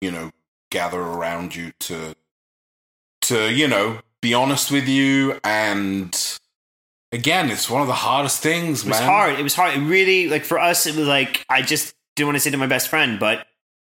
you 0.00 0.12
know 0.12 0.30
gather 0.70 1.00
around 1.00 1.56
you 1.56 1.72
to 1.80 2.14
to 3.22 3.52
you 3.52 3.68
know 3.68 3.98
be 4.22 4.34
honest 4.34 4.70
with 4.70 4.88
you. 4.88 5.38
And 5.44 6.14
again, 7.12 7.50
it's 7.50 7.70
one 7.70 7.82
of 7.82 7.88
the 7.88 7.94
hardest 7.94 8.42
things, 8.42 8.84
man. 8.84 8.94
It 8.94 8.96
was 8.96 9.06
hard. 9.06 9.38
It 9.38 9.42
was 9.42 9.54
hard. 9.54 9.74
It 9.76 9.80
really 9.80 10.28
like 10.28 10.44
for 10.44 10.58
us. 10.58 10.86
It 10.86 10.96
was 10.96 11.06
like 11.08 11.44
I 11.48 11.62
just 11.62 11.94
didn't 12.16 12.28
want 12.28 12.36
to 12.36 12.40
say 12.40 12.50
to 12.50 12.56
my 12.56 12.66
best 12.66 12.88
friend, 12.88 13.18
but 13.20 13.46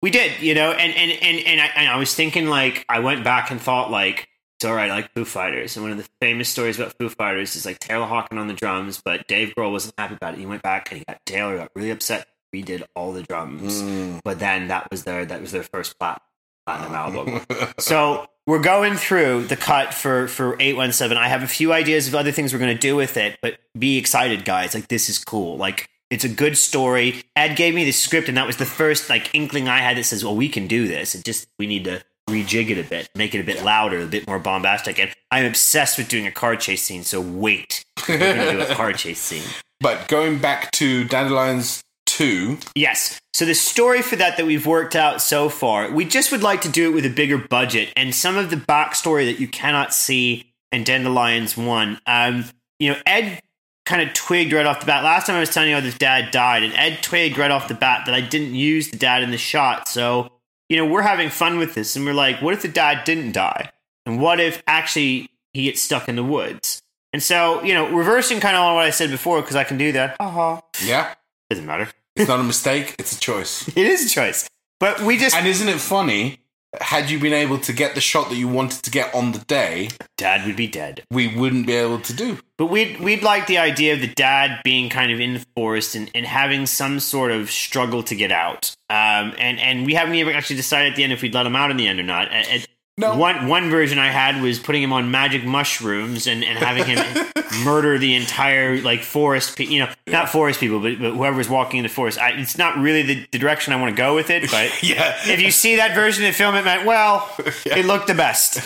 we 0.02 0.12
did, 0.12 0.42
you 0.42 0.54
know. 0.56 0.72
And 0.72 0.94
and 0.96 1.12
and 1.12 1.46
and 1.46 1.62
I, 1.62 1.66
and 1.76 1.90
I 1.90 1.98
was 1.98 2.14
thinking 2.14 2.48
like 2.48 2.86
I 2.90 3.00
went 3.00 3.24
back 3.24 3.52
and 3.52 3.62
thought 3.62 3.92
like 3.92 4.28
it's 4.58 4.66
all 4.66 4.76
right. 4.76 4.90
I 4.90 4.96
like 4.96 5.14
Foo 5.14 5.24
Fighters, 5.26 5.78
and 5.78 5.84
one 5.86 5.92
of 5.94 5.98
the 5.98 6.08
famous 6.22 6.50
stories 6.50 6.78
about 6.80 6.94
Foo 7.00 7.08
Fighters 7.10 7.56
is 7.56 7.66
like 7.66 7.80
Taylor 7.80 8.06
Hawkins 8.06 8.40
on 8.40 8.48
the 8.48 8.54
drums, 8.54 9.02
but 9.04 9.26
Dave 9.28 9.54
Grohl 9.58 9.72
wasn't 9.72 9.94
happy 9.98 10.16
about 10.16 10.34
it. 10.34 10.40
He 10.40 10.46
went 10.46 10.62
back 10.64 10.92
and 10.92 11.00
he 11.00 11.06
got 11.08 11.20
Taylor 11.26 11.58
got 11.58 11.72
really 11.76 11.92
upset. 11.92 12.28
We 12.52 12.62
did 12.64 12.84
all 12.96 13.14
the 13.14 13.24
drums, 13.24 13.82
Mm. 13.82 14.20
but 14.26 14.40
then 14.40 14.68
that 14.70 14.90
was 14.92 15.04
their 15.06 15.26
that 15.26 15.40
was 15.40 15.52
their 15.52 15.64
first 15.64 15.98
plat- 16.00 16.22
platinum 16.66 16.94
album. 16.94 17.46
So 17.80 18.28
we're 18.46 18.60
going 18.60 18.96
through 18.96 19.46
the 19.46 19.56
cut 19.56 19.94
for 19.94 20.28
for 20.28 20.58
eight 20.60 20.76
one 20.76 20.92
seven. 20.92 21.18
I 21.18 21.28
have 21.28 21.44
a 21.44 21.48
few 21.48 21.72
ideas 21.72 22.08
of 22.08 22.16
other 22.16 22.32
things 22.32 22.52
we're 22.52 22.60
going 22.60 22.76
to 22.76 22.80
do 22.80 22.96
with 22.96 23.16
it, 23.16 23.38
but 23.42 23.60
be 23.78 23.98
excited, 23.98 24.44
guys! 24.44 24.74
Like 24.74 24.88
this 24.88 25.08
is 25.08 25.24
cool. 25.24 25.58
Like 25.58 25.90
it's 26.10 26.24
a 26.24 26.30
good 26.30 26.58
story. 26.58 27.24
Ed 27.36 27.56
gave 27.56 27.76
me 27.76 27.86
the 27.86 27.92
script, 27.92 28.28
and 28.28 28.38
that 28.38 28.48
was 28.48 28.58
the 28.58 28.66
first 28.66 29.10
like 29.10 29.34
inkling 29.34 29.70
I 29.70 29.80
had 29.80 29.98
that 29.98 30.04
says, 30.04 30.24
"Well, 30.24 30.36
we 30.36 30.50
can 30.50 30.68
do 30.68 30.88
this. 30.88 31.16
It 31.16 31.24
just 31.24 31.48
we 31.60 31.68
need 31.68 31.86
to 31.86 32.04
rejig 32.30 32.70
it 32.70 32.78
a 32.78 32.88
bit, 32.88 33.10
make 33.16 33.34
it 33.36 33.40
a 33.40 33.44
bit 33.44 33.64
louder, 33.64 34.02
a 34.02 34.08
bit 34.08 34.28
more 34.28 34.40
bombastic." 34.40 35.00
And 35.00 35.12
I'm 35.32 35.46
obsessed 35.46 35.98
with 35.98 36.10
doing 36.10 36.26
a 36.26 36.32
car 36.32 36.56
chase 36.56 36.82
scene. 36.82 37.04
So 37.04 37.22
wait, 37.22 37.86
we're 38.08 38.18
going 38.18 38.38
to 38.38 38.52
do 38.52 38.62
a 38.62 38.76
car 38.76 38.94
chase 38.94 39.20
scene. 39.20 39.44
but 39.80 40.08
going 40.08 40.40
back 40.40 40.72
to 40.72 41.04
Dandelions 41.06 41.84
two, 42.20 42.58
Yes. 42.76 43.20
So 43.34 43.46
the 43.46 43.56
story 43.56 44.02
for 44.02 44.18
that 44.18 44.36
that 44.36 44.46
we've 44.46 44.66
worked 44.66 44.94
out 44.96 45.22
so 45.22 45.48
far, 45.48 45.90
we 45.90 46.04
just 46.04 46.32
would 46.34 46.44
like 46.44 46.60
to 46.62 46.70
do 46.70 46.90
it 46.90 46.94
with 46.94 47.06
a 47.06 47.10
bigger 47.10 47.38
budget 47.38 47.94
and 47.96 48.14
some 48.14 48.36
of 48.36 48.50
the 48.50 48.58
backstory 48.58 49.26
that 49.26 49.40
you 49.40 49.48
cannot 49.48 49.94
see 49.94 50.52
in 50.74 50.84
Dandelions 50.84 51.56
One. 51.56 52.02
Um, 52.06 52.44
you 52.80 52.92
know, 52.92 53.00
Ed 53.06 53.40
kind 53.86 54.02
of 54.02 54.14
twigged 54.14 54.52
right 54.52 54.66
off 54.66 54.82
the 54.82 54.86
bat. 54.86 55.06
Last 55.06 55.28
time 55.28 55.38
I 55.38 55.40
was 55.40 55.50
telling 55.50 55.70
you 55.70 55.76
how 55.76 55.82
this 55.82 55.98
dad 55.98 56.32
died, 56.32 56.64
and 56.64 56.74
Ed 56.74 57.02
twigged 57.02 57.38
right 57.38 57.52
off 57.52 57.70
the 57.70 57.74
bat 57.74 58.04
that 58.08 58.14
I 58.14 58.20
didn't 58.20 58.56
use 58.56 58.90
the 58.90 58.98
dad 58.98 59.24
in 59.24 59.32
the 59.32 59.38
shot. 59.38 59.88
So, 59.88 60.30
you 60.68 60.76
know, 60.76 60.86
we're 60.86 61.02
having 61.02 61.30
fun 61.30 61.58
with 61.58 61.76
this, 61.76 61.96
and 61.96 62.06
we're 62.06 62.14
like, 62.14 62.42
what 62.42 62.54
if 62.54 62.62
the 62.62 62.68
dad 62.68 63.06
didn't 63.06 63.32
die? 63.32 63.72
And 64.06 64.20
what 64.20 64.42
if 64.42 64.62
actually 64.68 65.30
he 65.54 65.64
gets 65.64 65.82
stuck 65.82 66.10
in 66.10 66.18
the 66.18 66.24
woods? 66.26 66.82
And 67.14 67.24
so, 67.24 67.64
you 67.64 67.74
know, 67.74 67.90
reversing 67.90 68.42
kind 68.42 68.58
of 68.58 68.64
on 68.64 68.76
what 68.76 68.84
I 68.84 68.90
said 68.90 69.10
before, 69.10 69.42
because 69.42 69.56
I 69.56 69.64
can 69.64 69.78
do 69.78 69.94
that. 69.94 70.18
Uh-huh. 70.20 70.62
yeah, 70.84 71.14
Doesn't 71.50 71.66
matter. 71.66 71.88
It's 72.20 72.30
not 72.30 72.40
a 72.40 72.44
mistake; 72.44 72.96
it's 73.00 73.16
a 73.16 73.20
choice. 73.20 73.68
It 73.76 73.88
is 73.88 74.06
a 74.06 74.10
choice. 74.10 74.48
But 74.80 75.02
we 75.02 75.18
just 75.18 75.36
And 75.36 75.48
isn't 75.48 75.68
it 75.68 75.80
funny? 75.80 76.40
Had 76.80 77.10
you 77.10 77.20
been 77.20 77.34
able 77.34 77.58
to 77.60 77.74
get 77.74 77.96
the 77.96 78.02
shot 78.02 78.30
that 78.30 78.36
you 78.36 78.48
wanted 78.48 78.84
to 78.84 78.92
get 78.92 79.14
on 79.16 79.32
the 79.32 79.40
day, 79.40 79.90
dad 80.18 80.46
would 80.46 80.56
be 80.56 80.68
dead. 80.68 81.04
we 81.10 81.28
wouldn't 81.28 81.66
be 81.66 81.74
able 81.74 82.00
to 82.02 82.14
do. 82.14 82.38
But 82.58 82.68
we'd 82.68 83.00
we'd 83.00 83.24
like 83.24 83.48
the 83.48 83.58
idea 83.58 83.94
of 83.94 84.02
the 84.02 84.14
dad 84.14 84.62
being 84.64 84.90
kind 84.90 85.12
of 85.12 85.20
in 85.20 85.34
the 85.34 85.46
forest 85.56 85.96
and, 85.96 86.12
and 86.14 86.26
having 86.26 86.68
some 86.68 87.00
sort 87.00 87.32
of 87.32 87.50
struggle 87.50 88.04
to 88.04 88.16
get 88.16 88.32
out. 88.32 88.76
Um 88.90 89.34
and, 89.40 89.60
and 89.60 89.86
we 89.86 89.96
haven't 89.96 90.16
even 90.16 90.36
actually 90.36 90.58
decided 90.58 90.94
at 90.94 90.96
the 90.96 91.04
end 91.04 91.14
if 91.14 91.22
we'd 91.22 91.34
let 91.34 91.46
him 91.46 91.56
out 91.56 91.72
in 91.72 91.78
the 91.78 91.88
end 91.88 92.00
or 92.00 92.04
not. 92.04 92.32
And, 92.32 92.48
and 92.48 92.68
No. 93.00 93.16
One 93.16 93.48
one 93.48 93.70
version 93.70 93.98
I 93.98 94.08
had 94.12 94.42
was 94.42 94.60
putting 94.60 94.84
him 94.84 94.92
on 94.92 95.10
magic 95.10 95.46
mushrooms 95.46 96.28
and, 96.28 96.44
and 96.44 96.60
having 96.60 96.84
him 96.84 97.00
murder 97.64 97.98
the 97.98 98.14
entire 98.16 98.82
like 98.82 99.04
forest. 99.04 99.58
Pe- 99.58 99.64
you 99.66 99.80
know, 99.80 99.90
not 100.06 100.28
forest 100.30 100.60
people, 100.60 100.82
but, 100.82 101.00
but 101.00 101.14
whoever's 101.14 101.48
walking 101.48 101.78
in 101.78 101.84
the 101.84 101.90
forest. 101.90 102.20
I, 102.20 102.32
it's 102.32 102.58
not 102.58 102.78
really 102.78 103.04
the, 103.04 103.26
the 103.32 103.40
direction 103.40 103.72
I 103.72 103.78
want 103.82 103.96
to 103.96 103.98
go 103.98 104.16
with 104.16 104.30
it. 104.30 104.52
But 104.52 104.84
Yeah. 104.84 105.16
if 105.28 105.40
you 105.40 105.50
see 105.50 105.78
that 105.78 105.96
version 105.96 106.26
of 106.26 106.32
the 106.32 106.38
film, 106.38 106.56
it 106.56 106.66
meant 106.66 106.86
well, 106.86 107.30
it 107.66 107.86
looked 107.86 108.08
the 108.08 108.16
best. 108.16 108.58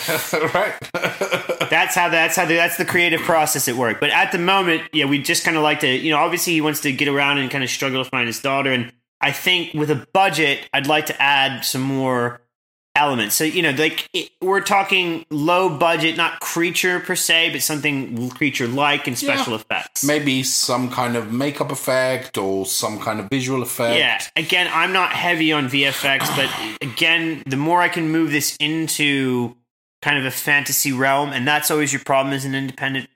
right. 0.52 0.74
That's 1.70 1.94
how 1.94 2.08
that's 2.08 2.34
how 2.34 2.44
the, 2.44 2.54
that's 2.54 2.76
the 2.76 2.84
creative 2.84 3.20
process 3.20 3.68
at 3.68 3.76
work. 3.76 4.00
But 4.00 4.10
at 4.10 4.32
the 4.32 4.38
moment, 4.38 4.82
yeah, 4.92 5.04
we 5.04 5.22
just 5.22 5.44
kind 5.44 5.56
of 5.56 5.62
like 5.62 5.80
to, 5.80 5.88
you 5.88 6.10
know, 6.10 6.18
obviously 6.18 6.54
he 6.54 6.60
wants 6.60 6.80
to 6.80 6.92
get 6.92 7.06
around 7.06 7.38
and 7.38 7.50
kind 7.50 7.62
of 7.62 7.70
struggle 7.70 8.02
to 8.02 8.10
find 8.10 8.26
his 8.26 8.40
daughter, 8.40 8.72
and 8.72 8.92
I 9.20 9.32
think 9.32 9.74
with 9.74 9.90
a 9.90 10.06
budget, 10.12 10.68
I'd 10.74 10.86
like 10.86 11.06
to 11.06 11.22
add 11.22 11.64
some 11.64 11.80
more 11.82 12.40
elements. 12.96 13.34
So 13.34 13.44
you 13.44 13.62
know, 13.62 13.70
like 13.70 14.08
it, 14.12 14.30
we're 14.40 14.60
talking 14.60 15.24
low 15.30 15.68
budget, 15.78 16.16
not 16.16 16.40
creature 16.40 17.00
per 17.00 17.16
se, 17.16 17.50
but 17.52 17.62
something 17.62 18.30
creature 18.30 18.68
like 18.68 19.06
and 19.06 19.18
special 19.18 19.52
Yeah. 19.54 19.60
effects. 19.60 20.04
Maybe 20.04 20.42
some 20.42 20.90
kind 20.90 21.16
of 21.16 21.32
makeup 21.32 21.72
effect 21.72 22.38
or 22.38 22.66
some 22.66 22.98
kind 23.00 23.20
of 23.20 23.28
visual 23.30 23.62
effect. 23.62 23.98
Yeah. 23.98 24.20
Again, 24.42 24.68
I'm 24.72 24.92
not 24.92 25.10
heavy 25.12 25.52
on 25.52 25.68
VFX, 25.68 26.28
but 26.36 26.48
again, 26.80 27.42
the 27.46 27.56
more 27.56 27.80
I 27.80 27.88
can 27.88 28.10
move 28.10 28.30
this 28.30 28.56
into 28.60 29.56
kind 30.02 30.18
of 30.18 30.24
a 30.24 30.30
fantasy 30.30 30.92
realm, 30.92 31.32
and 31.32 31.48
that's 31.48 31.70
always 31.70 31.92
your 31.92 32.02
problem 32.04 32.34
as 32.34 32.44
an 32.44 32.54
independent 32.54 33.08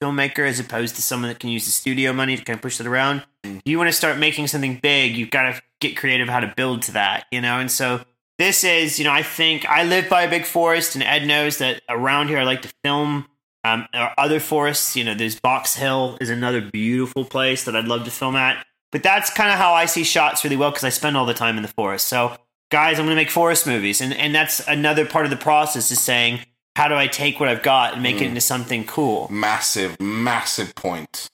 filmmaker, 0.00 0.46
as 0.48 0.60
opposed 0.60 0.94
to 0.96 1.02
someone 1.02 1.28
that 1.28 1.40
can 1.40 1.50
use 1.50 1.64
the 1.66 1.72
studio 1.72 2.12
money 2.12 2.36
to 2.36 2.44
kind 2.44 2.56
of 2.56 2.62
push 2.62 2.80
it 2.80 2.86
around. 2.86 3.22
Mm. 3.44 3.60
You 3.64 3.76
want 3.76 3.88
to 3.88 3.92
start 3.92 4.18
making 4.18 4.46
something 4.46 4.78
big, 4.80 5.16
you've 5.16 5.30
got 5.30 5.42
to 5.42 5.60
get 5.80 5.96
creative 5.96 6.28
how 6.28 6.40
to 6.40 6.52
build 6.56 6.82
to 6.82 6.92
that, 6.92 7.26
you 7.32 7.40
know. 7.40 7.58
And 7.58 7.70
so 7.70 8.02
this 8.40 8.64
is, 8.64 8.98
you 8.98 9.04
know, 9.04 9.12
I 9.12 9.22
think 9.22 9.66
I 9.66 9.84
live 9.84 10.08
by 10.08 10.22
a 10.22 10.30
big 10.30 10.46
forest, 10.46 10.94
and 10.94 11.04
Ed 11.04 11.26
knows 11.26 11.58
that 11.58 11.82
around 11.90 12.28
here 12.28 12.38
I 12.38 12.44
like 12.44 12.62
to 12.62 12.72
film. 12.82 13.26
Um, 13.64 13.86
other 13.92 14.40
forests, 14.40 14.96
you 14.96 15.04
know, 15.04 15.14
there's 15.14 15.38
Box 15.38 15.76
Hill 15.76 16.16
is 16.22 16.30
another 16.30 16.62
beautiful 16.62 17.26
place 17.26 17.64
that 17.64 17.76
I'd 17.76 17.84
love 17.84 18.04
to 18.04 18.10
film 18.10 18.36
at. 18.36 18.64
But 18.92 19.02
that's 19.02 19.30
kind 19.30 19.50
of 19.50 19.58
how 19.58 19.74
I 19.74 19.84
see 19.84 20.04
shots 20.04 20.42
really 20.42 20.56
well 20.56 20.70
because 20.70 20.84
I 20.84 20.88
spend 20.88 21.18
all 21.18 21.26
the 21.26 21.34
time 21.34 21.58
in 21.58 21.62
the 21.62 21.68
forest. 21.68 22.08
So, 22.08 22.34
guys, 22.70 22.98
I'm 22.98 23.04
going 23.04 23.14
to 23.14 23.20
make 23.20 23.30
forest 23.30 23.66
movies, 23.66 24.00
and 24.00 24.14
and 24.14 24.34
that's 24.34 24.66
another 24.66 25.04
part 25.04 25.26
of 25.26 25.30
the 25.30 25.36
process 25.36 25.90
is 25.90 26.00
saying 26.00 26.40
how 26.76 26.88
do 26.88 26.94
I 26.94 27.08
take 27.08 27.40
what 27.40 27.48
I've 27.50 27.62
got 27.62 27.92
and 27.92 28.02
make 28.02 28.22
it 28.22 28.26
into 28.26 28.40
something 28.40 28.84
cool? 28.84 29.28
Massive, 29.30 30.00
massive 30.00 30.74
point. 30.74 31.28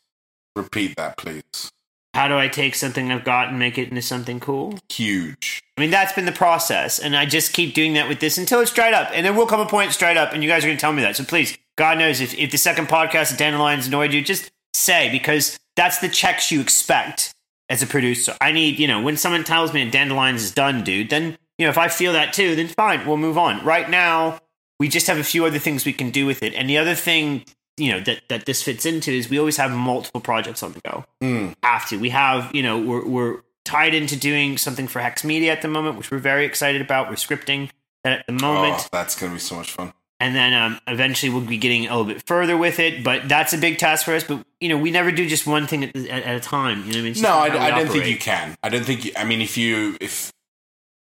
Repeat 0.56 0.96
that, 0.96 1.16
please. 1.16 1.70
How 2.16 2.28
do 2.28 2.38
I 2.38 2.48
take 2.48 2.74
something 2.74 3.12
I've 3.12 3.24
got 3.24 3.50
and 3.50 3.58
make 3.58 3.76
it 3.76 3.90
into 3.90 4.00
something 4.00 4.40
cool? 4.40 4.78
Huge. 4.88 5.62
I 5.76 5.82
mean, 5.82 5.90
that's 5.90 6.14
been 6.14 6.24
the 6.24 6.32
process, 6.32 6.98
and 6.98 7.14
I 7.14 7.26
just 7.26 7.52
keep 7.52 7.74
doing 7.74 7.92
that 7.92 8.08
with 8.08 8.20
this 8.20 8.38
until 8.38 8.60
it's 8.60 8.72
dried 8.72 8.94
up, 8.94 9.10
and 9.12 9.22
there 9.22 9.34
will 9.34 9.44
come 9.44 9.60
a 9.60 9.66
point 9.66 9.92
straight 9.92 10.16
up, 10.16 10.32
and 10.32 10.42
you 10.42 10.48
guys 10.48 10.64
are 10.64 10.68
going 10.68 10.78
to 10.78 10.80
tell 10.80 10.94
me 10.94 11.02
that. 11.02 11.14
So 11.14 11.24
please, 11.24 11.58
God 11.76 11.98
knows, 11.98 12.22
if 12.22 12.32
if 12.38 12.50
the 12.50 12.56
second 12.56 12.88
podcast 12.88 13.32
of 13.32 13.36
Dandelions 13.36 13.86
annoyed 13.86 14.14
you, 14.14 14.22
just 14.22 14.50
say 14.72 15.10
because 15.12 15.58
that's 15.76 15.98
the 15.98 16.08
checks 16.08 16.50
you 16.50 16.62
expect 16.62 17.34
as 17.68 17.82
a 17.82 17.86
producer. 17.86 18.34
I 18.40 18.50
need, 18.50 18.78
you 18.78 18.88
know, 18.88 19.02
when 19.02 19.18
someone 19.18 19.44
tells 19.44 19.74
me 19.74 19.82
a 19.82 19.90
Dandelions 19.90 20.42
is 20.42 20.52
done, 20.52 20.84
dude, 20.84 21.10
then 21.10 21.36
you 21.58 21.66
know 21.66 21.70
if 21.70 21.76
I 21.76 21.88
feel 21.88 22.14
that 22.14 22.32
too, 22.32 22.56
then 22.56 22.68
fine, 22.68 23.06
we'll 23.06 23.18
move 23.18 23.36
on. 23.36 23.62
Right 23.62 23.90
now, 23.90 24.38
we 24.80 24.88
just 24.88 25.06
have 25.08 25.18
a 25.18 25.22
few 25.22 25.44
other 25.44 25.58
things 25.58 25.84
we 25.84 25.92
can 25.92 26.08
do 26.08 26.24
with 26.24 26.42
it, 26.42 26.54
and 26.54 26.66
the 26.66 26.78
other 26.78 26.94
thing. 26.94 27.44
You 27.78 27.92
know 27.92 28.00
that 28.00 28.22
that 28.28 28.46
this 28.46 28.62
fits 28.62 28.86
into 28.86 29.10
is 29.12 29.28
we 29.28 29.38
always 29.38 29.56
have 29.58 29.70
multiple 29.70 30.20
projects 30.20 30.62
on 30.62 30.72
the 30.72 30.80
go 30.80 31.04
Mm. 31.22 31.54
have 31.62 31.88
to. 31.90 31.98
We 31.98 32.10
have, 32.10 32.54
you 32.54 32.62
know, 32.62 32.78
we're, 32.80 33.04
we're 33.06 33.40
tied 33.64 33.92
into 33.94 34.16
doing 34.16 34.56
something 34.56 34.88
for 34.88 35.00
Hex 35.00 35.24
Media 35.24 35.52
at 35.52 35.60
the 35.62 35.68
moment, 35.68 35.98
which 35.98 36.10
we're 36.10 36.18
very 36.18 36.46
excited 36.46 36.80
about. 36.80 37.08
We're 37.08 37.16
scripting 37.16 37.68
that 38.04 38.20
at 38.20 38.26
the 38.26 38.32
moment. 38.32 38.76
Oh, 38.78 38.88
that's 38.92 39.18
going 39.18 39.32
to 39.32 39.36
be 39.36 39.40
so 39.40 39.56
much 39.56 39.72
fun. 39.72 39.92
And 40.18 40.34
then 40.34 40.54
um, 40.54 40.80
eventually 40.86 41.30
we'll 41.30 41.42
be 41.44 41.58
getting 41.58 41.86
a 41.88 41.90
little 41.90 42.04
bit 42.04 42.22
further 42.26 42.56
with 42.56 42.78
it. 42.78 43.04
But 43.04 43.28
that's 43.28 43.52
a 43.52 43.58
big 43.58 43.76
task 43.76 44.06
for 44.06 44.14
us. 44.14 44.24
But, 44.24 44.46
you 44.60 44.70
know, 44.70 44.78
we 44.78 44.90
never 44.90 45.12
do 45.12 45.28
just 45.28 45.46
one 45.46 45.66
thing 45.66 45.84
at, 45.84 45.94
at, 45.94 46.08
at 46.22 46.36
a 46.36 46.40
time. 46.40 46.78
You 46.78 46.84
know 46.84 46.88
what 46.88 46.96
I 46.96 47.02
mean? 47.02 47.12
It's 47.12 47.20
No, 47.20 47.28
I, 47.32 47.66
I 47.66 47.70
don't 47.72 47.88
think 47.88 48.06
you 48.06 48.16
can. 48.16 48.56
I 48.62 48.70
don't 48.70 48.84
think. 48.84 49.04
You, 49.04 49.12
I 49.14 49.24
mean, 49.24 49.42
if 49.42 49.58
you, 49.58 49.98
if 50.00 50.32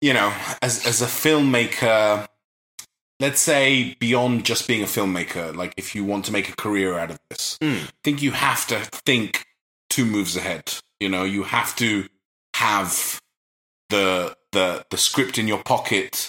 you 0.00 0.14
know, 0.14 0.32
as 0.62 0.86
as 0.86 1.02
a 1.02 1.06
filmmaker, 1.06 2.26
let's 3.20 3.40
say 3.40 3.94
beyond 3.98 4.44
just 4.44 4.66
being 4.66 4.82
a 4.82 4.86
filmmaker, 4.86 5.54
like 5.54 5.72
if 5.76 5.94
you 5.94 6.04
want 6.04 6.24
to 6.26 6.32
make 6.32 6.48
a 6.48 6.56
career 6.56 6.98
out 6.98 7.10
of 7.10 7.18
this, 7.30 7.58
Mm. 7.62 7.84
I 7.84 7.88
think 8.04 8.22
you 8.22 8.32
have 8.32 8.66
to 8.68 8.80
think 8.80 9.44
two 9.90 10.04
moves 10.04 10.36
ahead. 10.36 10.74
You 11.00 11.08
know, 11.08 11.24
you 11.24 11.44
have 11.44 11.74
to 11.76 12.06
have 12.54 13.18
the 13.90 14.36
the 14.52 14.84
the 14.90 14.96
script 14.96 15.38
in 15.38 15.46
your 15.48 15.62
pocket 15.62 16.28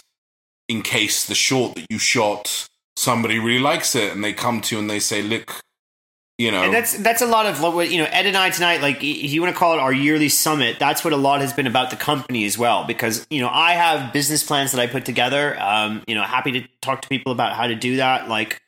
in 0.67 0.81
case 0.81 1.25
the 1.25 1.35
short 1.35 1.75
that 1.75 1.87
you 1.89 1.97
shot 1.97 2.67
somebody 2.97 3.39
really 3.39 3.59
likes 3.59 3.95
it 3.95 4.11
and 4.11 4.23
they 4.23 4.33
come 4.33 4.59
to 4.59 4.75
you 4.75 4.81
and 4.81 4.89
they 4.89 4.99
say, 4.99 5.21
"Look, 5.21 5.61
you 6.37 6.51
know, 6.51 6.61
And 6.61 6.73
that's 6.73 6.95
that's 6.97 7.23
a 7.23 7.25
lot 7.25 7.47
of 7.47 7.61
what 7.61 7.89
you 7.89 7.97
know. 7.97 8.07
Ed 8.11 8.27
and 8.27 8.37
I 8.37 8.51
tonight, 8.51 8.81
like 8.81 8.97
if 8.97 9.31
you 9.31 9.41
want 9.41 9.55
to 9.55 9.57
call 9.57 9.73
it 9.73 9.79
our 9.79 9.91
yearly 9.91 10.29
summit, 10.29 10.77
that's 10.77 11.03
what 11.03 11.11
a 11.11 11.17
lot 11.17 11.41
has 11.41 11.51
been 11.51 11.65
about 11.65 11.89
the 11.89 11.95
company 11.95 12.45
as 12.45 12.59
well. 12.59 12.83
Because 12.83 13.25
you 13.31 13.41
know, 13.41 13.49
I 13.49 13.71
have 13.73 14.13
business 14.13 14.43
plans 14.43 14.71
that 14.71 14.79
I 14.79 14.85
put 14.85 15.03
together. 15.03 15.59
Um, 15.59 16.03
you 16.05 16.13
know, 16.13 16.21
happy 16.21 16.51
to 16.51 16.67
talk 16.81 17.01
to 17.01 17.07
people 17.07 17.31
about 17.31 17.53
how 17.53 17.65
to 17.65 17.73
do 17.73 17.97
that. 17.97 18.29
Like, 18.29 18.61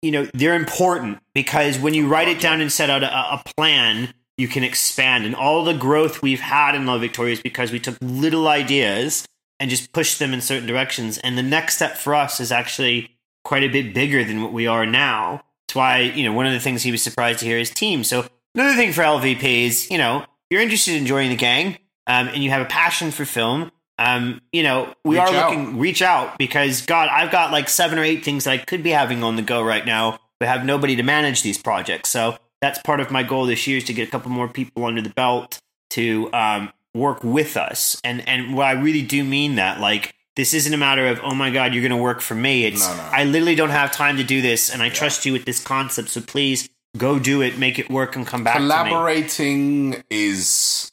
you 0.00 0.10
know, 0.10 0.26
they're 0.32 0.54
important 0.54 1.18
because 1.34 1.78
when 1.78 1.92
you 1.92 2.08
write 2.08 2.28
it 2.28 2.40
down 2.40 2.62
and 2.62 2.72
set 2.72 2.88
out 2.88 3.02
a, 3.02 3.14
a 3.14 3.42
plan, 3.56 4.14
you 4.38 4.48
can 4.48 4.64
expand. 4.64 5.26
And 5.26 5.34
all 5.34 5.64
the 5.64 5.74
growth 5.74 6.22
we've 6.22 6.40
had 6.40 6.74
in 6.74 6.86
Love 6.86 7.02
Victoria 7.02 7.34
is 7.34 7.42
because 7.42 7.72
we 7.72 7.78
took 7.78 7.98
little 8.00 8.48
ideas 8.48 9.26
and 9.60 9.68
just 9.68 9.92
pushed 9.92 10.18
them 10.18 10.32
in 10.32 10.40
certain 10.40 10.66
directions. 10.66 11.18
And 11.18 11.36
the 11.36 11.42
next 11.42 11.76
step 11.76 11.98
for 11.98 12.14
us 12.14 12.40
is 12.40 12.50
actually 12.50 13.10
quite 13.44 13.64
a 13.64 13.68
bit 13.68 13.92
bigger 13.92 14.24
than 14.24 14.42
what 14.42 14.54
we 14.54 14.66
are 14.66 14.86
now. 14.86 15.42
That's 15.72 15.76
why, 15.78 16.00
you 16.00 16.24
know, 16.24 16.34
one 16.34 16.44
of 16.46 16.52
the 16.52 16.60
things 16.60 16.82
he 16.82 16.90
was 16.92 17.02
surprised 17.02 17.38
to 17.38 17.46
hear 17.46 17.56
is 17.56 17.70
team. 17.70 18.04
So 18.04 18.26
another 18.54 18.74
thing 18.74 18.92
for 18.92 19.00
LVP 19.00 19.64
is, 19.64 19.90
you 19.90 19.96
know, 19.96 20.22
you're 20.50 20.60
interested 20.60 20.96
in 20.96 21.06
joining 21.06 21.30
the 21.30 21.36
gang 21.36 21.78
um, 22.06 22.28
and 22.28 22.44
you 22.44 22.50
have 22.50 22.60
a 22.60 22.68
passion 22.68 23.10
for 23.10 23.24
film. 23.24 23.72
Um, 23.98 24.42
you 24.52 24.64
know, 24.64 24.92
we 25.02 25.18
Reach 25.18 25.28
are 25.30 25.34
out. 25.34 25.48
looking 25.48 25.78
reach 25.78 26.02
out 26.02 26.36
because 26.36 26.82
God, 26.84 27.08
I've 27.10 27.32
got 27.32 27.52
like 27.52 27.70
seven 27.70 27.98
or 27.98 28.04
eight 28.04 28.22
things 28.22 28.44
that 28.44 28.50
I 28.50 28.58
could 28.58 28.82
be 28.82 28.90
having 28.90 29.22
on 29.22 29.36
the 29.36 29.42
go 29.42 29.62
right 29.62 29.86
now, 29.86 30.18
but 30.38 30.46
have 30.50 30.62
nobody 30.66 30.94
to 30.96 31.02
manage 31.02 31.42
these 31.42 31.56
projects. 31.56 32.10
So 32.10 32.36
that's 32.60 32.78
part 32.80 33.00
of 33.00 33.10
my 33.10 33.22
goal 33.22 33.46
this 33.46 33.66
year 33.66 33.78
is 33.78 33.84
to 33.84 33.94
get 33.94 34.08
a 34.08 34.10
couple 34.10 34.30
more 34.30 34.48
people 34.48 34.84
under 34.84 35.00
the 35.00 35.08
belt 35.08 35.58
to 35.90 36.28
um, 36.34 36.70
work 36.94 37.24
with 37.24 37.56
us. 37.56 37.98
And 38.04 38.28
and 38.28 38.54
what 38.54 38.66
I 38.66 38.72
really 38.72 39.02
do 39.02 39.24
mean 39.24 39.54
that, 39.54 39.80
like 39.80 40.14
this 40.36 40.54
isn't 40.54 40.72
a 40.72 40.76
matter 40.76 41.06
of 41.06 41.20
oh 41.22 41.34
my 41.34 41.50
god 41.50 41.74
you're 41.74 41.82
going 41.82 41.98
to 41.98 42.02
work 42.02 42.20
for 42.20 42.34
me. 42.34 42.64
It's 42.64 42.86
No, 42.86 42.96
no. 42.96 43.02
I 43.12 43.24
literally 43.24 43.54
don't 43.54 43.70
have 43.70 43.92
time 43.92 44.16
to 44.16 44.24
do 44.24 44.40
this, 44.40 44.70
and 44.70 44.82
I 44.82 44.88
trust 44.88 45.26
you 45.26 45.32
with 45.32 45.44
this 45.44 45.62
concept. 45.62 46.08
So 46.08 46.20
please 46.20 46.68
go 46.96 47.18
do 47.18 47.42
it, 47.42 47.58
make 47.58 47.78
it 47.78 47.90
work, 47.90 48.16
and 48.16 48.26
come 48.26 48.44
back 48.44 48.56
to 48.56 48.60
me. 48.60 48.68
collaborating 48.68 50.02
is 50.10 50.92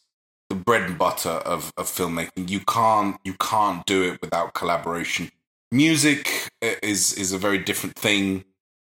the 0.50 0.56
bread 0.56 0.84
and 0.84 0.98
butter 0.98 1.30
of, 1.30 1.72
of 1.78 1.86
filmmaking. 1.88 2.50
You 2.50 2.62
can't 2.62 3.18
you 3.24 3.34
can't 3.34 3.86
do 3.86 4.04
it 4.04 4.22
without 4.22 4.54
collaboration. 4.54 5.32
Music 5.72 6.50
is 6.62 7.14
is 7.14 7.32
a 7.32 7.38
very 7.38 7.60
different 7.60 7.96
thing. 7.96 8.44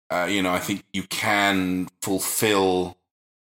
Uh, 0.10 0.28
you 0.30 0.41
know, 0.41 0.52
I 0.52 0.60
think 0.60 0.84
you 0.93 1.04
can 1.04 1.88
fulfill. 2.02 2.97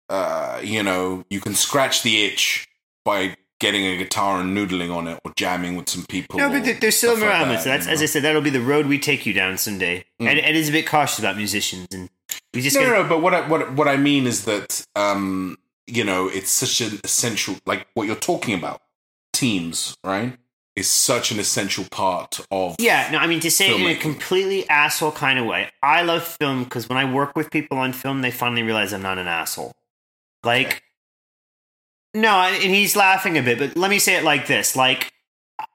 Uh, 0.09 0.61
you 0.62 0.82
know, 0.82 1.24
you 1.30 1.40
can 1.40 1.55
scratch 1.55 2.03
the 2.03 2.24
itch 2.24 2.68
by 3.03 3.36
getting 3.62 3.86
a 3.86 3.96
guitar 3.96 4.40
and 4.40 4.54
noodling 4.54 4.94
on 4.94 5.08
it, 5.08 5.18
or 5.24 5.32
jamming 5.36 5.76
with 5.76 5.88
some 5.88 6.04
people. 6.04 6.38
No, 6.38 6.50
but 6.50 6.80
there's 6.80 6.96
still 6.96 7.16
more 7.16 7.28
like 7.28 7.38
elements. 7.38 7.64
that, 7.64 7.70
That's 7.70 7.86
you 7.86 7.92
as 7.92 8.02
I 8.02 8.06
said, 8.06 8.22
that'll 8.24 8.42
be 8.42 8.50
the 8.50 8.60
road 8.60 8.86
we 8.86 8.98
take 8.98 9.24
you 9.24 9.32
down 9.32 9.56
someday. 9.56 10.04
Mm. 10.20 10.26
And 10.26 10.56
is 10.56 10.68
a 10.68 10.72
bit 10.72 10.86
cautious 10.86 11.18
about 11.18 11.36
musicians, 11.36 11.86
and 11.92 12.10
we 12.52 12.60
just 12.60 12.76
no, 12.76 12.82
gotta- 12.82 12.96
no, 12.96 13.02
no. 13.04 13.08
But 13.08 13.22
what 13.22 13.34
I, 13.34 13.48
what 13.48 13.72
what 13.72 13.88
I 13.88 13.96
mean 13.96 14.26
is 14.26 14.44
that 14.44 14.84
um, 14.96 15.56
you 15.86 16.04
know 16.04 16.28
it's 16.28 16.50
such 16.50 16.80
an 16.82 17.00
essential, 17.04 17.56
like 17.64 17.86
what 17.94 18.06
you're 18.06 18.16
talking 18.16 18.54
about, 18.54 18.82
teams, 19.32 19.96
right? 20.04 20.36
Is 20.74 20.88
such 20.88 21.30
an 21.30 21.38
essential 21.38 21.84
part 21.90 22.40
of 22.50 22.76
Yeah, 22.78 23.10
no, 23.12 23.18
I 23.18 23.26
mean 23.26 23.40
to 23.40 23.50
say 23.50 23.70
it 23.70 23.80
in 23.80 23.86
a 23.86 23.94
completely 23.94 24.68
asshole 24.68 25.12
kind 25.12 25.38
of 25.38 25.44
way. 25.46 25.70
I 25.82 26.02
love 26.02 26.24
film 26.24 26.64
because 26.64 26.88
when 26.88 26.96
I 26.98 27.10
work 27.12 27.36
with 27.36 27.50
people 27.50 27.76
on 27.78 27.92
film, 27.92 28.22
they 28.22 28.30
finally 28.30 28.62
realize 28.62 28.92
I'm 28.92 29.02
not 29.02 29.18
an 29.18 29.28
asshole. 29.28 29.72
Like, 30.44 30.82
no, 32.14 32.30
and 32.40 32.74
he's 32.74 32.94
laughing 32.96 33.38
a 33.38 33.42
bit, 33.42 33.58
but 33.58 33.76
let 33.76 33.90
me 33.90 33.98
say 33.98 34.16
it 34.16 34.24
like 34.24 34.46
this: 34.46 34.76
like, 34.76 35.12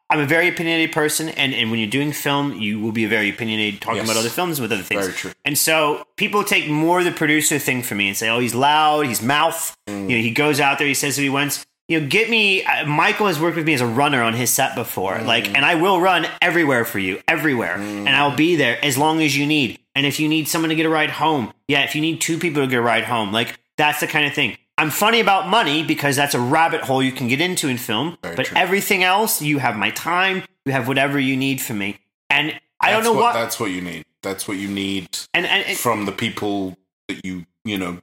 I'm 0.09 0.19
a 0.19 0.25
very 0.25 0.47
opinionated 0.47 0.93
person, 0.93 1.29
and 1.29 1.53
and 1.53 1.69
when 1.71 1.79
you're 1.79 1.89
doing 1.89 2.11
film, 2.11 2.53
you 2.53 2.79
will 2.79 2.91
be 2.91 3.03
a 3.05 3.09
very 3.09 3.29
opinionated 3.29 3.81
talking 3.81 3.97
Yes. 3.97 4.09
about 4.09 4.19
other 4.19 4.29
films 4.29 4.61
with 4.61 4.71
other 4.71 4.83
things. 4.83 5.01
Very 5.01 5.13
true. 5.13 5.31
And 5.45 5.57
so 5.57 6.05
people 6.15 6.43
take 6.43 6.69
more 6.69 7.03
the 7.03 7.11
producer 7.11 7.59
thing 7.59 7.83
from 7.83 7.97
me 7.97 8.07
and 8.07 8.15
say, 8.17 8.29
"Oh, 8.29 8.39
he's 8.39 8.55
loud, 8.55 9.07
he's 9.07 9.21
mouth." 9.21 9.75
Mm. 9.88 10.09
You 10.09 10.17
know, 10.17 10.21
he 10.23 10.31
goes 10.31 10.59
out 10.59 10.77
there, 10.77 10.88
he 10.88 10.93
says 10.93 11.17
what 11.17 11.23
he 11.23 11.29
wants. 11.29 11.65
You 11.89 12.01
know, 12.01 12.07
get 12.07 12.29
me. 12.29 12.63
Uh, 12.65 12.85
Michael 12.85 13.27
has 13.27 13.39
worked 13.39 13.55
with 13.57 13.65
me 13.65 13.73
as 13.73 13.81
a 13.81 13.88
runner 13.88 14.21
on 14.21 14.33
his 14.33 14.49
set 14.49 14.75
before, 14.75 15.15
Mm. 15.15 15.25
like, 15.25 15.47
and 15.55 15.65
I 15.65 15.75
will 15.75 15.99
run 16.01 16.27
everywhere 16.41 16.83
for 16.85 16.99
you, 16.99 17.21
everywhere, 17.27 17.75
and 17.75 18.09
I'll 18.09 18.35
be 18.35 18.55
there 18.57 18.77
as 18.83 18.97
long 18.97 19.21
as 19.21 19.38
you 19.38 19.45
need. 19.45 19.79
And 19.95 20.05
if 20.05 20.19
you 20.19 20.27
need 20.27 20.47
someone 20.47 20.69
to 20.69 20.75
get 20.75 20.85
a 20.85 20.89
ride 20.89 21.09
home, 21.11 21.53
yeah, 21.67 21.81
if 21.83 21.95
you 21.95 22.01
need 22.01 22.21
two 22.21 22.38
people 22.38 22.61
to 22.61 22.67
get 22.67 22.77
a 22.77 22.81
ride 22.81 23.05
home, 23.05 23.31
like 23.31 23.57
that's 23.77 23.99
the 24.01 24.07
kind 24.07 24.25
of 24.27 24.33
thing. 24.33 24.57
I'm 24.78 24.89
funny 24.91 25.19
about 25.19 25.47
money 25.47 25.84
because 25.84 26.15
that's 26.15 26.36
a 26.36 26.39
rabbit 26.39 26.82
hole 26.82 27.01
you 27.01 27.11
can 27.11 27.28
get 27.28 27.41
into 27.41 27.67
in 27.67 27.78
film. 27.78 28.17
Very 28.21 28.36
but 28.36 28.45
true. 28.47 28.57
everything 28.57 29.03
else, 29.03 29.41
you 29.41 29.57
have 29.59 29.75
my 29.75 29.89
time, 29.91 30.43
you 30.65 30.71
have 30.71 30.88
whatever 30.88 31.19
you 31.19 31.36
need 31.36 31.59
from 31.61 31.80
me. 31.80 31.97
And 32.30 32.59
I 32.80 32.91
don't 32.91 33.03
know 33.03 33.13
what, 33.13 33.34
That's 33.34 33.59
what 33.59 33.71
you 33.71 33.82
need. 33.82 34.05
That's 34.21 34.47
what 34.47 34.57
you 34.57 34.67
need 34.67 35.07
and, 35.34 35.45
and, 35.45 35.65
and 35.65 35.78
from 35.78 36.05
the 36.05 36.11
people 36.11 36.78
that 37.07 37.23
you 37.25 37.45
you 37.63 37.78
know 37.78 37.99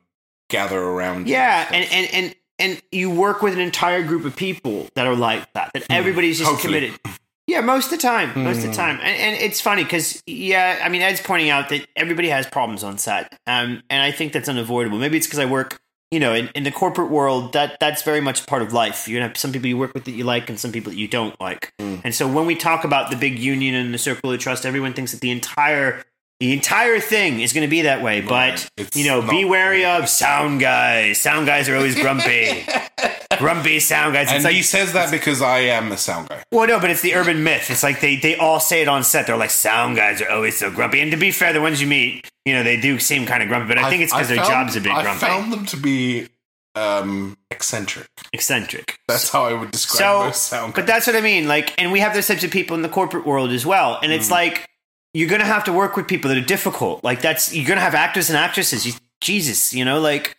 gather 0.49 0.81
around. 0.81 1.29
yeah, 1.29 1.69
and, 1.71 1.87
and 1.93 2.09
and 2.15 2.35
and 2.59 2.83
you 2.93 3.11
work 3.11 3.43
with 3.43 3.53
an 3.53 3.61
entire 3.61 4.03
group 4.03 4.25
of 4.25 4.35
people 4.37 4.89
that 4.95 5.07
are 5.07 5.17
like 5.17 5.53
that. 5.55 5.71
That 5.75 5.87
everybody's 5.91 6.39
just 6.39 6.49
Hmm. 6.49 6.55
Hopefully. 6.57 6.81
committed. 6.81 7.01
Yeah, 7.47 7.61
most 7.61 7.87
of 7.87 7.91
the 7.93 7.97
time, 7.99 8.29
most 8.43 8.61
Hmm. 8.63 8.65
of 8.65 8.71
the 8.71 8.77
time, 8.77 8.99
and, 9.03 9.17
and 9.17 9.37
it's 9.43 9.61
funny 9.61 9.83
because 9.85 10.23
yeah, 10.27 10.81
I 10.83 10.89
mean, 10.89 11.03
Ed's 11.03 11.21
pointing 11.21 11.51
out 11.51 11.69
that 11.69 11.87
everybody 11.95 12.29
has 12.31 12.47
problems 12.47 12.83
on 12.83 12.97
set, 12.97 13.39
um, 13.47 13.83
and 13.91 14.03
I 14.03 14.11
think 14.13 14.33
that's 14.33 14.49
unavoidable. 14.49 14.99
Maybe 14.99 15.19
it's 15.19 15.27
because 15.27 15.41
I 15.41 15.45
work, 15.45 15.79
you 16.15 16.21
know, 16.21 16.33
in, 16.33 16.49
in 16.55 16.63
the 16.63 16.71
corporate 16.71 17.11
world. 17.11 17.55
That 17.55 17.79
that's 17.81 18.03
very 18.03 18.21
much 18.21 18.47
part 18.47 18.63
of 18.63 18.73
life. 18.73 19.09
You're 19.09 19.21
have 19.21 19.37
some 19.37 19.51
people 19.51 19.67
you 19.67 19.77
work 19.77 19.93
with 19.95 20.05
that 20.05 20.13
you 20.13 20.23
like, 20.23 20.49
and 20.49 20.61
some 20.61 20.71
people 20.71 20.93
that 20.93 20.99
you 20.99 21.09
don't 21.09 21.39
like. 21.41 21.73
Hmm. 21.81 21.97
And 22.05 22.15
so 22.15 22.29
when 22.29 22.47
we 22.47 22.55
talk 22.55 22.85
about 22.85 23.11
the 23.11 23.17
big 23.17 23.37
union 23.37 23.75
and 23.75 23.93
the 23.93 23.99
circle 23.99 24.31
of 24.31 24.39
trust, 24.39 24.65
everyone 24.65 24.93
thinks 24.93 25.11
that 25.11 25.21
the 25.21 25.33
entire 25.33 26.05
the 26.39 26.53
entire 26.53 27.01
thing 27.01 27.41
is 27.41 27.53
going 27.53 27.67
to 27.67 27.71
be 27.71 27.83
that 27.83 28.01
way. 28.01 28.21
But 28.21 28.69
It's 28.77 28.97
you 28.97 29.07
know, 29.07 29.29
be 29.29 29.45
wary 29.45 29.85
of 29.85 30.09
sound 30.09 30.61
guys. 30.61 31.21
Sound 31.21 31.47
guys 31.47 31.69
are 31.69 31.75
always 31.75 31.97
grumpy. 31.97 32.65
grumpy 33.39 33.81
sound 33.81 34.15
guys. 34.15 34.29
And 34.29 34.37
It's 34.37 34.45
like 34.45 34.55
he 34.55 34.63
says 34.63 34.93
that 34.93 35.11
because 35.11 35.43
I 35.43 35.59
am 35.61 35.91
a 35.91 35.97
sound 35.97 36.29
guy. 36.29 36.43
well, 36.53 36.69
no, 36.69 36.79
but 36.79 36.91
it's 36.91 37.03
the 37.03 37.15
urban 37.15 37.43
myth. 37.43 37.71
It's 37.71 37.83
like 37.83 38.01
they, 38.01 38.17
they 38.17 38.37
all 38.37 38.61
say 38.61 38.83
it 38.83 38.89
on 38.89 39.03
set. 39.05 39.27
They're 39.27 39.37
like, 39.37 39.51
sound 39.51 39.97
guys 39.97 40.21
are 40.23 40.31
always 40.31 40.57
so 40.57 40.71
grumpy. 40.71 41.01
And 41.01 41.11
to 41.11 41.17
be 41.17 41.31
fair, 41.31 41.53
the 41.53 41.61
ones 41.61 41.81
you 41.81 41.87
meet, 41.87 42.29
you 42.45 42.55
know, 42.55 42.63
they 42.63 42.79
do 42.81 42.99
seem 42.99 43.27
kind 43.27 43.43
of 43.43 43.49
grumpy, 43.49 43.69
but 43.69 43.79
I 43.79 43.89
think 43.91 44.03
it's 44.03 44.13
because 44.13 44.29
their 44.29 44.37
found- 44.39 44.49
job's 44.49 44.77
a 44.77 44.81
bit 44.81 44.93
grumpy. 44.93 45.09
I 45.09 45.15
found 45.29 45.53
them 45.53 45.67
to 45.67 45.77
be 45.77 46.29
um, 46.75 47.37
eccentric. 47.51 48.09
eccentric. 48.33 48.99
That's 49.09 49.31
how 49.31 49.45
I 49.45 49.53
would 49.53 49.71
describe 49.71 49.99
So, 49.99 50.25
most 50.27 50.43
sound 50.47 50.75
but 50.75 50.87
that's 50.87 51.07
what 51.07 51.15
I 51.17 51.21
mean. 51.21 51.47
Like, 51.49 51.81
and 51.81 51.93
we 51.93 52.01
have 52.01 52.15
those 52.15 52.27
types 52.27 52.43
of 52.45 52.51
people 52.51 52.75
in 52.77 52.83
the 52.83 52.89
corporate 52.89 53.27
world 53.27 53.51
as 53.51 53.65
well. 53.65 53.99
And 54.03 54.11
Mm. 54.13 54.17
it's 54.17 54.31
like, 54.31 54.69
you're 55.13 55.29
going 55.29 55.41
to 55.41 55.47
have 55.47 55.65
to 55.65 55.73
work 55.73 55.97
with 55.97 56.09
people 56.09 56.29
that 56.31 56.37
are 56.37 56.45
difficult. 56.45 57.05
Like, 57.05 57.21
that's, 57.23 57.55
you're 57.55 57.67
going 57.67 57.77
to 57.79 57.83
have 57.85 57.95
actors 57.95 58.29
and 58.29 58.37
actresses. 58.37 58.85
You, 58.85 58.93
Jesus, 59.21 59.73
you 59.73 59.85
know, 59.85 60.01
like, 60.01 60.37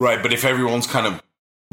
Right, 0.00 0.22
but 0.22 0.32
if 0.32 0.44
everyone's 0.44 0.86
kind 0.86 1.06
of 1.06 1.20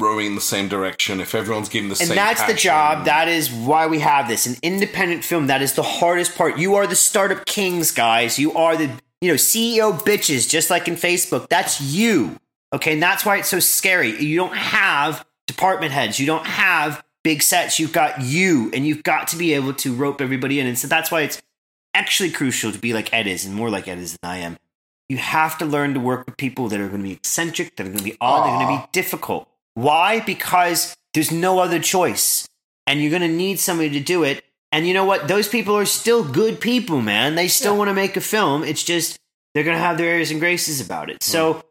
rowing 0.00 0.26
in 0.26 0.34
the 0.34 0.40
same 0.42 0.68
direction, 0.68 1.20
if 1.20 1.34
everyone's 1.34 1.68
giving 1.70 1.88
the 1.88 1.92
and 1.92 1.98
same 2.08 2.10
and 2.10 2.18
that's 2.18 2.42
the 2.44 2.52
job. 2.54 3.06
That 3.06 3.28
is 3.28 3.50
why 3.50 3.86
we 3.86 4.00
have 4.00 4.28
this. 4.28 4.44
An 4.46 4.56
independent 4.62 5.24
film. 5.24 5.46
That 5.46 5.62
is 5.62 5.72
the 5.74 5.82
hardest 5.82 6.36
part. 6.36 6.58
You 6.58 6.74
are 6.74 6.86
the 6.86 6.96
startup 6.96 7.46
kings, 7.46 7.92
guys. 7.92 8.38
You 8.38 8.52
are 8.52 8.76
the 8.76 8.90
you 9.20 9.28
know 9.28 9.34
CEO 9.34 9.98
bitches, 9.98 10.48
just 10.48 10.70
like 10.70 10.88
in 10.88 10.94
Facebook. 10.94 11.48
That's 11.48 11.80
you. 11.80 12.38
Okay, 12.72 12.94
and 12.94 13.02
that's 13.02 13.24
why 13.24 13.38
it's 13.38 13.48
so 13.48 13.60
scary. 13.60 14.20
You 14.22 14.36
don't 14.36 14.56
have 14.56 15.24
department 15.46 15.92
heads. 15.92 16.18
You 16.18 16.26
don't 16.26 16.46
have 16.46 17.02
big 17.22 17.42
sets. 17.42 17.78
You've 17.78 17.92
got 17.92 18.22
you, 18.22 18.70
and 18.74 18.86
you've 18.86 19.02
got 19.02 19.28
to 19.28 19.36
be 19.36 19.54
able 19.54 19.74
to 19.74 19.94
rope 19.94 20.20
everybody 20.20 20.60
in. 20.60 20.66
And 20.66 20.78
so 20.78 20.88
that's 20.88 21.10
why 21.10 21.22
it's 21.22 21.40
actually 21.94 22.30
crucial 22.30 22.72
to 22.72 22.78
be 22.78 22.92
like 22.92 23.12
Ed 23.12 23.26
is, 23.26 23.46
and 23.46 23.54
more 23.54 23.70
like 23.70 23.88
Ed 23.88 23.98
is 23.98 24.16
than 24.20 24.30
I 24.30 24.38
am. 24.38 24.58
You 25.08 25.18
have 25.18 25.56
to 25.58 25.64
learn 25.64 25.94
to 25.94 26.00
work 26.00 26.26
with 26.26 26.36
people 26.36 26.68
that 26.68 26.80
are 26.80 26.88
going 26.88 27.02
to 27.02 27.08
be 27.08 27.14
eccentric, 27.14 27.76
that 27.76 27.86
are 27.86 27.90
going 27.90 27.98
to 27.98 28.04
be 28.04 28.16
odd, 28.20 28.44
they're 28.44 28.66
going 28.66 28.76
to 28.76 28.82
be 28.82 28.88
difficult. 28.92 29.48
Why? 29.74 30.20
Because 30.20 30.96
there's 31.14 31.30
no 31.30 31.58
other 31.60 31.78
choice. 31.78 32.48
And 32.86 33.00
you're 33.00 33.10
going 33.10 33.22
to 33.22 33.28
need 33.28 33.58
somebody 33.58 33.90
to 33.90 34.00
do 34.00 34.24
it. 34.24 34.44
And 34.72 34.86
you 34.86 34.94
know 34.94 35.04
what? 35.04 35.28
Those 35.28 35.48
people 35.48 35.76
are 35.76 35.86
still 35.86 36.24
good 36.24 36.60
people, 36.60 37.00
man. 37.00 37.34
They 37.34 37.48
still 37.48 37.76
want 37.76 37.88
to 37.88 37.94
make 37.94 38.16
a 38.16 38.20
film. 38.20 38.64
It's 38.64 38.82
just 38.82 39.16
they're 39.54 39.64
going 39.64 39.76
to 39.76 39.82
have 39.82 39.96
their 39.96 40.10
airs 40.10 40.30
and 40.30 40.40
graces 40.40 40.80
about 40.80 41.08
it. 41.10 41.22
So, 41.22 41.62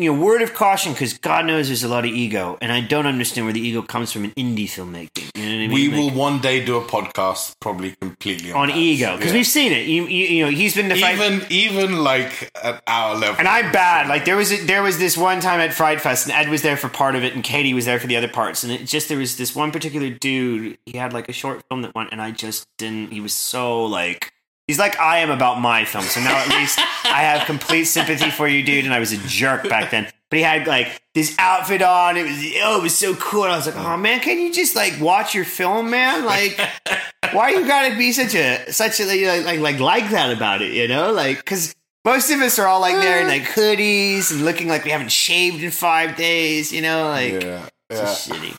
you 0.00 0.12
know, 0.12 0.20
word 0.20 0.42
of 0.42 0.54
caution, 0.54 0.92
because 0.92 1.16
God 1.18 1.44
knows 1.46 1.68
there's 1.68 1.84
a 1.84 1.88
lot 1.88 2.04
of 2.04 2.10
ego. 2.10 2.56
And 2.60 2.72
I 2.72 2.80
don't 2.80 3.06
understand 3.06 3.46
where 3.46 3.52
the 3.52 3.60
ego 3.60 3.82
comes 3.82 4.12
from 4.12 4.24
in 4.24 4.30
indie 4.32 4.64
filmmaking. 4.64 5.30
You 5.36 5.42
know 5.42 5.48
what 5.48 5.54
I 5.54 5.66
mean? 5.66 5.72
We 5.72 5.88
Like, 5.88 5.96
will 5.98 6.10
one 6.18 6.40
day 6.40 6.64
do 6.64 6.76
a 6.76 6.82
podcast 6.84 7.54
probably 7.60 7.94
completely 8.00 8.52
on, 8.52 8.70
on 8.70 8.76
ego. 8.76 9.16
Because 9.16 9.32
Yeah. 9.32 9.38
we've 9.38 9.46
seen 9.46 9.72
it. 9.72 9.86
You, 9.86 10.06
you, 10.06 10.26
you 10.26 10.44
know, 10.44 10.50
he's 10.50 10.74
been 10.74 10.90
fight. 10.90 11.14
even 11.14 11.46
even 11.50 12.04
like 12.04 12.50
at 12.62 12.82
our 12.86 13.14
level. 13.16 13.36
And 13.38 13.48
I'm 13.48 13.70
bad. 13.72 14.08
Like 14.08 14.24
there 14.24 14.36
was 14.36 14.52
a, 14.52 14.56
there 14.64 14.82
was 14.82 14.98
this 14.98 15.16
one 15.16 15.40
time 15.40 15.60
at 15.60 15.72
Fright 15.74 16.00
Fest, 16.00 16.26
and 16.26 16.34
Ed 16.34 16.48
was 16.48 16.62
there 16.62 16.76
for 16.76 16.88
part 16.88 17.14
of 17.16 17.24
it, 17.24 17.34
and 17.34 17.42
Katie 17.44 17.74
was 17.74 17.84
there 17.84 17.98
for 18.00 18.06
the 18.06 18.16
other 18.16 18.28
parts. 18.28 18.62
And 18.64 18.72
it 18.72 18.84
just 18.86 19.08
there 19.08 19.18
was 19.18 19.36
this 19.36 19.54
one 19.54 19.70
particular 19.72 20.10
dude. 20.10 20.78
He 20.86 20.96
had 20.98 21.12
like 21.12 21.28
a 21.28 21.32
short 21.32 21.62
film 21.68 21.82
that 21.82 21.94
went, 21.94 22.10
and 22.12 22.20
I 22.22 22.30
just 22.30 22.66
didn't. 22.78 23.12
He 23.12 23.20
was 23.20 23.34
so 23.34 23.84
like. 23.84 24.32
He's 24.70 24.78
like 24.78 25.00
I 25.00 25.18
am 25.18 25.30
about 25.30 25.60
my 25.60 25.84
film, 25.84 26.04
so 26.04 26.20
now 26.20 26.38
at 26.38 26.48
least 26.48 26.78
I 27.04 27.22
have 27.22 27.44
complete 27.44 27.86
sympathy 27.86 28.30
for 28.30 28.46
you, 28.46 28.62
dude. 28.62 28.84
And 28.84 28.94
I 28.94 29.00
was 29.00 29.10
a 29.10 29.16
jerk 29.16 29.68
back 29.68 29.90
then, 29.90 30.06
but 30.28 30.36
he 30.36 30.44
had 30.44 30.68
like 30.68 31.02
this 31.12 31.34
outfit 31.40 31.82
on. 31.82 32.16
It 32.16 32.22
was 32.22 32.38
oh, 32.62 32.78
it 32.78 32.82
was 32.84 32.96
so 32.96 33.16
cool. 33.16 33.42
And 33.42 33.52
I 33.52 33.56
was 33.56 33.66
like, 33.66 33.74
oh 33.74 33.96
man, 33.96 34.20
can 34.20 34.38
you 34.38 34.52
just 34.52 34.76
like 34.76 35.00
watch 35.00 35.34
your 35.34 35.44
film, 35.44 35.90
man? 35.90 36.24
Like, 36.24 36.56
why 37.32 37.50
you 37.50 37.66
gotta 37.66 37.96
be 37.96 38.12
such 38.12 38.36
a 38.36 38.72
such 38.72 39.00
a 39.00 39.06
like 39.06 39.44
like 39.44 39.58
like, 39.58 39.80
like 39.80 40.10
that 40.12 40.30
about 40.30 40.62
it? 40.62 40.72
You 40.72 40.86
know, 40.86 41.10
like 41.10 41.38
because 41.38 41.74
most 42.04 42.30
of 42.30 42.38
us 42.38 42.56
are 42.60 42.68
all 42.68 42.80
like 42.80 42.94
there 42.94 43.22
in 43.22 43.26
like 43.26 43.42
hoodies 43.42 44.30
and 44.30 44.44
looking 44.44 44.68
like 44.68 44.84
we 44.84 44.92
haven't 44.92 45.10
shaved 45.10 45.64
in 45.64 45.72
five 45.72 46.14
days. 46.14 46.72
You 46.72 46.82
know, 46.82 47.08
like 47.08 47.32
yeah, 47.32 47.68
yeah. 47.90 47.96
just 47.96 48.30
shitty. 48.30 48.56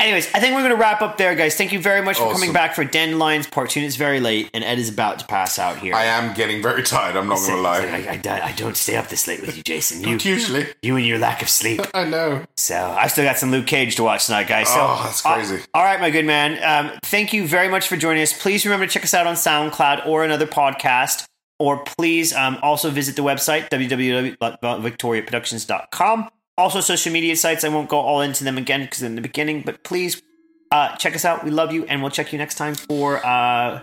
Anyways, 0.00 0.26
I 0.34 0.40
think 0.40 0.54
we're 0.54 0.62
going 0.62 0.72
to 0.74 0.76
wrap 0.76 1.02
up 1.02 1.18
there, 1.18 1.36
guys. 1.36 1.54
Thank 1.54 1.72
you 1.72 1.78
very 1.78 2.02
much 2.02 2.18
for 2.18 2.32
coming 2.32 2.52
back 2.52 2.74
for 2.74 2.82
Dandelions 2.84 3.46
Part 3.46 3.70
2. 3.70 3.78
It's 3.80 3.94
very 3.94 4.18
late, 4.18 4.50
and 4.52 4.64
Ed 4.64 4.78
is 4.78 4.88
about 4.88 5.20
to 5.20 5.26
pass 5.26 5.56
out 5.58 5.78
here. 5.78 5.94
I 5.94 6.04
am 6.06 6.34
getting 6.34 6.60
very 6.60 6.82
tired. 6.82 7.14
I'm 7.16 7.28
not 7.28 7.38
gonna 7.38 7.60
like, 7.62 7.88
lie. 7.88 8.08
I, 8.10 8.20
I, 8.28 8.40
I 8.48 8.52
don't 8.52 8.76
stay 8.76 8.96
up 8.96 9.06
this 9.06 9.28
late 9.28 9.40
with 9.40 9.56
you, 9.56 9.62
Jason. 9.62 10.02
You, 10.02 10.18
Usually, 10.20 10.66
you 10.82 10.96
and 10.96 11.06
your 11.06 11.18
lack 11.18 11.42
of 11.42 11.48
sleep. 11.48 11.80
I 11.94 12.04
know. 12.04 12.42
So 12.56 12.76
I've 12.76 13.12
still 13.12 13.24
got 13.24 13.38
some 13.38 13.52
Luke 13.52 13.66
Cage 13.68 13.94
to 13.96 14.02
watch 14.02 14.26
tonight, 14.26 14.48
guys. 14.48 14.66
So, 14.68 14.74
Oh, 14.78 15.00
that's 15.04 15.22
crazy. 15.22 15.56
uh, 15.56 15.60
all 15.74 15.84
right, 15.84 16.00
my 16.00 16.10
good 16.10 16.26
man. 16.26 16.58
Um, 16.62 16.90
thank 17.04 17.32
you 17.32 17.46
very 17.46 17.68
much 17.68 17.86
for 17.86 17.96
joining 17.96 18.22
us. 18.24 18.32
Please 18.36 18.64
remember 18.66 18.86
to 18.86 18.92
check 18.92 19.04
us 19.04 19.14
out 19.14 19.28
on 19.28 19.36
SoundCloud 19.36 20.06
or 20.08 20.24
another 20.24 20.46
podcast. 20.46 21.24
Or 21.60 21.84
please 21.84 22.32
um, 22.34 22.58
also 22.62 22.90
visit 22.90 23.14
the 23.14 23.22
website, 23.22 23.70
www.victoriaproductions.com. 23.70 26.28
Also, 26.56 26.80
social 26.80 27.12
media 27.12 27.34
sites. 27.36 27.64
I 27.64 27.68
won't 27.68 27.88
go 27.88 27.98
all 27.98 28.20
into 28.20 28.44
them 28.44 28.56
again 28.58 28.82
because 28.82 29.02
in 29.02 29.16
the 29.16 29.20
beginning, 29.20 29.62
but 29.62 29.82
please 29.82 30.22
uh, 30.70 30.94
check 30.96 31.14
us 31.16 31.24
out. 31.24 31.44
We 31.44 31.50
love 31.50 31.72
you, 31.72 31.84
and 31.86 32.00
we'll 32.00 32.12
check 32.12 32.32
you 32.32 32.38
next 32.38 32.54
time 32.56 32.74
for. 32.74 33.24
Uh, 33.24 33.82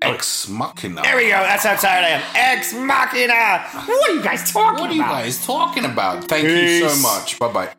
Ex 0.00 0.48
machina. 0.48 1.02
there 1.02 1.16
we 1.16 1.24
go. 1.24 1.30
That's 1.30 1.64
how 1.64 1.74
tired 1.74 2.04
I 2.04 2.08
am. 2.10 2.22
Ex 2.36 2.72
Machina. 2.72 3.62
What 3.86 4.10
are 4.10 4.14
you 4.14 4.22
guys 4.22 4.52
talking 4.52 4.68
about? 4.70 4.80
What 4.80 4.90
are 4.90 4.94
you 4.94 5.02
about? 5.02 5.12
guys 5.12 5.44
talking 5.44 5.84
about? 5.84 6.24
Thank 6.24 6.46
you 6.46 6.88
so 6.88 7.02
much. 7.02 7.38
Bye 7.40 7.52
bye. 7.52 7.74